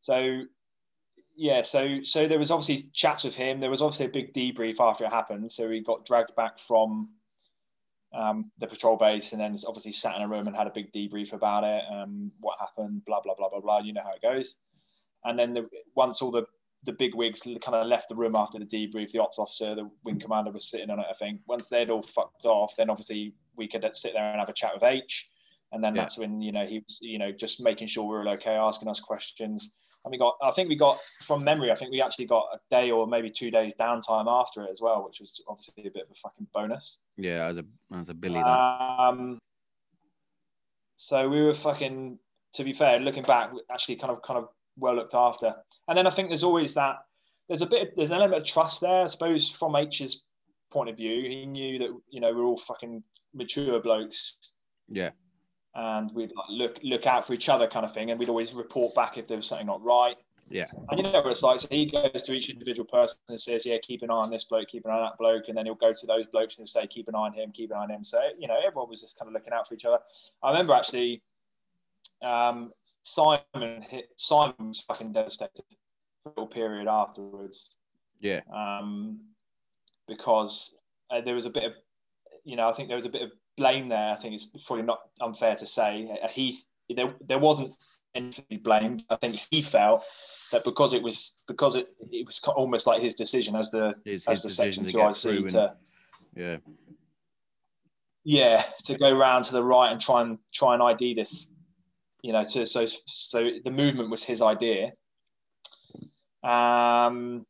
So 0.00 0.42
yeah, 1.36 1.62
so 1.62 2.02
so 2.02 2.28
there 2.28 2.38
was 2.38 2.50
obviously 2.50 2.90
chats 2.92 3.24
with 3.24 3.34
him. 3.34 3.60
There 3.60 3.70
was 3.70 3.82
obviously 3.82 4.06
a 4.06 4.08
big 4.10 4.32
debrief 4.32 4.80
after 4.80 5.04
it 5.04 5.10
happened. 5.10 5.50
So 5.50 5.68
he 5.68 5.80
got 5.80 6.06
dragged 6.06 6.36
back 6.36 6.58
from 6.58 7.10
um, 8.12 8.50
the 8.58 8.66
patrol 8.66 8.96
base, 8.96 9.32
and 9.32 9.40
then 9.40 9.56
obviously 9.66 9.92
sat 9.92 10.16
in 10.16 10.22
a 10.22 10.28
room 10.28 10.46
and 10.46 10.56
had 10.56 10.66
a 10.66 10.70
big 10.70 10.92
debrief 10.92 11.32
about 11.32 11.64
it, 11.64 11.82
um, 11.92 12.30
what 12.40 12.58
happened, 12.58 13.04
blah 13.04 13.20
blah 13.20 13.34
blah 13.34 13.48
blah 13.48 13.60
blah. 13.60 13.80
You 13.80 13.92
know 13.92 14.02
how 14.02 14.14
it 14.14 14.22
goes. 14.22 14.56
And 15.24 15.38
then 15.38 15.52
the, 15.54 15.68
once 15.94 16.22
all 16.22 16.30
the 16.30 16.46
the 16.84 16.92
big 16.92 17.14
wigs 17.14 17.42
kind 17.42 17.74
of 17.74 17.86
left 17.86 18.08
the 18.08 18.14
room 18.14 18.34
after 18.34 18.58
the 18.58 18.64
debrief. 18.64 19.10
The 19.12 19.18
ops 19.18 19.38
officer, 19.38 19.74
the 19.74 19.90
wing 20.04 20.18
commander, 20.18 20.50
was 20.50 20.70
sitting 20.70 20.90
on 20.90 20.98
it. 21.00 21.06
I 21.10 21.12
think 21.14 21.40
once 21.46 21.68
they'd 21.68 21.90
all 21.90 22.02
fucked 22.02 22.46
off, 22.46 22.74
then 22.76 22.88
obviously 22.88 23.34
we 23.56 23.68
could 23.68 23.86
sit 23.94 24.14
there 24.14 24.30
and 24.30 24.40
have 24.40 24.48
a 24.48 24.54
chat 24.54 24.72
with 24.74 24.82
H, 24.82 25.30
and 25.72 25.84
then 25.84 25.94
Yeah. 25.94 26.02
that's 26.02 26.16
when 26.18 26.40
you 26.40 26.52
know 26.52 26.66
he 26.66 26.78
was 26.78 26.98
you 27.02 27.18
know 27.18 27.32
just 27.32 27.60
making 27.60 27.88
sure 27.88 28.04
we 28.04 28.10
were 28.14 28.20
all 28.26 28.34
okay, 28.34 28.52
asking 28.54 28.88
us 28.88 29.00
questions. 29.00 29.72
And 30.02 30.12
we 30.12 30.16
got, 30.16 30.36
I 30.42 30.50
think 30.52 30.70
we 30.70 30.76
got 30.76 30.96
from 31.24 31.44
memory, 31.44 31.70
I 31.70 31.74
think 31.74 31.90
we 31.90 32.00
actually 32.00 32.24
got 32.24 32.46
a 32.54 32.58
day 32.70 32.90
or 32.90 33.06
maybe 33.06 33.28
two 33.30 33.50
days 33.50 33.74
downtime 33.78 34.24
after 34.28 34.64
it 34.64 34.70
as 34.70 34.80
well, 34.80 35.04
which 35.04 35.20
was 35.20 35.42
obviously 35.46 35.88
a 35.88 35.90
bit 35.90 36.04
of 36.04 36.10
a 36.10 36.14
fucking 36.14 36.46
bonus. 36.54 37.00
yeah. 37.18 37.44
As 37.46 37.58
a 37.58 37.64
as 37.94 38.08
a 38.08 38.14
Billy. 38.14 38.40
Um, 38.40 39.38
so 40.96 41.28
we 41.28 41.42
were 41.42 41.52
fucking. 41.54 42.18
To 42.54 42.64
be 42.64 42.72
fair, 42.72 42.98
looking 42.98 43.22
back, 43.22 43.52
actually 43.70 43.96
kind 43.96 44.10
of 44.10 44.22
kind 44.22 44.38
of 44.38 44.48
well 44.80 44.96
looked 44.96 45.14
after. 45.14 45.54
And 45.88 45.96
then 45.96 46.06
I 46.06 46.10
think 46.10 46.28
there's 46.28 46.44
always 46.44 46.74
that. 46.74 46.96
There's 47.48 47.62
a 47.62 47.66
bit. 47.66 47.94
There's 47.96 48.10
an 48.10 48.16
element 48.16 48.42
of 48.42 48.46
trust 48.46 48.80
there, 48.80 49.02
I 49.02 49.06
suppose, 49.06 49.48
from 49.48 49.76
H's 49.76 50.24
point 50.70 50.88
of 50.88 50.96
view. 50.96 51.28
He 51.28 51.46
knew 51.46 51.78
that 51.80 52.00
you 52.08 52.20
know 52.20 52.32
we're 52.32 52.44
all 52.44 52.56
fucking 52.56 53.02
mature 53.34 53.80
blokes, 53.80 54.36
yeah, 54.88 55.10
and 55.74 56.12
we'd 56.14 56.32
like 56.34 56.46
look 56.48 56.78
look 56.82 57.06
out 57.06 57.26
for 57.26 57.34
each 57.34 57.48
other, 57.48 57.66
kind 57.66 57.84
of 57.84 57.92
thing. 57.92 58.10
And 58.10 58.18
we'd 58.18 58.28
always 58.28 58.54
report 58.54 58.94
back 58.94 59.18
if 59.18 59.26
there 59.26 59.36
was 59.36 59.46
something 59.46 59.66
not 59.66 59.82
right. 59.82 60.16
Yeah. 60.50 60.66
And 60.88 60.98
you 60.98 61.04
know 61.04 61.12
what 61.12 61.30
it's 61.30 61.44
like. 61.44 61.60
So 61.60 61.68
he 61.70 61.86
goes 61.86 62.24
to 62.24 62.32
each 62.32 62.50
individual 62.50 62.86
person 62.86 63.20
and 63.28 63.40
says, 63.40 63.64
"Yeah, 63.64 63.78
keep 63.78 64.02
an 64.02 64.10
eye 64.10 64.14
on 64.14 64.30
this 64.30 64.44
bloke, 64.44 64.68
keep 64.68 64.84
an 64.84 64.90
eye 64.90 64.94
on 64.94 65.02
that 65.02 65.18
bloke," 65.18 65.44
and 65.48 65.56
then 65.56 65.66
he'll 65.66 65.76
go 65.76 65.92
to 65.92 66.06
those 66.06 66.26
blokes 66.26 66.58
and 66.58 66.68
say, 66.68 66.86
"Keep 66.88 67.08
an 67.08 67.14
eye 67.14 67.18
on 67.18 67.32
him, 67.32 67.52
keep 67.52 67.70
an 67.70 67.76
eye 67.76 67.82
on 67.84 67.90
him." 67.90 68.02
So 68.02 68.20
you 68.36 68.48
know, 68.48 68.58
everyone 68.64 68.90
was 68.90 69.00
just 69.00 69.16
kind 69.18 69.28
of 69.28 69.32
looking 69.32 69.52
out 69.52 69.68
for 69.68 69.74
each 69.74 69.84
other. 69.84 70.00
I 70.42 70.50
remember 70.50 70.74
actually, 70.74 71.22
um, 72.22 72.72
Simon 73.02 73.82
hit 73.88 74.10
Simon 74.16 74.54
was 74.58 74.80
fucking 74.80 75.12
devastated 75.12 75.64
for 76.22 76.28
a 76.28 76.28
little 76.30 76.46
period 76.46 76.86
afterwards 76.88 77.76
yeah, 78.20 78.40
um, 78.54 79.18
because 80.06 80.78
uh, 81.10 81.20
there 81.20 81.34
was 81.34 81.46
a 81.46 81.50
bit 81.50 81.64
of, 81.64 81.72
you 82.44 82.56
know, 82.56 82.68
I 82.68 82.72
think 82.72 82.88
there 82.88 82.96
was 82.96 83.06
a 83.06 83.10
bit 83.10 83.22
of 83.22 83.30
blame 83.56 83.88
there. 83.88 84.10
I 84.10 84.14
think 84.16 84.34
it's 84.34 84.46
probably 84.66 84.84
not 84.84 85.00
unfair 85.20 85.56
to 85.56 85.66
say 85.66 86.08
Uh, 86.22 86.28
he 86.28 86.58
there 86.94 87.14
there 87.26 87.38
wasn't 87.38 87.76
anything 88.14 88.44
to 88.50 88.62
blamed. 88.62 89.04
I 89.10 89.16
think 89.16 89.36
he 89.50 89.62
felt 89.62 90.04
that 90.52 90.64
because 90.64 90.92
it 90.92 91.02
was 91.02 91.38
because 91.46 91.76
it 91.76 91.88
it 92.10 92.26
was 92.26 92.40
almost 92.40 92.86
like 92.86 93.02
his 93.02 93.14
decision 93.14 93.56
as 93.56 93.70
the 93.70 93.94
His, 94.04 94.26
as 94.26 94.42
the 94.42 94.50
section 94.50 94.86
two 94.86 95.00
IC. 95.00 95.24
And, 95.24 95.48
to 95.50 95.76
yeah, 96.36 96.56
yeah 98.24 98.64
to 98.84 98.98
go 98.98 99.10
round 99.10 99.44
to 99.46 99.52
the 99.52 99.62
right 99.62 99.92
and 99.92 100.00
try 100.00 100.22
and 100.22 100.38
try 100.52 100.74
and 100.74 100.82
ID 100.82 101.14
this. 101.14 101.50
You 102.22 102.32
know, 102.32 102.44
to, 102.44 102.66
so 102.66 102.86
so 102.86 103.50
the 103.64 103.70
movement 103.70 104.10
was 104.10 104.22
his 104.22 104.42
idea. 104.42 104.92
Um, 106.42 107.46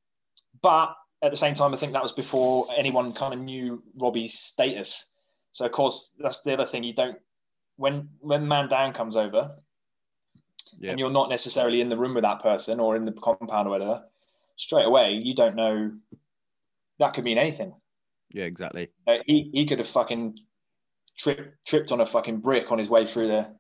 but 0.63 0.97
at 1.23 1.31
the 1.31 1.37
same 1.37 1.55
time, 1.55 1.75
I 1.75 1.77
think 1.77 1.93
that 1.93 2.03
was 2.03 2.13
before 2.13 2.67
anyone 2.77 3.13
kind 3.13 3.35
of 3.35 3.41
knew 3.41 3.83
Robbie's 3.97 4.39
status. 4.39 5.07
So 5.53 5.67
of 5.67 5.73
course, 5.73 6.15
that's 6.19 6.43
the 6.43 6.53
other 6.53 6.67
thing. 6.67 6.85
You 6.85 6.95
don't 6.95 7.19
when 7.77 8.09
when 8.21 8.47
man 8.47 8.69
down 8.69 8.93
comes 8.93 9.17
over, 9.17 9.57
yeah, 10.79 10.91
and 10.91 10.99
you're 10.99 11.11
not 11.11 11.31
necessarily 11.31 11.81
in 11.81 11.89
the 11.89 11.97
room 11.97 12.15
with 12.15 12.25
that 12.25 12.41
person 12.41 12.81
or 12.81 12.97
in 12.97 13.05
the 13.05 13.13
compound 13.13 13.67
or 13.67 13.71
whatever. 13.71 14.05
Straight 14.57 14.87
away, 14.87 15.13
you 15.13 15.35
don't 15.35 15.57
know. 15.57 15.93
That 16.99 17.15
could 17.15 17.25
mean 17.25 17.39
anything. 17.39 17.75
yeah, 18.33 18.45
exactly. 18.45 18.91
Uh, 19.07 19.19
he 19.27 19.51
he 19.53 19.67
could 19.67 19.79
have 19.79 19.89
fucking 19.89 20.39
tripped 21.19 21.65
tripped 21.67 21.93
on 21.93 22.01
a 22.01 22.07
fucking 22.07 22.41
brick 22.41 22.71
on 22.71 22.79
his 22.79 22.91
way 22.91 23.07
through 23.07 23.29
the. 23.29 23.60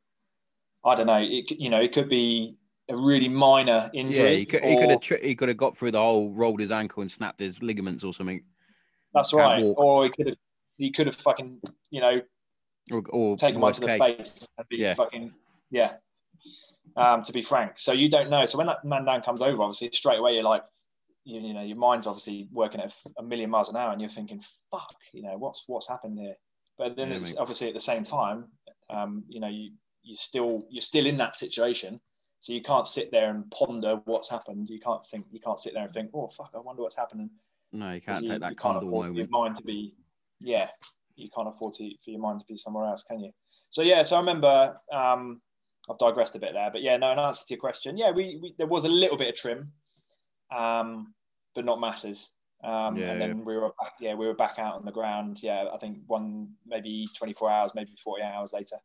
I 0.85 0.95
don't 0.95 1.07
know. 1.07 1.20
It, 1.20 1.51
you 1.51 1.70
know, 1.70 1.81
it 1.81 1.93
could 1.93 2.09
be 2.09 2.57
a 2.89 2.97
really 2.97 3.28
minor 3.28 3.91
injury. 3.95 4.33
Yeah, 4.33 4.37
he 4.37 4.47
could, 4.47 4.64
he 4.64 4.76
could 4.76 4.91
have 4.91 5.01
tri- 5.01 5.20
he 5.22 5.35
could 5.35 5.49
have 5.49 5.57
got 5.57 5.76
through 5.76 5.93
the 5.93 5.99
hole, 5.99 6.33
rolled 6.33 6.61
his 6.61 6.70
ankle, 6.70 7.03
and 7.03 7.11
snapped 7.11 7.41
his 7.41 7.62
ligaments 7.62 8.05
or 8.05 8.12
something, 8.12 8.43
That's 9.14 9.31
can't 9.31 9.43
right. 9.43 9.62
walk. 9.62 9.78
Or 9.78 10.05
he 10.05 10.11
could 10.11 10.26
have 10.28 10.37
he 10.78 10.91
could 10.91 11.07
have 11.07 11.16
fucking 11.16 11.61
you 11.91 12.01
know 12.01 12.20
or, 12.93 13.03
or 13.11 13.37
taken 13.37 13.61
one 13.61 13.72
to 13.72 13.81
worst 13.81 13.99
the 13.99 13.99
case. 13.99 14.16
face 14.16 14.49
and 14.59 14.68
be 14.68 14.76
Yeah. 14.78 14.95
fucking 14.95 15.33
yeah. 15.70 15.95
Um, 16.97 17.22
to 17.22 17.33
be 17.33 17.43
frank, 17.43 17.78
so 17.78 17.93
you 17.93 18.11
don't 18.11 18.31
know. 18.31 18.47
So 18.47 18.59
when 18.59 18.66
that 18.66 18.85
man 18.85 19.05
down 19.05 19.22
comes 19.22 19.43
over, 19.43 19.62
obviously 19.62 19.91
straight 19.93 20.18
away 20.18 20.35
you're 20.35 20.43
like, 20.43 20.64
you, 21.24 21.41
you 21.41 21.55
know, 21.55 21.62
your 21.62 21.76
mind's 21.76 22.09
obviously 22.09 22.49
working 22.51 22.81
at 22.81 22.93
a 23.16 23.22
million 23.22 23.49
miles 23.49 23.68
an 23.68 23.76
hour, 23.76 23.93
and 23.93 24.01
you're 24.01 24.11
thinking, 24.11 24.43
fuck, 24.72 24.95
you 25.12 25.22
know, 25.22 25.39
what's 25.39 25.64
what's 25.68 25.89
happened 25.89 26.18
here? 26.18 26.35
But 26.78 26.97
then 26.97 27.11
Yeah, 27.11 27.18
it's 27.18 27.35
mate. 27.35 27.41
obviously 27.41 27.68
at 27.68 27.74
the 27.74 27.81
same 27.81 28.03
time, 28.03 28.47
um, 28.89 29.22
you 29.28 29.39
know, 29.39 29.47
you 29.47 29.72
you 30.11 30.16
still 30.16 30.66
you're 30.70 30.82
still 30.82 31.06
in 31.06 31.16
that 31.18 31.36
situation, 31.36 32.00
so 32.40 32.52
you 32.52 32.62
can't 32.62 32.86
sit 32.86 33.11
there 33.11 33.30
and 33.30 33.50
ponder 33.50 34.00
what's 34.04 34.28
happened. 34.28 34.68
You 34.68 34.80
can't 34.80 35.06
think, 35.06 35.26
you 35.30 35.40
can't 35.40 35.58
sit 35.58 35.74
there 35.74 35.84
and 35.84 35.92
think, 35.92 36.11
oh 36.14 36.26
fuck, 36.26 36.50
I 36.54 36.58
wonder 36.58 36.82
what's 36.82 36.96
happening. 36.96 37.30
No, 37.72 37.92
you 37.92 38.00
can't 38.00 38.22
you, 38.22 38.28
take 38.28 38.40
that 38.40 38.50
you 38.50 38.56
can't 38.56 38.78
afford 38.78 39.14
your 39.14 39.28
moment. 39.28 39.30
mind 39.30 39.56
to 39.56 39.62
be 39.62 39.94
yeah 40.40 40.68
you 41.16 41.28
can't 41.34 41.48
afford 41.48 41.74
to 41.74 41.90
for 42.02 42.11
your 42.11 42.20
mind 42.20 42.40
to 42.40 42.46
be 42.46 42.56
somewhere 42.56 42.86
else 42.86 43.02
can 43.02 43.20
you 43.20 43.30
so 43.68 43.82
yeah 43.82 44.02
so 44.02 44.16
i 44.16 44.18
remember 44.18 44.76
um 44.92 45.40
i've 45.88 45.98
digressed 45.98 46.34
a 46.34 46.38
bit 46.38 46.52
there 46.54 46.70
but 46.72 46.82
yeah 46.82 46.96
no 46.96 47.12
in 47.12 47.18
answer 47.18 47.44
to 47.46 47.54
your 47.54 47.61
question 47.61 47.96
yeah 47.96 48.11
we, 48.11 48.38
we 48.42 48.54
there 48.58 48.66
was 48.66 48.84
a 48.84 48.88
little 48.88 49.16
bit 49.16 49.28
of 49.28 49.34
TRiM 49.34 49.68
um 50.56 51.14
but 51.54 51.64
not 51.64 51.80
masses 51.80 52.30
um 52.64 52.96
Yeah, 52.96 53.12
and 53.12 53.20
then 53.20 53.44
we 53.44 53.56
were 53.56 53.70
back 53.80 53.92
yeah 54.00 54.14
we 54.14 54.26
were 54.26 54.34
back 54.34 54.58
out 54.58 54.74
on 54.74 54.84
the 54.84 54.92
ground 54.92 55.42
yeah 55.42 55.66
i 55.72 55.78
think 55.78 55.98
one 56.06 56.48
maybe 56.66 57.06
24 57.16 57.50
hours 57.50 57.72
maybe 57.74 57.92
48 58.02 58.26
hours 58.26 58.52
later 58.52 58.76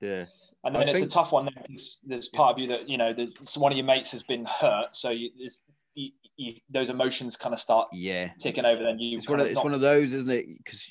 Yeah, 0.00 0.24
and 0.64 0.76
I 0.76 0.80
then 0.80 0.88
it's 0.88 0.98
think- 1.00 1.10
a 1.10 1.14
tough 1.14 1.32
one. 1.32 1.48
There's, 1.68 2.00
there's 2.04 2.28
part 2.28 2.52
of 2.54 2.58
you 2.58 2.68
that 2.68 2.88
you 2.88 2.98
know, 2.98 3.14
one 3.56 3.72
of 3.72 3.76
your 3.76 3.86
mates 3.86 4.12
has 4.12 4.22
been 4.22 4.44
hurt, 4.46 4.96
so 4.96 5.10
you, 5.10 5.30
there's, 5.38 5.62
you, 5.94 6.10
you, 6.36 6.54
those 6.70 6.88
emotions 6.88 7.36
kind 7.36 7.52
of 7.52 7.60
start 7.60 7.88
yeah. 7.92 8.28
ticking 8.38 8.64
over. 8.64 8.82
Then 8.82 8.98
you 8.98 9.18
It's 9.18 9.28
one 9.28 9.40
of 9.40 9.46
it's 9.46 9.56
not- 9.56 9.64
one 9.64 9.74
of 9.74 9.80
those, 9.80 10.12
isn't 10.12 10.30
it? 10.30 10.46
Because 10.58 10.90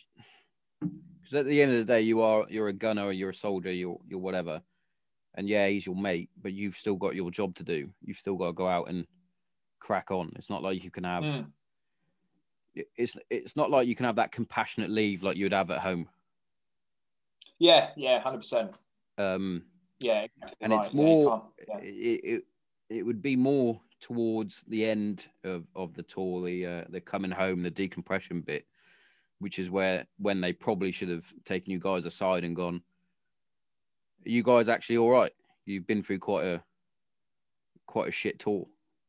at 1.33 1.45
the 1.45 1.61
end 1.61 1.71
of 1.71 1.79
the 1.79 1.85
day, 1.85 2.01
you 2.01 2.21
are 2.21 2.45
you're 2.49 2.67
a 2.67 2.73
gunner, 2.73 3.11
you're 3.11 3.31
a 3.31 3.33
soldier, 3.33 3.71
you're 3.71 3.99
you're 4.07 4.19
whatever, 4.19 4.61
and 5.35 5.49
yeah, 5.49 5.67
he's 5.67 5.85
your 5.85 5.95
mate, 5.95 6.29
but 6.41 6.53
you've 6.53 6.75
still 6.75 6.95
got 6.95 7.15
your 7.15 7.31
job 7.31 7.55
to 7.55 7.63
do. 7.63 7.89
You've 8.03 8.17
still 8.17 8.35
got 8.35 8.47
to 8.47 8.53
go 8.53 8.67
out 8.67 8.89
and 8.89 9.05
crack 9.79 10.11
on. 10.11 10.31
It's 10.35 10.49
not 10.49 10.61
like 10.63 10.83
you 10.83 10.91
can 10.91 11.03
have. 11.03 11.23
Mm. 11.23 11.47
It's 12.95 13.17
it's 13.29 13.55
not 13.55 13.69
like 13.71 13.87
you 13.87 13.95
can 13.95 14.05
have 14.05 14.15
that 14.17 14.31
compassionate 14.31 14.89
leave 14.89 15.23
like 15.23 15.37
you 15.37 15.45
would 15.45 15.53
have 15.53 15.71
at 15.71 15.79
home. 15.79 16.07
Yeah, 17.59 17.89
yeah, 17.95 18.19
hundred 18.19 18.39
percent. 18.39 18.71
Um, 19.17 19.63
Yeah, 19.99 20.21
exactly 20.23 20.57
and 20.61 20.73
right. 20.73 20.85
it's 20.85 20.93
more 20.93 21.29
can't- 21.67 21.83
yeah. 21.83 21.89
it, 21.89 22.21
it 22.23 22.43
it 22.89 23.03
would 23.05 23.21
be 23.21 23.35
more 23.35 23.79
towards 23.99 24.63
the 24.67 24.85
end 24.85 25.27
of, 25.43 25.63
of 25.75 25.93
the 25.93 26.03
tour 26.03 26.43
the 26.45 26.65
uh, 26.65 26.83
the 26.89 26.99
coming 26.99 27.31
home 27.31 27.63
the 27.63 27.69
decompression 27.71 28.41
bit 28.41 28.65
which 29.39 29.59
is 29.59 29.69
where 29.71 30.05
when 30.17 30.41
they 30.41 30.51
probably 30.53 30.91
should 30.91 31.09
have 31.09 31.25
taken 31.45 31.71
you 31.71 31.79
guys 31.79 32.05
aside 32.05 32.43
and 32.43 32.55
gone 32.55 32.81
you 34.25 34.41
guys 34.43 34.69
actually 34.69 34.97
all 34.97 35.09
right? 35.11 35.33
You've 35.65 35.87
been 35.87 36.01
through 36.03 36.19
quite 36.19 36.45
a 36.45 36.63
quite 37.87 38.07
a 38.07 38.11
shit 38.11 38.39
tour 38.39 38.65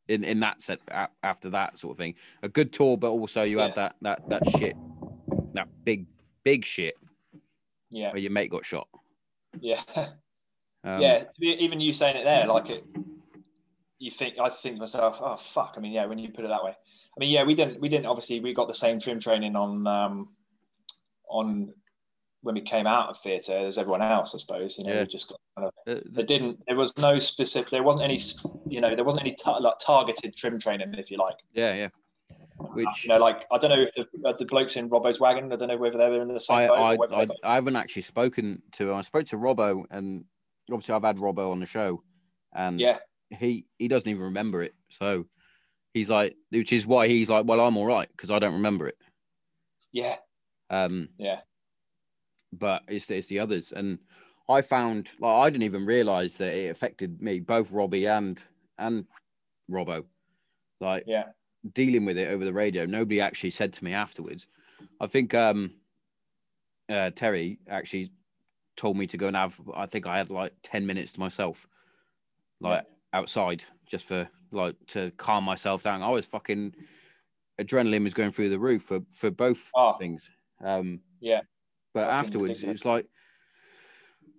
in 0.08 0.22
in 0.24 0.40
that 0.40 0.60
set 0.62 0.80
after 1.22 1.50
that 1.50 1.78
sort 1.78 1.92
of 1.92 1.98
thing. 1.98 2.14
A 2.42 2.48
good 2.48 2.72
tour 2.72 2.96
but 2.96 3.10
also 3.10 3.42
you 3.42 3.58
had 3.58 3.74
that 3.76 3.96
that 4.02 4.28
that 4.28 4.42
shit 4.58 4.76
that 5.54 5.68
big 5.84 6.06
big 6.42 6.64
shit 6.64 6.94
yeah, 7.90 8.10
where 8.12 8.20
your 8.20 8.32
mate 8.32 8.50
got 8.50 8.64
shot 8.66 8.88
yeah, 9.60 9.80
um, 10.84 11.00
yeah. 11.00 11.24
Even 11.40 11.80
you 11.80 11.92
saying 11.92 12.16
it 12.16 12.24
there, 12.24 12.46
like 12.46 12.70
it, 12.70 12.84
you 13.98 14.10
think 14.10 14.38
I 14.38 14.50
think 14.50 14.76
to 14.76 14.80
myself, 14.80 15.18
oh 15.20 15.36
fuck. 15.36 15.74
I 15.76 15.80
mean, 15.80 15.92
yeah, 15.92 16.06
when 16.06 16.18
you 16.18 16.30
put 16.30 16.44
it 16.44 16.48
that 16.48 16.64
way. 16.64 16.72
I 16.72 17.20
mean, 17.20 17.30
yeah, 17.30 17.44
we 17.44 17.54
didn't, 17.54 17.80
we 17.80 17.88
didn't. 17.88 18.06
Obviously, 18.06 18.40
we 18.40 18.52
got 18.54 18.66
the 18.66 18.74
same 18.74 18.98
TRiM 18.98 19.22
training 19.22 19.54
on, 19.54 19.86
um, 19.86 20.28
on 21.28 21.72
when 22.42 22.56
we 22.56 22.60
came 22.60 22.88
out 22.88 23.08
of 23.08 23.18
theatre 23.20 23.56
as 23.56 23.78
everyone 23.78 24.02
else, 24.02 24.34
I 24.34 24.38
suppose. 24.38 24.76
You 24.76 24.84
know, 24.84 24.92
Yeah. 24.94 25.00
we 25.02 25.06
just 25.06 25.28
got 25.28 25.40
kind 25.56 25.68
of 25.68 25.74
the- 25.86 25.94
the- 25.94 26.10
there 26.10 26.24
didn't 26.24 26.60
there 26.66 26.76
was 26.76 26.96
no 26.98 27.18
specific 27.18 27.70
there 27.70 27.82
wasn't 27.84 28.04
any 28.04 28.18
you 28.68 28.80
know 28.80 28.94
there 28.96 29.04
wasn't 29.04 29.24
any 29.26 29.36
like 29.60 29.74
targeted 29.78 30.34
TRiM 30.36 30.60
training 30.60 30.92
if 30.94 31.10
you 31.10 31.16
like 31.18 31.36
yeah 31.52 31.72
yeah 31.74 31.88
which 32.72 33.04
you 33.04 33.10
know 33.10 33.18
like 33.18 33.44
i 33.52 33.58
don't 33.58 33.70
know 33.70 33.82
if 33.82 33.94
the, 33.94 34.06
uh, 34.28 34.32
the 34.38 34.44
blokes 34.46 34.76
in 34.76 34.88
robbo's 34.88 35.20
wagon 35.20 35.52
i 35.52 35.56
don't 35.56 35.68
know 35.68 35.76
whether 35.76 35.98
they 35.98 36.08
were 36.08 36.22
in 36.22 36.28
the 36.28 36.40
same 36.40 36.70
I, 36.70 36.96
boat 36.96 37.12
I, 37.12 37.22
I, 37.22 37.28
I 37.44 37.54
haven't 37.54 37.76
actually 37.76 38.02
spoken 38.02 38.62
to. 38.72 38.94
I 38.94 39.02
spoke 39.02 39.26
to 39.26 39.36
Robbo, 39.36 39.84
and 39.90 40.24
obviously 40.70 40.94
I've 40.94 41.02
had 41.02 41.18
Robbo 41.18 41.50
on 41.50 41.60
the 41.60 41.66
show, 41.66 42.02
and 42.54 42.80
yeah 42.80 42.98
he 43.30 43.66
he 43.78 43.88
doesn't 43.88 44.08
even 44.08 44.22
remember 44.22 44.62
it. 44.62 44.74
So 44.88 45.26
he's 45.92 46.10
like, 46.10 46.36
which 46.50 46.72
is 46.72 46.86
why 46.86 47.08
he's 47.08 47.30
like, 47.30 47.46
well, 47.46 47.60
I'm 47.60 47.76
all 47.76 47.86
right 47.86 48.08
because 48.10 48.30
I 48.30 48.38
don't 48.38 48.54
remember 48.54 48.88
it. 48.88 48.98
yeah 49.92 50.16
Um, 50.70 51.08
yeah 51.18 51.40
but 52.52 52.82
it's 52.88 53.10
it's 53.10 53.28
the 53.28 53.40
others, 53.40 53.72
and 53.72 53.98
I 54.48 54.62
found 54.62 55.10
like 55.20 55.46
I 55.46 55.50
didn't 55.50 55.64
even 55.64 55.86
realize 55.86 56.36
that 56.36 56.54
it 56.54 56.70
affected 56.70 57.20
me, 57.20 57.40
both 57.40 57.72
Robbie 57.72 58.06
and 58.06 58.42
and 58.78 59.06
Robbo, 59.70 60.04
like 60.80 61.04
yeah 61.06 61.24
dealing 61.72 62.04
with 62.04 62.18
it 62.18 62.28
over 62.28 62.44
the 62.44 62.52
radio. 62.52 62.84
Nobody 62.86 63.20
actually 63.20 63.50
said 63.50 63.72
to 63.74 63.84
me 63.84 63.92
afterwards. 63.94 64.46
I 65.00 65.06
think 65.06 65.34
um, 65.34 65.72
uh, 66.88 67.10
Terry 67.10 67.58
actually 67.68 68.10
told 68.76 68.96
me 68.96 69.06
to 69.08 69.16
go 69.16 69.28
and 69.28 69.36
have. 69.36 69.58
I 69.74 69.86
think 69.86 70.06
I 70.06 70.18
had 70.18 70.30
like 70.30 70.52
ten 70.62 70.86
minutes 70.86 71.12
to 71.14 71.20
myself, 71.20 71.66
like 72.60 72.84
outside, 73.12 73.64
just 73.86 74.04
for 74.06 74.28
like 74.50 74.76
to 74.88 75.10
calm 75.16 75.44
myself 75.44 75.82
down. 75.82 76.02
I 76.02 76.10
was 76.10 76.26
fucking 76.26 76.74
adrenaline 77.60 78.04
was 78.04 78.14
going 78.14 78.30
through 78.30 78.50
the 78.50 78.58
roof 78.58 78.82
for 78.82 79.00
for 79.10 79.30
both 79.30 79.70
Oh. 79.74 79.96
things. 79.98 80.30
Um, 80.62 81.00
Yeah. 81.20 81.40
but 81.92 82.06
Fucking 82.06 82.18
afterwards, 82.18 82.62
it's 82.62 82.84
like. 82.84 83.06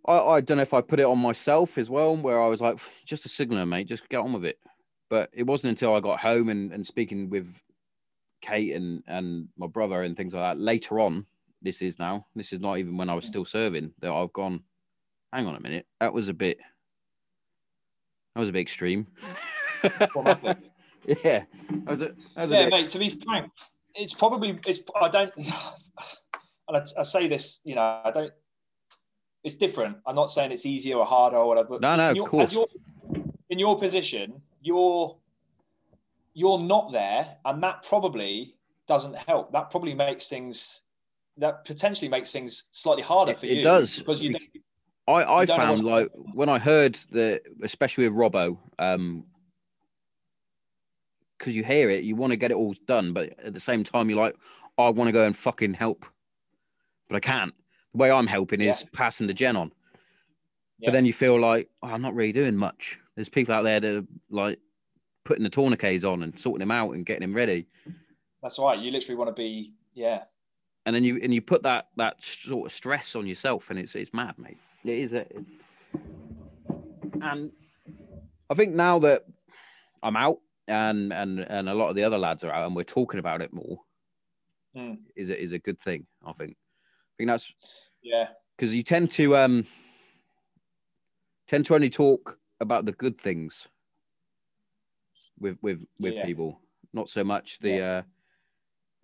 I, 0.07 0.19
I 0.19 0.41
don't 0.41 0.57
know 0.57 0.61
if 0.61 0.75
I 0.75 0.81
put 0.81 0.99
it 0.99 1.05
on 1.07 1.17
myself 1.17 1.79
as 1.79 1.89
well, 1.89 2.15
where 2.15 2.39
I 2.39 2.47
was 2.47 2.61
like, 2.61 2.77
just 3.05 3.25
a 3.25 3.29
signaler, 3.29 3.65
mate, 3.65 3.87
just 3.87 4.07
get 4.07 4.19
on 4.19 4.33
with 4.33 4.45
it. 4.45 4.59
But 5.09 5.29
it 5.33 5.43
wasn't 5.43 5.69
until 5.71 5.95
I 5.95 5.99
got 5.99 6.19
home 6.19 6.49
and, 6.49 6.71
and 6.71 6.85
speaking 6.85 7.29
with 7.29 7.61
Kate 8.41 8.73
and, 8.75 9.03
and 9.07 9.47
my 9.57 9.67
brother 9.67 10.03
and 10.03 10.17
things 10.17 10.33
like 10.33 10.43
that 10.55 10.59
later 10.61 10.99
on, 10.99 11.25
this 11.61 11.81
is 11.81 11.99
now, 11.99 12.25
this 12.35 12.53
is 12.53 12.59
not 12.59 12.77
even 12.77 12.97
when 12.97 13.09
I 13.09 13.13
was 13.13 13.25
still 13.25 13.45
serving, 13.45 13.91
that 13.99 14.11
I've 14.11 14.33
gone, 14.33 14.61
hang 15.31 15.47
on 15.47 15.55
a 15.55 15.59
minute, 15.59 15.85
that 15.99 16.13
was 16.13 16.29
a 16.29 16.33
bit, 16.33 16.59
that 18.33 18.39
was 18.39 18.49
a 18.49 18.53
bit 18.53 18.61
extreme. 18.61 19.07
Yeah, 21.23 21.43
that 21.69 21.85
was 21.87 22.01
a, 22.01 22.05
that 22.35 22.41
was 22.41 22.51
a 22.51 22.55
yeah 22.55 22.63
bit, 22.65 22.71
mate 22.71 22.89
to 22.89 22.97
be 22.97 23.09
frank 23.09 23.51
it's 23.93 24.13
probably 24.13 24.59
it's 24.65 24.79
i 24.99 25.07
don't 25.07 25.31
and 25.37 26.77
I, 26.77 26.81
I 26.97 27.03
say 27.03 27.27
this 27.27 27.59
you 27.63 27.75
know 27.75 28.01
i 28.03 28.09
don't 28.11 28.31
it's 29.43 29.55
different 29.55 29.97
i'm 30.07 30.15
not 30.15 30.31
saying 30.31 30.51
it's 30.51 30.65
easier 30.65 30.95
or 30.97 31.05
harder 31.05 31.37
or 31.37 31.47
whatever 31.47 31.77
No, 31.79 31.95
no, 31.95 32.09
in 32.09 32.19
of 32.19 32.25
course. 32.25 32.57
in 33.51 33.59
your 33.59 33.77
position 33.77 34.41
you're 34.65 35.15
you're 36.33 36.59
not 36.59 36.91
there 36.91 37.37
and 37.45 37.61
that 37.63 37.83
probably 37.87 38.55
doesn't 38.87 39.15
help 39.15 39.51
that 39.53 39.69
probably 39.69 39.93
makes 39.93 40.27
things 40.27 40.81
that 41.37 41.63
potentially 41.65 42.09
makes 42.09 42.31
things 42.31 42.63
slightly 42.71 43.03
harder 43.03 43.31
It- 43.33 43.37
for 43.37 43.45
you. 43.45 43.59
it 43.59 43.63
does, 43.63 43.99
because 43.99 44.21
you 44.21 44.35
I, 45.07 45.21
I 45.23 45.41
You 45.41 45.47
found 45.47 45.83
like 45.83 46.09
when 46.33 46.49
I 46.49 46.57
heard 46.57 46.95
the, 47.11 47.39
especially 47.61 48.09
with 48.09 48.17
Robbo, 48.17 48.57
um, 48.79 49.23
because 51.37 51.55
you 51.55 51.63
hear 51.63 51.91
it, 51.91 52.03
you 52.03 52.15
want 52.15 52.31
to 52.31 52.37
get 52.37 52.49
it 52.49 52.55
all 52.57 52.73
done, 52.87 53.13
but 53.13 53.37
at 53.39 53.53
the 53.53 53.59
same 53.59 53.83
time, 53.83 54.09
you're 54.09 54.17
like, 54.17 54.35
I 54.79 54.89
want 54.89 55.07
to 55.07 55.11
go 55.11 55.25
and 55.27 55.37
fucking 55.37 55.75
help, 55.75 56.07
but 57.07 57.17
I 57.17 57.19
can't 57.19 57.53
The 57.93 57.99
way 57.99 58.09
I'm 58.09 58.25
helping 58.25 58.61
is 58.61 58.83
passing 58.93 59.27
the 59.27 59.33
gen 59.33 59.55
on. 59.55 59.71
Yeah. 60.79 60.87
But 60.87 60.93
then 60.93 61.05
you 61.05 61.13
feel 61.13 61.39
like 61.39 61.69
oh, 61.83 61.89
I'm 61.89 62.01
not 62.01 62.15
really 62.15 62.33
doing 62.33 62.55
much. 62.55 62.99
There's 63.15 63.29
people 63.29 63.53
out 63.55 63.63
there 63.63 63.79
that 63.79 63.95
are 63.97 64.05
like 64.29 64.59
putting 65.23 65.43
the 65.43 65.49
tourniquets 65.49 66.03
on 66.03 66.23
and 66.23 66.37
sorting 66.39 66.59
them 66.59 66.71
out 66.71 66.91
and 66.91 67.05
getting 67.05 67.21
them 67.21 67.35
ready. 67.35 67.67
That's 68.41 68.59
right. 68.59 68.77
You 68.77 68.91
literally 68.91 69.15
want 69.15 69.29
to 69.29 69.33
be, 69.33 69.73
yeah, 69.93 70.23
And 70.85 70.95
then 70.95 71.03
you 71.03 71.19
and 71.23 71.33
you 71.33 71.41
put 71.41 71.63
that 71.63 71.87
that 71.97 72.23
sort 72.23 72.67
of 72.67 72.71
stress 72.71 73.15
on 73.15 73.25
yourself, 73.25 73.69
and 73.69 73.79
it's 73.79 73.95
it's 73.95 74.13
mad, 74.13 74.35
mate. 74.37 74.57
It 74.83 74.97
is 74.99 75.13
a, 75.13 75.25
and 77.21 77.51
I 78.49 78.53
think 78.53 78.73
now 78.73 78.99
that 78.99 79.25
I'm 80.03 80.15
out 80.15 80.39
and 80.67 81.11
and 81.13 81.39
and 81.39 81.69
a 81.69 81.73
lot 81.73 81.89
of 81.89 81.95
the 81.95 82.03
other 82.03 82.17
lads 82.17 82.43
are 82.43 82.51
out 82.51 82.67
and 82.67 82.75
we're 82.75 82.83
talking 82.83 83.19
about 83.19 83.41
it 83.41 83.53
more, 83.53 83.79
Mm. 84.75 84.97
is 85.15 85.29
a, 85.29 85.41
is 85.41 85.53
a 85.53 85.59
good 85.59 85.79
thing. 85.79 86.05
I 86.25 86.33
think. 86.33 86.51
I 86.51 87.13
think 87.17 87.29
that's 87.29 87.53
yeah, 88.03 88.27
because 88.57 88.75
you 88.75 88.83
tend 88.83 89.09
to 89.11 89.37
um 89.37 89.65
tend 91.47 91.65
to 91.67 91.75
only 91.75 91.89
talk 91.89 92.37
about 92.59 92.85
the 92.85 92.93
good 92.93 93.19
things 93.19 93.67
with 95.39 95.57
with 95.61 95.85
with 95.99 96.13
Yeah. 96.15 96.25
people, 96.25 96.61
not 96.93 97.09
so 97.09 97.23
much 97.23 97.59
the 97.59 97.81
uh 97.81 98.01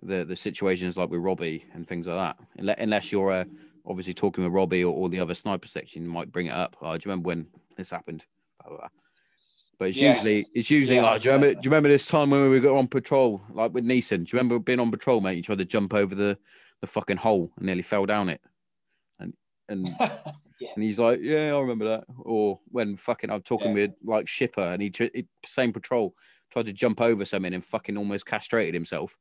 the 0.01 0.25
the 0.25 0.35
situations 0.35 0.97
like 0.97 1.09
with 1.09 1.21
Robbie 1.21 1.65
and 1.73 1.87
things 1.87 2.07
like 2.07 2.17
that. 2.17 2.45
Unless, 2.57 2.77
unless 2.79 3.11
you're 3.11 3.31
uh, 3.31 3.45
obviously 3.85 4.13
talking 4.13 4.43
with 4.43 4.53
Robbie 4.53 4.83
or, 4.83 4.93
or 4.95 5.09
the 5.09 5.19
other 5.19 5.35
sniper 5.35 5.67
section, 5.67 6.03
you 6.03 6.09
might 6.09 6.31
bring 6.31 6.47
it 6.47 6.53
up. 6.53 6.75
Oh, 6.81 6.97
do 6.97 7.01
you 7.05 7.11
remember 7.11 7.27
when 7.27 7.47
this 7.77 7.91
happened? 7.91 8.25
Blah, 8.61 8.69
blah, 8.69 8.77
blah. 8.79 8.87
But 9.77 9.89
it's 9.89 9.97
Yeah. 9.97 10.13
usually 10.13 10.47
it's 10.53 10.71
usually 10.71 10.99
Yeah, 10.99 11.11
like, 11.11 11.21
do 11.21 11.29
you 11.29 11.33
remember? 11.33 11.53
Do 11.53 11.59
you 11.63 11.69
remember 11.69 11.89
this 11.89 12.07
time 12.07 12.29
when 12.29 12.49
we 12.49 12.59
were 12.59 12.75
on 12.77 12.87
patrol, 12.87 13.41
like 13.51 13.73
with 13.73 13.85
Neeson? 13.85 14.25
Do 14.25 14.29
you 14.35 14.39
remember 14.39 14.59
being 14.59 14.79
on 14.79 14.91
patrol, 14.91 15.21
mate? 15.21 15.37
You 15.37 15.43
tried 15.43 15.59
to 15.59 15.65
jump 15.65 15.93
over 15.93 16.15
the 16.15 16.37
the 16.81 16.87
fucking 16.87 17.17
hole 17.17 17.51
and 17.57 17.65
nearly 17.65 17.83
fell 17.83 18.05
down 18.05 18.29
it, 18.29 18.41
and 19.19 19.33
and 19.69 19.87
and 20.75 20.83
he's 20.83 20.99
like, 20.99 21.19
yeah, 21.21 21.53
I 21.55 21.59
remember 21.59 21.87
that. 21.87 22.03
Or 22.19 22.59
when 22.69 22.95
fucking 22.95 23.29
I'm 23.29 23.41
talking 23.41 23.69
Yeah. 23.69 23.87
with 23.87 23.91
like 24.03 24.27
Shipper 24.27 24.61
and 24.61 24.81
he, 24.81 24.91
he 25.13 25.25
same 25.45 25.73
patrol 25.73 26.15
tried 26.51 26.65
to 26.65 26.73
jump 26.73 26.99
over 27.01 27.23
something 27.25 27.53
and 27.53 27.63
fucking 27.63 27.97
almost 27.97 28.25
castrated 28.25 28.73
himself. 28.73 29.15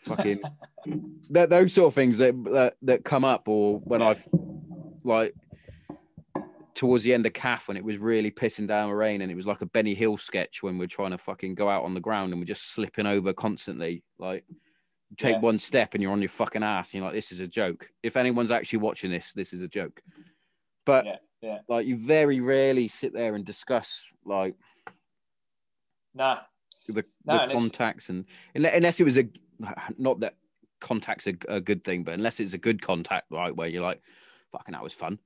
Fucking 0.00 0.42
that 1.30 1.50
those 1.50 1.72
sort 1.72 1.88
of 1.88 1.94
things 1.94 2.18
that 2.18 2.34
that, 2.44 2.74
that 2.82 3.04
come 3.04 3.24
up, 3.24 3.48
or 3.48 3.78
when 3.80 4.00
Yeah. 4.00 4.08
I've 4.08 4.28
like 5.02 5.34
towards 6.74 7.04
the 7.04 7.14
end 7.14 7.24
of 7.24 7.32
calf 7.32 7.68
when 7.68 7.76
it 7.76 7.84
was 7.84 7.98
really 7.98 8.30
pissing 8.32 8.66
down 8.66 8.88
with 8.88 8.98
rain 8.98 9.22
and 9.22 9.30
it 9.30 9.36
was 9.36 9.46
like 9.46 9.62
a 9.62 9.66
Benny 9.66 9.94
Hill 9.94 10.16
sketch 10.16 10.60
when 10.62 10.76
we're 10.76 10.88
trying 10.88 11.12
to 11.12 11.18
fucking 11.18 11.54
go 11.54 11.68
out 11.68 11.84
on 11.84 11.94
the 11.94 12.00
ground 12.00 12.32
and 12.32 12.40
we're 12.40 12.46
just 12.46 12.72
slipping 12.72 13.06
over 13.06 13.32
constantly. 13.32 14.02
Like 14.18 14.44
take 15.16 15.34
Yeah. 15.34 15.40
one 15.40 15.58
step 15.58 15.94
and 15.94 16.02
you're 16.02 16.12
on 16.12 16.22
your 16.22 16.28
fucking 16.28 16.62
ass 16.62 16.88
and 16.92 16.98
you're 16.98 17.04
like, 17.06 17.14
this 17.14 17.32
is 17.32 17.40
a 17.40 17.46
joke. 17.46 17.88
If 18.02 18.16
anyone's 18.16 18.50
actually 18.50 18.80
watching 18.80 19.10
this, 19.10 19.32
this 19.32 19.52
is 19.52 19.62
a 19.62 19.68
joke. 19.68 20.02
But 20.86 21.04
Yeah, 21.06 21.16
yeah. 21.40 21.58
like 21.68 21.86
you 21.86 21.96
very 21.96 22.40
rarely 22.40 22.88
sit 22.88 23.12
there 23.12 23.34
and 23.34 23.44
discuss 23.44 24.12
like 24.24 24.56
nah, 26.14 26.40
the, 26.88 27.04
No, 27.24 27.48
the 27.48 27.54
contacts 27.54 28.08
and 28.08 28.24
unle- 28.56 28.74
unless 28.76 29.00
it 29.00 29.04
was 29.04 29.18
a 29.18 29.28
not 29.98 30.20
that 30.20 30.34
contacts 30.80 31.26
a, 31.26 31.34
a 31.48 31.60
good 31.60 31.82
thing, 31.84 32.04
but 32.04 32.14
unless 32.14 32.40
it's 32.40 32.52
a 32.52 32.58
good 32.58 32.82
contact, 32.82 33.26
right, 33.30 33.54
where 33.54 33.68
you're 33.68 33.82
like, 33.82 34.02
fucking 34.52 34.72
that 34.72 34.82
was 34.82 34.92
fun. 34.92 35.18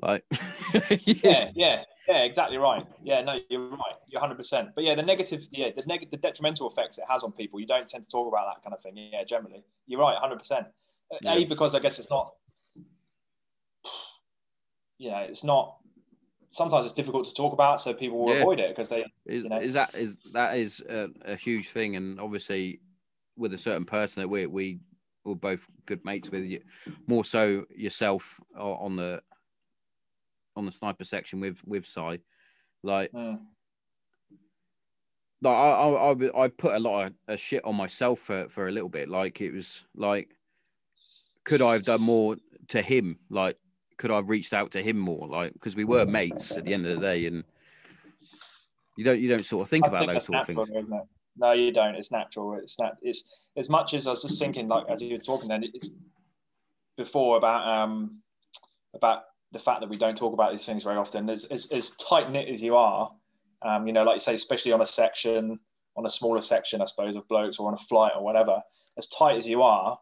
Like 0.00 0.24
yeah, 0.72 0.96
yeah, 1.22 1.50
yeah, 1.54 1.84
exactly 2.08 2.58
right. 2.58 2.86
Yeah, 3.02 3.22
no, 3.22 3.38
you're 3.48 3.70
right. 3.70 3.96
You're 4.06 4.20
100. 4.20 4.36
percent 4.36 4.70
But 4.74 4.84
yeah, 4.84 4.94
the 4.94 5.02
negative, 5.02 5.42
yeah, 5.50 5.70
the 5.74 5.82
negative, 5.86 6.10
the 6.10 6.16
detrimental 6.16 6.68
effects 6.70 6.98
it 6.98 7.04
has 7.08 7.22
on 7.24 7.32
people, 7.32 7.60
you 7.60 7.66
don't 7.66 7.88
tend 7.88 8.04
to 8.04 8.10
talk 8.10 8.28
about 8.28 8.54
that 8.54 8.62
kind 8.62 8.74
of 8.74 8.82
thing. 8.82 8.96
Yeah, 8.96 9.24
generally, 9.24 9.64
you're 9.86 10.00
right, 10.00 10.14
100. 10.14 10.38
percent 10.38 10.66
A 11.26 11.44
because 11.44 11.74
I 11.74 11.78
guess 11.78 11.98
it's 11.98 12.10
not, 12.10 12.34
yeah, 14.98 15.20
it's 15.20 15.44
not. 15.44 15.76
Sometimes 16.50 16.86
it's 16.86 16.94
difficult 16.94 17.26
to 17.26 17.34
talk 17.34 17.52
about, 17.52 17.80
so 17.80 17.92
people 17.92 18.18
will 18.20 18.32
Yeah. 18.32 18.40
avoid 18.40 18.60
it 18.60 18.68
because 18.68 18.88
they, 18.88 19.04
is, 19.26 19.42
you 19.44 19.50
know? 19.50 19.58
is 19.58 19.72
that 19.72 19.94
is 19.94 20.18
that 20.32 20.56
is 20.56 20.80
a, 20.88 21.08
a 21.24 21.34
huge 21.34 21.70
thing 21.70 21.96
and 21.96 22.20
obviously 22.20 22.80
with 23.36 23.52
a 23.54 23.58
certain 23.58 23.84
person 23.84 24.22
that 24.22 24.28
we 24.28 24.46
we 24.46 24.78
were 25.24 25.34
both 25.34 25.66
good 25.86 26.04
mates 26.04 26.30
with 26.30 26.44
you 26.44 26.60
more 27.08 27.24
so 27.24 27.64
yourself 27.74 28.38
on 28.56 28.94
the 28.94 29.20
on 30.56 30.66
the 30.66 30.72
sniper 30.72 31.04
section 31.04 31.40
with 31.40 31.62
with 31.66 31.86
Sai 31.86 32.18
like 32.82 33.10
Hmm. 33.12 33.36
like 35.40 35.56
I, 35.56 35.70
I 35.70 36.12
I 36.12 36.44
I 36.44 36.48
put 36.48 36.74
a 36.74 36.78
lot 36.78 37.06
of, 37.06 37.12
of 37.28 37.40
shit 37.40 37.64
on 37.64 37.74
myself 37.74 38.20
for 38.20 38.48
for 38.48 38.68
a 38.68 38.72
little 38.72 38.88
bit. 38.88 39.08
Like 39.08 39.40
it 39.40 39.52
was 39.52 39.84
like, 39.96 40.36
could 41.44 41.62
I 41.62 41.72
have 41.72 41.84
done 41.84 42.02
more 42.02 42.36
to 42.68 42.82
him? 42.82 43.18
Like, 43.30 43.58
could 43.96 44.10
I 44.10 44.16
have 44.16 44.28
reached 44.28 44.52
out 44.52 44.70
to 44.72 44.82
him 44.82 44.98
more? 44.98 45.26
Like, 45.26 45.52
because 45.54 45.76
we 45.76 45.84
were 45.84 46.06
mates 46.06 46.56
at 46.56 46.64
the 46.64 46.74
end 46.74 46.86
of 46.86 46.98
the 46.98 47.06
day, 47.06 47.26
and 47.26 47.44
you 48.96 49.04
don't 49.04 49.20
you 49.20 49.28
don't 49.28 49.44
sort 49.44 49.62
of 49.62 49.68
think 49.68 49.86
I 49.86 49.88
about 49.88 49.98
think 50.00 50.12
those 50.12 50.24
sort 50.24 50.40
of 50.40 50.46
things. 50.46 50.68
No, 51.36 51.50
you 51.52 51.72
don't. 51.72 51.96
It's 51.96 52.12
natural. 52.12 52.54
It's 52.54 52.78
not. 52.78 52.96
It's 53.02 53.36
as 53.56 53.68
much 53.68 53.94
as 53.94 54.06
I 54.06 54.10
was 54.10 54.22
just 54.22 54.38
thinking, 54.38 54.68
like 54.68 54.84
as 54.88 55.02
you 55.02 55.16
were 55.16 55.22
talking, 55.22 55.48
then 55.48 55.64
it's 55.64 55.96
before 56.96 57.36
about 57.36 57.66
um 57.66 58.20
about 58.94 59.24
the 59.54 59.58
fact 59.58 59.80
that 59.80 59.88
we 59.88 59.96
don't 59.96 60.16
talk 60.16 60.34
about 60.34 60.50
these 60.50 60.66
things 60.66 60.82
very 60.82 60.96
often. 60.96 61.30
As 61.30 61.46
as, 61.46 61.70
as 61.70 61.90
tight 61.92 62.30
knit 62.30 62.48
as 62.48 62.62
you 62.62 62.76
are, 62.76 63.10
um, 63.62 63.86
you 63.86 63.94
know, 63.94 64.02
like 64.02 64.16
you 64.16 64.20
say, 64.20 64.34
especially 64.34 64.72
on 64.72 64.82
a 64.82 64.86
section, 64.86 65.58
on 65.96 66.04
a 66.04 66.10
smaller 66.10 66.42
section, 66.42 66.82
I 66.82 66.84
suppose, 66.84 67.16
of 67.16 67.26
blokes 67.28 67.58
or 67.58 67.68
on 67.68 67.74
a 67.74 67.78
flight 67.78 68.12
or 68.14 68.22
whatever. 68.22 68.60
As 68.98 69.06
tight 69.08 69.38
as 69.38 69.48
you 69.48 69.62
are, 69.62 69.98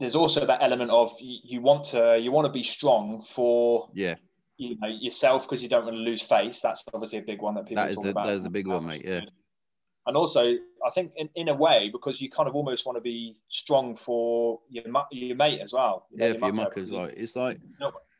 there's 0.00 0.16
also 0.16 0.46
that 0.46 0.62
element 0.62 0.90
of 0.90 1.12
you, 1.20 1.38
you 1.44 1.60
want 1.60 1.84
to 1.86 2.18
you 2.18 2.32
want 2.32 2.46
to 2.46 2.52
be 2.52 2.62
strong 2.62 3.22
for 3.22 3.90
Yeah, 3.92 4.14
you 4.56 4.76
know 4.80 4.88
yourself 4.88 5.44
because 5.44 5.62
you 5.62 5.68
don't 5.68 5.84
want 5.84 5.96
to 5.96 6.00
lose 6.00 6.22
face. 6.22 6.60
That's 6.60 6.84
obviously 6.94 7.18
a 7.18 7.22
big 7.22 7.42
one 7.42 7.54
that 7.56 7.66
people 7.66 7.82
that 7.82 7.90
is 7.90 7.96
talk 7.96 8.04
the 8.04 8.10
about. 8.10 8.26
that 8.26 8.34
is 8.34 8.42
the 8.44 8.50
big 8.50 8.66
one, 8.66 8.86
mate. 8.86 9.02
Yeah, 9.04 9.20
And 10.06 10.16
also, 10.16 10.54
I 10.86 10.90
think 10.90 11.12
in, 11.16 11.28
in 11.34 11.48
a 11.48 11.54
way 11.54 11.90
because 11.92 12.20
you 12.20 12.30
kind 12.30 12.48
of 12.48 12.54
almost 12.54 12.86
want 12.86 12.96
to 12.96 13.02
be 13.02 13.36
strong 13.48 13.96
for 13.96 14.60
your 14.70 14.84
your 15.10 15.36
mate 15.36 15.60
as 15.60 15.72
well. 15.72 16.06
You 16.10 16.18
know, 16.18 16.26
yeah. 16.28 16.32
For 16.34 16.46
your 16.46 16.52
mucker, 16.52 16.68
muckers, 16.68 16.90
like 16.92 17.14
it's 17.16 17.34
like 17.34 17.58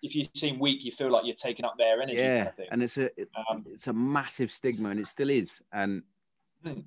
if 0.02 0.14
you 0.16 0.24
seem 0.34 0.58
weak, 0.58 0.84
you 0.84 0.90
feel 0.90 1.10
like 1.10 1.24
you're 1.24 1.34
taking 1.34 1.64
up 1.64 1.74
their 1.78 2.02
energy. 2.02 2.16
kind 2.16 2.28
yeah, 2.28 2.48
of 2.48 2.56
thing. 2.56 2.66
and 2.70 2.82
it's 2.82 2.98
a 2.98 3.04
it- 3.20 3.30
Um, 3.48 3.64
it's 3.68 3.86
a 3.86 3.92
massive 3.92 4.50
stigma, 4.50 4.90
and 4.90 5.00
it 5.00 5.06
still 5.06 5.30
is, 5.30 5.62
and. 5.72 6.02
Hmm. 6.64 6.80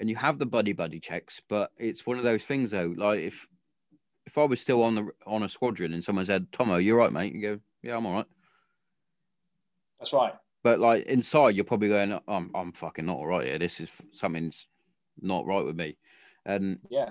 And 0.00 0.08
you 0.08 0.14
have 0.14 0.38
the 0.38 0.46
buddy 0.46 0.72
buddy 0.72 1.00
checks, 1.00 1.42
but 1.48 1.72
it's 1.76 2.06
one 2.06 2.18
of 2.18 2.22
those 2.22 2.44
things 2.44 2.70
though. 2.70 2.94
Like 2.96 3.18
if 3.18 3.48
if 4.26 4.38
I 4.38 4.44
was 4.44 4.60
still 4.60 4.84
on 4.84 4.94
the 4.94 5.08
on 5.26 5.42
a 5.42 5.48
squadron 5.48 5.92
and 5.92 6.04
someone 6.04 6.24
said, 6.24 6.52
"Tomo, 6.52 6.76
you're 6.76 6.96
right, 6.96 7.12
mate," 7.12 7.34
you 7.34 7.42
go, 7.42 7.60
"Yeah, 7.82 7.96
I'm 7.96 8.06
all 8.06 8.14
right." 8.14 8.26
that's 9.98 10.12
right. 10.12 10.34
But 10.62 10.78
like 10.78 11.06
inside, 11.06 11.56
you're 11.56 11.64
probably 11.64 11.88
going, 11.88 12.16
"I'm 12.28 12.50
I'm 12.54 12.70
fucking 12.70 13.06
not 13.06 13.16
all 13.16 13.26
right 13.26 13.46
here. 13.46 13.58
This 13.58 13.80
is 13.80 13.90
something's 14.12 14.68
not 15.22 15.46
right 15.46 15.64
with 15.64 15.76
me," 15.76 15.96
and 16.44 16.78
Yeah, 16.90 17.10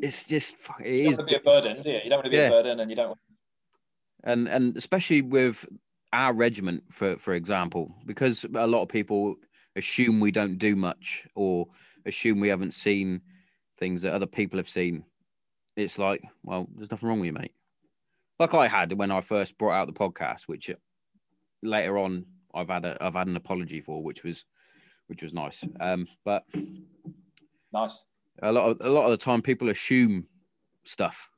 it's 0.00 0.26
just 0.26 0.56
it 0.80 0.86
you 0.86 1.10
is, 1.10 1.18
be 1.18 1.34
a 1.34 1.40
burden, 1.40 1.82
do 1.82 1.90
you? 1.90 2.00
You 2.04 2.10
don't 2.10 2.18
want 2.18 2.24
to 2.24 2.30
be 2.30 2.36
Yeah. 2.36 2.48
a 2.48 2.50
burden, 2.50 2.80
and 2.80 2.90
you 2.90 2.96
don't. 2.96 3.18
And 4.24 4.48
and 4.48 4.76
especially 4.76 5.22
with 5.22 5.66
our 6.12 6.32
regiment, 6.32 6.84
for 6.90 7.16
for 7.18 7.34
example, 7.34 7.94
because 8.06 8.44
a 8.44 8.66
lot 8.66 8.82
of 8.82 8.88
people 8.88 9.36
assume 9.76 10.20
we 10.20 10.30
don't 10.32 10.58
do 10.58 10.74
much 10.74 11.26
or 11.34 11.66
assume 12.06 12.40
we 12.40 12.48
haven't 12.48 12.74
seen 12.74 13.20
things 13.78 14.02
that 14.02 14.14
other 14.14 14.26
people 14.26 14.58
have 14.58 14.68
seen. 14.68 15.04
It's 15.76 15.98
like, 15.98 16.22
well, 16.42 16.66
there's 16.74 16.90
nothing 16.90 17.08
wrong 17.08 17.20
with 17.20 17.26
you, 17.26 17.32
mate. 17.34 17.52
Like 18.38 18.54
I 18.54 18.68
had 18.68 18.92
when 18.92 19.10
I 19.10 19.20
first 19.20 19.58
brought 19.58 19.74
out 19.74 19.86
the 19.86 19.92
podcast, 19.92 20.42
which 20.42 20.70
later 21.62 21.98
on 21.98 22.26
I've 22.54 22.68
had 22.68 22.84
a 22.84 22.96
I've 23.00 23.14
had 23.14 23.28
an 23.28 23.36
apology 23.36 23.80
for, 23.80 24.02
which 24.02 24.24
was 24.24 24.44
which 25.08 25.22
was 25.22 25.32
nice. 25.34 25.62
Um, 25.80 26.06
but 26.24 26.44
nice. 27.80 28.04
a 28.42 28.52
lot 28.52 28.70
of 28.70 28.80
a 28.86 28.90
lot 28.90 29.04
of 29.04 29.10
the 29.10 29.16
time 29.24 29.42
people 29.42 29.68
assume 29.70 30.26
stuff. 30.84 31.28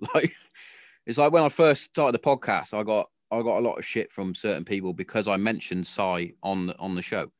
Like 0.14 0.32
it's 1.04 1.18
like 1.18 1.30
when 1.30 1.42
I 1.42 1.50
first 1.50 1.82
started 1.84 2.14
the 2.18 2.24
podcast, 2.24 2.72
I 2.72 2.82
got 2.84 3.10
I 3.30 3.42
got 3.42 3.58
a 3.58 3.66
lot 3.68 3.74
of 3.78 3.84
shit 3.84 4.10
from 4.10 4.34
certain 4.34 4.64
people 4.64 4.94
because 4.94 5.28
I 5.28 5.36
mentioned 5.36 5.86
Psy 5.86 6.28
on 6.42 6.68
the 6.68 6.78
on 6.78 6.94
the 6.94 7.02
show. 7.02 7.30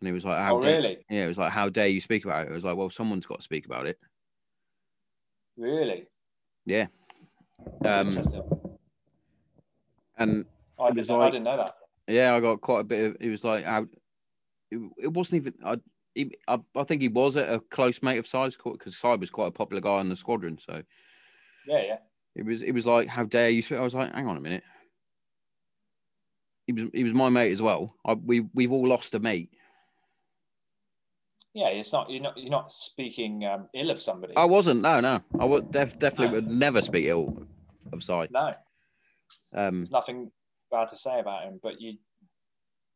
And 0.00 0.08
it 0.08 0.12
was 0.12 0.24
like, 0.26 0.36
how 0.38 0.56
oh, 0.58 0.60
dare, 0.60 0.76
really? 0.76 0.98
yeah, 1.08 1.24
it 1.24 1.28
was 1.28 1.38
like, 1.38 1.50
how 1.52 1.68
dare 1.70 1.86
you 1.86 2.00
speak 2.00 2.24
about 2.26 2.44
it? 2.46 2.50
It 2.50 2.54
was 2.54 2.64
like, 2.64 2.76
well, 2.76 2.90
someone's 2.90 3.24
got 3.24 3.38
to 3.38 3.42
speak 3.44 3.64
about 3.66 3.86
it. 3.86 3.98
Really? 5.56 6.06
Yeah. 6.66 6.88
That's 7.80 7.98
Um, 7.98 8.08
interesting. 8.08 8.42
and 10.18 10.44
I 10.78 10.90
didn't, 10.90 11.10
I 11.10 11.26
didn't 11.30 11.44
know 11.44 11.56
that. 11.56 11.74
yeah, 12.08 12.34
I 12.34 12.40
got 12.40 12.60
quite 12.60 12.80
a 12.80 12.84
bit 12.84 13.04
of. 13.10 13.16
It 13.20 13.28
was 13.30 13.44
like 13.44 13.64
how 13.64 13.86
it, 14.70 14.78
it 14.98 15.12
wasn't 15.12 15.40
even. 15.40 15.54
I, 15.64 15.76
he, 16.14 16.36
I 16.48 16.58
I 16.76 16.84
think 16.84 17.02
he 17.02 17.08
was 17.08 17.36
a, 17.36 17.54
a 17.54 17.60
close 17.60 18.02
mate 18.02 18.18
of 18.18 18.26
Psy's 18.26 18.56
because 18.56 18.96
Psy 18.96 19.14
was 19.14 19.30
quite 19.30 19.46
a 19.48 19.52
popular 19.52 19.80
guy 19.80 20.00
in 20.00 20.08
the 20.08 20.16
squadron. 20.16 20.58
So 20.58 20.82
Yeah, 21.66 21.82
yeah. 21.84 21.96
it 22.34 22.44
was 22.44 22.62
it 22.62 22.72
was 22.72 22.86
like, 22.86 23.08
how 23.08 23.24
dare 23.24 23.50
you? 23.50 23.62
I 23.76 23.80
was 23.80 23.94
like, 23.94 24.12
hang 24.14 24.26
on 24.26 24.36
a 24.36 24.40
minute. 24.40 24.64
He 26.66 26.72
was 26.72 26.90
he 26.92 27.02
was 27.04 27.12
my 27.14 27.28
mate 27.28 27.52
as 27.52 27.62
well. 27.62 27.96
I, 28.04 28.14
we 28.14 28.40
we've 28.54 28.72
all 28.72 28.86
lost 28.86 29.14
a 29.14 29.18
mate. 29.20 29.50
Yeah, 31.54 31.68
it's 31.68 31.92
not 31.92 32.08
you're 32.08 32.22
not 32.22 32.36
you're 32.38 32.50
not 32.50 32.72
speaking 32.72 33.44
um, 33.44 33.68
ill 33.74 33.90
of 33.90 34.00
somebody. 34.00 34.34
I 34.36 34.44
wasn't. 34.44 34.80
No, 34.80 35.00
no. 35.00 35.20
I 35.38 35.44
would 35.44 35.70
def- 35.70 35.98
definitely 35.98 36.34
would 36.40 36.50
never 36.50 36.80
speak 36.80 37.06
ill 37.06 37.46
of 37.92 38.02
Cy. 38.02 38.28
No, 38.30 38.54
Um, 39.54 39.80
there's 39.80 39.90
nothing 39.90 40.30
bad 40.70 40.88
to 40.88 40.96
say 40.96 41.20
about 41.20 41.44
him. 41.44 41.60
But 41.62 41.78
you, 41.78 41.98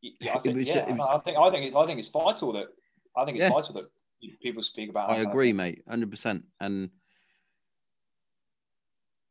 you 0.01 0.13
I 0.33 0.39
think 0.39 0.57
was- 0.57 0.67
yeah, 0.67 0.91
was- 0.91 0.99
I 1.07 1.19
think 1.19 1.37
I 1.37 1.49
think 1.51 1.75
I 1.75 1.85
think 1.85 1.99
it's 1.99 2.09
vital 2.09 2.51
that 2.53 2.67
I 3.17 3.25
think 3.25 3.37
it's 3.37 3.43
Yeah. 3.43 3.49
vital 3.49 3.73
that 3.75 3.89
people 4.41 4.61
speak 4.63 4.89
about. 4.89 5.09
I 5.09 5.13
that 5.13 5.17
kind 5.17 5.25
of 5.27 5.31
agree, 5.31 5.53
mate, 5.53 5.83
hundred 5.87 6.11
percent. 6.11 6.45
And 6.59 6.89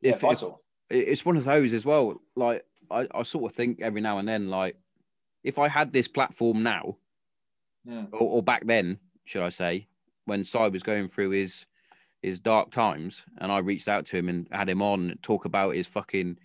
Yeah, 0.00 0.10
if, 0.10 0.16
if 0.16 0.20
vital. 0.22 0.62
it- 0.90 1.08
it's 1.08 1.24
one 1.24 1.36
of 1.36 1.44
those 1.44 1.72
as 1.72 1.84
well. 1.84 2.20
Like 2.34 2.64
I, 2.90 3.08
I 3.14 3.22
sort 3.22 3.50
of 3.50 3.56
think 3.56 3.80
every 3.80 4.00
now 4.00 4.18
and 4.18 4.28
then, 4.28 4.48
like 4.50 4.76
if 5.42 5.58
I 5.58 5.68
had 5.68 5.92
this 5.92 6.08
platform 6.08 6.62
now, 6.62 6.98
Mm. 7.86 8.08
or, 8.12 8.18
or 8.20 8.42
back 8.42 8.66
then, 8.66 8.98
should 9.26 9.42
I 9.44 9.48
say, 9.48 9.86
when 10.24 10.44
Cy 10.44 10.66
was 10.68 10.82
going 10.82 11.06
through 11.06 11.30
his 11.30 11.66
his 12.20 12.40
dark 12.40 12.72
times, 12.72 13.24
and 13.38 13.52
I 13.52 13.58
reached 13.58 13.86
out 13.88 14.06
to 14.06 14.16
him 14.16 14.28
and 14.28 14.48
had 14.50 14.68
him 14.68 14.82
on 14.82 15.10
and 15.10 15.22
talk 15.22 15.44
about 15.44 15.76
his 15.76 15.86
fucking 15.86 16.36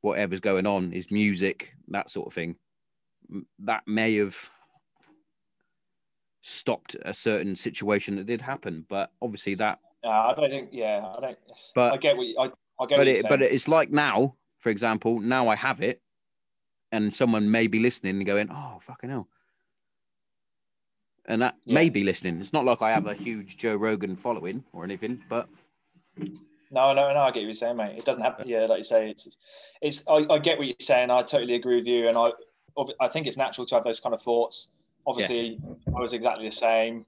whatever's 0.00 0.40
going 0.40 0.64
on, 0.66 0.90
his 0.90 1.10
music, 1.10 1.74
that 1.88 2.08
sort 2.08 2.28
of 2.28 2.32
thing. 2.32 2.56
That 3.58 3.86
may 3.86 4.14
have 4.16 4.50
stopped 6.44 6.94
a 7.06 7.14
certain 7.14 7.56
situation 7.56 8.16
that 8.16 8.26
did 8.26 8.40
happen, 8.40 8.84
but 8.88 9.10
obviously 9.22 9.54
that. 9.54 9.78
Uh, 10.04 10.08
I 10.10 10.34
don't 10.36 10.50
think. 10.50 10.68
Yeah, 10.72 11.02
I 11.16 11.20
don't. 11.20 11.38
But- 11.74 11.94
I 11.94 11.96
get 11.96 12.16
what 12.16 12.26
you, 12.26 12.36
I, 12.38 12.44
I 12.44 12.46
get 12.46 12.52
But 12.78 12.98
what 12.98 13.06
you're 13.06 13.16
it, 13.16 13.26
but 13.28 13.42
it's 13.42 13.66
like 13.66 13.90
now, 13.90 14.36
for 14.58 14.68
example, 14.68 15.20
now 15.20 15.48
I 15.48 15.56
have 15.56 15.80
it, 15.80 16.02
and 16.92 17.14
someone 17.14 17.50
may 17.50 17.66
be 17.66 17.78
listening 17.80 18.16
and 18.16 18.26
going, 18.26 18.48
"Oh, 18.50 18.78
fucking 18.82 19.08
hell." 19.10 19.28
And 21.26 21.40
that 21.40 21.56
Yeah. 21.64 21.74
may 21.74 21.88
be 21.88 22.04
listening. 22.04 22.38
It's 22.38 22.52
not 22.52 22.66
like 22.66 22.82
I 22.82 22.92
have 22.92 23.06
a 23.06 23.14
huge 23.14 23.56
Joe 23.56 23.76
Rogan 23.76 24.14
following 24.14 24.62
or 24.74 24.84
anything, 24.84 25.22
but 25.30 25.48
No, 26.70 26.92
no, 26.92 27.12
no. 27.14 27.20
I 27.20 27.30
get 27.30 27.40
what 27.40 27.44
you're 27.44 27.54
saying, 27.54 27.76
mate. 27.78 27.96
It 27.96 28.04
doesn't 28.04 28.22
happen. 28.22 28.46
Yeah, 28.46 28.66
like 28.66 28.78
you 28.78 28.84
say, 28.84 29.08
it's, 29.08 29.34
it's. 29.80 30.06
I, 30.08 30.26
I 30.28 30.38
get 30.38 30.58
what 30.58 30.66
you're 30.66 30.76
saying. 30.80 31.10
I 31.10 31.22
totally 31.22 31.54
agree 31.54 31.76
with 31.76 31.86
you, 31.86 32.08
and 32.08 32.18
I, 32.18 32.32
I 33.00 33.08
think 33.08 33.26
it's 33.26 33.38
natural 33.38 33.66
to 33.68 33.74
have 33.76 33.84
those 33.84 34.00
kind 34.00 34.14
of 34.14 34.20
thoughts. 34.20 34.72
Obviously, 35.06 35.58
I 35.88 36.00
was 36.00 36.12
exactly 36.12 36.46
the 36.46 36.54
same. 36.54 37.04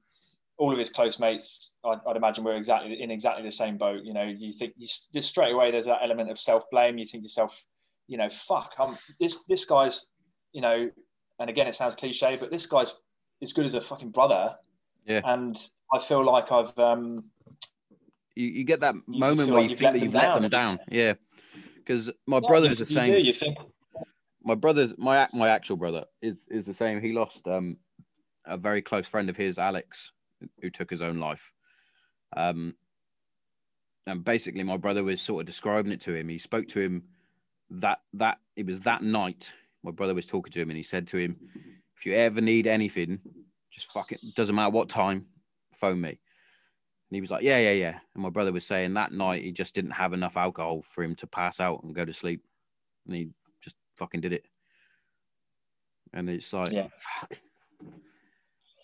All 0.58 0.72
of 0.72 0.78
his 0.78 0.88
close 0.90 1.18
mates, 1.18 1.76
I'd, 1.84 1.98
I'd 2.06 2.16
imagine, 2.16 2.44
were 2.44 2.56
exactly 2.56 3.00
in 3.00 3.10
exactly 3.10 3.42
the 3.42 3.52
same 3.52 3.76
boat. 3.76 4.04
You 4.04 4.14
know, 4.14 4.24
you 4.24 4.52
think 4.52 4.74
you 4.76 4.86
just 4.86 5.28
straight 5.28 5.52
away 5.52 5.70
there's 5.70 5.86
that 5.86 6.00
element 6.02 6.30
of 6.30 6.38
self 6.38 6.64
blame. 6.70 6.98
You 6.98 7.06
think 7.06 7.22
to 7.22 7.26
yourself, 7.26 7.62
you 8.06 8.16
know, 8.16 8.30
fuck, 8.30 8.74
I'm 8.78 8.96
this 9.20 9.44
this 9.44 9.64
guy's, 9.64 10.06
you 10.52 10.62
know, 10.62 10.90
and 11.38 11.50
again, 11.50 11.66
it 11.66 11.74
sounds 11.74 11.94
cliche, 11.94 12.36
but 12.40 12.50
this 12.50 12.66
guy's 12.66 12.94
as 13.42 13.52
good 13.52 13.66
as 13.66 13.74
a 13.74 13.80
fucking 13.80 14.10
brother. 14.10 14.56
Yeah. 15.04 15.20
And 15.24 15.56
I 15.92 15.98
feel 15.98 16.24
like 16.24 16.50
I've 16.52 16.76
um, 16.78 17.24
you, 18.34 18.48
you 18.48 18.64
get 18.64 18.80
that 18.80 18.94
you 18.94 19.20
moment 19.20 19.50
where 19.50 19.60
like 19.62 19.70
you 19.70 19.76
think 19.76 19.92
that 19.92 20.00
you've 20.00 20.14
let 20.14 20.34
them 20.40 20.48
down. 20.50 20.78
Yeah, 20.88 21.14
because 21.76 22.10
my 22.26 22.38
Yeah, 22.38 22.46
brother 22.46 22.70
is 22.70 22.78
the 22.78 22.86
same. 22.86 23.12
do, 23.12 23.20
You 23.20 23.32
think, 23.32 23.58
my 24.42 24.54
brother's 24.54 24.96
my 24.96 25.26
my 25.32 25.48
actual 25.48 25.76
brother 25.76 26.04
is 26.22 26.46
is 26.48 26.64
the 26.64 26.74
same. 26.74 27.00
He 27.00 27.12
lost 27.12 27.48
um 27.48 27.78
a 28.46 28.56
very 28.56 28.82
close 28.82 29.06
friend 29.08 29.28
of 29.28 29.36
his, 29.36 29.58
Alex, 29.58 30.12
who 30.60 30.70
took 30.70 30.90
his 30.90 31.02
own 31.02 31.18
life. 31.18 31.52
Um, 32.36 32.74
and 34.06 34.24
basically, 34.24 34.62
my 34.62 34.76
brother 34.76 35.02
was 35.02 35.20
sort 35.20 35.40
of 35.40 35.46
describing 35.46 35.92
it 35.92 36.00
to 36.02 36.14
him. 36.14 36.28
He 36.28 36.38
spoke 36.38 36.68
to 36.68 36.80
him 36.80 37.04
that 37.70 38.00
that 38.14 38.38
it 38.54 38.66
was 38.66 38.80
that 38.82 39.02
night. 39.02 39.52
My 39.82 39.90
brother 39.90 40.14
was 40.14 40.26
talking 40.26 40.52
to 40.52 40.60
him, 40.60 40.70
and 40.70 40.76
he 40.76 40.82
said 40.82 41.08
to 41.08 41.18
him, 41.18 41.36
"If 41.96 42.06
you 42.06 42.14
ever 42.14 42.40
need 42.40 42.66
anything, 42.66 43.20
just 43.70 43.90
fuck 43.90 44.12
it. 44.12 44.20
Doesn't 44.36 44.54
matter 44.54 44.70
what 44.70 44.88
time, 44.88 45.26
phone 45.72 46.00
me." 46.00 46.10
And 46.10 47.14
he 47.16 47.20
was 47.20 47.30
like, 47.30 47.42
"Yeah, 47.42 47.58
yeah, 47.58 47.72
yeah." 47.72 47.98
And 48.14 48.22
my 48.22 48.30
brother 48.30 48.52
was 48.52 48.64
saying 48.64 48.94
that 48.94 49.12
night 49.12 49.42
he 49.42 49.50
just 49.50 49.74
didn't 49.74 49.92
have 49.92 50.12
enough 50.12 50.36
alcohol 50.36 50.82
for 50.82 51.02
him 51.02 51.16
to 51.16 51.26
pass 51.26 51.58
out 51.58 51.82
and 51.82 51.94
go 51.94 52.04
to 52.04 52.12
sleep, 52.12 52.44
and 53.06 53.16
he 53.16 53.30
just 53.60 53.76
fucking 53.96 54.20
did 54.20 54.32
it. 54.32 54.44
And 56.12 56.30
it's 56.30 56.52
like, 56.52 56.70
Yeah. 56.72 56.88
fuck. 56.90 57.38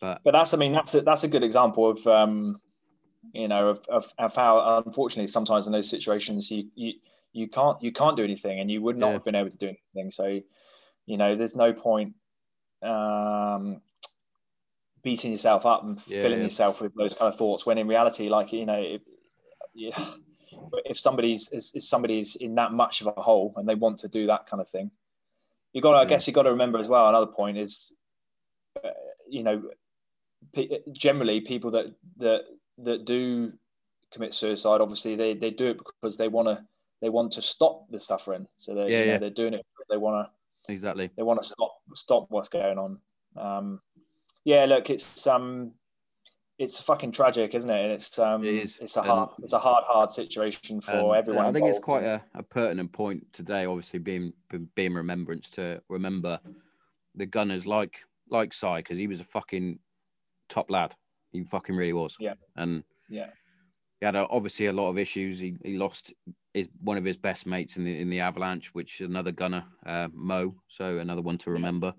But 0.03 0.21
but 0.25 0.33
that's 0.33 0.53
I 0.53 0.57
mean 0.57 0.73
that's 0.73 0.95
a, 0.97 1.01
that's 1.03 1.23
a 1.23 1.29
good 1.29 1.45
example 1.45 1.89
of 1.89 2.05
um, 2.09 2.61
you 3.33 3.47
know 3.47 3.69
of, 3.69 3.87
of, 3.89 4.13
of 4.19 4.35
how 4.35 4.83
unfortunately 4.85 5.29
sometimes 5.29 5.69
in 5.69 5.73
those 5.73 5.89
situations 5.89 6.51
you, 6.51 6.69
you 6.75 6.95
you 7.33 7.49
can't 7.49 7.81
you 7.83 7.93
can't 7.93 8.17
do 8.17 8.25
anything 8.25 8.59
and 8.59 8.69
you 8.69 8.83
would 8.83 8.99
not 8.99 9.09
Yeah. 9.09 9.13
have 9.15 9.25
been 9.25 9.37
able 9.37 9.51
to 9.51 9.57
do 9.57 9.69
anything. 9.69 10.11
So 10.11 10.41
you 11.07 11.17
know 11.17 11.37
there's 11.37 11.55
no 11.55 11.73
point 11.73 12.15
um, 12.83 13.81
beating 15.05 15.31
yourself 15.31 15.67
up 15.67 15.85
and 15.85 16.03
Yeah, 16.03 16.23
filling 16.23 16.39
yeah. 16.39 16.45
yourself 16.47 16.81
with 16.81 16.95
those 16.97 17.15
kind 17.15 17.33
of 17.33 17.39
thoughts 17.39 17.65
when 17.65 17.79
in 17.79 17.87
reality 17.87 18.29
like 18.29 18.53
you 18.53 18.67
know 18.67 18.81
if, 18.83 19.03
yeah, 19.73 19.97
if 20.85 20.99
somebody's 20.99 21.49
is, 21.51 21.73
is 21.77 21.89
somebody's 21.89 22.35
in 22.35 22.57
that 22.57 22.73
much 22.73 23.03
of 23.03 23.07
a 23.17 23.23
hole 23.23 23.55
and 23.57 23.69
they 23.69 23.77
want 23.77 24.01
to 24.01 24.09
do 24.09 24.27
that 24.27 24.47
kind 24.49 24.61
of 24.61 24.69
thing 24.69 24.91
you 25.73 25.81
got 25.81 25.93
to 25.93 25.99
i 25.99 26.05
guess 26.05 26.27
you 26.27 26.33
got 26.33 26.43
to 26.43 26.51
remember 26.51 26.79
as 26.79 26.89
well 26.89 27.09
another 27.09 27.27
point 27.27 27.57
is 27.57 27.95
uh, 28.85 28.91
you 29.29 29.43
know 29.45 29.63
generally 30.93 31.41
people 31.41 31.71
that 31.71 31.87
that 32.19 32.43
that 32.79 33.05
do 33.05 33.53
commit 34.13 34.35
suicide 34.35 34.81
obviously 34.81 35.17
they 35.17 35.35
they 35.35 35.51
do 35.51 35.69
it 35.69 35.79
because 35.79 36.17
they 36.17 36.29
want 36.29 36.47
to 36.47 36.63
they 37.01 37.09
want 37.09 37.33
to 37.33 37.43
stop 37.43 37.91
the 37.91 37.99
suffering 37.99 38.47
so 38.57 38.75
they 38.75 38.83
Yeah, 38.83 38.87
you 38.87 39.07
know, 39.07 39.13
yeah. 39.13 39.19
they're 39.19 39.31
doing 39.31 39.55
it 39.55 39.65
because 39.73 39.87
they 39.89 39.97
want 39.97 40.27
to 40.27 40.31
exactly. 40.69 41.11
they 41.17 41.23
want 41.23 41.41
to 41.43 41.47
stop 41.49 41.75
stop 41.95 42.27
what's 42.31 42.49
going 42.49 42.79
on. 42.79 42.99
Um, 43.37 43.81
yeah, 44.45 44.65
look, 44.67 44.91
it's 44.91 45.27
um, 45.27 45.73
it's 46.59 46.81
fucking 46.81 47.13
tragic, 47.13 47.55
isn't 47.55 47.71
it? 47.71 47.83
And 47.83 47.93
it's 47.93 48.19
um, 48.19 48.45
It 48.45 48.55
is. 48.55 48.79
it's 48.81 48.97
a 48.97 49.03
hard, 49.03 49.31
it's 49.43 49.53
a 49.53 49.59
hard, 49.59 49.85
hard 49.87 50.11
situation 50.11 50.81
for 50.81 51.15
uh, 51.15 51.19
everyone. 51.19 51.47
I 51.47 51.53
think 51.53 51.67
it's 51.67 51.79
quite 51.79 52.05
a, 52.05 52.23
a 52.35 52.43
pertinent 52.43 52.93
point 52.93 53.33
today, 53.33 53.65
obviously 53.65 53.99
being 53.99 54.33
being 54.75 54.95
remembrance 54.95 55.51
to 55.53 55.81
remember 55.89 56.39
the 57.15 57.27
gunners 57.27 57.67
like 57.67 58.05
like 58.29 58.53
Cy 58.53 58.79
because 58.79 58.99
he 58.99 59.07
was 59.07 59.21
a 59.21 59.25
fucking 59.25 59.79
top 60.53 60.71
lad. 60.71 60.95
He 61.33 61.43
fucking 61.45 61.77
really 61.77 61.93
was. 61.93 62.17
Yeah. 62.21 62.35
And 62.57 62.85
Yeah. 63.09 63.31
he 64.01 64.07
had 64.07 64.17
a, 64.17 64.29
obviously 64.29 64.67
a 64.67 64.73
lot 64.73 64.91
of 64.91 64.99
issues. 64.99 65.39
He, 65.39 65.57
he 65.65 65.79
lost 65.79 66.13
his 66.53 66.69
one 66.83 66.99
of 66.99 67.05
his 67.05 67.17
best 67.17 67.47
mates 67.47 67.77
in 67.79 67.85
the 67.85 67.99
in 67.99 68.11
the 68.11 68.21
avalanche, 68.21 68.75
which 68.75 69.01
is 69.01 69.09
another 69.09 69.33
gunner, 69.33 69.65
uh, 69.87 70.09
Mo. 70.15 70.55
So 70.69 70.99
another 70.99 71.23
one 71.23 71.39
to 71.39 71.51
remember. 71.51 71.95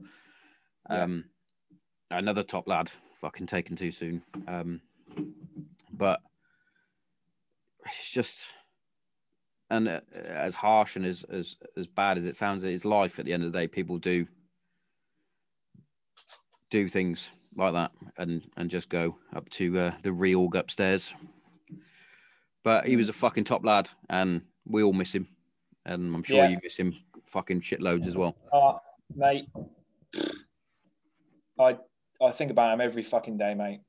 Yeah. 0.89 1.03
Um, 1.03 1.25
another 2.11 2.43
top 2.43 2.67
lad, 2.67 2.91
fucking 3.21 3.47
taken 3.47 3.75
too 3.75 3.91
soon. 3.91 4.21
Um, 4.47 4.81
but 5.91 6.21
it's 7.85 8.11
just 8.11 8.47
and 9.71 9.88
uh, 9.88 10.01
as 10.27 10.53
harsh 10.53 10.95
and 10.95 11.05
as 11.05 11.23
as 11.23 11.55
as 11.75 11.88
bad 11.88 12.17
as 12.17 12.25
it 12.25 12.35
sounds, 12.35 12.63
it's 12.63 12.85
life. 12.85 13.17
At 13.17 13.25
the 13.25 13.34
end 13.34 13.43
of 13.43 13.51
the 13.51 13.57
day, 13.57 13.67
people 13.67 13.97
do 13.97 14.27
do 16.69 16.88
things 16.88 17.30
like 17.55 17.73
that 17.73 17.91
and 18.17 18.41
and 18.57 18.69
just 18.69 18.89
go 18.89 19.17
up 19.35 19.49
to 19.51 19.80
uh, 19.80 19.91
the 20.03 20.09
reorg 20.09 20.55
upstairs. 20.55 21.13
But 22.63 22.85
he 22.88 22.95
was 22.95 23.09
a 23.09 23.13
fucking 23.13 23.43
top 23.43 23.65
lad, 23.65 23.89
and 24.09 24.41
we 24.65 24.84
all 24.84 24.93
miss 24.93 25.13
him, 25.13 25.27
and 25.85 26.15
I'm 26.15 26.23
sure 26.23 26.38
Yeah. 26.38 26.49
you 26.49 26.59
miss 26.63 26.77
him 26.77 26.95
fucking 27.25 27.61
shitloads 27.61 28.07
as 28.07 28.15
well. 28.15 28.35
Uh, 28.51 28.77
mate. 29.15 29.47
I 31.59 31.77
I 32.21 32.31
think 32.31 32.51
about 32.51 32.73
him 32.73 32.81
every 32.81 33.03
fucking 33.03 33.38
day, 33.38 33.53
mate. 33.53 33.81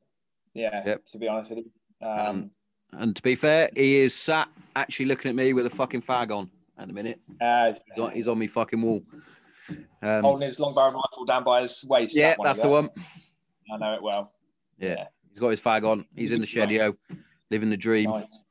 Yeah, 0.55 0.83
Yep. 0.85 1.07
to 1.07 1.19
be 1.19 1.29
honest 1.29 1.51
with 1.51 1.59
you. 1.61 1.71
Um, 2.07 2.19
Um, 2.27 2.51
And 2.93 3.17
to 3.17 3.23
be 3.23 3.35
fair, 3.35 3.71
he 3.75 3.97
is 3.97 4.15
sat 4.15 4.49
actually 4.77 5.07
looking 5.07 5.29
at 5.29 5.35
me 5.35 5.53
with 5.53 5.67
a 5.67 5.71
fucking 5.71 6.03
fag 6.03 6.31
on 6.37 6.51
at 6.79 6.87
the 6.89 6.93
minute. 6.93 7.21
uh, 7.41 7.73
He's 7.73 7.99
on, 7.99 8.11
he's 8.13 8.29
on 8.29 8.39
me 8.39 8.47
fucking 8.47 8.81
wall. 8.81 9.03
Um, 10.03 10.23
holding 10.23 10.47
his 10.47 10.61
long 10.61 10.75
barrel 10.75 10.93
rifle 10.93 11.25
down 11.25 11.43
by 11.45 11.63
his 11.63 11.85
waist. 11.89 12.15
yeah, 12.17 12.31
that 12.31 12.39
one, 12.39 12.47
that's 12.47 12.63
the 12.63 12.69
one. 12.69 12.91
I 13.73 13.77
know 13.77 13.95
it 13.95 14.03
well. 14.03 14.33
Yeah. 14.79 14.95
Yeah. 14.95 15.05
He's 15.31 15.41
got 15.41 15.49
his 15.49 15.61
fag 15.61 15.89
on. 15.89 16.07
He's 16.15 16.33
in 16.33 16.41
the 16.41 16.47
shedio, 16.47 16.97
living 17.51 17.71
the 17.71 17.77
dream. 17.77 18.11
Nice, 18.11 18.45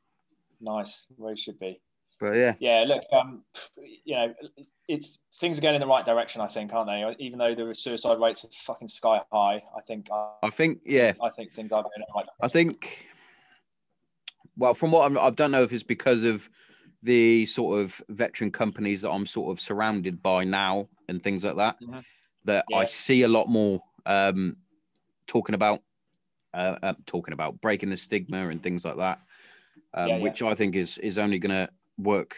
nice. 0.60 1.08
Where 1.16 1.34
he 1.34 1.42
should 1.42 1.60
be. 1.60 1.80
But 2.20 2.36
yeah, 2.36 2.56
Yeah, 2.60 2.84
look, 2.88 3.04
um, 3.12 3.44
you 4.06 4.16
know, 4.16 4.34
it's 4.88 5.20
things 5.40 5.60
are 5.60 5.62
going 5.62 5.76
in 5.76 5.82
the 5.82 5.88
right 5.88 6.06
direction. 6.06 6.42
I 6.42 6.48
think, 6.48 6.74
aren't 6.74 6.90
they? 6.90 7.24
Even 7.26 7.40
though 7.40 7.56
the 7.56 7.74
suicide 7.74 8.20
rates 8.20 8.44
are 8.46 8.50
fucking 8.52 8.88
sky 8.88 9.22
high, 9.32 9.64
I 9.76 9.82
think, 9.88 10.08
uh, 10.12 10.30
I 10.44 10.50
think 10.50 10.80
yeah, 10.86 11.14
I 11.22 11.30
think 11.30 11.52
things 11.54 11.72
are 11.72 11.82
going 11.82 11.94
in 11.98 12.02
the 12.02 12.14
right. 12.16 12.26
I 12.42 12.48
think. 12.48 13.08
Well, 14.56 14.74
from 14.74 14.92
what 14.92 15.06
I'm, 15.06 15.18
I 15.18 15.32
don't 15.32 15.52
know 15.52 15.64
if 15.64 15.74
it's 15.74 15.84
because 15.84 16.24
of 16.24 16.50
the 17.02 17.46
sort 17.48 17.82
of 17.82 18.02
veteran 18.10 18.52
companies 18.52 19.02
that 19.02 19.10
I'm 19.12 19.26
sort 19.26 19.52
of 19.52 19.60
surrounded 19.60 20.22
by 20.22 20.44
now 20.44 20.88
and 21.10 21.22
things 21.22 21.44
like 21.44 21.56
that, 21.56 21.82
Mhm. 21.82 22.04
that 22.46 22.66
I 22.74 22.86
see 22.86 23.24
a 23.24 23.28
lot 23.28 23.48
more 23.48 23.82
um, 24.06 24.58
talking 25.28 25.56
about, 25.56 25.82
uh, 26.54 26.78
uh, 26.82 26.94
talking 27.06 27.34
about 27.34 27.62
breaking 27.62 27.90
the 27.90 27.98
stigma 27.98 28.50
and 28.50 28.62
things 28.62 28.86
like 28.86 28.98
that, 28.98 29.22
um, 29.94 30.10
Yeah, 30.10 30.18
yeah. 30.18 30.24
which 30.24 30.42
I 30.42 30.56
think 30.56 30.76
is 30.76 30.98
is 31.00 31.18
only 31.18 31.40
going 31.40 31.52
to 31.52 31.70
work 31.98 32.36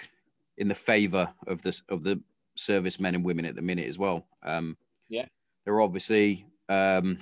in 0.58 0.68
the 0.68 0.76
favour 0.76 1.34
of 1.48 1.62
the 1.62 1.80
of 1.90 2.04
the 2.04 2.22
servicemen 2.56 3.16
and 3.16 3.26
women 3.26 3.46
at 3.46 3.56
the 3.56 3.62
minute 3.62 3.88
as 3.88 4.00
well. 4.00 4.26
Um, 4.44 4.78
Yeah. 5.10 5.26
they're 5.64 5.82
obviously 5.82 6.46
um, 6.70 7.20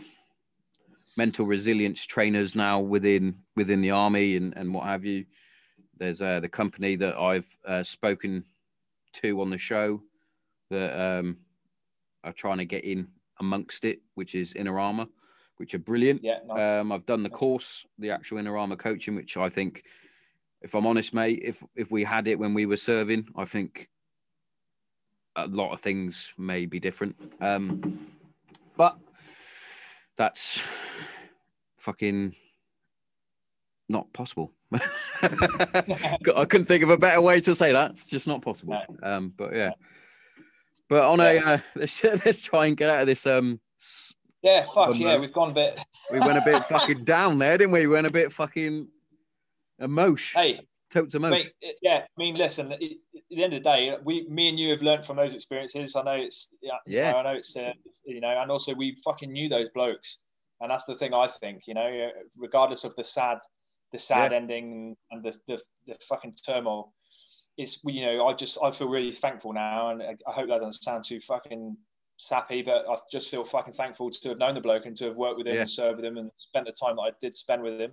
mental 1.17 1.45
resilience 1.45 2.05
trainers 2.05 2.55
now 2.55 2.79
within 2.79 3.39
within 3.55 3.81
the 3.81 3.91
army 3.91 4.35
and 4.35 4.55
and 4.55 4.73
what 4.73 4.85
have 4.85 5.05
you. 5.05 5.25
There's 5.97 6.21
uh, 6.21 6.39
the 6.39 6.49
company 6.49 6.95
that 6.97 7.15
I've 7.17 7.57
uh, 7.65 7.83
spoken 7.83 8.43
to 9.13 9.41
on 9.41 9.49
the 9.49 9.57
show 9.57 10.01
that 10.69 10.99
um, 10.99 11.37
are 12.23 12.33
trying 12.33 12.57
to 12.57 12.65
get 12.65 12.83
in 12.83 13.07
amongst 13.39 13.85
it, 13.85 14.01
which 14.15 14.33
is 14.35 14.53
Inner 14.53 14.79
Armour, 14.79 15.05
which 15.57 15.75
are 15.75 15.79
brilliant. 15.79 16.23
Yeah, 16.23 16.39
nice. 16.45 16.79
Um, 16.79 16.91
I've 16.91 17.05
done 17.05 17.23
the 17.23 17.29
course, 17.29 17.85
the 17.99 18.11
actual 18.11 18.37
Inner 18.37 18.57
Armour 18.57 18.75
coaching, 18.75 19.15
which 19.15 19.37
I 19.37 19.49
think, 19.49 19.83
if 20.61 20.75
I'm 20.75 20.87
honest, 20.87 21.13
mate, 21.13 21.41
if 21.43 21.63
if 21.75 21.91
we 21.91 22.03
had 22.03 22.27
it 22.27 22.39
when 22.39 22.53
we 22.53 22.65
were 22.65 22.77
serving, 22.77 23.27
I 23.35 23.45
think 23.45 23.89
a 25.35 25.47
lot 25.47 25.73
of 25.73 25.79
things 25.79 26.33
may 26.37 26.65
be 26.65 26.79
different. 26.79 27.15
Um, 27.41 28.09
but 28.77 28.97
that's 30.15 30.61
fucking 31.77 32.35
not 33.89 34.11
possible. 34.13 34.51
I 35.21 36.45
couldn't 36.49 36.65
think 36.65 36.83
of 36.83 36.89
a 36.89 36.97
better 36.97 37.21
way 37.21 37.39
to 37.41 37.55
say 37.55 37.71
that. 37.71 37.91
It's 37.91 38.05
just 38.05 38.27
not 38.27 38.41
possible. 38.41 38.81
Um, 39.01 39.33
but 39.35 39.55
yeah. 39.55 39.71
But 40.89 41.03
on 41.03 41.19
a 41.19 41.37
uh, 41.37 41.57
let's 41.75 42.03
let's 42.03 42.43
try 42.43 42.67
and 42.67 42.77
get 42.77 42.89
out 42.89 43.01
of 43.01 43.07
this. 43.07 43.25
Um, 43.25 43.59
yeah, 44.43 44.65
fuck 44.73 44.95
yeah, 44.95 45.15
the- 45.15 45.21
we've 45.21 45.33
gone 45.33 45.51
a 45.51 45.53
bit. 45.53 45.79
we 46.11 46.19
went 46.19 46.37
a 46.37 46.41
bit 46.41 46.63
fucking 46.69 47.03
down 47.03 47.37
there, 47.37 47.57
didn't 47.57 47.71
we? 47.71 47.87
We 47.87 47.93
went 47.93 48.07
a 48.07 48.11
bit 48.11 48.31
fucking 48.31 48.87
emotion, 49.79 50.41
Hey, 50.41 50.59
totes 50.91 51.15
emotion. 51.15 51.49
mate, 51.61 51.75
yeah. 51.81 52.03
I 52.05 52.07
mean, 52.17 52.35
listen. 52.35 52.71
At 52.73 52.79
the 52.79 53.43
end 53.43 53.53
of 53.53 53.63
the 53.63 53.69
day, 53.69 53.95
we, 54.03 54.27
me 54.29 54.49
and 54.49 54.59
you 54.59 54.69
have 54.71 54.81
learned 54.83 55.05
from 55.05 55.15
those 55.17 55.33
experiences. 55.33 55.95
I 55.95 56.03
know 56.03 56.11
it's, 56.11 56.53
yeah, 56.61 56.73
you 56.85 56.97
Yeah. 56.97 57.11
know, 57.11 57.17
I 57.19 57.23
know 57.23 57.37
it's, 57.37 57.55
uh, 57.57 57.73
it's, 57.85 58.03
you 58.05 58.21
know, 58.21 58.29
and 58.29 58.51
also 58.51 58.73
we 58.75 58.95
fucking 59.03 59.31
knew 59.31 59.49
those 59.49 59.69
blokes, 59.73 60.19
and 60.61 60.69
that's 60.69 60.85
the 60.85 60.95
thing 60.95 61.13
I 61.13 61.27
think. 61.27 61.63
You 61.67 61.73
know, 61.73 61.81
uh, 61.87 62.09
regardless 62.37 62.83
of 62.83 62.95
the 62.95 63.03
sad, 63.03 63.39
the 63.91 63.97
sad 63.99 64.31
Yeah. 64.31 64.37
ending 64.37 64.95
and 65.11 65.23
the, 65.23 65.35
the 65.47 65.59
the 65.87 65.95
fucking 66.07 66.33
turmoil, 66.45 66.93
it's 67.57 67.81
you 67.85 68.05
know, 68.05 68.27
I 68.27 68.33
just 68.33 68.57
I 68.63 68.69
feel 68.71 68.87
really 68.89 69.11
thankful 69.11 69.53
now, 69.53 69.89
and 69.89 70.01
I 70.03 70.31
hope 70.31 70.47
that 70.47 70.59
doesn't 70.59 70.73
sound 70.73 71.03
too 71.05 71.19
fucking 71.19 71.75
sappy, 72.27 72.61
but 72.61 72.85
I 72.89 72.97
just 73.11 73.29
feel 73.29 73.43
fucking 73.43 73.73
thankful 73.73 74.09
to 74.11 74.29
have 74.29 74.37
known 74.37 74.55
the 74.55 74.61
bloke 74.61 74.85
and 74.85 74.95
to 74.97 75.05
have 75.05 75.15
worked 75.15 75.37
with 75.37 75.47
him 75.47 75.55
Yeah. 75.55 75.61
and 75.61 75.69
served 75.69 75.97
with 75.97 76.05
him 76.05 76.17
and 76.17 76.31
spent 76.37 76.65
the 76.65 76.71
time 76.73 76.95
that 76.95 77.01
I 77.03 77.11
did 77.21 77.33
spend 77.35 77.61
with 77.63 77.79
him. 77.79 77.91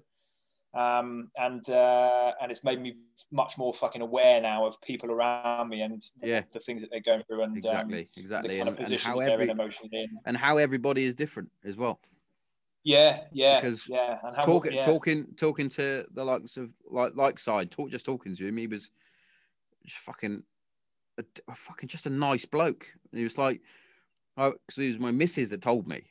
Um, 0.73 1.33
and 1.37 1.69
uh, 1.69 2.33
and 2.41 2.53
it's 2.53 2.63
made 2.63 2.81
me 2.81 2.95
much 3.33 3.59
more 3.59 3.75
fucking 3.75 4.03
aware 4.03 4.41
now 4.41 4.65
of 4.67 4.81
people 4.83 5.11
around 5.11 5.69
me 5.69 5.83
and 5.83 6.01
Yeah. 6.23 6.43
the 6.53 6.61
things 6.61 6.81
that 6.83 6.91
they're 6.93 7.01
going 7.01 7.25
through 7.25 7.43
and 7.43 7.53
um, 7.67 7.91
Exactly, 7.93 8.09
the 8.17 8.25
kind 8.25 8.51
and, 8.53 8.61
of 8.61 8.69
and 8.69 8.77
position 8.79 9.11
how 9.11 9.19
they're 9.19 9.31
every 9.31 9.47
in 9.47 9.51
emotionally. 9.51 10.03
And, 10.03 10.19
and 10.27 10.37
how 10.37 10.59
everybody 10.59 11.05
is 11.05 11.17
different 11.17 11.51
as 11.65 11.77
well. 11.77 11.99
yeah, 12.85 13.25
yeah, 13.33 13.61
Because 13.61 13.89
yeah. 13.89 14.19
And 14.23 14.37
how, 14.37 14.43
talking 14.43 14.73
yeah. 14.75 14.83
talking 14.83 15.27
talking 15.37 15.69
to 15.71 16.07
the 16.15 16.25
likes 16.25 16.57
of 16.57 16.71
like 16.89 17.17
like 17.17 17.41
side 17.41 17.73
talk 17.73 17.91
just 17.91 18.07
talking 18.07 18.35
to 18.37 18.47
him 18.47 18.57
he 18.57 18.69
was 18.69 18.91
just 19.85 19.99
fucking 19.99 20.43
a, 21.19 21.25
a 21.49 21.55
fucking 21.55 21.89
just 21.89 22.07
a 22.07 22.11
nice 22.11 22.45
bloke 22.47 22.87
and 23.11 23.19
he 23.19 23.25
was 23.25 23.37
like 23.39 23.61
because 24.49 24.79
it 24.79 24.89
was 24.89 24.99
my 24.99 25.11
missus 25.11 25.51
that 25.51 25.63
told 25.63 25.87
me 25.87 26.03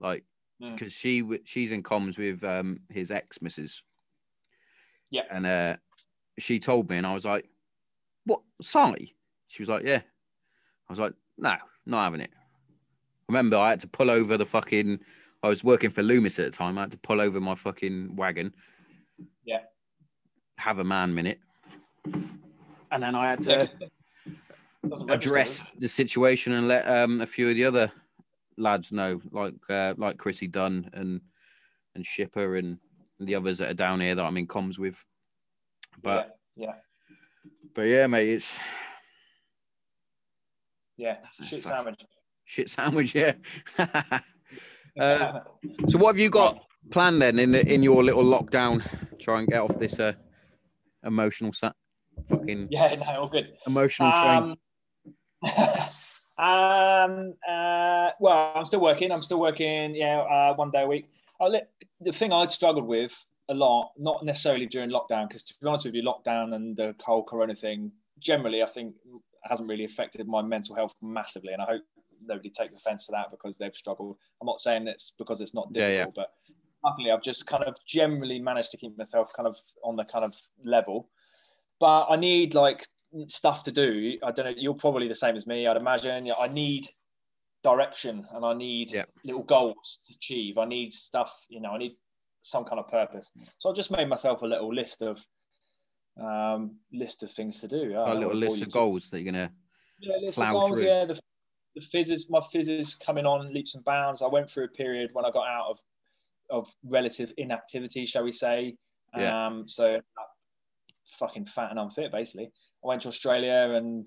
like 0.00 0.24
Mm. 0.60 0.74
because 0.74 0.92
she 0.92 1.22
she's 1.44 1.70
in 1.70 1.84
comms 1.84 2.18
with 2.18 2.42
um 2.42 2.80
his 2.90 3.12
ex 3.12 3.40
missus 3.40 3.80
Yeah. 5.10 5.22
and 5.30 5.46
uh 5.46 5.76
she 6.40 6.58
told 6.58 6.90
me 6.90 6.96
and 6.96 7.06
i 7.06 7.14
was 7.14 7.24
like 7.24 7.48
what 8.24 8.40
Sally? 8.60 9.14
she 9.46 9.62
was 9.62 9.68
like 9.68 9.84
yeah 9.84 9.98
i 10.88 10.92
was 10.92 10.98
like 10.98 11.12
no 11.36 11.54
not 11.86 12.02
having 12.02 12.22
it 12.22 12.32
remember 13.28 13.56
i 13.56 13.70
had 13.70 13.78
to 13.82 13.86
pull 13.86 14.10
over 14.10 14.36
the 14.36 14.44
fucking 14.46 14.98
I 15.40 15.48
was 15.48 15.62
working 15.62 15.90
for 15.90 16.02
Loomis 16.02 16.40
at 16.40 16.50
the 16.50 16.56
time. 16.56 16.76
I 16.76 16.80
had 16.80 16.90
to 16.90 16.96
pull 16.98 17.20
over 17.20 17.38
my 17.40 17.54
fucking 17.54 18.16
wagon. 18.16 18.52
Yeah. 19.44 19.60
Have 20.56 20.80
a 20.80 20.84
man 20.84 21.14
minute. 21.14 21.38
And 22.90 23.00
then 23.00 23.14
I 23.14 23.30
had 23.30 23.42
to 23.42 23.70
address 25.08 25.70
the 25.78 25.88
situation 25.88 26.52
and 26.52 26.68
let 26.68 26.88
um, 26.88 27.20
a 27.20 27.26
few 27.26 27.48
of 27.48 27.54
the 27.54 27.64
other 27.64 27.90
lads 28.56 28.92
know, 28.92 29.20
like 29.30 29.54
uh, 29.68 29.94
like 29.96 30.18
Chrissy 30.18 30.46
Dunn 30.46 30.90
and 30.92 31.20
and 31.94 32.04
Shipper 32.04 32.56
and 32.56 32.78
the 33.18 33.34
others 33.34 33.58
that 33.58 33.70
are 33.70 33.74
down 33.74 34.00
here 34.00 34.14
that 34.14 34.24
I'm 34.24 34.36
in 34.36 34.46
comms 34.46 34.78
with. 34.78 35.04
But 36.02 36.38
yeah, 36.56 36.74
but 37.74 37.82
yeah, 37.82 38.06
mate, 38.06 38.28
it's 38.28 38.56
yeah, 40.96 41.16
shit 41.44 41.64
sandwich. 41.64 42.04
shit 42.44 42.70
sandwich, 42.70 43.14
yeah. 43.14 43.34
Uh, 44.98 45.42
so 45.86 45.96
what 45.96 46.08
have 46.08 46.18
you 46.18 46.28
got 46.28 46.60
planned 46.90 47.22
then 47.22 47.38
in 47.38 47.52
the, 47.52 47.72
in 47.72 47.84
your 47.84 48.02
little 48.02 48.24
lockdown? 48.24 48.82
Try 49.20 49.38
and 49.38 49.46
get 49.46 49.60
off 49.60 49.78
this 49.78 50.00
uh, 50.00 50.12
emotional 51.04 51.52
sat 51.52 51.76
fucking 52.28 52.68
yeah, 52.70 52.94
no, 53.06 53.20
all 53.20 53.28
good. 53.28 53.52
emotional 53.66 54.10
train. 54.10 54.56
Um, 56.38 57.34
uh, 57.48 58.10
well, 58.20 58.52
I'm 58.54 58.64
still 58.64 58.80
working. 58.80 59.10
I'm 59.10 59.22
still 59.22 59.40
working. 59.40 59.94
Yeah, 59.96 60.20
uh, 60.20 60.54
one 60.54 60.70
day 60.70 60.82
a 60.82 60.86
week. 60.86 61.10
Li- 61.40 61.62
the 62.00 62.12
thing 62.12 62.32
I 62.32 62.46
struggled 62.46 62.86
with 62.86 63.26
a 63.48 63.54
lot, 63.54 63.90
not 63.98 64.24
necessarily 64.24 64.66
during 64.66 64.90
lockdown, 64.90 65.26
because 65.26 65.42
to 65.44 65.54
be 65.60 65.66
honest 65.66 65.84
with 65.84 65.94
you, 65.94 66.02
lockdown 66.02 66.54
and 66.54 66.76
the 66.76 66.94
whole 67.04 67.24
Corona 67.24 67.56
thing, 67.56 67.90
generally, 68.20 68.62
I 68.62 68.66
think 68.66 68.94
hasn't 69.42 69.68
really 69.68 69.84
affected 69.84 70.28
my 70.28 70.42
mental 70.42 70.76
health 70.76 70.94
massively, 71.02 71.52
and 71.52 71.62
I 71.62 71.64
hope 71.66 71.82
nobody 72.24 72.50
takes 72.50 72.76
offence 72.76 73.06
to 73.06 73.12
that 73.12 73.32
because 73.32 73.58
they've 73.58 73.74
struggled. 73.74 74.16
I'm 74.40 74.46
not 74.46 74.60
saying 74.60 74.86
it's 74.86 75.12
because 75.18 75.40
it's 75.40 75.54
not 75.54 75.68
Yeah, 75.72 75.88
difficult, 75.88 76.14
yeah. 76.16 76.22
but 76.22 76.32
luckily, 76.84 77.10
I've 77.10 77.22
just 77.22 77.46
kind 77.46 77.64
of 77.64 77.76
generally 77.84 78.38
managed 78.38 78.70
to 78.72 78.76
keep 78.76 78.96
myself 78.96 79.32
kind 79.32 79.48
of 79.48 79.56
on 79.82 79.96
the 79.96 80.04
kind 80.04 80.24
of 80.24 80.36
level. 80.62 81.08
But 81.80 82.06
I 82.10 82.16
need 82.16 82.54
like 82.54 82.86
stuff 83.26 83.64
to 83.64 83.72
do. 83.72 84.18
I 84.22 84.30
don't 84.32 84.46
know. 84.46 84.54
You're 84.56 84.74
probably 84.74 85.08
the 85.08 85.14
same 85.14 85.36
as 85.36 85.46
me. 85.46 85.66
I'd 85.66 85.76
imagine. 85.76 86.26
Yeah, 86.26 86.34
I 86.38 86.48
need 86.48 86.86
direction 87.64 88.26
and 88.32 88.44
I 88.44 88.54
need 88.54 88.92
Yeah. 88.92 89.04
little 89.24 89.42
goals 89.42 90.00
to 90.06 90.14
achieve. 90.14 90.58
I 90.58 90.64
need 90.64 90.92
stuff. 90.92 91.44
You 91.48 91.60
know, 91.60 91.70
I 91.70 91.78
need 91.78 91.92
some 92.42 92.64
kind 92.64 92.78
of 92.78 92.88
purpose. 92.88 93.32
So 93.58 93.70
I 93.70 93.72
just 93.72 93.90
made 93.90 94.08
myself 94.08 94.42
a 94.42 94.46
little 94.46 94.72
list 94.72 95.02
of 95.02 95.24
um, 96.20 96.76
list 96.92 97.22
of 97.22 97.30
things 97.30 97.60
to 97.60 97.68
do. 97.68 97.94
a 97.96 98.02
I 98.02 98.06
don't 98.12 98.20
little 98.20 98.34
list 98.34 98.62
of 98.62 98.72
goals 98.72 99.08
that 99.10 99.20
you're 99.20 99.32
gonna. 99.32 99.52
yeah, 100.00 100.16
list 100.16 100.40
of 100.40 100.50
goals. 100.50 100.70
through. 100.70 100.82
Yeah, 100.86 101.04
the, 101.04 101.20
the 101.76 101.80
fizz 101.80 102.10
is 102.10 102.28
my 102.30 102.40
fizz 102.52 102.68
is 102.68 102.94
coming 102.96 103.24
on 103.24 103.52
leaps 103.52 103.74
and 103.76 103.84
bounds. 103.84 104.20
I 104.22 104.26
went 104.26 104.50
through 104.50 104.64
a 104.64 104.68
period 104.68 105.10
when 105.12 105.24
I 105.24 105.30
got 105.30 105.46
out 105.46 105.70
of 105.70 105.80
of 106.50 106.74
relative 106.82 107.32
inactivity, 107.36 108.06
shall 108.06 108.24
we 108.24 108.32
say? 108.32 108.74
Yeah. 109.16 109.46
Um, 109.46 109.68
so 109.68 110.00
fucking 111.04 111.44
fat 111.46 111.70
and 111.70 111.78
unfit, 111.78 112.10
basically. 112.10 112.50
I 112.84 112.88
went 112.88 113.02
to 113.02 113.08
Australia 113.08 113.72
and 113.74 114.06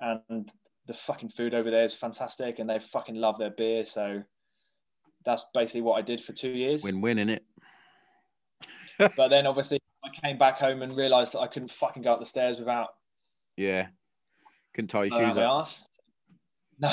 and 0.00 0.48
the 0.86 0.94
fucking 0.94 1.30
food 1.30 1.54
over 1.54 1.70
there 1.70 1.84
is 1.84 1.94
fantastic, 1.94 2.58
and 2.58 2.68
they 2.70 2.78
fucking 2.78 3.16
love 3.16 3.38
their 3.38 3.50
beer. 3.50 3.84
So 3.84 4.22
that's 5.24 5.46
basically 5.52 5.82
what 5.82 5.98
I 5.98 6.02
did 6.02 6.20
for 6.20 6.32
two 6.32 6.50
years. 6.50 6.84
Win-win 6.84 7.18
in 7.18 7.28
it. 7.30 7.44
But 8.98 9.28
then 9.28 9.46
obviously 9.46 9.78
I 10.02 10.08
came 10.26 10.38
back 10.38 10.58
home 10.58 10.80
and 10.80 10.96
realised 10.96 11.34
that 11.34 11.40
I 11.40 11.48
couldn't 11.48 11.70
fucking 11.70 12.02
go 12.02 12.14
up 12.14 12.18
the 12.18 12.24
stairs 12.24 12.58
without 12.58 12.94
Yeah. 13.58 13.88
Couldn't 14.72 14.88
tie 14.88 15.04
your 15.04 15.10
shoes 15.10 15.36
my 15.36 15.42
up. 15.42 15.60
ass. 15.60 15.86
No. 16.78 16.88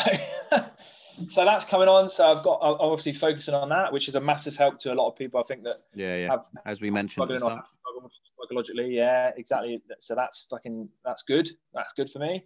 So 1.30 1.46
that's 1.46 1.66
coming 1.66 1.88
on. 1.88 2.10
So 2.10 2.26
I've 2.26 2.44
got 2.44 2.60
I'm 2.62 2.76
obviously 2.80 3.14
focusing 3.14 3.54
on 3.54 3.70
that, 3.70 3.92
which 3.94 4.08
is 4.08 4.16
a 4.16 4.22
massive 4.22 4.56
help 4.56 4.78
to 4.80 4.94
a 4.94 4.96
lot 4.96 5.08
of 5.10 5.16
people. 5.16 5.40
I 5.40 5.44
think 5.44 5.64
that 5.64 5.84
Yeah, 5.94 6.16
yeah. 6.18 6.30
have 6.32 6.46
As 6.66 6.82
we 6.82 6.90
mentioned. 6.92 7.12
struggling 7.12 7.40
the 7.40 7.46
or 7.46 7.50
start. 7.50 7.60
have 7.60 7.68
struggled 7.68 8.12
psychologically. 8.42 8.96
Yeah, 8.96 9.32
exactly. 9.38 9.82
So 10.00 10.16
that's 10.16 10.46
fucking 10.50 10.90
that's 11.06 11.24
good. 11.24 11.50
That's 11.74 11.94
good 11.94 12.10
for 12.10 12.20
me. 12.20 12.44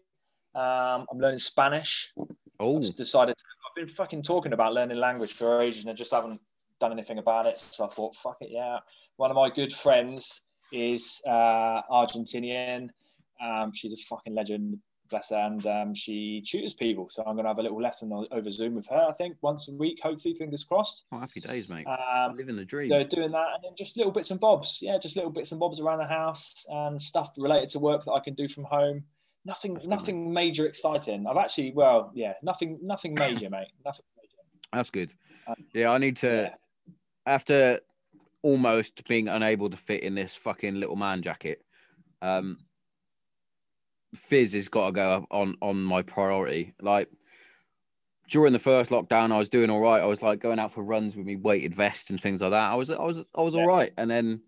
Um, 0.55 1.05
I'm 1.11 1.19
learning 1.19 1.39
Spanish. 1.39 2.13
Oh, 2.59 2.77
I've 2.77 2.95
decided 2.95 3.35
I've 3.69 3.75
been 3.75 3.87
fucking 3.93 4.23
talking 4.23 4.53
about 4.53 4.73
learning 4.73 4.97
language 4.97 5.33
for 5.33 5.61
ages 5.61 5.83
and 5.83 5.91
I 5.91 5.93
just 5.93 6.11
haven't 6.11 6.39
done 6.79 6.91
anything 6.91 7.19
about 7.19 7.45
it. 7.45 7.59
So 7.59 7.85
I 7.85 7.89
thought, 7.89 8.15
fuck 8.15 8.37
it, 8.41 8.49
yeah. 8.51 8.79
One 9.17 9.29
of 9.29 9.35
my 9.35 9.49
good 9.49 9.71
friends 9.71 10.41
is 10.71 11.21
uh, 11.27 11.81
Argentinian. 11.91 12.89
Um, 13.43 13.71
she's 13.75 13.93
a 13.93 13.97
fucking 13.97 14.33
legend, 14.33 14.79
bless 15.09 15.29
her, 15.29 15.37
and 15.37 15.65
um, 15.67 15.93
she 15.93 16.41
tutors 16.45 16.73
people. 16.73 17.09
So 17.09 17.23
I'm 17.25 17.33
going 17.35 17.45
to 17.45 17.49
have 17.49 17.59
a 17.59 17.61
little 17.61 17.81
lesson 17.81 18.11
over 18.31 18.49
Zoom 18.49 18.75
with 18.75 18.87
her. 18.87 19.05
I 19.09 19.13
think 19.13 19.37
once 19.41 19.67
a 19.69 19.75
week, 19.77 19.99
hopefully, 20.01 20.33
fingers 20.33 20.63
crossed. 20.63 21.05
oh, 21.11 21.19
happy 21.19 21.39
days, 21.39 21.69
mate. 21.69 21.85
Um, 21.85 22.35
Living 22.35 22.55
the 22.55 22.65
dream. 22.65 22.89
so 22.89 23.03
doing 23.03 23.31
that, 23.31 23.47
and 23.55 23.63
then 23.63 23.71
just 23.77 23.97
little 23.97 24.11
bits 24.11 24.31
and 24.31 24.39
bobs. 24.39 24.79
Yeah, 24.81 24.97
just 24.97 25.15
little 25.15 25.31
bits 25.31 25.51
and 25.51 25.59
bobs 25.59 25.79
around 25.79 25.99
the 25.99 26.07
house 26.07 26.65
and 26.69 27.01
stuff 27.01 27.31
related 27.37 27.69
to 27.69 27.79
work 27.79 28.05
that 28.05 28.11
I 28.13 28.19
can 28.19 28.33
do 28.33 28.47
from 28.47 28.63
home. 28.65 29.03
Nothing, 29.45 29.75
That's 29.75 29.85
good, 29.85 29.89
nothing 29.89 30.33
major 30.33 30.65
exciting. 30.65 31.25
I've 31.25 31.37
actually, 31.37 31.71
well, 31.71 32.11
yeah, 32.13 32.33
nothing, 32.43 32.79
nothing 32.81 33.13
major, 33.13 33.49
mate. 33.49 33.67
Nothing 33.85 34.05
major. 34.17 34.35
That's 34.73 34.89
good. 34.89 35.13
Um, 35.47 35.55
Yeah, 35.73 35.91
I 35.91 35.97
need 35.97 36.17
to. 36.17 36.51
Yeah. 36.51 36.93
After 37.25 37.79
almost 38.41 39.07
being 39.07 39.27
unable 39.27 39.69
to 39.69 39.77
fit 39.77 40.03
in 40.03 40.15
this 40.15 40.35
fucking 40.35 40.75
little 40.75 40.95
man 40.95 41.21
jacket, 41.21 41.63
um, 42.21 42.57
Fizz 44.15 44.53
has 44.53 44.69
got 44.69 44.87
to 44.87 44.91
go 44.93 45.11
up 45.13 45.25
on 45.31 45.55
on 45.61 45.83
my 45.83 46.01
priority. 46.01 46.73
Like 46.81 47.09
during 48.29 48.53
the 48.53 48.59
first 48.59 48.91
lockdown, 48.91 49.31
I 49.31 49.37
was 49.37 49.49
doing 49.49 49.69
all 49.69 49.79
right. 49.79 50.01
I 50.01 50.05
was 50.05 50.21
like 50.21 50.39
going 50.39 50.59
out 50.59 50.73
for 50.73 50.83
runs 50.83 51.15
with 51.15 51.25
me 51.25 51.35
weighted 51.35 51.73
vest 51.73 52.09
and 52.09 52.19
things 52.21 52.41
like 52.41 52.51
that. 52.51 52.71
I 52.71 52.75
was, 52.75 52.89
I 52.91 53.01
was, 53.01 53.23
I 53.33 53.41
was 53.41 53.55
Yeah. 53.55 53.61
all 53.61 53.67
right. 53.67 53.93
And 53.97 54.11
then 54.11 54.41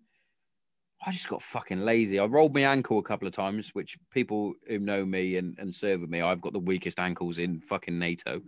I 1.05 1.11
just 1.13 1.29
got 1.29 1.41
fucking 1.41 1.79
lazy. 1.79 2.19
I 2.19 2.25
rolled 2.25 2.53
my 2.53 2.61
ankle 2.61 2.99
a 2.99 3.03
couple 3.03 3.25
of 3.27 3.33
times, 3.33 3.69
which 3.73 3.97
people 4.11 4.53
who 4.67 4.79
know 4.79 5.05
me 5.05 5.37
and, 5.37 5.57
and 5.59 5.73
serve 5.73 6.01
with 6.01 6.09
me, 6.09 6.21
I've 6.21 6.41
got 6.41 6.51
the 6.51 6.59
weakest 6.59 6.99
ankles 6.99 7.37
in 7.37 7.61
fucking 7.61 7.97
NATO. 7.97 8.41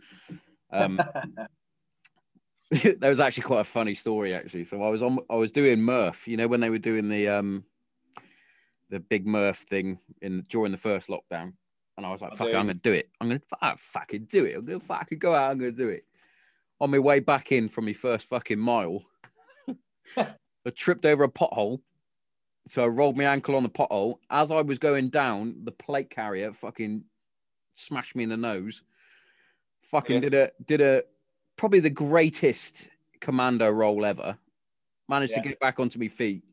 Um, 0.70 1.00
there 2.72 3.10
was 3.10 3.20
actually 3.22 3.44
quite 3.44 3.62
a 3.62 3.66
funny 3.66 3.96
story 3.96 4.34
actually. 4.34 4.66
So 4.66 4.84
I 4.84 4.90
was 4.90 5.02
on, 5.04 5.20
I 5.30 5.36
was 5.36 5.52
doing 5.52 5.82
Murph. 5.82 6.28
You 6.28 6.36
know 6.38 6.48
when 6.48 6.60
they 6.60 6.70
were 6.70 6.78
doing 6.78 7.08
the 7.08 7.30
um, 7.30 7.64
the 8.92 9.00
big 9.00 9.26
Murph 9.26 9.60
thing 9.60 9.98
in 10.22 10.42
during 10.50 10.72
the 10.72 10.78
first 10.78 11.08
lockdown, 11.10 11.54
and 11.98 12.06
I 12.06 12.12
was 12.12 12.22
like, 12.22 12.36
"Fuck 12.36 12.50
it. 12.50 12.56
I'm 12.56 12.68
gonna 12.68 12.76
do 12.76 12.92
it. 12.94 13.10
I'm 13.20 13.28
gonna 13.30 13.78
fucking 13.78 14.26
do 14.26 14.46
it. 14.46 14.56
I'm 14.58 14.66
gonna 14.66 14.80
fucking 14.80 15.18
go 15.18 15.34
out. 15.34 15.50
I'm 15.52 15.58
gonna 15.58 15.72
do 15.72 15.90
it." 15.90 16.06
On 16.80 16.92
my 16.92 17.00
way 17.00 17.20
back 17.20 17.52
in 17.52 17.70
from 17.70 17.86
my 17.86 17.94
first 17.94 18.28
fucking 18.28 18.60
mile, 18.60 19.04
I 20.18 20.70
tripped 20.76 21.06
over 21.06 21.24
a 21.24 21.30
pothole. 21.30 21.82
So 22.68 22.84
I 22.84 22.88
rolled 22.88 23.18
my 23.18 23.24
ankle 23.24 23.56
on 23.56 23.64
the 23.64 23.70
pothole. 23.70 24.20
As 24.30 24.52
I 24.52 24.62
was 24.62 24.78
going 24.78 25.10
down, 25.10 25.64
the 25.64 25.72
plate 25.72 26.10
carrier 26.12 26.54
fucking 26.54 27.04
smashed 27.76 28.16
me 28.16 28.24
in 28.24 28.30
the 28.30 28.38
nose. 28.38 28.84
Fucking 29.84 30.16
Yeah. 30.22 30.30
did 30.30 30.34
a 30.36 30.52
did 30.66 30.82
a 30.82 31.04
probably 31.56 31.80
the 31.80 31.90
greatest 31.90 32.90
commando 33.20 33.70
roll 33.72 34.06
ever. 34.06 34.38
Managed 35.10 35.32
Yeah. 35.32 35.42
to 35.44 35.50
get 35.50 35.60
back 35.60 35.80
onto 35.80 35.98
my 36.00 36.08
feet. 36.08 36.44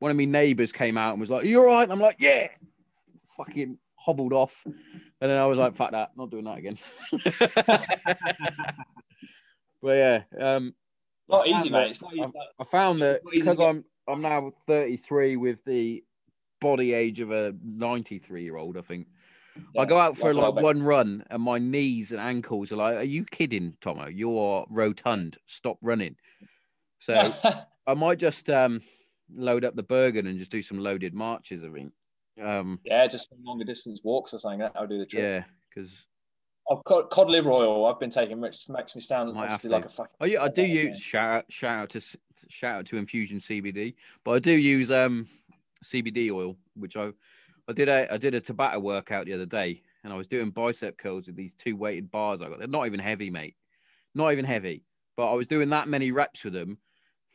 One 0.00 0.10
of 0.10 0.16
my 0.16 0.24
neighbors 0.24 0.72
came 0.72 0.98
out 0.98 1.12
and 1.12 1.20
was 1.20 1.30
like, 1.30 1.44
"You 1.44 1.60
all 1.60 1.66
right?" 1.66 1.84
And 1.84 1.92
I'm 1.92 2.00
like, 2.00 2.16
"Yeah." 2.18 2.48
Fucking 3.36 3.78
hobbled 3.94 4.32
off, 4.32 4.62
and 4.66 4.74
then 5.20 5.36
I 5.36 5.46
was 5.46 5.58
like, 5.58 5.76
"Fuck 5.76 5.92
that, 5.92 6.10
not 6.16 6.30
doing 6.30 6.44
that 6.44 6.58
again." 6.58 6.76
but 9.82 9.92
yeah, 9.92 10.22
um, 10.38 10.74
not 11.28 11.46
easy, 11.46 11.70
found 11.70 11.72
mate. 11.72 11.90
It's 11.90 12.02
not 12.02 12.14
easy. 12.14 12.32
I 12.58 12.64
found 12.64 13.02
that 13.02 13.16
It's 13.16 13.24
not 13.24 13.34
easy 13.34 13.42
because 13.42 13.60
I'm 13.60 13.84
I'm 14.08 14.22
now 14.22 14.52
33 14.66 15.36
with 15.36 15.64
the 15.64 16.02
body 16.60 16.92
age 16.92 17.20
of 17.20 17.30
a 17.30 17.54
93 17.62 18.42
year 18.42 18.56
old. 18.56 18.76
I 18.76 18.82
think 18.82 19.06
I 19.78 19.84
go 19.84 19.98
out 19.98 20.16
for 20.16 20.34
like 20.34 20.36
a 20.36 20.40
lot 20.40 20.54
like 20.54 20.58
of 20.58 20.64
one 20.64 20.82
run, 20.82 21.24
and 21.30 21.42
my 21.42 21.58
knees 21.58 22.12
and 22.12 22.20
ankles 22.20 22.72
are 22.72 22.76
like, 22.76 22.96
"Are 22.96 23.02
you 23.02 23.24
kidding, 23.24 23.76
Tomo? 23.80 24.08
You're 24.08 24.66
rotund. 24.70 25.36
Stop 25.46 25.78
running." 25.82 26.16
So 27.00 27.32
I 27.86 27.94
might 27.94 28.18
just 28.18 28.48
um 28.50 28.80
load 29.34 29.64
up 29.64 29.74
the 29.76 29.82
Bergen 29.82 30.26
and 30.26 30.38
just 30.38 30.50
do 30.50 30.62
some 30.62 30.78
loaded 30.78 31.14
marches. 31.14 31.64
I 31.64 31.70
think. 31.70 31.92
Um, 32.40 32.78
yeah, 32.84 33.06
just 33.06 33.28
some 33.28 33.38
longer 33.44 33.64
distance 33.64 34.00
walks 34.02 34.32
or 34.32 34.38
something. 34.38 34.60
That'll 34.60 34.86
do 34.86 34.98
the 34.98 35.06
trick. 35.06 35.22
yeah, 35.22 35.44
because 35.68 36.06
I've 36.70 36.82
got 36.84 37.10
cod 37.10 37.28
liver 37.28 37.50
oil. 37.50 37.86
I've 37.86 38.00
been 38.00 38.10
taking, 38.10 38.40
which 38.40 38.68
makes 38.68 38.94
me 38.94 39.00
sound 39.00 39.36
obviously 39.36 39.70
like 39.70 39.84
a 39.84 39.88
fucking. 39.88 40.14
Oh 40.20 40.26
yeah, 40.26 40.42
I 40.42 40.48
do 40.48 40.62
Yeah. 40.62 40.82
use 40.88 41.00
shout 41.00 41.34
out 41.34 41.44
shout 41.48 41.78
out 41.80 41.90
to 41.90 42.00
shout 42.48 42.78
out 42.78 42.86
to 42.86 42.96
Infusion 42.96 43.38
CBD, 43.38 43.94
but 44.24 44.32
I 44.32 44.38
do 44.38 44.52
use 44.52 44.90
um 44.90 45.26
CBD 45.84 46.30
oil, 46.30 46.56
which 46.74 46.96
I 46.96 47.12
I 47.68 47.72
did 47.72 47.88
a 47.88 48.12
I 48.12 48.16
did 48.16 48.34
a 48.34 48.40
Tabata 48.40 48.80
workout 48.80 49.26
the 49.26 49.34
other 49.34 49.46
day, 49.46 49.82
and 50.04 50.12
I 50.12 50.16
was 50.16 50.28
doing 50.28 50.50
bicep 50.50 50.96
curls 50.98 51.26
with 51.26 51.36
these 51.36 51.54
two 51.54 51.76
weighted 51.76 52.10
bars 52.10 52.42
I 52.42 52.48
got. 52.48 52.58
They're 52.58 52.68
not 52.68 52.86
even 52.86 53.00
heavy, 53.00 53.30
mate, 53.30 53.56
not 54.14 54.32
even 54.32 54.44
heavy, 54.44 54.84
but 55.16 55.30
I 55.30 55.34
was 55.34 55.46
doing 55.46 55.68
that 55.70 55.88
many 55.88 56.12
reps 56.12 56.44
with 56.44 56.52
them. 56.54 56.78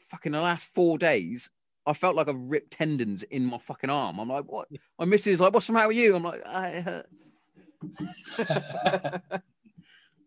Fucking 0.10 0.32
the 0.32 0.42
last 0.42 0.68
four 0.68 0.98
days, 0.98 1.50
I 1.88 1.94
felt 1.94 2.16
like 2.16 2.28
I've 2.28 2.40
ripped 2.40 2.72
tendons 2.72 3.24
in 3.24 3.46
my 3.46 3.58
fucking 3.58 3.90
arm. 3.90 4.20
I'm 4.20 4.30
like, 4.30 4.46
what? 4.46 4.68
My 4.98 5.06
missus 5.06 5.28
is 5.34 5.40
like, 5.42 5.54
what's 5.54 5.68
the 5.68 5.74
matter 5.74 5.90
with 5.90 5.98
you? 5.98 6.16
I'm 6.16 6.24
like, 6.24 6.42
ah, 6.46 6.66
it 6.68 6.84
hurts. 6.84 7.32
but 8.38 9.42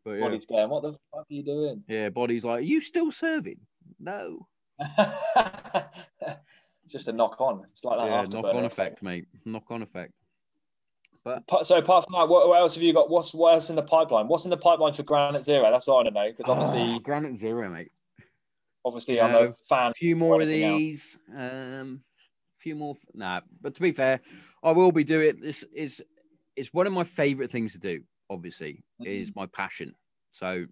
yeah, 0.06 0.20
Body's 0.20 0.46
going. 0.46 0.68
What 0.70 0.82
the 0.82 0.92
fuck 0.92 0.98
are 1.20 1.24
you 1.28 1.42
doing? 1.42 1.82
yeah, 1.88 2.08
body's 2.10 2.44
like, 2.44 2.58
are 2.58 2.62
you 2.62 2.80
still 2.80 3.10
serving? 3.10 3.58
No. 3.98 4.46
just 6.88 7.08
a 7.08 7.12
knock 7.12 7.40
on. 7.40 7.64
It's 7.70 7.84
like 7.84 7.98
that 7.98 8.06
yeah, 8.06 8.24
afterburner 8.24 8.32
knock 8.42 8.54
on 8.54 8.64
effect, 8.64 9.02
mate. 9.02 9.26
Knock 9.44 9.64
on 9.70 9.82
effect. 9.82 10.12
Pa- 11.46 11.62
So 11.62 11.78
apart 11.78 12.04
from 12.04 12.14
that, 12.14 12.28
what, 12.28 12.48
what 12.48 12.58
else 12.60 12.74
have 12.74 12.82
you 12.82 12.92
got? 12.94 13.10
What's 13.10 13.34
what 13.34 13.54
else 13.54 13.68
in 13.70 13.76
the 13.76 13.82
pipeline? 13.82 14.28
What's 14.28 14.44
in 14.44 14.50
the 14.50 14.56
pipeline 14.56 14.92
for 14.92 15.02
Granite 15.02 15.44
Zero? 15.44 15.70
That's 15.70 15.86
what 15.86 15.94
I 15.94 15.96
want 15.96 16.08
to 16.08 16.14
know 16.14 16.30
because 16.30 16.48
obviously, 16.48 16.94
Oh, 16.94 16.98
Granite 17.00 17.36
Zero, 17.36 17.68
mate. 17.68 17.90
Obviously, 18.84 19.20
I'm 19.20 19.34
a 19.34 19.52
fan. 19.68 19.90
A 19.92 19.94
few 19.94 20.16
more 20.16 20.36
of 20.36 20.42
anything 20.42 20.64
else. 20.64 20.78
these. 20.78 21.18
Um, 21.36 22.02
a 22.56 22.58
few 22.58 22.74
more. 22.74 22.96
Nah, 23.14 23.40
but 23.60 23.74
to 23.74 23.82
be 23.82 23.92
fair, 23.92 24.20
I 24.62 24.72
will 24.72 24.92
be 24.92 25.04
doing 25.04 25.40
this. 25.40 25.64
Is 25.74 26.02
it's 26.56 26.72
one 26.74 26.86
of 26.86 26.92
my 26.92 27.04
favorite 27.04 27.50
things 27.50 27.72
to 27.72 27.78
do. 27.78 28.02
Obviously, 28.30 28.84
is 29.04 29.34
my 29.34 29.46
passion. 29.46 29.94
So 30.30 30.66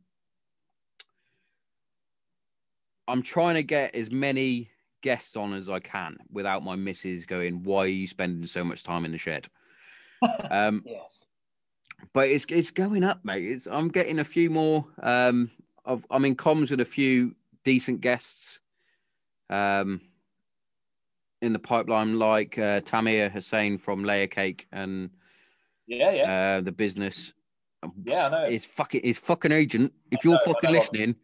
I'm 3.08 3.22
trying 3.22 3.54
to 3.54 3.62
get 3.62 3.94
as 3.94 4.10
many 4.10 4.70
guests 5.02 5.36
on 5.36 5.54
as 5.54 5.68
I 5.68 5.78
can 5.78 6.16
without 6.30 6.64
my 6.64 6.76
missus 6.76 7.24
going, 7.24 7.62
"Why 7.62 7.84
are 7.84 7.88
you 7.88 8.06
spending 8.06 8.46
so 8.46 8.64
much 8.64 8.82
time 8.82 9.04
in 9.04 9.12
the 9.12 9.18
shed?" 9.18 9.48
um, 10.50 10.82
Yeah. 10.84 11.02
but 12.12 12.28
it's 12.28 12.46
it's 12.48 12.70
going 12.70 13.04
up, 13.04 13.24
mate. 13.24 13.44
It's 13.44 13.66
I'm 13.66 13.88
getting 13.88 14.18
a 14.18 14.24
few 14.24 14.50
more. 14.50 14.86
Um, 15.02 15.50
of 15.84 16.04
I'm 16.10 16.24
in 16.24 16.34
comms 16.34 16.70
with 16.70 16.80
a 16.80 16.84
few 16.84 17.34
decent 17.66 18.00
guests. 18.00 18.60
Um, 19.50 20.00
in 21.42 21.52
the 21.52 21.58
pipeline, 21.58 22.18
like 22.18 22.58
uh, 22.58 22.80
Tamer 22.80 23.28
Hassan 23.28 23.76
from 23.76 24.04
Layer 24.04 24.26
Cake 24.26 24.66
and 24.72 25.10
Yeah, 25.86 26.12
yeah. 26.12 26.56
uh, 26.56 26.60
the 26.62 26.72
business. 26.72 27.34
Yeah, 28.04 28.26
I 28.26 28.30
know. 28.30 28.50
His 28.50 28.64
fucking 28.64 29.02
his 29.04 29.18
fucking 29.18 29.52
agent. 29.52 29.92
If 30.10 30.24
you're 30.24 30.34
know, 30.34 30.40
fucking 30.46 30.70
listening, 30.70 31.16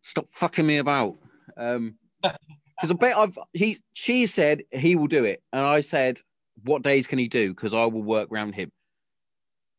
stop 0.00 0.26
fucking 0.30 0.66
me 0.66 0.78
about. 0.78 1.18
Um, 1.56 1.96
because 2.22 2.90
I 2.90 2.94
bet 2.94 3.16
I've 3.18 3.38
he's 3.52 3.82
she 3.92 4.26
said 4.26 4.62
he 4.72 4.96
will 4.96 5.06
do 5.06 5.24
it, 5.24 5.42
and 5.52 5.62
I 5.62 5.82
said, 5.82 6.20
what 6.64 6.82
days 6.82 7.06
can 7.06 7.18
he 7.18 7.28
do? 7.28 7.50
Because 7.50 7.74
I 7.74 7.84
will 7.84 8.02
work 8.02 8.30
around 8.32 8.54
him, 8.54 8.72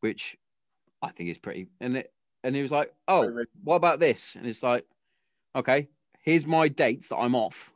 which 0.00 0.36
I 1.02 1.08
think 1.08 1.30
is 1.30 1.38
pretty. 1.38 1.66
And 1.80 1.96
it 1.96 2.12
and 2.44 2.54
he 2.54 2.62
was 2.62 2.70
like, 2.70 2.94
oh, 3.08 3.28
what 3.64 3.76
about 3.76 4.00
this? 4.00 4.36
And 4.36 4.46
it's 4.46 4.62
like, 4.62 4.86
okay, 5.56 5.88
here's 6.22 6.46
my 6.46 6.68
dates 6.68 7.08
that 7.08 7.16
I'm 7.16 7.34
off. 7.34 7.72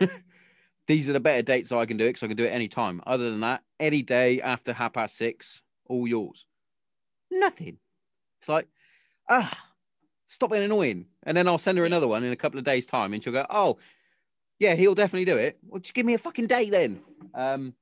These 0.86 1.10
are 1.10 1.12
the 1.12 1.20
better 1.20 1.42
dates 1.42 1.70
I 1.70 1.84
can 1.86 1.96
do 1.96 2.04
it 2.04 2.10
because 2.10 2.22
I 2.22 2.28
can 2.28 2.36
do 2.36 2.44
it 2.44 2.50
any 2.50 2.68
time. 2.68 3.02
Other 3.06 3.30
than 3.30 3.40
that, 3.40 3.62
any 3.78 4.02
day 4.02 4.40
after 4.40 4.72
half 4.72 4.94
past 4.94 5.16
six, 5.16 5.60
all 5.86 6.06
yours. 6.08 6.46
Nothing. 7.30 7.78
It's 8.40 8.48
like, 8.48 8.68
ah, 9.28 9.52
stop 10.28 10.50
being 10.50 10.62
annoying. 10.62 11.06
And 11.24 11.36
then 11.36 11.46
I'll 11.46 11.58
send 11.58 11.76
her 11.78 11.84
another 11.84 12.08
one 12.08 12.24
in 12.24 12.32
a 12.32 12.36
couple 12.36 12.58
of 12.58 12.64
days' 12.64 12.86
time, 12.86 13.12
and 13.12 13.22
she'll 13.22 13.32
go, 13.32 13.46
oh, 13.50 13.78
yeah, 14.58 14.74
he'll 14.74 14.94
definitely 14.94 15.26
do 15.26 15.36
it. 15.36 15.58
Well, 15.62 15.80
just 15.80 15.94
give 15.94 16.06
me 16.06 16.14
a 16.14 16.18
fucking 16.18 16.46
date 16.46 16.70
then. 16.70 17.00
Um, 17.34 17.74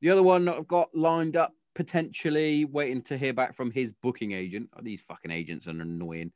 the 0.00 0.10
other 0.10 0.22
one 0.22 0.48
I've 0.48 0.68
got 0.68 0.94
lined 0.94 1.36
up 1.36 1.54
potentially 1.74 2.64
waiting 2.64 3.02
to 3.02 3.16
hear 3.16 3.32
back 3.32 3.54
from 3.54 3.70
his 3.70 3.92
booking 3.92 4.32
agent. 4.32 4.70
Oh, 4.76 4.82
these 4.82 5.00
fucking 5.00 5.30
agents 5.30 5.66
are 5.66 5.70
annoying. 5.70 6.32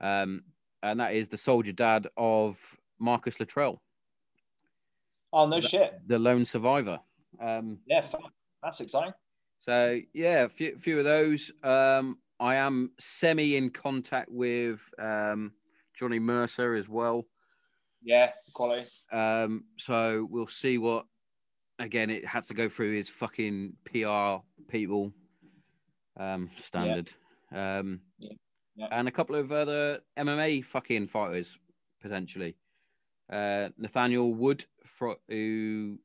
Um, 0.00 0.42
and 0.82 0.98
that 1.00 1.14
is 1.14 1.28
the 1.28 1.36
soldier 1.36 1.72
dad 1.72 2.06
of 2.16 2.58
Marcus 2.98 3.38
Luttrell, 3.40 3.80
Oh 5.32 5.46
no 5.46 5.60
shit. 5.60 5.94
the 6.06 6.18
lone 6.18 6.44
survivor. 6.44 6.98
Um, 7.40 7.78
Yeah, 7.86 8.04
that's 8.62 8.80
exciting. 8.80 9.12
so 9.60 10.00
yeah, 10.12 10.44
a 10.44 10.48
few, 10.48 10.76
few 10.78 10.98
of 10.98 11.04
those. 11.04 11.50
Um, 11.62 12.18
I 12.40 12.56
am 12.56 12.90
semi 12.98 13.56
in 13.56 13.70
contact 13.70 14.30
with 14.30 14.82
um, 14.98 15.52
Johnny 15.94 16.18
Mercer 16.18 16.74
as 16.74 16.88
well. 16.88 17.24
Yeah, 18.02 18.32
quality. 18.54 18.86
Um, 19.12 19.64
so 19.76 20.26
we'll 20.30 20.46
see 20.48 20.78
what. 20.78 21.06
Again, 21.78 22.10
it 22.10 22.26
has 22.26 22.46
to 22.48 22.54
go 22.54 22.68
through 22.68 22.94
his 22.94 23.08
fucking 23.08 23.72
PR 23.84 24.36
people. 24.68 25.12
Um, 26.18 26.50
standard. 26.58 27.10
Um, 27.52 28.00
Yeah. 28.18 28.32
Yeah. 28.80 28.88
and 28.92 29.08
a 29.08 29.10
couple 29.10 29.36
of 29.36 29.52
other 29.52 30.00
MMA 30.18 30.64
fucking 30.64 31.08
fighters 31.08 31.58
potentially. 32.00 32.56
Uh, 33.30 33.68
Nathaniel 33.76 34.34
Wood, 34.34 34.64
who 35.28 35.98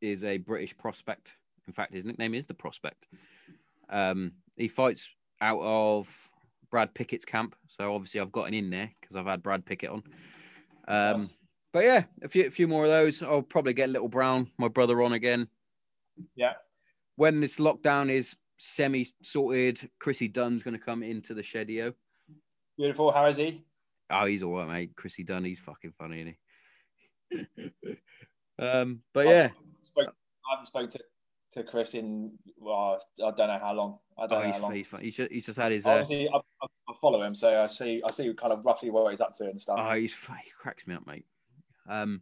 is 0.00 0.24
a 0.24 0.38
British 0.38 0.76
prospect. 0.76 1.34
In 1.68 1.72
fact, 1.72 1.94
his 1.94 2.04
nickname 2.04 2.34
is 2.34 2.46
the 2.46 2.54
Prospect. 2.54 3.06
Um, 3.88 4.32
he 4.56 4.68
fights 4.68 5.14
out 5.40 5.60
of 5.62 6.08
Brad 6.70 6.92
Pickett's 6.94 7.24
camp, 7.24 7.54
so 7.68 7.94
obviously 7.94 8.20
I've 8.20 8.32
got 8.32 8.48
an 8.48 8.54
in 8.54 8.70
there 8.70 8.90
because 9.00 9.16
I've 9.16 9.26
had 9.26 9.42
Brad 9.42 9.64
Pickett 9.64 9.90
on. 9.90 10.02
Um, 10.88 11.18
Nice. 11.18 11.36
but 11.72 11.84
yeah, 11.84 12.04
a 12.22 12.28
few, 12.28 12.46
a 12.46 12.50
few 12.50 12.66
more 12.66 12.84
of 12.84 12.90
those. 12.90 13.22
I'll 13.22 13.42
probably 13.42 13.74
get 13.74 13.90
Little 13.90 14.08
Brown, 14.08 14.50
my 14.58 14.68
brother, 14.68 15.02
on 15.02 15.12
again. 15.12 15.46
Yeah. 16.36 16.54
When 17.16 17.40
this 17.40 17.58
lockdown 17.58 18.10
is 18.10 18.34
semi 18.56 19.06
sorted, 19.22 19.88
Chrissy 20.00 20.28
Dunn's 20.28 20.62
going 20.62 20.76
to 20.76 20.82
come 20.84 21.02
into 21.02 21.34
the 21.34 21.42
shedio. 21.42 21.94
Beautiful. 22.78 23.10
How 23.10 23.26
is 23.26 23.36
he? 23.36 23.64
Oh, 24.08 24.24
he's 24.24 24.42
all 24.42 24.56
right, 24.56 24.68
mate. 24.68 24.96
Chrissy 24.96 25.24
Dunn, 25.24 25.44
he's 25.44 25.60
fucking 25.60 25.92
funny, 25.98 26.36
isn't 27.32 27.46
he? 27.52 27.94
um, 28.64 29.02
but 29.12 29.26
yeah, 29.26 29.50
Spoke, 29.82 30.08
I 30.08 30.50
haven't 30.52 30.66
spoken 30.66 30.88
to 30.90 31.00
to 31.52 31.64
Chris 31.64 31.94
in 31.94 32.32
well, 32.56 33.00
I 33.24 33.30
don't 33.32 33.48
know 33.48 33.58
how 33.60 33.72
long. 33.74 33.98
I 34.18 34.26
don't 34.26 34.38
Oh, 34.38 34.40
know 34.42 34.46
he's, 34.46 34.56
how 34.56 34.62
long. 34.62 34.72
he's, 34.74 34.88
he's, 35.00 35.16
just, 35.16 35.32
he's 35.32 35.46
just 35.46 35.58
had 35.58 35.72
his. 35.72 35.84
Uh, 35.86 35.90
Obviously, 35.90 36.28
I, 36.28 36.36
I 36.36 36.66
I 36.88 36.92
follow 37.00 37.20
him, 37.22 37.34
so 37.34 37.62
I 37.62 37.66
see 37.66 38.00
I 38.06 38.10
see 38.12 38.32
kind 38.34 38.52
of 38.52 38.64
roughly 38.64 38.90
what 38.90 39.10
he's 39.10 39.20
up 39.20 39.34
to 39.38 39.44
and 39.44 39.60
stuff. 39.60 39.78
oh, 39.80 39.94
he's 39.94 40.14
he 40.14 40.50
cracks 40.58 40.86
me 40.86 40.94
up, 40.94 41.06
mate. 41.06 41.24
Um, 41.88 42.20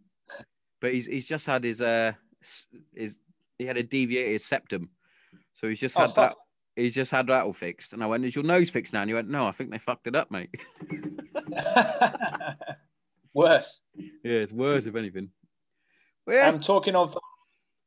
but 0.81 0.95
he's 0.95 1.07
he's 1.07 1.27
just 1.27 1.47
had 1.47 1.63
his 1.65 1.81
uh 1.83 2.13
his 2.95 3.19
he 3.59 3.67
had 3.67 3.77
a 3.77 3.83
deviated 3.83 4.43
septum, 4.43 4.91
so 5.55 5.69
he's 5.69 5.81
just 5.81 5.97
Oh, 5.97 6.03
had 6.03 6.11
fuck. 6.11 6.31
that. 6.31 6.37
He's 6.77 6.95
just 6.95 7.11
had 7.11 7.27
that 7.29 7.45
all 7.45 7.55
fixed, 7.55 7.95
and 7.95 8.03
I 8.03 8.07
went, 8.07 8.25
"Is 8.25 8.35
your 8.35 8.45
nose 8.45 8.69
fixed 8.69 8.93
now?" 8.93 9.01
And 9.01 9.11
he 9.11 9.15
went, 9.15 9.31
"No, 9.31 9.47
I 9.47 9.53
think 9.53 9.71
they 9.71 9.79
fucked 9.79 10.07
it 10.07 10.15
up, 10.15 10.31
mate." 10.31 10.51
Worse. 13.35 13.83
yeah, 13.95 14.39
it's 14.39 14.53
worse 14.53 14.87
if 14.87 14.95
anything. 14.95 15.31
Well, 16.27 16.37
yeah, 16.37 16.49
I'm 16.49 16.61
talking 16.61 16.97
of. 16.97 17.19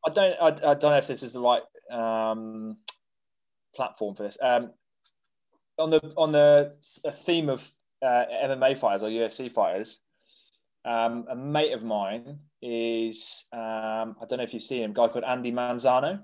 I 0.06 0.12
don't. 0.12 0.36
I, 0.40 0.48
I 0.48 0.74
don't 0.76 0.84
know 0.84 0.98
if 0.98 1.08
this 1.08 1.24
is 1.24 1.34
the 1.34 1.42
right 1.42 1.64
um, 1.92 2.78
platform 3.76 4.14
for 4.14 4.24
this. 4.24 4.38
Um, 4.42 4.72
on 5.80 5.90
the 5.90 6.14
on 6.18 6.32
the 6.32 6.76
theme 7.12 7.50
of 7.50 7.68
uh, 8.04 8.26
MMA 8.44 8.78
fighters 8.78 9.02
or 9.02 9.10
UFC 9.10 9.52
fighters, 9.52 10.00
um, 10.86 11.26
a 11.30 11.36
mate 11.36 11.74
of 11.74 11.84
mine 11.84 12.40
is. 12.62 13.46
Um, 13.52 14.16
I 14.22 14.26
don't 14.28 14.38
know 14.38 14.44
if 14.44 14.54
you've 14.54 14.64
seen 14.64 14.84
him. 14.84 14.92
A 14.92 14.94
guy 14.94 15.08
called 15.08 15.26
Andy 15.26 15.52
Manzano. 15.52 16.22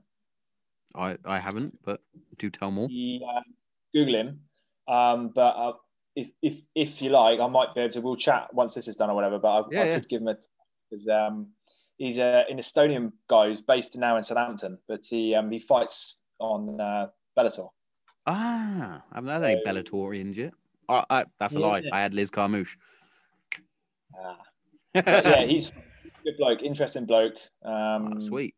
I 0.97 1.17
I 1.25 1.39
haven't, 1.39 1.77
but 1.83 2.01
do 2.37 2.49
tell 2.49 2.71
more. 2.71 2.85
Um, 2.85 3.43
Google 3.93 4.15
him. 4.15 4.39
Um, 4.87 5.29
but 5.33 5.55
uh, 5.55 5.73
if, 6.15 6.31
if 6.41 6.61
if 6.75 7.01
you 7.01 7.09
like, 7.09 7.39
I 7.39 7.47
might 7.47 7.73
be 7.75 7.81
able 7.81 7.91
to. 7.91 8.01
We'll 8.01 8.15
chat 8.15 8.53
once 8.53 8.73
this 8.73 8.87
is 8.87 8.95
done 8.95 9.09
or 9.09 9.15
whatever. 9.15 9.39
But 9.39 9.49
I, 9.49 9.63
Yeah, 9.71 9.81
I 9.81 9.85
yeah. 9.85 9.95
could 9.99 10.09
give 10.09 10.21
him 10.21 10.27
a 10.29 10.37
because 10.89 11.07
um, 11.07 11.47
he's 11.97 12.17
a, 12.19 12.45
an 12.49 12.57
Estonian 12.57 13.11
guy 13.27 13.47
who's 13.47 13.61
based 13.61 13.97
now 13.97 14.17
in 14.17 14.23
Southampton, 14.23 14.77
but 14.87 15.05
he 15.09 15.33
um, 15.35 15.49
he 15.51 15.59
fights 15.59 16.17
on 16.39 16.79
uh, 16.79 17.07
Bellator. 17.37 17.69
Ah, 18.27 19.01
I 19.11 19.15
haven't 19.15 19.29
had 19.29 19.43
any 19.43 19.61
So- 19.63 19.71
Bellatorians 19.71 20.35
yet. 20.35 20.53
I, 20.87 21.03
I, 21.09 21.25
that's 21.39 21.55
a 21.55 21.59
Yeah. 21.59 21.65
lie. 21.65 21.83
I 21.91 22.01
had 22.01 22.13
Liz 22.13 22.29
Carmouche. 22.29 22.75
Ah. 24.19 24.37
Yeah, 24.93 25.45
he's 25.45 25.71
a 25.71 25.73
good 26.23 26.37
bloke, 26.37 26.61
interesting 26.61 27.05
bloke. 27.05 27.33
Um, 27.63 28.13
Ah, 28.15 28.19
sweet. 28.19 28.53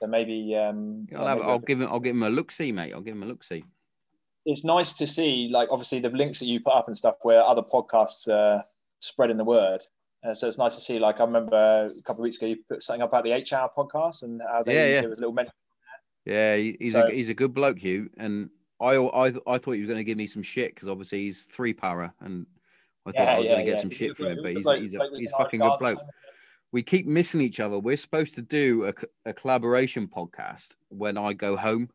So 0.00 0.06
maybe 0.06 0.54
um, 0.56 1.06
I'll, 1.16 1.26
have, 1.26 1.38
maybe 1.38 1.50
I'll 1.50 1.58
give 1.58 1.80
him. 1.80 1.88
I'll 1.88 2.00
give 2.00 2.14
him 2.14 2.22
a 2.22 2.30
look. 2.30 2.50
See, 2.52 2.72
mate. 2.72 2.92
I'll 2.94 3.00
give 3.00 3.14
him 3.16 3.22
a 3.22 3.26
look. 3.26 3.42
See. 3.44 3.64
it's 4.46 4.64
nice 4.64 4.92
to 4.94 5.06
see, 5.06 5.48
like, 5.50 5.68
obviously 5.70 6.00
the 6.00 6.08
links 6.10 6.38
that 6.38 6.46
you 6.46 6.60
put 6.60 6.72
up 6.72 6.86
and 6.88 6.96
stuff 6.96 7.16
where 7.22 7.42
other 7.42 7.62
podcasts 7.62 8.28
are 8.28 8.64
spreading 9.00 9.36
the 9.36 9.44
word. 9.44 9.82
Uh, 10.24 10.34
so 10.34 10.48
it's 10.48 10.58
nice 10.58 10.74
to 10.74 10.80
see, 10.80 10.98
like, 10.98 11.20
I 11.20 11.24
remember 11.24 11.56
a 11.96 12.02
couple 12.02 12.22
of 12.22 12.24
weeks 12.24 12.38
ago, 12.38 12.46
you 12.46 12.56
put 12.68 12.82
something 12.82 13.02
up 13.02 13.10
about 13.10 13.24
the 13.24 13.32
H 13.32 13.52
Hour 13.52 13.70
podcast 13.76 14.22
and 14.22 14.40
how 14.40 14.62
they, 14.62 14.74
Yeah, 14.74 14.86
yeah. 14.86 15.00
there 15.02 15.10
was 15.10 15.18
a 15.18 15.22
little 15.22 15.34
mention. 15.34 15.52
Yeah, 16.24 16.56
he's 16.56 16.92
So- 16.92 17.06
a 17.06 17.10
he's 17.10 17.28
a 17.28 17.34
good 17.34 17.54
bloke, 17.54 17.78
Hugh. 17.78 18.10
And 18.16 18.50
I 18.80 18.94
I, 18.96 19.26
I 19.46 19.58
thought 19.58 19.72
he 19.72 19.80
was 19.80 19.88
going 19.88 19.98
to 19.98 20.04
give 20.04 20.18
me 20.18 20.26
some 20.26 20.42
shit 20.42 20.74
because 20.74 20.88
obviously 20.88 21.22
he's 21.22 21.44
three 21.44 21.72
para, 21.72 22.14
and 22.20 22.46
I 23.06 23.12
thought 23.12 23.28
I 23.28 23.38
was 23.38 23.46
going 23.46 23.64
to 23.64 23.70
get 23.70 23.78
some 23.80 23.90
shit 23.90 24.16
from 24.16 24.26
him. 24.26 24.38
But 24.42 24.52
he's 24.56 24.68
he's 24.68 24.94
a, 24.94 25.08
he's 25.16 25.32
a 25.32 25.36
fucking 25.36 25.60
good 25.60 25.78
bloke. 25.78 26.00
We 26.72 26.82
keep 26.82 27.06
missing 27.06 27.40
each 27.40 27.60
other. 27.60 27.78
We're 27.78 27.96
supposed 27.96 28.34
to 28.34 28.42
do 28.42 28.92
a 29.24 29.32
collaboration 29.32 30.06
podcast 30.08 30.74
when 30.88 31.16
I 31.16 31.32
go 31.32 31.56
home 31.56 31.88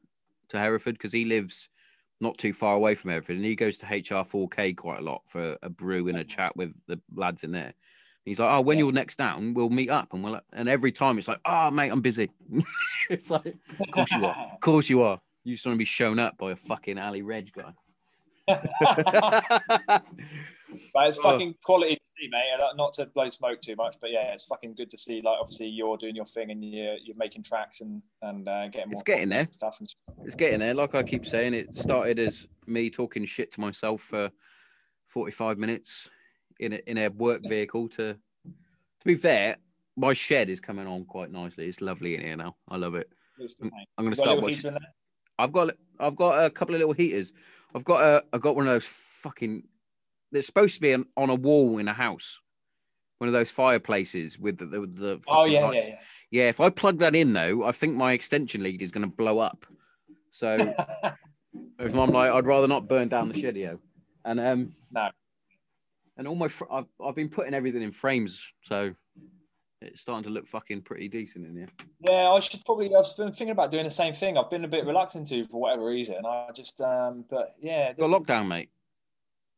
to 0.50 0.60
Hereford 0.60 0.96
because 0.96 1.14
he 1.14 1.26
lives 1.26 1.70
not 2.20 2.38
too 2.38 2.54
far 2.54 2.76
away 2.76 2.96
from 2.96 3.12
Hereford, 3.12 3.36
and 3.36 3.46
he 3.46 3.56
goes 3.56 3.78
to 3.80 3.86
HR4K 3.86 4.76
quite 4.78 5.00
a 5.00 5.04
lot 5.04 5.22
for 5.28 5.58
a 5.62 5.70
brew 5.70 6.08
and 6.08 6.18
a 6.18 6.24
chat 6.24 6.56
with 6.56 6.74
the 6.88 7.00
lads 7.14 7.44
in 7.44 7.52
there. 7.52 7.74
He's 8.26 8.40
like, 8.40 8.50
"Oh, 8.52 8.62
when 8.62 8.78
Yeah. 8.78 8.86
you're 8.86 8.94
next 8.94 9.18
down, 9.18 9.54
we'll 9.54 9.70
meet 9.70 9.90
up." 9.90 10.14
And 10.14 10.24
we'll, 10.24 10.40
and 10.54 10.70
every 10.70 10.92
time 10.94 11.18
it's 11.18 11.28
like, 11.28 11.42
"Oh, 11.46 11.70
mate, 11.70 11.90
I'm 11.90 12.02
busy." 12.02 12.32
it's 13.10 13.30
like, 13.30 13.58
of 13.80 13.92
course 13.92 14.12
you 14.12 14.26
are. 14.26 14.36
Of 14.54 14.62
course 14.62 14.90
you 14.90 15.02
are. 15.02 15.22
You 15.44 15.56
just 15.56 15.66
want 15.66 15.76
to 15.76 15.80
be 15.80 15.84
shown 15.86 16.20
up 16.20 16.38
by 16.38 16.52
a 16.54 16.56
fucking 16.56 16.98
Ali 16.98 17.22
Reg 17.22 17.52
guy. 17.52 17.74
But 20.94 21.08
it's 21.10 21.20
Oh. 21.20 21.24
fucking 21.24 21.56
quality 21.64 21.96
to 21.96 22.02
see, 22.18 22.28
mate. 22.30 22.60
Not 22.76 22.94
to 22.94 23.06
blow 23.06 23.30
smoke 23.30 23.62
too 23.62 23.76
much, 23.76 23.98
but 24.02 24.12
yeah, 24.12 24.34
it's 24.34 24.46
fucking 24.46 24.74
good 24.76 24.90
to 24.90 24.98
see. 24.98 25.22
Like, 25.22 25.38
obviously, 25.40 25.68
you're 25.68 25.98
doing 25.98 26.16
your 26.16 26.26
thing 26.26 26.52
and 26.52 26.64
you're, 26.64 26.96
you're 27.04 27.16
making 27.16 27.44
tracks 27.44 27.82
and 27.82 28.02
and 28.22 28.48
uh, 28.48 28.68
getting 28.70 28.90
more. 28.90 28.94
It's 28.94 29.04
getting 29.04 29.30
there. 29.30 29.48
Stuff 29.52 29.80
and 29.80 29.90
it's 30.26 30.36
getting 30.36 30.60
there. 30.60 30.74
Like 30.74 30.96
I 30.96 31.04
keep 31.04 31.26
saying, 31.26 31.54
it 31.54 31.78
started 31.78 32.20
as 32.20 32.48
me 32.66 32.90
talking 32.90 33.26
shit 33.26 33.52
to 33.54 33.62
myself 33.62 34.02
for 34.02 34.32
45 35.08 35.58
minutes 35.58 36.10
in 36.60 36.74
a, 36.74 36.80
in 36.88 36.98
a 36.98 37.10
work 37.10 37.42
vehicle. 37.48 37.88
To 37.90 38.14
to 38.14 39.06
be 39.06 39.16
fair, 39.16 39.58
my 39.96 40.14
shed 40.14 40.50
is 40.50 40.60
coming 40.60 40.88
on 40.88 41.06
quite 41.06 41.32
nicely. 41.32 41.68
It's 41.68 41.82
lovely 41.82 42.16
in 42.16 42.22
here 42.22 42.38
now. 42.38 42.56
I 42.68 42.78
love 42.78 42.96
it. 42.96 43.10
Mate. 43.38 43.72
I'm 43.98 44.06
going 44.06 44.16
to 44.16 44.20
start 44.20 44.42
watching. 44.42 44.76
Heater 45.52 45.62
in 45.62 45.68
there? 45.68 45.78
I've 46.00 46.16
got 46.16 46.16
I've 46.16 46.16
got 46.16 46.46
a 46.46 46.50
couple 46.50 46.76
of 46.76 46.80
little 46.80 46.94
heaters. 46.94 47.34
I've 47.76 47.84
got 47.84 48.02
a 48.02 48.24
I've 48.34 48.42
got 48.42 48.56
one 48.56 48.68
of 48.68 48.74
those 48.74 48.86
fucking. 48.88 49.64
It's 50.32 50.48
supposed 50.48 50.76
to 50.76 50.82
be 50.82 50.92
an, 50.92 51.06
on 51.16 51.30
a 51.30 51.36
wall 51.36 51.78
in 51.78 51.88
a 51.88 51.94
house. 51.94 52.40
One 53.20 53.28
of 53.28 53.34
those 53.34 53.52
fireplaces 53.52 54.40
with 54.40 54.58
the, 54.58 54.66
the, 54.66 54.80
the 54.88 55.22
Oh 55.28 55.46
fucking 55.46 55.54
yeah, 55.54 55.72
yeah, 55.72 55.96
Yeah, 56.32 56.50
if 56.50 56.60
I 56.60 56.70
plug 56.70 57.00
that 57.00 57.16
in 57.16 57.34
though, 57.34 57.64
I 57.64 57.72
think 57.72 57.96
my 57.96 58.14
extension 58.14 58.64
lead 58.64 58.82
is 58.82 58.92
going 58.92 59.10
to 59.10 59.16
blow 59.16 59.40
up. 59.40 59.66
So 60.32 60.58
I'm 61.80 62.10
like, 62.10 62.32
I'd 62.32 62.48
rather 62.48 62.68
not 62.68 62.88
burn 62.88 63.10
down 63.10 63.30
the 63.30 63.36
shedio. 63.36 63.78
And 64.26 64.40
um, 64.40 64.74
No. 64.92 65.10
And 66.18 66.28
all 66.28 66.36
my, 66.36 66.48
fr- 66.48 66.66
I've, 66.72 66.88
I've 67.04 67.16
been 67.16 67.30
putting 67.30 67.54
everything 67.54 67.82
in 67.82 67.92
frames, 67.92 68.54
so 68.62 68.94
it's 69.84 70.02
starting 70.02 70.24
to 70.24 70.30
look 70.30 70.48
fucking 70.48 70.82
pretty 70.82 71.08
decent 71.08 71.46
in 71.46 71.56
here. 71.56 71.70
Yeah, 72.00 72.30
I 72.30 72.40
should 72.40 72.64
probably. 72.66 72.94
I've 72.96 73.06
been 73.18 73.28
thinking 73.32 73.50
about 73.52 73.72
doing 73.72 73.84
the 73.84 73.92
same 73.92 74.14
thing. 74.14 74.38
I've 74.38 74.50
been 74.50 74.64
a 74.66 74.68
bit 74.68 74.86
reluctant 74.86 75.28
to 75.28 75.44
for 75.46 75.60
whatever 75.62 75.86
reason. 75.86 76.26
I 76.26 76.48
just, 76.54 76.82
um, 76.82 77.26
but 77.30 77.56
yeah, 77.62 77.94
Got 77.94 78.10
lockdown, 78.10 78.48
mate. 78.48 78.70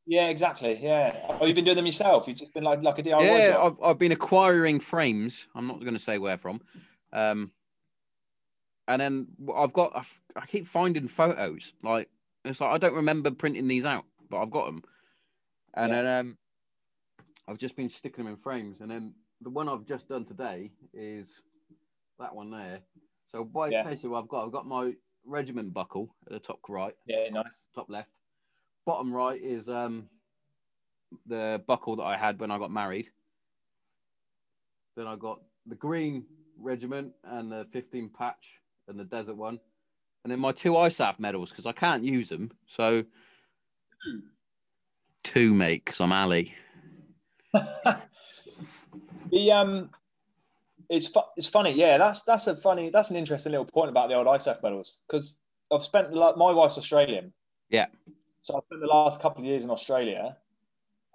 yeah, 0.05 0.27
exactly. 0.27 0.79
Yeah. 0.81 1.15
Oh, 1.39 1.45
you've 1.45 1.55
been 1.55 1.65
doing 1.65 1.77
them 1.77 1.85
yourself. 1.85 2.27
You've 2.27 2.37
just 2.37 2.53
been 2.53 2.63
like 2.63 2.81
like 2.83 2.99
a 2.99 3.03
DIY 3.03 3.21
yeah. 3.21 3.57
I've, 3.59 3.77
I've 3.83 3.99
been 3.99 4.11
acquiring 4.11 4.79
frames. 4.79 5.47
I'm 5.55 5.67
not 5.67 5.79
going 5.81 5.93
to 5.93 5.99
say 5.99 6.17
where 6.17 6.37
from. 6.37 6.61
Um, 7.13 7.51
and 8.87 9.01
then 9.01 9.27
I've 9.55 9.73
got, 9.73 9.93
I've, 9.95 10.21
I 10.35 10.45
keep 10.45 10.67
finding 10.67 11.07
photos. 11.07 11.73
Like 11.81 12.09
it's 12.43 12.61
like 12.61 12.71
I 12.71 12.77
don't 12.77 12.95
remember 12.95 13.31
printing 13.31 13.67
these 13.67 13.85
out, 13.85 14.05
but 14.29 14.41
I've 14.41 14.51
got 14.51 14.65
them. 14.65 14.83
And 15.73 15.91
Yeah. 15.91 16.01
then 16.03 16.19
um, 16.19 16.37
I've 17.47 17.57
just 17.57 17.75
been 17.75 17.89
sticking 17.89 18.25
them 18.25 18.33
in 18.33 18.37
frames. 18.39 18.81
And 18.81 18.89
then 18.91 19.13
the 19.41 19.49
one 19.49 19.69
I've 19.69 19.85
just 19.85 20.07
done 20.09 20.25
today 20.25 20.71
is 20.93 21.41
that 22.19 22.33
one 22.33 22.49
there. 22.51 22.79
So 23.27 23.43
by 23.43 23.69
Yeah. 23.69 23.83
basically 23.83 24.09
what 24.09 24.23
I've 24.23 24.27
got, 24.29 24.45
I've 24.45 24.51
got 24.51 24.65
my 24.65 24.95
regiment 25.25 25.73
buckle 25.73 26.15
at 26.27 26.31
the 26.33 26.39
top 26.39 26.59
right 26.69 26.95
Yeah, 27.05 27.29
nice. 27.29 27.67
top 27.73 27.89
left. 27.89 28.11
Bottom 28.85 29.13
right 29.13 29.41
is 29.41 29.67
um 29.69 30.09
the 31.25 31.63
buckle 31.67 31.95
that 31.97 32.03
I 32.03 32.17
had 32.17 32.39
when 32.39 32.51
I 32.51 32.57
got 32.57 32.71
married. 32.71 33.09
Then 34.95 35.07
I 35.07 35.15
got 35.15 35.41
the 35.65 35.75
green 35.75 36.25
regiment 36.57 37.13
and 37.23 37.51
the 37.51 37.67
15 37.73 38.09
patch 38.09 38.59
and 38.87 38.99
the 38.99 39.03
desert 39.03 39.35
one. 39.35 39.59
And 40.23 40.31
then 40.31 40.39
my 40.39 40.51
two 40.51 40.71
ISAF 40.73 41.19
medals 41.19 41.49
because 41.51 41.65
I 41.65 41.71
can't 41.71 42.03
use 42.03 42.29
them. 42.29 42.51
So 42.67 43.03
two, 45.23 45.53
mate, 45.53 45.83
because 45.85 45.99
I'm 46.01 46.11
Ali. 46.13 46.55
the 49.31 49.51
um, 49.51 49.89
it's 50.89 51.07
fu- 51.07 51.21
it's 51.37 51.47
funny. 51.47 51.71
Yeah, 51.73 51.97
that's 51.97 52.23
that's 52.23 52.47
a 52.47 52.55
funny. 52.55 52.89
That's 52.89 53.09
an 53.09 53.15
interesting 53.15 53.51
little 53.51 53.65
point 53.65 53.89
about 53.89 54.09
the 54.09 54.15
old 54.15 54.27
ISAF 54.27 54.61
medals 54.63 55.01
because 55.07 55.39
I've 55.71 55.83
spent 55.83 56.13
like 56.13 56.37
my 56.37 56.51
wife's 56.51 56.77
Australian. 56.77 57.33
Yeah. 57.69 57.87
So 58.43 58.55
I've 58.57 58.63
spent 58.65 58.81
the 58.81 58.87
last 58.87 59.21
couple 59.21 59.41
of 59.41 59.45
years 59.47 59.63
in 59.63 59.71
Australia, 59.71 60.37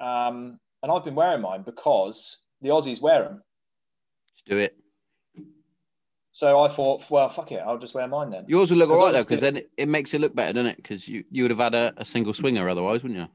um, 0.01 0.59
and 0.82 0.91
I've 0.91 1.05
been 1.05 1.15
wearing 1.15 1.41
mine 1.43 1.62
because 1.62 2.39
the 2.61 2.70
Aussies 2.70 3.01
wear 3.01 3.23
them. 3.23 3.43
Let's 4.32 4.43
do 4.45 4.59
it. 4.59 4.77
So 6.32 6.61
I 6.61 6.69
thought, 6.69 7.09
well, 7.11 7.28
fuck 7.28 7.53
it, 7.53 7.59
I'll 7.65 7.78
just 7.78 7.93
wear 7.95 8.07
mine 8.09 8.31
then. 8.31 8.45
Yours 8.49 8.70
will 8.70 8.78
look 8.78 8.91
all 8.91 8.97
right 9.05 9.12
though, 9.12 9.23
because 9.24 9.41
then 9.41 9.57
it, 9.59 9.70
it 9.77 9.89
makes 9.89 10.15
it 10.15 10.20
look 10.20 10.35
better, 10.35 10.53
doesn't 10.55 10.70
it? 10.70 10.77
Because 10.77 11.09
you, 11.09 11.24
you 11.31 11.43
would 11.45 11.51
have 11.51 11.59
had 11.59 11.74
a, 11.74 11.93
a 11.99 12.05
single 12.05 12.32
swinger 12.32 12.69
otherwise, 12.69 13.03
wouldn't 13.03 13.20
you? 13.20 13.28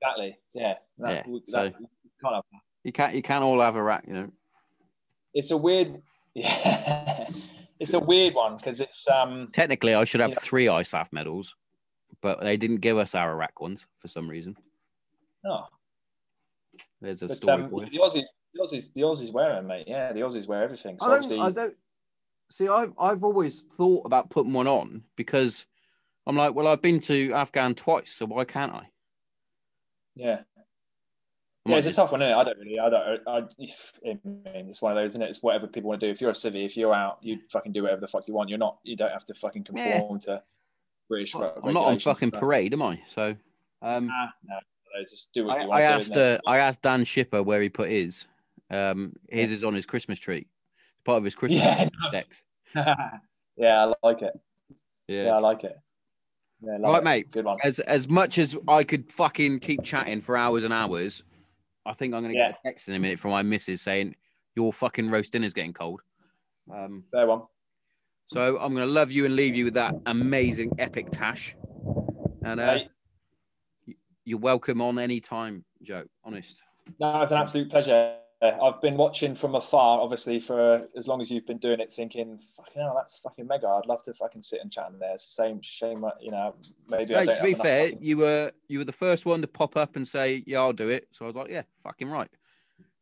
Exactly. 0.00 0.38
Yeah. 0.54 0.74
That- 0.98 1.26
Yeah, 1.26 1.32
that- 1.52 1.72
so- 1.72 1.72
of. 2.34 2.44
You 2.84 2.92
can't 2.92 3.14
you 3.14 3.22
can't 3.22 3.42
all 3.42 3.60
have 3.60 3.76
a 3.76 3.82
rack, 3.82 4.04
you 4.06 4.12
know. 4.14 4.30
It's 5.32 5.50
a 5.50 5.56
weird. 5.56 6.00
Yeah. 6.36 7.28
it's 7.78 7.94
a 7.94 8.00
weird 8.00 8.34
one 8.34 8.56
because 8.56 8.80
it's 8.80 9.08
um. 9.08 9.48
Technically, 9.52 9.94
I 9.94 10.02
should 10.02 10.20
have 10.20 10.30
Yeah. 10.30 10.38
three 10.42 10.66
ISAF 10.66 11.12
medals, 11.12 11.54
but 12.22 12.40
they 12.40 12.56
didn't 12.56 12.78
give 12.78 12.98
us 12.98 13.14
our 13.14 13.36
rack 13.36 13.60
ones 13.60 13.86
for 13.98 14.08
some 14.08 14.28
reason. 14.28 14.56
Oh, 15.46 15.66
There's 17.00 17.22
a 17.22 17.28
but 17.28 17.36
story 17.36 17.62
um, 17.62 17.70
for 17.70 17.84
you. 17.84 17.90
the 17.90 17.98
Aussies, 17.98 18.26
the 18.52 18.60
Aussies, 18.60 18.92
the 18.94 19.00
Aussies 19.02 19.32
wear 19.32 19.50
them, 19.54 19.68
mate. 19.68 19.84
Yeah, 19.86 20.12
the 20.12 20.20
Aussies 20.20 20.48
wear 20.48 20.64
everything. 20.64 20.98
So 20.98 21.06
I 21.06 21.08
don't, 21.08 21.14
obviously, 21.18 21.38
I 21.40 21.50
don't 21.52 21.76
see. 22.50 22.66
I've 22.68 22.92
I've 22.98 23.22
always 23.22 23.60
thought 23.76 24.04
about 24.06 24.28
putting 24.30 24.52
one 24.52 24.66
on 24.66 25.04
because 25.14 25.66
I'm 26.26 26.34
like, 26.36 26.52
well, 26.56 26.66
I've 26.66 26.82
been 26.82 26.98
to 27.00 27.32
Afghan 27.32 27.76
twice, 27.76 28.10
so 28.10 28.26
why 28.26 28.44
can't 28.44 28.72
I? 28.72 28.88
yeah. 30.16 30.40
I 31.66 31.70
Yeah, 31.70 31.74
might 31.76 31.78
it's 31.86 31.86
a 31.88 31.92
tough 32.00 32.12
one, 32.12 32.20
isn't 32.20 32.32
it? 32.36 32.38
I 32.38 32.44
don't 32.44 32.58
really. 32.58 32.78
I 32.78 32.90
don't. 32.90 33.28
I, 33.28 33.38
I 33.38 34.18
mean, 34.24 34.68
it's 34.68 34.82
one 34.82 34.92
of 34.92 34.96
those, 34.98 35.12
isn't 35.12 35.22
it? 35.22 35.30
It's 35.30 35.42
whatever 35.42 35.66
people 35.66 35.88
want 35.88 36.00
to 36.00 36.06
do. 36.06 36.10
If 36.10 36.20
you're 36.20 36.30
a 36.30 36.34
civvy, 36.34 36.64
if 36.64 36.76
you're 36.76 36.92
out, 36.92 37.18
you 37.22 37.38
fucking 37.50 37.72
do 37.72 37.84
whatever 37.84 38.02
the 38.02 38.06
fuck 38.06 38.28
you 38.28 38.34
want. 38.34 38.50
You're 38.50 38.58
not. 38.58 38.78
You 38.82 38.96
don't 38.96 39.12
have 39.12 39.24
to 39.24 39.34
fucking 39.34 39.66
Yeah. 39.74 39.82
conform 39.82 40.20
to 40.20 40.42
British. 41.08 41.34
I'm 41.34 41.72
not 41.72 41.86
on 41.86 41.98
fucking 41.98 42.30
and 42.32 42.38
parade, 42.38 42.74
am 42.74 42.82
I? 42.82 43.00
So, 43.06 43.34
um, 43.80 44.08
Nah, 44.08 44.26
no, 44.46 44.54
no, 44.94 45.00
just 45.00 45.32
do 45.32 45.46
what 45.46 45.58
I, 45.58 45.62
you 45.62 45.68
want 45.68 45.78
I 45.78 45.82
to 45.82 45.88
do. 45.88 45.94
asked 45.94 46.10
isn't 46.10 46.46
uh, 46.46 46.50
I 46.50 46.58
asked 46.58 46.82
Dan 46.82 47.04
Shipper 47.04 47.42
where 47.42 47.62
he 47.62 47.68
put 47.70 47.88
his. 47.88 48.26
Um, 48.70 49.14
his 49.30 49.50
is 49.50 49.64
on 49.64 49.74
his 49.74 49.86
Christmas 49.86 50.18
tree. 50.18 50.46
It's 50.46 51.02
part 51.04 51.18
of 51.18 51.24
his 51.24 51.34
Christmas 51.34 51.62
Yeah, 51.62 51.88
decks. 52.12 52.42
yeah, 53.56 53.86
I 53.86 53.94
like 54.06 54.22
it. 54.22 54.38
Yeah. 55.08 55.24
Yeah, 55.24 55.36
I 55.36 55.38
like 55.38 55.64
it. 55.64 55.78
Yeah, 56.62 56.76
love 56.78 56.92
Right, 56.94 57.00
it. 57.00 57.04
mate. 57.04 57.30
Good 57.30 57.44
one. 57.44 57.58
As 57.62 57.78
as 57.80 58.08
much 58.08 58.38
as 58.38 58.56
I 58.68 58.84
could 58.84 59.10
fucking 59.10 59.60
keep 59.60 59.82
chatting 59.82 60.20
for 60.20 60.36
hours 60.36 60.64
and 60.64 60.72
hours, 60.72 61.22
I 61.86 61.92
think 61.92 62.14
I'm 62.14 62.22
gonna 62.22 62.34
get 62.34 62.52
a 62.52 62.56
text 62.64 62.88
in 62.88 62.94
a 62.94 62.98
minute 62.98 63.18
from 63.18 63.30
my 63.32 63.42
missus 63.42 63.82
saying 63.82 64.16
your 64.56 64.72
fucking 64.72 65.10
roast 65.10 65.32
dinner's 65.32 65.52
getting 65.52 65.72
cold. 65.72 66.00
Um, 66.72 67.04
Fair 67.10 67.26
one. 67.26 67.42
so 68.26 68.58
I'm 68.58 68.72
gonna 68.72 68.86
love 68.86 69.12
you 69.12 69.24
and 69.26 69.36
leave 69.36 69.54
you 69.54 69.64
with 69.64 69.74
that 69.74 69.94
amazing 70.06 70.72
epic 70.78 71.10
tash. 71.10 71.56
And 72.42 72.60
uh, 72.60 72.78
you're 74.24 74.38
welcome 74.38 74.80
on 74.80 74.98
any 74.98 75.20
time, 75.20 75.64
Joe. 75.82 76.04
Honest. 76.24 76.62
No, 77.00 77.22
it's 77.22 77.32
an 77.32 77.38
absolute 77.38 77.70
pleasure. 77.70 78.16
I've 78.44 78.80
been 78.80 78.96
watching 78.96 79.34
from 79.34 79.54
afar, 79.54 80.00
obviously, 80.00 80.40
for 80.40 80.86
as 80.96 81.08
long 81.08 81.22
as 81.22 81.30
you've 81.30 81.46
been 81.46 81.58
doing 81.58 81.80
it, 81.80 81.92
thinking, 81.92 82.38
fucking 82.56 82.82
hell, 82.82 82.94
that's 82.96 83.18
fucking 83.18 83.46
mega. 83.46 83.66
I'd 83.68 83.86
love 83.86 84.02
to 84.04 84.14
fucking 84.14 84.42
sit 84.42 84.60
and 84.60 84.70
chat 84.70 84.90
in 84.92 84.98
there. 84.98 85.14
It's 85.14 85.24
the 85.24 85.42
same 85.42 85.60
shame, 85.62 86.04
uh, 86.04 86.10
you 86.20 86.30
know, 86.30 86.54
maybe 86.88 87.16
I 87.16 87.24
to 87.24 87.42
be 87.42 87.54
fair, 87.54 87.92
you 88.00 88.18
were 88.18 88.52
you 88.68 88.78
were 88.78 88.84
the 88.84 88.92
first 88.92 89.24
one 89.24 89.40
to 89.40 89.46
pop 89.46 89.76
up 89.76 89.96
and 89.96 90.06
say, 90.06 90.42
"Yeah, 90.46 90.60
I'll 90.60 90.72
do 90.72 90.88
it." 90.88 91.08
So 91.12 91.24
I 91.24 91.28
was 91.28 91.36
like, 91.36 91.50
"Yeah, 91.50 91.62
fucking 91.82 92.10
right." 92.10 92.30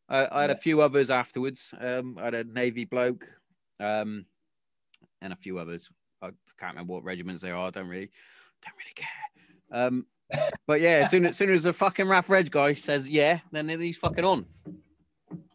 Uh, 0.08 0.26
I 0.30 0.42
had 0.42 0.50
a 0.50 0.56
few 0.56 0.82
others 0.82 1.10
afterwards. 1.10 1.74
Um, 1.80 2.18
I 2.20 2.24
had 2.26 2.34
a 2.34 2.44
navy 2.44 2.84
bloke, 2.84 3.26
um, 3.80 4.26
and 5.22 5.32
a 5.32 5.36
few 5.36 5.58
others. 5.58 5.88
I 6.20 6.26
can't 6.58 6.74
remember 6.74 6.92
what 6.92 7.04
regiments 7.04 7.42
they 7.42 7.50
are. 7.50 7.66
I 7.66 7.70
don't 7.70 7.88
really, 7.88 8.10
don't 8.64 8.74
really 8.78 8.94
care. 8.94 9.08
Um, 9.72 10.06
but 10.66 10.80
yeah, 10.80 11.02
as 11.04 11.10
soon 11.10 11.26
as, 11.26 11.36
soon 11.36 11.50
as 11.50 11.62
the 11.62 11.72
fucking 11.72 12.08
RAF 12.08 12.28
Reg 12.28 12.50
guy 12.50 12.74
says 12.74 13.08
yeah, 13.08 13.40
then 13.50 13.68
he's 13.68 13.98
fucking 13.98 14.24
on. 14.24 14.46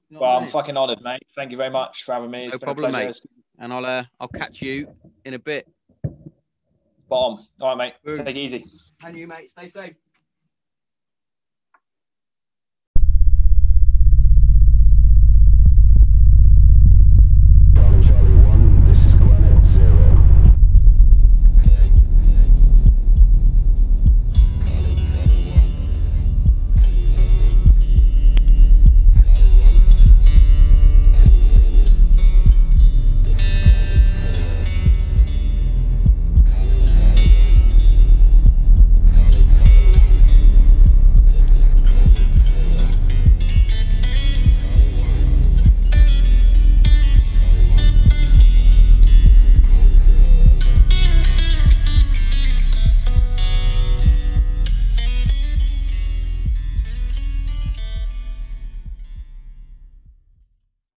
You 0.09 0.15
know 0.15 0.21
Well, 0.21 0.38
I'm 0.38 0.43
I'm 0.43 0.49
fucking 0.49 0.77
honoured, 0.77 1.01
mate. 1.01 1.21
Thank 1.35 1.51
you 1.51 1.57
very 1.57 1.69
much 1.69 2.03
for 2.03 2.13
having 2.13 2.31
me. 2.31 2.45
It's 2.45 2.53
No 2.55 2.59
been 2.59 2.65
problem, 2.75 2.95
a 2.95 2.97
mate. 2.97 3.21
And 3.59 3.73
I'll 3.73 3.85
uh, 3.85 4.03
I'll 4.19 4.27
catch 4.29 4.61
you 4.61 4.88
in 5.25 5.34
a 5.34 5.39
bit. 5.39 5.67
Bomb. 7.09 7.45
All 7.61 7.75
right, 7.75 7.77
mate. 7.77 7.93
Boom. 8.03 8.25
Take 8.25 8.35
it 8.35 8.39
easy. 8.39 8.65
And 9.03 9.17
you, 9.17 9.27
mate, 9.27 9.49
stay 9.49 9.67
safe. 9.67 9.95